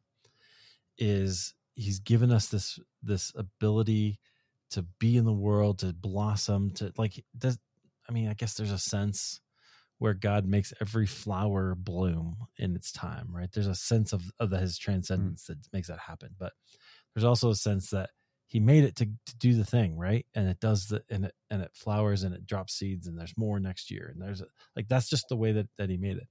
is 0.98 1.54
he's 1.74 2.00
given 2.00 2.30
us 2.30 2.48
this, 2.48 2.78
this 3.02 3.32
ability 3.34 4.18
to 4.70 4.82
be 4.98 5.16
in 5.16 5.24
the 5.24 5.32
world, 5.32 5.78
to 5.78 5.92
blossom, 5.92 6.70
to 6.72 6.92
like, 6.98 7.24
does, 7.36 7.58
I 8.08 8.12
mean, 8.12 8.28
I 8.28 8.34
guess 8.34 8.54
there's 8.54 8.72
a 8.72 8.78
sense 8.78 9.40
where 9.98 10.14
God 10.14 10.46
makes 10.46 10.72
every 10.80 11.06
flower 11.06 11.74
bloom 11.74 12.36
in 12.56 12.76
its 12.76 12.92
time, 12.92 13.28
right? 13.32 13.50
There's 13.52 13.66
a 13.66 13.74
sense 13.74 14.12
of, 14.12 14.30
of 14.38 14.50
his 14.50 14.78
mm. 14.78 14.80
transcendence 14.80 15.44
mm. 15.44 15.46
that 15.48 15.58
makes 15.72 15.88
that 15.88 15.98
happen. 15.98 16.30
But 16.38 16.52
there's 17.14 17.24
also 17.24 17.50
a 17.50 17.56
sense 17.56 17.90
that 17.90 18.10
he 18.46 18.60
made 18.60 18.84
it 18.84 18.96
to, 18.96 19.04
to 19.04 19.36
do 19.38 19.54
the 19.54 19.64
thing, 19.64 19.96
right? 19.98 20.24
And 20.34 20.48
it 20.48 20.60
does 20.60 20.86
the 20.86 21.02
and 21.10 21.26
it 21.26 21.34
and 21.50 21.62
it 21.62 21.70
flowers 21.74 22.22
and 22.22 22.34
it 22.34 22.46
drops 22.46 22.74
seeds 22.74 23.06
and 23.06 23.18
there's 23.18 23.36
more 23.36 23.60
next 23.60 23.90
year. 23.90 24.10
And 24.12 24.22
there's 24.22 24.40
a, 24.40 24.46
like 24.74 24.88
that's 24.88 25.10
just 25.10 25.26
the 25.28 25.36
way 25.36 25.52
that, 25.52 25.68
that 25.76 25.90
he 25.90 25.98
made 25.98 26.16
it. 26.16 26.28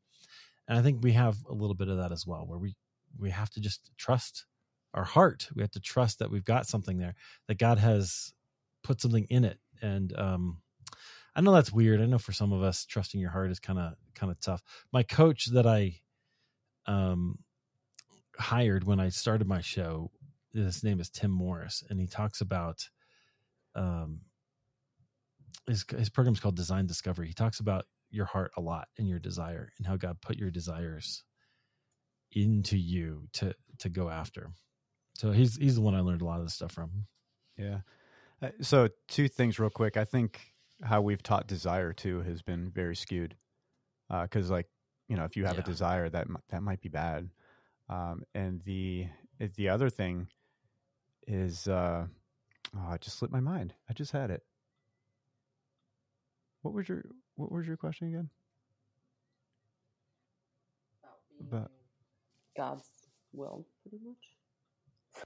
And 0.68 0.78
I 0.78 0.82
think 0.82 1.04
we 1.04 1.12
have 1.14 1.38
a 1.48 1.54
little 1.54 1.76
bit 1.76 1.90
of 1.90 1.98
that 1.98 2.12
as 2.12 2.26
well, 2.26 2.46
where 2.46 2.60
we 2.60 2.76
we 3.20 3.30
have 3.30 3.50
to 3.52 3.60
just 3.60 3.92
trust 3.98 4.46
our 4.94 5.04
heart. 5.04 5.50
We 5.56 5.62
have 5.62 5.72
to 5.72 5.80
trust 5.80 6.20
that 6.20 6.32
we've 6.32 6.44
got 6.44 6.68
something 6.68 6.98
there, 6.98 7.16
that 7.48 7.60
God 7.60 7.78
has 7.78 8.34
put 8.84 9.02
something 9.02 9.26
in 9.30 9.44
it. 9.44 9.60
And 9.82 10.18
um, 10.18 10.62
I 11.38 11.42
know 11.42 11.54
that's 11.54 11.72
weird. 11.72 12.02
I 12.02 12.08
know 12.08 12.18
for 12.18 12.32
some 12.32 12.52
of 12.52 12.64
us, 12.64 12.84
trusting 12.84 13.22
your 13.22 13.30
heart 13.30 13.52
is 13.52 13.60
kind 13.60 13.78
of 13.78 13.94
kind 14.16 14.32
of 14.32 14.40
tough. 14.40 14.64
My 14.92 15.04
coach 15.04 15.46
that 15.52 15.68
I 15.68 16.02
um, 16.88 17.38
hired 18.40 18.86
when 18.86 19.00
I 19.00 19.10
started 19.10 19.48
my 19.48 19.62
show, 19.62 20.10
his 20.52 20.84
name 20.84 21.00
is 21.00 21.12
Tim 21.12 21.30
Morris, 21.30 21.84
and 21.88 22.00
he 22.00 22.08
talks 22.08 22.42
about 22.42 22.90
um, 23.76 24.22
his 25.68 25.86
his 25.96 26.10
program 26.10 26.34
is 26.34 26.40
called 26.40 26.56
Design 26.56 26.88
Discovery. 26.88 27.28
He 27.28 27.36
talks 27.36 27.60
about 27.60 27.86
your 28.10 28.26
heart 28.26 28.52
a 28.58 28.62
lot 28.62 28.88
and 28.98 29.08
your 29.08 29.20
desire 29.20 29.72
and 29.78 29.86
how 29.86 29.96
God 29.96 30.20
put 30.22 30.38
your 30.38 30.50
desires 30.50 31.24
into 32.32 32.78
you 32.80 33.28
to 33.34 33.54
to 33.78 33.90
go 33.90 34.10
after. 34.10 34.50
So 35.14 35.32
he's 35.32 35.56
he's 35.58 35.76
the 35.76 35.82
one 35.82 35.94
I 35.94 36.00
learned 36.00 36.24
a 36.24 36.26
lot 36.26 36.40
of 36.40 36.48
this 36.48 36.56
stuff 36.56 36.72
from. 36.72 37.06
Yeah. 37.58 37.82
Uh, 38.42 38.50
so 38.62 38.90
two 39.08 39.28
things 39.28 39.60
real 39.60 39.70
quick. 39.70 39.98
I 39.98 40.04
think 40.04 40.40
how 40.84 41.02
we've 41.02 41.24
taught 41.24 41.48
desire 41.48 41.94
too 41.94 42.22
has 42.22 42.42
been 42.42 42.70
very 42.70 42.96
skewed. 42.96 43.36
Because 44.10 44.50
uh, 44.50 44.54
like 44.54 44.68
you 45.08 45.16
know, 45.16 45.24
if 45.24 45.36
you 45.36 45.46
have 45.46 45.56
yeah. 45.56 45.62
a 45.62 45.66
desire, 45.66 46.10
that 46.10 46.28
that 46.50 46.62
might 46.62 46.82
be 46.82 46.90
bad. 46.90 47.30
Um, 47.90 48.24
and 48.36 48.62
the 48.64 49.08
the 49.56 49.70
other 49.70 49.90
thing 49.90 50.28
is, 51.28 51.68
uh, 51.68 52.06
oh, 52.76 52.94
it 52.94 53.02
just 53.02 53.18
slipped 53.18 53.34
my 53.34 53.40
mind. 53.40 53.74
I 53.90 53.94
just 53.94 54.12
had 54.12 54.30
it. 54.32 54.44
What 56.62 56.74
was 56.74 56.88
your 56.90 57.06
What 57.36 57.52
was 57.52 57.68
your 57.68 57.78
question 57.78 58.08
again? 58.10 58.30
About 61.40 61.72
God's 62.56 62.88
will, 63.32 63.66
pretty 63.84 64.04
much. 64.04 65.26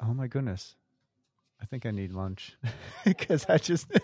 Oh 0.00 0.14
my 0.14 0.28
goodness. 0.28 0.76
I 1.60 1.66
think 1.66 1.86
I 1.86 1.90
need 1.90 2.12
lunch 2.12 2.56
because 3.04 3.46
I 3.48 3.58
just. 3.58 3.88
well, 3.90 4.00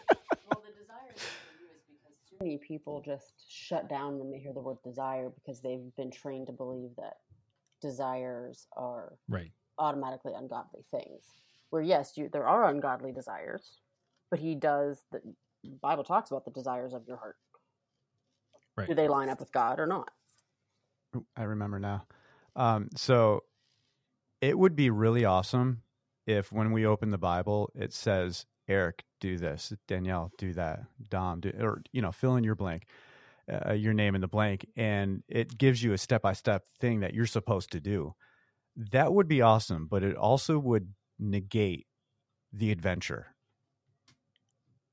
the 0.64 0.72
desire 0.80 1.12
is 1.14 1.22
because 1.88 2.16
too 2.28 2.36
many 2.40 2.59
people 2.59 3.02
just 3.04 3.32
shut 3.48 3.88
down 3.88 4.18
when 4.18 4.30
they 4.30 4.38
hear 4.38 4.52
the 4.52 4.61
word 4.61 4.78
desire 4.84 5.30
because 5.30 5.61
they've 5.61 5.94
been 5.96 6.11
trained 6.11 6.46
to 6.48 6.52
believe 6.52 6.90
that 6.96 7.14
desires 7.80 8.66
are 8.76 9.14
right 9.28 9.52
automatically 9.78 10.32
ungodly 10.36 10.84
things. 10.90 11.24
Where 11.70 11.82
yes, 11.82 12.12
you, 12.16 12.28
there 12.32 12.46
are 12.46 12.68
ungodly 12.68 13.12
desires, 13.12 13.80
but 14.30 14.38
he 14.38 14.54
does. 14.54 15.02
The 15.11 15.20
Bible 15.82 16.04
talks 16.04 16.30
about 16.30 16.44
the 16.44 16.50
desires 16.50 16.94
of 16.94 17.02
your 17.07 17.16
heart. 17.16 17.36
Right. 18.76 18.88
Do 18.88 18.94
they 18.94 19.09
line 19.09 19.28
up 19.28 19.40
with 19.40 19.52
God 19.52 19.80
or 19.80 19.86
not? 19.86 20.11
I 21.36 21.44
remember 21.44 21.78
now. 21.78 22.07
Um, 22.54 22.88
so 22.94 23.44
it 24.40 24.59
would 24.59 24.76
be 24.76 24.90
really 24.90 25.24
awesome 25.24 25.82
if 26.26 26.52
when 26.52 26.72
we 26.72 26.86
open 26.86 27.10
the 27.10 27.18
Bible, 27.18 27.70
it 27.74 27.92
says, 27.92 28.46
Eric, 28.68 29.04
do 29.20 29.38
this, 29.38 29.72
Danielle, 29.86 30.32
do 30.38 30.52
that, 30.54 30.80
Dom, 31.08 31.40
do, 31.40 31.52
or, 31.60 31.82
you 31.92 32.02
know, 32.02 32.12
fill 32.12 32.36
in 32.36 32.44
your 32.44 32.56
blank, 32.56 32.84
uh, 33.50 33.72
your 33.72 33.94
name 33.94 34.14
in 34.14 34.20
the 34.20 34.28
blank, 34.28 34.66
and 34.76 35.22
it 35.28 35.56
gives 35.56 35.82
you 35.82 35.92
a 35.92 35.98
step 35.98 36.22
by 36.22 36.32
step 36.32 36.64
thing 36.80 37.00
that 37.00 37.14
you're 37.14 37.26
supposed 37.26 37.70
to 37.72 37.80
do. 37.80 38.14
That 38.76 39.12
would 39.14 39.28
be 39.28 39.40
awesome, 39.40 39.86
but 39.86 40.02
it 40.02 40.16
also 40.16 40.58
would 40.58 40.92
negate 41.18 41.86
the 42.52 42.72
adventure. 42.72 43.28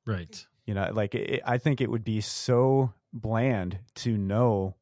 Right. 0.06 0.46
You 0.66 0.74
know, 0.76 0.90
like 0.94 1.16
it, 1.16 1.42
I 1.46 1.58
think 1.58 1.82
it 1.82 1.90
would 1.90 2.04
be 2.04 2.22
so 2.22 2.94
bland 3.12 3.80
to 3.96 4.18
know 4.18 4.76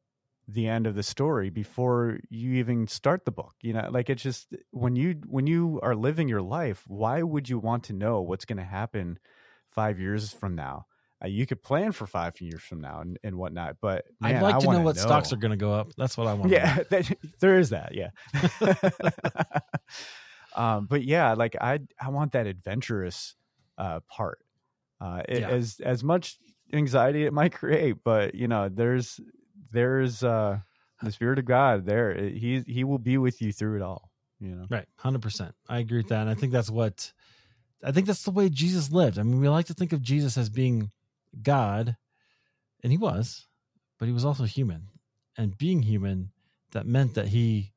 the 0.52 0.68
end 0.68 0.86
of 0.86 0.94
the 0.94 1.02
story 1.02 1.50
before 1.50 2.18
you 2.28 2.54
even 2.54 2.86
start 2.86 3.24
the 3.24 3.30
book 3.30 3.54
you 3.62 3.72
know 3.72 3.88
like 3.90 4.10
it's 4.10 4.22
just 4.22 4.54
when 4.70 4.96
you 4.96 5.20
when 5.26 5.46
you 5.46 5.80
are 5.82 5.94
living 5.94 6.28
your 6.28 6.42
life 6.42 6.84
why 6.86 7.22
would 7.22 7.48
you 7.48 7.58
want 7.58 7.84
to 7.84 7.92
know 7.92 8.20
what's 8.20 8.44
going 8.44 8.58
to 8.58 8.64
happen 8.64 9.18
five 9.68 9.98
years 9.98 10.32
from 10.32 10.54
now? 10.54 10.86
Uh, 11.24 11.28
you 11.28 11.46
could 11.46 11.62
plan 11.62 11.92
for 11.92 12.06
five 12.06 12.40
years 12.40 12.60
from 12.60 12.80
now 12.80 13.00
and, 13.00 13.18
and 13.22 13.36
whatnot 13.36 13.76
but 13.80 14.04
man, 14.20 14.36
i'd 14.36 14.42
like 14.42 14.54
I 14.56 14.58
to 14.58 14.72
know 14.72 14.80
what 14.80 14.96
know. 14.96 15.02
stocks 15.02 15.32
are 15.32 15.36
going 15.36 15.52
to 15.52 15.56
go 15.56 15.72
up. 15.72 15.92
That's 15.96 16.16
what 16.16 16.26
i 16.26 16.34
want 16.34 16.50
yeah 16.50 16.78
that, 16.90 17.16
there 17.40 17.58
is 17.58 17.70
that 17.70 17.94
yeah. 17.94 18.10
Um, 20.54 20.84
but 20.84 21.02
yeah 21.02 21.32
like 21.32 21.56
i 21.58 21.78
i 21.98 22.10
want 22.10 22.32
that 22.32 22.46
adventurous 22.46 23.36
uh, 23.78 24.00
part. 24.00 24.38
Uh, 25.00 25.22
yeah. 25.28 25.48
as 25.48 25.80
as 25.82 26.04
much 26.04 26.36
anxiety 26.74 27.24
it 27.24 27.32
might 27.32 27.52
create 27.52 27.96
but 28.04 28.34
you 28.34 28.48
know 28.48 28.68
there's 28.68 29.18
there's 29.72 30.22
uh 30.22 30.58
the 31.02 31.12
spirit 31.12 31.38
of 31.38 31.44
God 31.44 31.84
there. 31.84 32.14
He 32.14 32.62
he 32.66 32.84
will 32.84 32.98
be 32.98 33.18
with 33.18 33.42
you 33.42 33.52
through 33.52 33.76
it 33.76 33.82
all. 33.82 34.10
You 34.40 34.56
know, 34.56 34.66
right? 34.70 34.86
Hundred 34.96 35.22
percent. 35.22 35.54
I 35.68 35.78
agree 35.78 35.98
with 35.98 36.08
that. 36.08 36.22
And 36.22 36.30
I 36.30 36.34
think 36.34 36.52
that's 36.52 36.70
what 36.70 37.12
I 37.84 37.92
think 37.92 38.06
that's 38.06 38.24
the 38.24 38.30
way 38.30 38.48
Jesus 38.48 38.92
lived. 38.92 39.18
I 39.18 39.22
mean, 39.22 39.40
we 39.40 39.48
like 39.48 39.66
to 39.66 39.74
think 39.74 39.92
of 39.92 40.02
Jesus 40.02 40.36
as 40.36 40.48
being 40.48 40.90
God, 41.42 41.96
and 42.82 42.92
he 42.92 42.98
was, 42.98 43.46
but 43.98 44.06
he 44.06 44.12
was 44.12 44.24
also 44.24 44.44
human. 44.44 44.88
And 45.36 45.56
being 45.56 45.82
human, 45.82 46.30
that 46.72 46.86
meant 46.86 47.14
that 47.14 47.28
he 47.28 47.72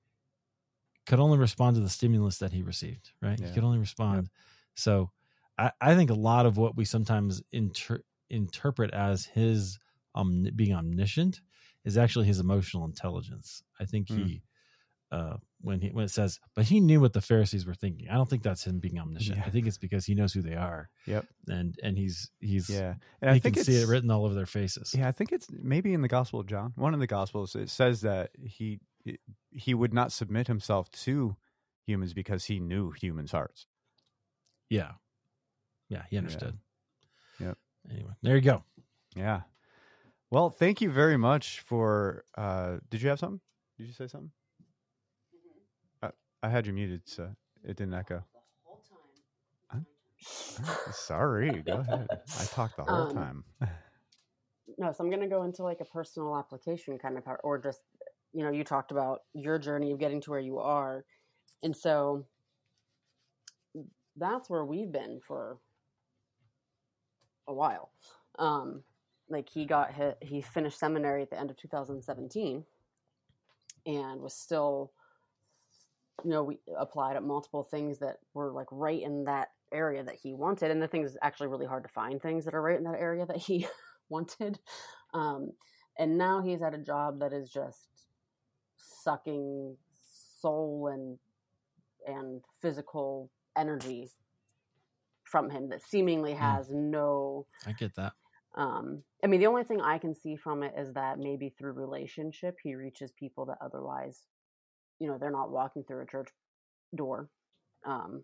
could 1.06 1.20
only 1.20 1.38
respond 1.38 1.76
to 1.76 1.82
the 1.82 1.89
stimulus 1.89 2.39
that 2.39 2.52
he 2.52 2.64
received. 2.64 3.12
Right? 3.22 3.39
Yeah. 3.39 3.48
He 3.48 3.54
could 3.54 3.64
only 3.64 3.80
respond. 3.80 4.30
So, 4.76 5.12
I, 5.58 5.72
I 5.80 5.96
think 5.96 6.10
a 6.10 6.16
lot 6.16 6.46
of 6.46 6.58
what 6.58 6.76
we 6.76 6.84
sometimes 6.84 7.41
inter- 7.52 8.04
interpret 8.30 8.93
as 8.93 9.26
his 9.26 9.80
um, 10.16 10.48
being 10.56 10.74
omniscient 10.74 11.41
is 11.86 11.98
actually 11.98 12.26
his 12.26 12.40
emotional 12.40 12.86
intelligence. 12.86 13.64
I 13.80 13.86
think 13.86 14.10
he, 14.10 14.16
mm. 14.16 14.42
uh, 15.12 15.38
when 15.62 15.80
he 15.80 15.90
when 15.90 16.06
it 16.06 16.12
says, 16.12 16.40
but 16.56 16.66
he 16.66 16.80
knew 16.80 17.00
what 17.00 17.14
the 17.14 17.22
Pharisees 17.22 17.66
were 17.66 17.74
thinking. 17.74 18.10
I 18.10 18.16
don't 18.16 18.30
think 18.30 18.44
that's 18.44 18.66
him 18.66 18.80
being 18.80 19.00
omniscient. 19.00 19.38
Yeah. 19.38 19.44
I 19.46 19.50
think 19.50 19.68
it's 19.68 19.78
because 19.78 20.06
he 20.06 20.16
knows 20.16 20.34
who 20.34 20.42
they 20.42 20.56
are. 20.56 20.90
Yep. 21.06 21.26
And 21.48 21.76
and 21.82 21.98
he's 21.98 22.30
he's 22.40 22.70
yeah. 22.70 22.96
And 23.22 23.30
I 23.30 23.40
think 23.40 23.56
can 23.56 23.64
see 23.64 23.76
it 23.76 23.88
written 23.88 24.12
all 24.12 24.26
over 24.26 24.34
their 24.34 24.46
faces. 24.46 24.94
Yeah, 24.98 25.08
I 25.08 25.12
think 25.12 25.32
it's 25.32 25.48
maybe 25.50 25.94
in 25.94 26.02
the 26.02 26.08
Gospel 26.08 26.40
of 26.40 26.48
John. 26.48 26.74
One 26.76 26.94
of 26.94 27.00
the 27.00 27.08
Gospels 27.08 27.56
it 27.56 27.70
says 27.70 28.02
that 28.02 28.32
he 28.44 28.80
he 29.52 29.74
would 29.74 29.94
not 29.94 30.12
submit 30.12 30.48
himself 30.48 30.90
to 30.92 31.38
humans 31.86 32.14
because 32.14 32.46
he 32.46 32.60
knew 32.60 32.92
humans' 32.92 33.32
hearts. 33.32 33.68
Yeah. 34.70 34.94
Yeah, 35.90 36.02
he 36.10 36.18
understood. 36.18 36.58
Yeah. 37.40 37.48
Yep. 37.48 37.58
Anyway, 37.92 38.12
there 38.24 38.36
you 38.36 38.42
go. 38.42 38.64
Yeah. 39.16 39.42
Well, 40.32 40.49
thank 40.49 40.82
you 40.82 40.89
very 40.91 41.17
much 41.17 41.61
for. 41.61 42.23
Uh, 42.38 42.78
did 42.89 43.01
you 43.01 43.09
have 43.09 43.19
something? 43.19 43.41
Did 43.78 43.88
you 43.88 43.93
say 43.93 44.07
something? 44.07 44.32
Mm-hmm. 45.34 46.07
Uh, 46.07 46.11
I 46.43 46.49
had 46.49 46.67
you 46.67 46.73
muted, 46.73 47.01
so 47.05 47.30
it 47.63 47.78
didn't 47.78 47.93
echo. 47.93 48.23
sorry, 50.91 51.61
go 51.65 51.78
ahead. 51.78 52.07
I 52.39 52.45
talked 52.45 52.78
the 52.78 52.84
whole 52.84 53.07
um, 53.07 53.13
time. 53.13 53.43
no, 54.78 54.91
so 54.91 55.03
I'm 55.03 55.09
going 55.09 55.21
to 55.21 55.28
go 55.28 55.43
into 55.43 55.63
like 55.63 55.82
a 55.82 55.86
personal 55.86 56.36
application 56.38 56.97
kind 56.97 57.17
of 57.17 57.26
part, 57.26 57.41
or 57.43 57.57
just, 57.57 57.82
you 58.34 58.43
know, 58.43 58.51
you 58.51 58.63
talked 58.63 58.91
about 58.91 59.21
your 59.34 59.59
journey 59.59 59.91
of 59.91 59.99
getting 59.99 60.21
to 60.21 60.32
where 60.32 60.39
you 60.39 60.59
are. 60.59 61.05
And 61.63 61.76
so 61.76 62.26
that's 64.17 64.49
where 64.49 64.65
we've 64.65 64.91
been 64.91 65.19
for 65.26 65.57
a 67.47 67.53
while. 67.53 67.91
Um, 68.39 68.84
like 69.30 69.49
he 69.49 69.65
got 69.65 69.93
hit 69.93 70.18
he 70.22 70.41
finished 70.41 70.80
seminary 70.80 71.22
at 71.22 71.30
the 71.30 71.39
end 71.39 71.49
of 71.49 71.57
2017 71.57 72.64
and 73.88 74.22
was 74.22 74.34
still 74.34 74.91
you 76.23 76.30
know 76.30 76.43
we 76.43 76.60
applied 76.77 77.15
at 77.15 77.23
multiple 77.23 77.64
things 77.64 77.99
that 77.99 78.18
were 78.34 78.52
like 78.52 78.68
right 78.72 79.02
in 79.02 79.26
that 79.26 79.49
area 79.72 80.03
that 80.03 80.15
he 80.15 80.34
wanted. 80.34 80.72
And 80.72 80.81
the 80.81 80.88
thing 80.88 81.03
is 81.03 81.18
actually 81.22 81.47
really 81.47 81.65
hard 81.65 81.84
to 81.84 81.89
find 81.89 82.22
things 82.22 82.45
that 82.45 82.56
are 82.56 82.61
right 82.61 82.77
in 82.77 82.84
that 82.85 82.99
area 82.99 83.26
that 83.26 83.38
he 83.38 83.68
wanted. 84.10 84.60
Um, 85.14 85.52
and 85.97 86.18
now 86.18 86.41
he's 86.41 86.61
at 86.61 86.73
a 86.73 86.80
job 86.80 87.19
that 87.19 87.34
is 87.34 87.49
just 87.49 87.88
sucking 88.77 89.77
soul 90.41 90.89
and 90.91 91.18
and 92.07 92.41
physical 92.61 93.31
energy 93.57 94.10
from 95.23 95.49
him 95.49 95.69
that 95.69 95.81
seemingly 95.81 96.34
hmm. 96.34 96.39
has 96.39 96.69
no 96.69 97.47
I 97.65 97.72
get 97.72 97.95
that 97.95 98.14
um, 98.56 99.03
I 99.23 99.27
mean, 99.27 99.40
the 99.41 99.48
only 99.48 99.64
thing 99.64 99.82
I 99.82 99.98
can 99.98 100.15
see 100.15 100.36
from 100.36 100.64
it 100.64 100.73
is 100.77 100.94
that 100.94 101.19
maybe 101.19 101.53
through 101.57 101.73
relationship, 101.73 102.57
he 102.64 102.76
reaches 102.76 103.11
people 103.11 103.45
that 103.48 103.57
otherwise, 103.61 104.22
you 104.99 105.07
know, 105.07 105.18
they're 105.18 105.32
not 105.32 105.52
walking 105.52 105.84
through 105.84 106.03
a 106.03 106.06
church 106.06 106.30
door. 106.95 107.30
Um, 107.86 108.23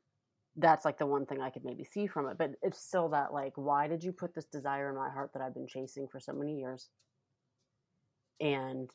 that's 0.56 0.86
like 0.86 0.98
the 0.98 1.06
one 1.06 1.26
thing 1.26 1.42
I 1.42 1.50
could 1.50 1.66
maybe 1.66 1.84
see 1.84 2.08
from 2.08 2.28
it. 2.28 2.38
But 2.38 2.52
it's 2.62 2.80
still 2.80 3.10
that, 3.10 3.34
like, 3.34 3.54
why 3.56 3.88
did 3.88 4.04
you 4.04 4.14
put 4.14 4.34
this 4.34 4.46
desire 4.46 4.90
in 4.90 4.96
my 4.96 5.10
heart 5.10 5.32
that 5.34 5.42
I've 5.42 5.54
been 5.54 5.68
chasing 5.68 6.08
for 6.10 6.20
so 6.20 6.34
many 6.34 6.58
years? 6.58 6.90
And 8.40 8.90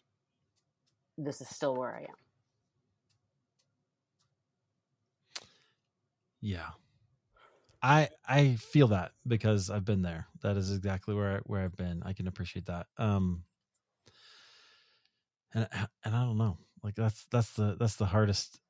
this 1.19 1.41
is 1.41 1.49
still 1.49 1.75
where 1.75 1.95
I 1.95 2.01
am. 2.01 2.17
Yeah. 6.41 6.71
I 7.83 8.09
I 8.27 8.57
feel 8.57 8.89
that 8.89 9.13
because 9.27 9.71
I've 9.71 9.85
been 9.85 10.03
there. 10.03 10.27
That 10.43 10.57
is 10.57 10.75
exactly 10.75 11.15
where 11.15 11.37
I, 11.37 11.41
where 11.45 11.63
I've 11.63 11.77
been. 11.77 12.03
I 12.05 12.13
can 12.13 12.27
appreciate 12.27 12.67
that. 12.67 12.87
Um, 12.99 13.45
and 15.55 15.69
and 16.05 16.15
I 16.15 16.25
don't 16.25 16.39
know. 16.39 16.59
Like 16.83 16.95
that's 16.95 17.27
that's 17.31 17.51
the 17.55 17.77
that's 17.79 17.97
the 17.97 18.07
hardest 18.07 18.61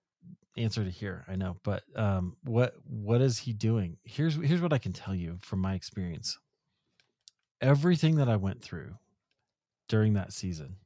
answer 0.57 0.85
to 0.85 0.91
hear. 0.91 1.25
I 1.29 1.37
know, 1.37 1.57
but 1.63 1.83
um, 1.95 2.37
what 2.45 2.75
what 2.85 3.21
is 3.21 3.39
he 3.39 3.53
doing? 3.53 3.99
Here's 4.05 4.37
here's 4.37 4.61
what 4.61 4.73
I 4.73 4.79
can 4.79 4.93
tell 4.93 5.15
you 5.15 5.39
from 5.41 5.61
my 5.61 5.75
experience. 5.75 6.39
Everything 7.61 8.17
that 8.17 8.29
I 8.29 8.37
went 8.37 8.63
through 8.63 8.97
during 9.89 10.15
that 10.15 10.33
season, 10.33 10.77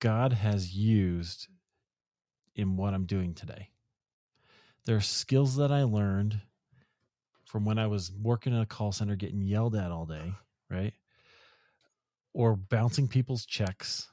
God 0.00 0.32
has 0.32 0.74
used 0.74 1.48
in 2.54 2.76
what 2.76 2.94
I'm 2.94 3.06
doing 3.06 3.34
today. 3.34 3.70
There 4.88 4.96
are 4.96 5.02
skills 5.02 5.56
that 5.56 5.70
I 5.70 5.82
learned 5.82 6.40
from 7.44 7.66
when 7.66 7.78
I 7.78 7.88
was 7.88 8.10
working 8.10 8.54
in 8.54 8.60
a 8.60 8.64
call 8.64 8.90
center, 8.90 9.16
getting 9.16 9.42
yelled 9.42 9.76
at 9.76 9.92
all 9.92 10.06
day, 10.06 10.32
right? 10.70 10.94
Or 12.32 12.56
bouncing 12.56 13.06
people's 13.06 13.44
checks. 13.44 14.08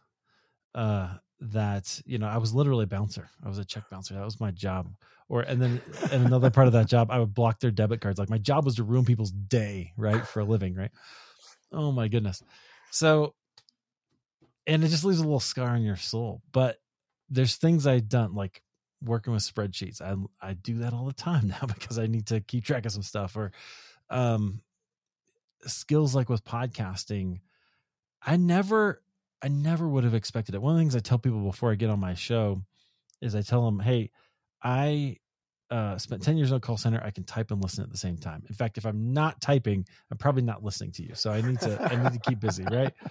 Uh, 0.74 1.14
that 1.40 2.02
you 2.06 2.18
know, 2.18 2.28
I 2.28 2.40
was 2.40 2.54
literally 2.54 2.84
a 2.84 2.88
bouncer. 2.88 3.30
I 3.42 3.48
was 3.48 3.58
a 3.58 3.64
check 3.64 3.90
bouncer. 3.90 4.16
That 4.16 4.26
was 4.26 4.42
my 4.42 4.52
job. 4.52 4.94
Or 5.30 5.44
and 5.44 5.62
then 5.62 5.82
and 6.12 6.26
another 6.26 6.50
part 6.50 6.68
of 6.68 6.74
that 6.74 6.88
job, 6.88 7.10
I 7.10 7.20
would 7.20 7.34
block 7.34 7.62
their 7.62 7.72
debit 7.72 8.02
cards. 8.02 8.20
Like 8.20 8.30
my 8.30 8.38
job 8.38 8.66
was 8.66 8.76
to 8.76 8.84
ruin 8.84 9.06
people's 9.06 9.32
day, 9.32 9.94
right, 9.96 10.28
for 10.28 10.42
a 10.42 10.46
living, 10.46 10.76
right? 10.76 10.92
Oh 11.72 11.94
my 11.94 12.10
goodness. 12.10 12.44
So, 12.92 13.34
and 14.68 14.84
it 14.84 14.90
just 14.90 15.06
leaves 15.06 15.20
a 15.20 15.24
little 15.24 15.40
scar 15.40 15.70
on 15.70 15.84
your 15.84 15.96
soul. 15.96 16.42
But 16.52 16.80
there's 17.30 17.56
things 17.56 17.88
I've 17.88 18.10
done, 18.10 18.36
like 18.36 18.62
working 19.06 19.34
with 19.34 19.44
spreadsheets. 19.44 20.02
I 20.02 20.16
I 20.42 20.54
do 20.54 20.80
that 20.80 20.94
all 20.94 21.06
the 21.06 21.14
time 21.14 21.48
now 21.62 21.66
because 21.68 21.98
I 22.00 22.08
need 22.08 22.28
to 22.28 22.42
keep 22.42 22.66
track 22.66 22.86
of 22.86 22.92
some 22.92 23.04
stuff 23.04 23.36
or 23.36 23.52
um 24.10 24.62
skills 25.66 26.16
like 26.16 26.30
with 26.30 26.44
podcasting. 26.44 27.40
I 28.22 28.38
never 28.38 29.02
I 29.42 29.48
never 29.48 29.88
would 29.88 30.04
have 30.04 30.16
expected 30.16 30.56
it. 30.56 30.62
One 30.62 30.74
of 30.74 30.78
the 30.78 30.82
things 30.82 30.96
I 30.96 31.00
tell 31.00 31.20
people 31.20 31.42
before 31.42 31.72
I 31.72 31.76
get 31.76 31.90
on 31.90 32.00
my 32.00 32.14
show 32.14 32.62
is 33.22 33.36
I 33.36 33.42
tell 33.42 33.64
them, 33.66 33.80
"Hey, 33.80 34.12
I 34.64 35.18
uh, 35.70 35.98
spent 35.98 36.22
10 36.22 36.38
years 36.38 36.52
on 36.52 36.58
a 36.58 36.62
call 36.62 36.78
center. 36.78 37.02
I 37.04 37.12
can 37.12 37.24
type 37.24 37.52
and 37.52 37.62
listen 37.62 37.84
at 37.84 37.92
the 37.92 37.98
same 37.98 38.18
time. 38.18 38.44
In 38.48 38.56
fact, 38.56 38.78
if 38.78 38.86
I'm 38.86 39.14
not 39.14 39.42
typing, 39.42 39.86
I'm 40.12 40.18
probably 40.18 40.44
not 40.44 40.64
listening 40.64 40.92
to 40.94 41.04
you. 41.04 41.16
So 41.16 41.32
I 41.32 41.42
need 41.42 41.60
to 41.62 41.80
I 41.92 41.96
need 41.96 42.14
to 42.14 42.20
keep 42.20 42.40
busy, 42.40 42.64
right? 42.66 42.94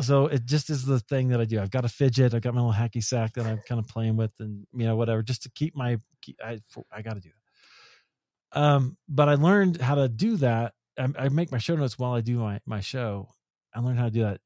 so 0.00 0.26
it 0.26 0.44
just 0.44 0.70
is 0.70 0.84
the 0.84 1.00
thing 1.00 1.28
that 1.28 1.40
I 1.40 1.44
do. 1.44 1.60
I've 1.60 1.70
got 1.70 1.84
a 1.84 1.88
fidget. 1.88 2.34
I've 2.34 2.42
got 2.42 2.54
my 2.54 2.60
little 2.60 2.74
hacky 2.74 3.02
sack 3.02 3.34
that 3.34 3.46
I'm 3.46 3.60
kind 3.68 3.78
of 3.78 3.88
playing 3.88 4.16
with, 4.16 4.32
and 4.38 4.66
you 4.72 4.86
know 4.86 4.96
whatever, 4.96 5.22
just 5.22 5.42
to 5.44 5.50
keep 5.50 5.76
my. 5.76 5.98
I 6.44 6.60
I 6.92 7.02
got 7.02 7.14
to 7.14 7.20
do 7.20 7.30
that. 7.30 8.60
Um, 8.60 8.96
but 9.08 9.28
I 9.28 9.34
learned 9.34 9.80
how 9.80 9.94
to 9.96 10.08
do 10.08 10.36
that. 10.38 10.74
I, 10.98 11.08
I 11.18 11.28
make 11.28 11.52
my 11.52 11.58
show 11.58 11.76
notes 11.76 11.98
while 11.98 12.12
I 12.12 12.20
do 12.20 12.38
my 12.38 12.60
my 12.66 12.80
show. 12.80 13.28
I 13.74 13.80
learned 13.80 13.98
how 13.98 14.06
to 14.06 14.10
do 14.10 14.22
that 14.22 14.40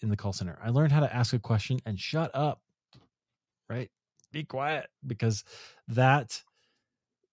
in 0.00 0.08
the 0.08 0.16
call 0.16 0.32
center. 0.32 0.58
I 0.62 0.70
learned 0.70 0.92
how 0.92 1.00
to 1.00 1.14
ask 1.14 1.32
a 1.32 1.38
question 1.38 1.80
and 1.84 1.98
shut 1.98 2.30
up. 2.34 2.60
Right, 3.68 3.90
be 4.32 4.44
quiet 4.44 4.88
because 5.06 5.44
that 5.88 6.42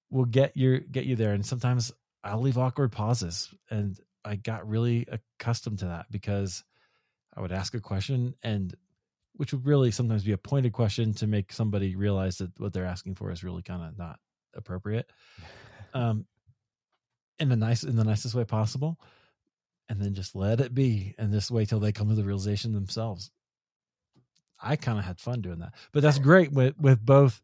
will 0.10 0.26
get 0.26 0.56
you 0.56 0.80
get 0.80 1.06
you 1.06 1.16
there. 1.16 1.34
And 1.34 1.46
sometimes 1.46 1.92
I'll 2.24 2.42
leave 2.42 2.58
awkward 2.58 2.92
pauses, 2.92 3.54
and 3.70 3.98
I 4.24 4.36
got 4.36 4.68
really 4.68 5.08
accustomed 5.08 5.80
to 5.80 5.86
that 5.86 6.08
because 6.12 6.64
I 7.38 7.42
would 7.42 7.52
ask 7.52 7.76
a 7.76 7.80
question 7.80 8.34
and 8.42 8.76
which 9.34 9.54
would 9.54 9.68
really 9.68 9.92
sometimes 9.92 10.24
be 10.24 10.32
a 10.32 10.38
pointed 10.38 10.74
question 10.74 11.14
to 11.14 11.28
make 11.28 11.54
somebody 11.54 11.96
realize 11.96 12.40
that 12.40 12.60
what 12.60 12.74
they're 12.74 12.86
asking 12.86 13.14
for 13.14 13.32
is 13.32 13.44
really 13.44 13.62
kind 13.62 13.84
of 13.84 13.98
not 13.98 14.20
appropriate. 14.56 15.12
Um 15.94 16.26
in 17.40 17.48
the 17.48 17.56
nice 17.56 17.84
in 17.84 17.96
the 17.96 18.04
nicest 18.04 18.36
way 18.36 18.44
possible. 18.44 19.00
And 19.88 20.02
then 20.02 20.14
just 20.14 20.36
let 20.36 20.60
it 20.60 20.74
be 20.74 21.16
and 21.18 21.32
just 21.32 21.50
wait 21.50 21.70
till 21.70 21.80
they 21.80 21.94
come 21.94 22.10
to 22.10 22.16
the 22.16 22.26
realization 22.26 22.74
themselves. 22.74 23.32
I 24.62 24.76
kind 24.76 25.00
of 25.00 25.06
had 25.06 25.22
fun 25.22 25.42
doing 25.42 25.60
that. 25.60 25.76
But 25.94 26.04
that's 26.04 26.20
great 26.20 26.52
with 26.52 26.78
with 26.78 27.04
both 27.04 27.42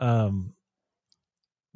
um 0.00 0.54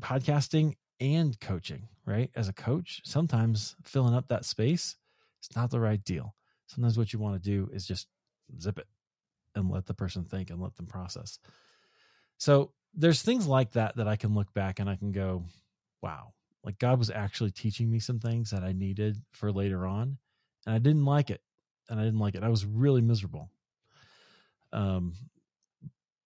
podcasting 0.01 0.77
and 1.01 1.39
coaching, 1.39 1.87
right? 2.07 2.31
As 2.35 2.49
a 2.49 2.55
coach, 2.55 3.03
sometimes 3.05 3.77
filling 3.85 4.15
up 4.15 4.29
that 4.29 4.47
space 4.47 4.97
is 5.43 5.55
not 5.55 5.71
the 5.71 5.81
right 5.81 6.03
deal 6.03 6.35
sometimes 6.67 6.99
what 6.99 7.13
you 7.13 7.19
want 7.19 7.43
to 7.43 7.51
do 7.51 7.71
is 7.73 7.87
just 7.87 8.07
zip 8.61 8.79
it 8.79 8.87
and 9.55 9.71
let 9.71 9.87
the 9.87 9.95
person 9.95 10.25
think 10.25 10.51
and 10.51 10.61
let 10.61 10.77
them 10.77 10.87
process. 10.87 11.39
So 12.39 12.73
there's 12.95 13.23
things 13.23 13.47
like 13.47 13.73
that 13.73 13.97
that 13.97 14.09
I 14.09 14.17
can 14.17 14.35
look 14.35 14.53
back 14.53 14.79
and 14.79 14.89
I 14.89 14.97
can 14.97 15.13
go, 15.13 15.45
wow, 16.03 16.33
like 16.65 16.79
God 16.79 16.99
was 16.99 17.11
actually 17.11 17.51
teaching 17.51 17.91
me 17.91 17.99
some 17.99 18.19
things 18.19 18.51
that 18.51 18.63
I 18.63 18.73
needed 18.73 19.17
for 19.33 19.53
later 19.53 19.87
on. 19.87 20.19
And 20.67 20.75
I 20.75 20.79
didn't 20.79 21.05
like 21.05 21.31
it. 21.31 21.41
And 21.89 22.01
I 22.01 22.05
didn't 22.05 22.19
like 22.19 22.35
it. 22.35 22.43
I 22.43 22.49
was 22.49 22.65
really 22.65 23.01
miserable. 23.01 23.51
Um, 24.73 25.15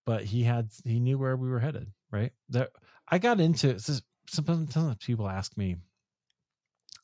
but 0.06 0.24
he 0.24 0.42
had, 0.42 0.70
he 0.84 0.98
knew 0.98 1.18
where 1.18 1.36
we 1.36 1.50
were 1.50 1.60
headed, 1.60 1.88
right? 2.10 2.32
That 2.48 2.70
I 3.06 3.18
got 3.18 3.38
into 3.40 3.78
sometimes 4.26 4.96
people 5.04 5.28
ask 5.28 5.56
me, 5.56 5.76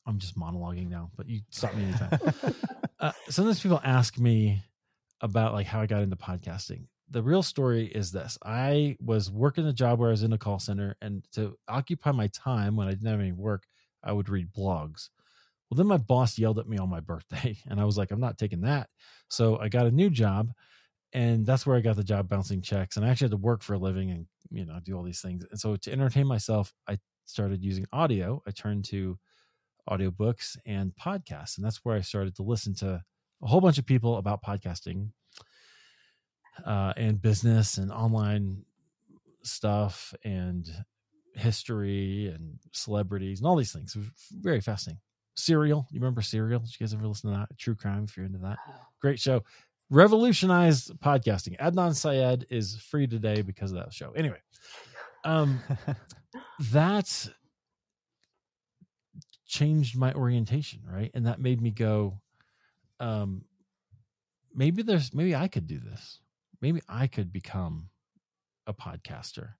I'm 0.05 0.19
just 0.19 0.37
monologuing 0.37 0.89
now, 0.89 1.11
but 1.15 1.27
you 1.27 1.41
stop 1.51 1.75
me 1.75 1.83
anytime. 1.83 2.19
uh, 2.99 3.11
sometimes 3.29 3.59
people 3.59 3.81
ask 3.83 4.17
me 4.17 4.61
about 5.21 5.53
like 5.53 5.67
how 5.67 5.81
I 5.81 5.85
got 5.85 6.03
into 6.03 6.15
podcasting. 6.15 6.87
The 7.09 7.23
real 7.23 7.43
story 7.43 7.85
is 7.87 8.11
this: 8.11 8.37
I 8.43 8.97
was 8.99 9.31
working 9.31 9.65
a 9.67 9.73
job 9.73 9.99
where 9.99 10.09
I 10.09 10.11
was 10.11 10.23
in 10.23 10.33
a 10.33 10.37
call 10.37 10.59
center, 10.59 10.95
and 11.01 11.23
to 11.33 11.57
occupy 11.67 12.11
my 12.11 12.27
time 12.27 12.75
when 12.75 12.87
I 12.87 12.91
didn't 12.91 13.07
have 13.07 13.19
any 13.19 13.31
work, 13.31 13.63
I 14.03 14.11
would 14.11 14.29
read 14.29 14.51
blogs. 14.51 15.09
Well, 15.69 15.77
then 15.77 15.87
my 15.87 15.97
boss 15.97 16.37
yelled 16.37 16.59
at 16.59 16.67
me 16.67 16.77
on 16.77 16.89
my 16.89 16.99
birthday, 17.01 17.57
and 17.67 17.79
I 17.79 17.85
was 17.85 17.97
like, 17.97 18.11
I'm 18.11 18.19
not 18.19 18.37
taking 18.37 18.61
that. 18.61 18.89
So 19.29 19.57
I 19.59 19.69
got 19.69 19.85
a 19.85 19.91
new 19.91 20.09
job, 20.09 20.51
and 21.13 21.45
that's 21.45 21.65
where 21.65 21.77
I 21.77 21.81
got 21.81 21.95
the 21.95 22.03
job 22.03 22.27
bouncing 22.27 22.61
checks. 22.61 22.97
And 22.97 23.05
I 23.05 23.09
actually 23.09 23.25
had 23.25 23.31
to 23.31 23.37
work 23.37 23.61
for 23.63 23.73
a 23.73 23.79
living 23.79 24.11
and 24.11 24.25
you 24.49 24.65
know 24.65 24.79
do 24.83 24.97
all 24.97 25.03
these 25.03 25.21
things. 25.21 25.45
And 25.49 25.59
so 25.59 25.75
to 25.75 25.91
entertain 25.91 26.27
myself, 26.27 26.73
I 26.87 26.97
started 27.25 27.63
using 27.63 27.85
audio. 27.93 28.41
I 28.47 28.51
turned 28.51 28.85
to 28.85 29.17
audiobooks 29.87 30.57
and 30.65 30.91
podcasts. 30.95 31.57
And 31.57 31.65
that's 31.65 31.83
where 31.83 31.95
I 31.95 32.01
started 32.01 32.35
to 32.37 32.43
listen 32.43 32.75
to 32.75 33.01
a 33.43 33.47
whole 33.47 33.61
bunch 33.61 33.77
of 33.77 33.85
people 33.85 34.17
about 34.17 34.43
podcasting 34.43 35.09
uh, 36.65 36.93
and 36.97 37.21
business 37.21 37.77
and 37.77 37.91
online 37.91 38.63
stuff 39.43 40.13
and 40.23 40.69
history 41.35 42.31
and 42.33 42.59
celebrities 42.73 43.39
and 43.39 43.47
all 43.47 43.55
these 43.55 43.71
things. 43.71 43.95
It 43.95 43.99
was 43.99 44.09
very 44.31 44.61
fascinating. 44.61 44.99
Serial, 45.35 45.87
you 45.91 45.99
remember 45.99 46.21
Serial? 46.21 46.59
Did 46.59 46.71
you 46.71 46.83
guys 46.83 46.93
ever 46.93 47.07
listen 47.07 47.31
to 47.31 47.37
that? 47.37 47.57
True 47.59 47.75
crime, 47.75 48.05
if 48.05 48.17
you're 48.17 48.25
into 48.25 48.39
that. 48.39 48.57
Great 48.99 49.19
show. 49.19 49.43
Revolutionized 49.89 50.91
podcasting. 50.99 51.57
Adnan 51.59 51.95
Syed 51.95 52.47
is 52.49 52.75
free 52.75 53.07
today 53.07 53.43
because 53.43 53.71
of 53.71 53.77
that 53.77 53.93
show. 53.93 54.11
Anyway, 54.13 54.39
um, 55.23 55.59
that's 56.71 57.29
changed 59.47 59.97
my 59.97 60.13
orientation, 60.13 60.81
right? 60.89 61.11
And 61.13 61.25
that 61.25 61.39
made 61.39 61.61
me 61.61 61.71
go, 61.71 62.19
um, 62.99 63.45
maybe 64.53 64.83
there's 64.83 65.13
maybe 65.13 65.35
I 65.35 65.47
could 65.47 65.67
do 65.67 65.79
this. 65.79 66.19
Maybe 66.61 66.81
I 66.89 67.07
could 67.07 67.31
become 67.31 67.89
a 68.65 68.73
podcaster. 68.73 69.53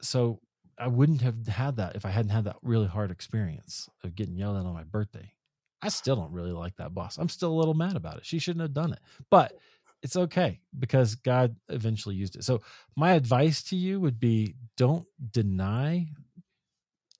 So 0.00 0.40
I 0.78 0.88
wouldn't 0.88 1.22
have 1.22 1.46
had 1.46 1.76
that 1.76 1.96
if 1.96 2.04
I 2.04 2.10
hadn't 2.10 2.32
had 2.32 2.44
that 2.44 2.56
really 2.62 2.88
hard 2.88 3.10
experience 3.10 3.88
of 4.02 4.14
getting 4.14 4.36
yelled 4.36 4.56
at 4.56 4.66
on 4.66 4.74
my 4.74 4.82
birthday. 4.82 5.32
I 5.80 5.88
still 5.88 6.16
don't 6.16 6.32
really 6.32 6.52
like 6.52 6.76
that 6.76 6.94
boss. 6.94 7.18
I'm 7.18 7.28
still 7.28 7.52
a 7.52 7.58
little 7.58 7.74
mad 7.74 7.96
about 7.96 8.16
it. 8.16 8.26
She 8.26 8.38
shouldn't 8.38 8.62
have 8.62 8.72
done 8.72 8.92
it. 8.92 9.00
But 9.30 9.52
it's 10.02 10.16
okay 10.16 10.60
because 10.78 11.14
God 11.14 11.56
eventually 11.68 12.14
used 12.14 12.36
it. 12.36 12.44
So 12.44 12.62
my 12.96 13.12
advice 13.12 13.62
to 13.64 13.76
you 13.76 14.00
would 14.00 14.18
be 14.18 14.54
don't 14.76 15.06
deny 15.30 16.08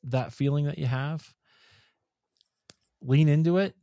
that 0.05 0.33
feeling 0.33 0.67
that 0.67 0.79
you 0.79 0.87
have, 0.87 1.35
lean 3.01 3.29
into 3.29 3.59
it, 3.59 3.75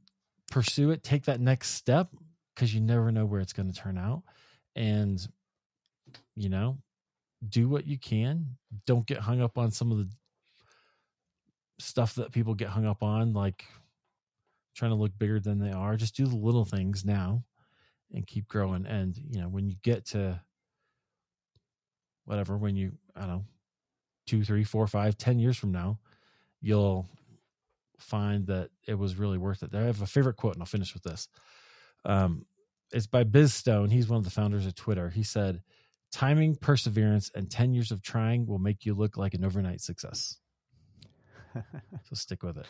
pursue 0.49 0.91
it, 0.91 1.03
take 1.03 1.25
that 1.25 1.39
next 1.39 1.69
step 1.69 2.09
because 2.55 2.73
you 2.73 2.81
never 2.81 3.11
know 3.11 3.25
where 3.25 3.41
it's 3.41 3.53
going 3.53 3.71
to 3.71 3.77
turn 3.77 3.97
out. 3.97 4.23
And, 4.75 5.25
you 6.35 6.49
know, 6.49 6.77
do 7.47 7.67
what 7.67 7.87
you 7.87 7.97
can. 7.97 8.57
Don't 8.85 9.05
get 9.05 9.19
hung 9.19 9.41
up 9.41 9.57
on 9.57 9.71
some 9.71 9.91
of 9.91 9.97
the 9.97 10.09
stuff 11.79 12.15
that 12.15 12.31
people 12.31 12.53
get 12.53 12.69
hung 12.69 12.85
up 12.85 13.03
on, 13.03 13.33
like 13.33 13.65
trying 14.75 14.91
to 14.91 14.97
look 14.97 15.17
bigger 15.17 15.39
than 15.39 15.59
they 15.59 15.71
are. 15.71 15.95
Just 15.95 16.15
do 16.15 16.25
the 16.25 16.35
little 16.35 16.65
things 16.65 17.03
now 17.03 17.43
and 18.13 18.27
keep 18.27 18.47
growing. 18.47 18.85
And, 18.85 19.17
you 19.17 19.41
know, 19.41 19.49
when 19.49 19.67
you 19.67 19.75
get 19.83 20.05
to 20.07 20.39
whatever, 22.25 22.57
when 22.57 22.75
you, 22.75 22.93
I 23.15 23.21
don't 23.21 23.29
know, 23.29 23.45
two, 24.27 24.43
three, 24.43 24.63
four, 24.63 24.87
five, 24.87 25.17
ten 25.17 25.39
years 25.39 25.57
from 25.57 25.71
now, 25.71 25.99
you'll 26.61 27.07
find 27.99 28.47
that 28.47 28.69
it 28.87 28.95
was 28.95 29.15
really 29.15 29.37
worth 29.37 29.63
it. 29.63 29.73
I 29.73 29.81
have 29.81 30.01
a 30.01 30.07
favorite 30.07 30.37
quote, 30.37 30.53
and 30.53 30.61
I'll 30.61 30.67
finish 30.67 30.93
with 30.93 31.03
this. 31.03 31.27
Um, 32.05 32.45
it's 32.91 33.07
by 33.07 33.23
Biz 33.23 33.53
Stone. 33.53 33.89
He's 33.89 34.07
one 34.07 34.17
of 34.17 34.25
the 34.25 34.31
founders 34.31 34.65
of 34.65 34.75
Twitter. 34.75 35.09
He 35.09 35.23
said, 35.23 35.61
Timing, 36.11 36.55
perseverance, 36.55 37.31
and 37.33 37.49
10 37.49 37.73
years 37.73 37.91
of 37.91 38.01
trying 38.01 38.45
will 38.45 38.59
make 38.59 38.85
you 38.85 38.93
look 38.93 39.15
like 39.15 39.33
an 39.33 39.45
overnight 39.45 39.79
success. 39.79 40.37
so 41.55 42.13
stick 42.13 42.43
with 42.43 42.57
it. 42.57 42.65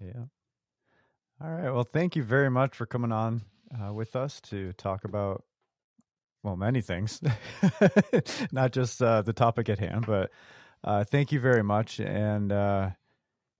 Yeah. 0.00 0.24
All 1.42 1.50
right. 1.50 1.70
Well, 1.70 1.84
thank 1.84 2.16
you 2.16 2.22
very 2.22 2.50
much 2.50 2.74
for 2.74 2.86
coming 2.86 3.12
on 3.12 3.42
uh, 3.78 3.92
with 3.92 4.16
us 4.16 4.40
to 4.42 4.72
talk 4.74 5.04
about, 5.04 5.44
well, 6.42 6.56
many 6.56 6.80
things, 6.80 7.20
not 8.52 8.72
just 8.72 9.02
uh, 9.02 9.22
the 9.22 9.32
topic 9.32 9.68
at 9.68 9.78
hand. 9.78 10.06
But 10.06 10.30
uh, 10.84 11.04
thank 11.04 11.32
you 11.32 11.40
very 11.40 11.62
much, 11.62 11.98
and 11.98 12.52
uh, 12.52 12.90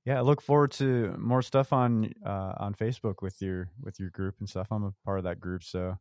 yeah, 0.04 0.18
I 0.18 0.20
look 0.20 0.42
forward 0.42 0.72
to 0.72 1.14
more 1.18 1.42
stuff 1.42 1.72
on 1.72 2.12
uh, 2.24 2.54
on 2.58 2.74
Facebook 2.74 3.22
with 3.22 3.40
your 3.40 3.70
with 3.82 3.98
your 3.98 4.10
group 4.10 4.36
and 4.40 4.48
stuff. 4.48 4.68
I'm 4.70 4.84
a 4.84 4.94
part 5.04 5.18
of 5.18 5.24
that 5.24 5.40
group, 5.40 5.64
so 5.64 5.98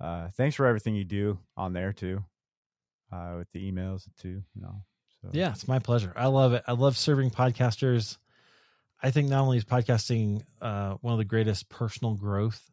uh, 0.00 0.28
thanks 0.36 0.56
for 0.56 0.66
everything 0.66 0.94
you 0.94 1.04
do 1.04 1.38
on 1.56 1.72
there 1.72 1.92
too, 1.92 2.24
with 3.10 3.50
the 3.52 3.70
emails 3.70 4.08
too. 4.20 4.42
You 4.54 4.62
know, 4.62 4.82
so. 5.22 5.30
yeah, 5.32 5.50
it's 5.50 5.68
my 5.68 5.80
pleasure. 5.80 6.12
I 6.16 6.28
love 6.28 6.52
it. 6.52 6.62
I 6.66 6.72
love 6.72 6.96
serving 6.96 7.30
podcasters. 7.30 8.16
I 9.02 9.10
think 9.10 9.28
not 9.28 9.42
only 9.42 9.58
is 9.58 9.64
podcasting 9.64 10.42
uh, 10.62 10.94
one 11.00 11.12
of 11.12 11.18
the 11.18 11.24
greatest 11.24 11.68
personal 11.68 12.14
growth 12.14 12.70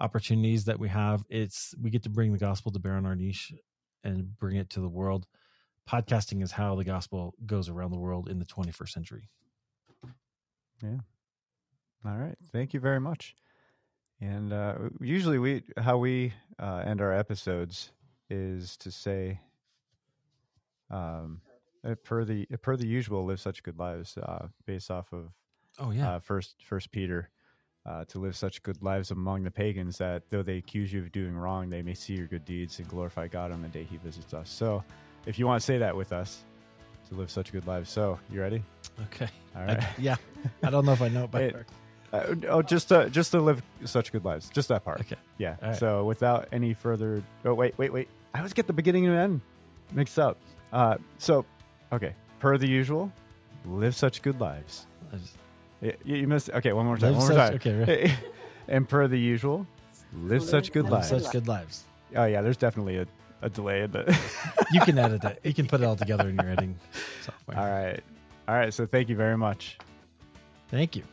opportunities 0.00 0.64
that 0.64 0.78
we 0.78 0.88
have, 0.88 1.24
it's 1.28 1.74
we 1.80 1.90
get 1.90 2.04
to 2.04 2.10
bring 2.10 2.32
the 2.32 2.38
gospel 2.38 2.72
to 2.72 2.78
bear 2.78 2.94
on 2.94 3.06
our 3.06 3.14
niche 3.14 3.52
and 4.02 4.36
bring 4.38 4.56
it 4.56 4.70
to 4.70 4.80
the 4.80 4.88
world. 4.88 5.26
Podcasting 5.88 6.42
is 6.42 6.52
how 6.52 6.74
the 6.74 6.84
gospel 6.84 7.34
goes 7.44 7.68
around 7.68 7.90
the 7.90 7.98
world 7.98 8.28
in 8.28 8.38
the 8.38 8.44
21st 8.44 8.88
century. 8.88 9.28
Yeah. 10.82 10.98
All 12.04 12.16
right. 12.16 12.36
Thank 12.52 12.74
you 12.74 12.80
very 12.80 13.00
much. 13.00 13.36
And 14.20 14.52
uh, 14.52 14.74
usually, 15.00 15.38
we 15.38 15.62
how 15.76 15.98
we 15.98 16.32
uh, 16.58 16.82
end 16.86 17.00
our 17.00 17.12
episodes 17.12 17.90
is 18.30 18.76
to 18.78 18.92
say, 18.92 19.40
um, 20.90 21.40
per 22.04 22.24
the 22.24 22.46
per 22.62 22.76
the 22.76 22.86
usual, 22.86 23.24
live 23.24 23.40
such 23.40 23.62
good 23.64 23.78
lives, 23.78 24.16
uh, 24.16 24.46
based 24.64 24.90
off 24.90 25.12
of 25.12 25.32
Oh 25.78 25.90
yeah. 25.90 26.14
Uh, 26.14 26.18
first 26.20 26.56
First 26.64 26.90
Peter. 26.92 27.30
Uh, 27.84 28.04
to 28.04 28.20
live 28.20 28.36
such 28.36 28.62
good 28.62 28.80
lives 28.80 29.10
among 29.10 29.42
the 29.42 29.50
pagans 29.50 29.98
that 29.98 30.30
though 30.30 30.40
they 30.44 30.56
accuse 30.56 30.92
you 30.92 31.00
of 31.00 31.10
doing 31.10 31.36
wrong, 31.36 31.68
they 31.68 31.82
may 31.82 31.94
see 31.94 32.14
your 32.14 32.28
good 32.28 32.44
deeds 32.44 32.78
and 32.78 32.86
glorify 32.86 33.26
God 33.26 33.50
on 33.50 33.60
the 33.60 33.66
day 33.66 33.82
He 33.82 33.96
visits 33.96 34.32
us. 34.32 34.48
So, 34.48 34.84
if 35.26 35.38
you 35.38 35.46
want 35.46 35.60
to 35.60 35.64
say 35.64 35.78
that 35.78 35.96
with 35.96 36.12
us, 36.12 36.44
to 37.08 37.14
live 37.18 37.30
such 37.30 37.52
good 37.52 37.66
lives. 37.66 37.90
So, 37.90 38.18
you 38.30 38.40
ready? 38.40 38.62
Okay. 39.04 39.28
All 39.56 39.64
right. 39.64 39.82
I, 39.82 39.88
yeah. 39.98 40.16
I 40.62 40.70
don't 40.70 40.84
know 40.84 40.92
if 40.92 41.02
I 41.02 41.08
know 41.08 41.24
it 41.24 41.30
by 41.30 41.50
heart. 41.50 41.68
Uh, 42.12 42.34
oh, 42.48 42.62
just 42.62 42.88
to 42.88 43.08
just 43.08 43.30
to 43.30 43.40
live 43.40 43.62
such 43.84 44.12
good 44.12 44.24
lives. 44.24 44.50
Just 44.50 44.68
that 44.68 44.84
part. 44.84 45.00
Okay. 45.00 45.16
Yeah. 45.38 45.56
Right. 45.62 45.76
So, 45.76 46.04
without 46.04 46.48
any 46.52 46.74
further. 46.74 47.22
Oh, 47.44 47.54
wait, 47.54 47.76
wait, 47.78 47.92
wait. 47.92 48.08
I 48.34 48.38
always 48.38 48.52
get 48.52 48.66
the 48.66 48.72
beginning 48.72 49.06
and 49.06 49.16
end 49.16 49.40
mixed 49.92 50.18
up. 50.18 50.38
Uh, 50.72 50.96
so, 51.18 51.44
okay. 51.92 52.14
Per 52.38 52.58
the 52.58 52.68
usual, 52.68 53.12
live 53.64 53.94
such 53.94 54.20
good 54.22 54.40
lives. 54.40 54.86
Just, 55.12 55.36
you, 56.04 56.26
missed. 56.26 56.50
Okay, 56.50 56.72
one 56.72 56.86
more 56.86 56.96
time. 56.96 57.12
Live 57.12 57.18
one 57.18 57.28
more 57.28 57.36
such, 57.36 57.62
time. 57.62 57.74
Okay. 57.74 58.06
Right. 58.08 58.18
and 58.68 58.88
per 58.88 59.08
the 59.08 59.18
usual, 59.18 59.66
live 60.12 60.42
such 60.42 60.72
good 60.72 60.84
live 60.84 60.92
lives. 60.92 61.08
Such 61.08 61.32
good 61.32 61.48
lives. 61.48 61.84
Oh 62.14 62.24
yeah, 62.24 62.42
there's 62.42 62.56
definitely 62.56 62.98
a, 62.98 63.06
a 63.42 63.50
delay 63.50 63.86
But 63.86 64.08
you 64.72 64.80
can 64.80 64.98
edit 64.98 65.24
it. 65.24 65.40
You 65.44 65.52
can 65.52 65.66
put 65.66 65.80
it 65.80 65.84
all 65.84 65.96
together 65.96 66.28
in 66.28 66.36
your 66.36 66.46
editing 66.48 66.78
software. 67.22 67.58
All 67.58 67.68
right. 67.68 68.02
All 68.48 68.54
right. 68.54 68.72
So 68.72 68.86
thank 68.86 69.08
you 69.08 69.16
very 69.16 69.36
much. 69.36 69.78
Thank 70.68 70.96
you. 70.96 71.04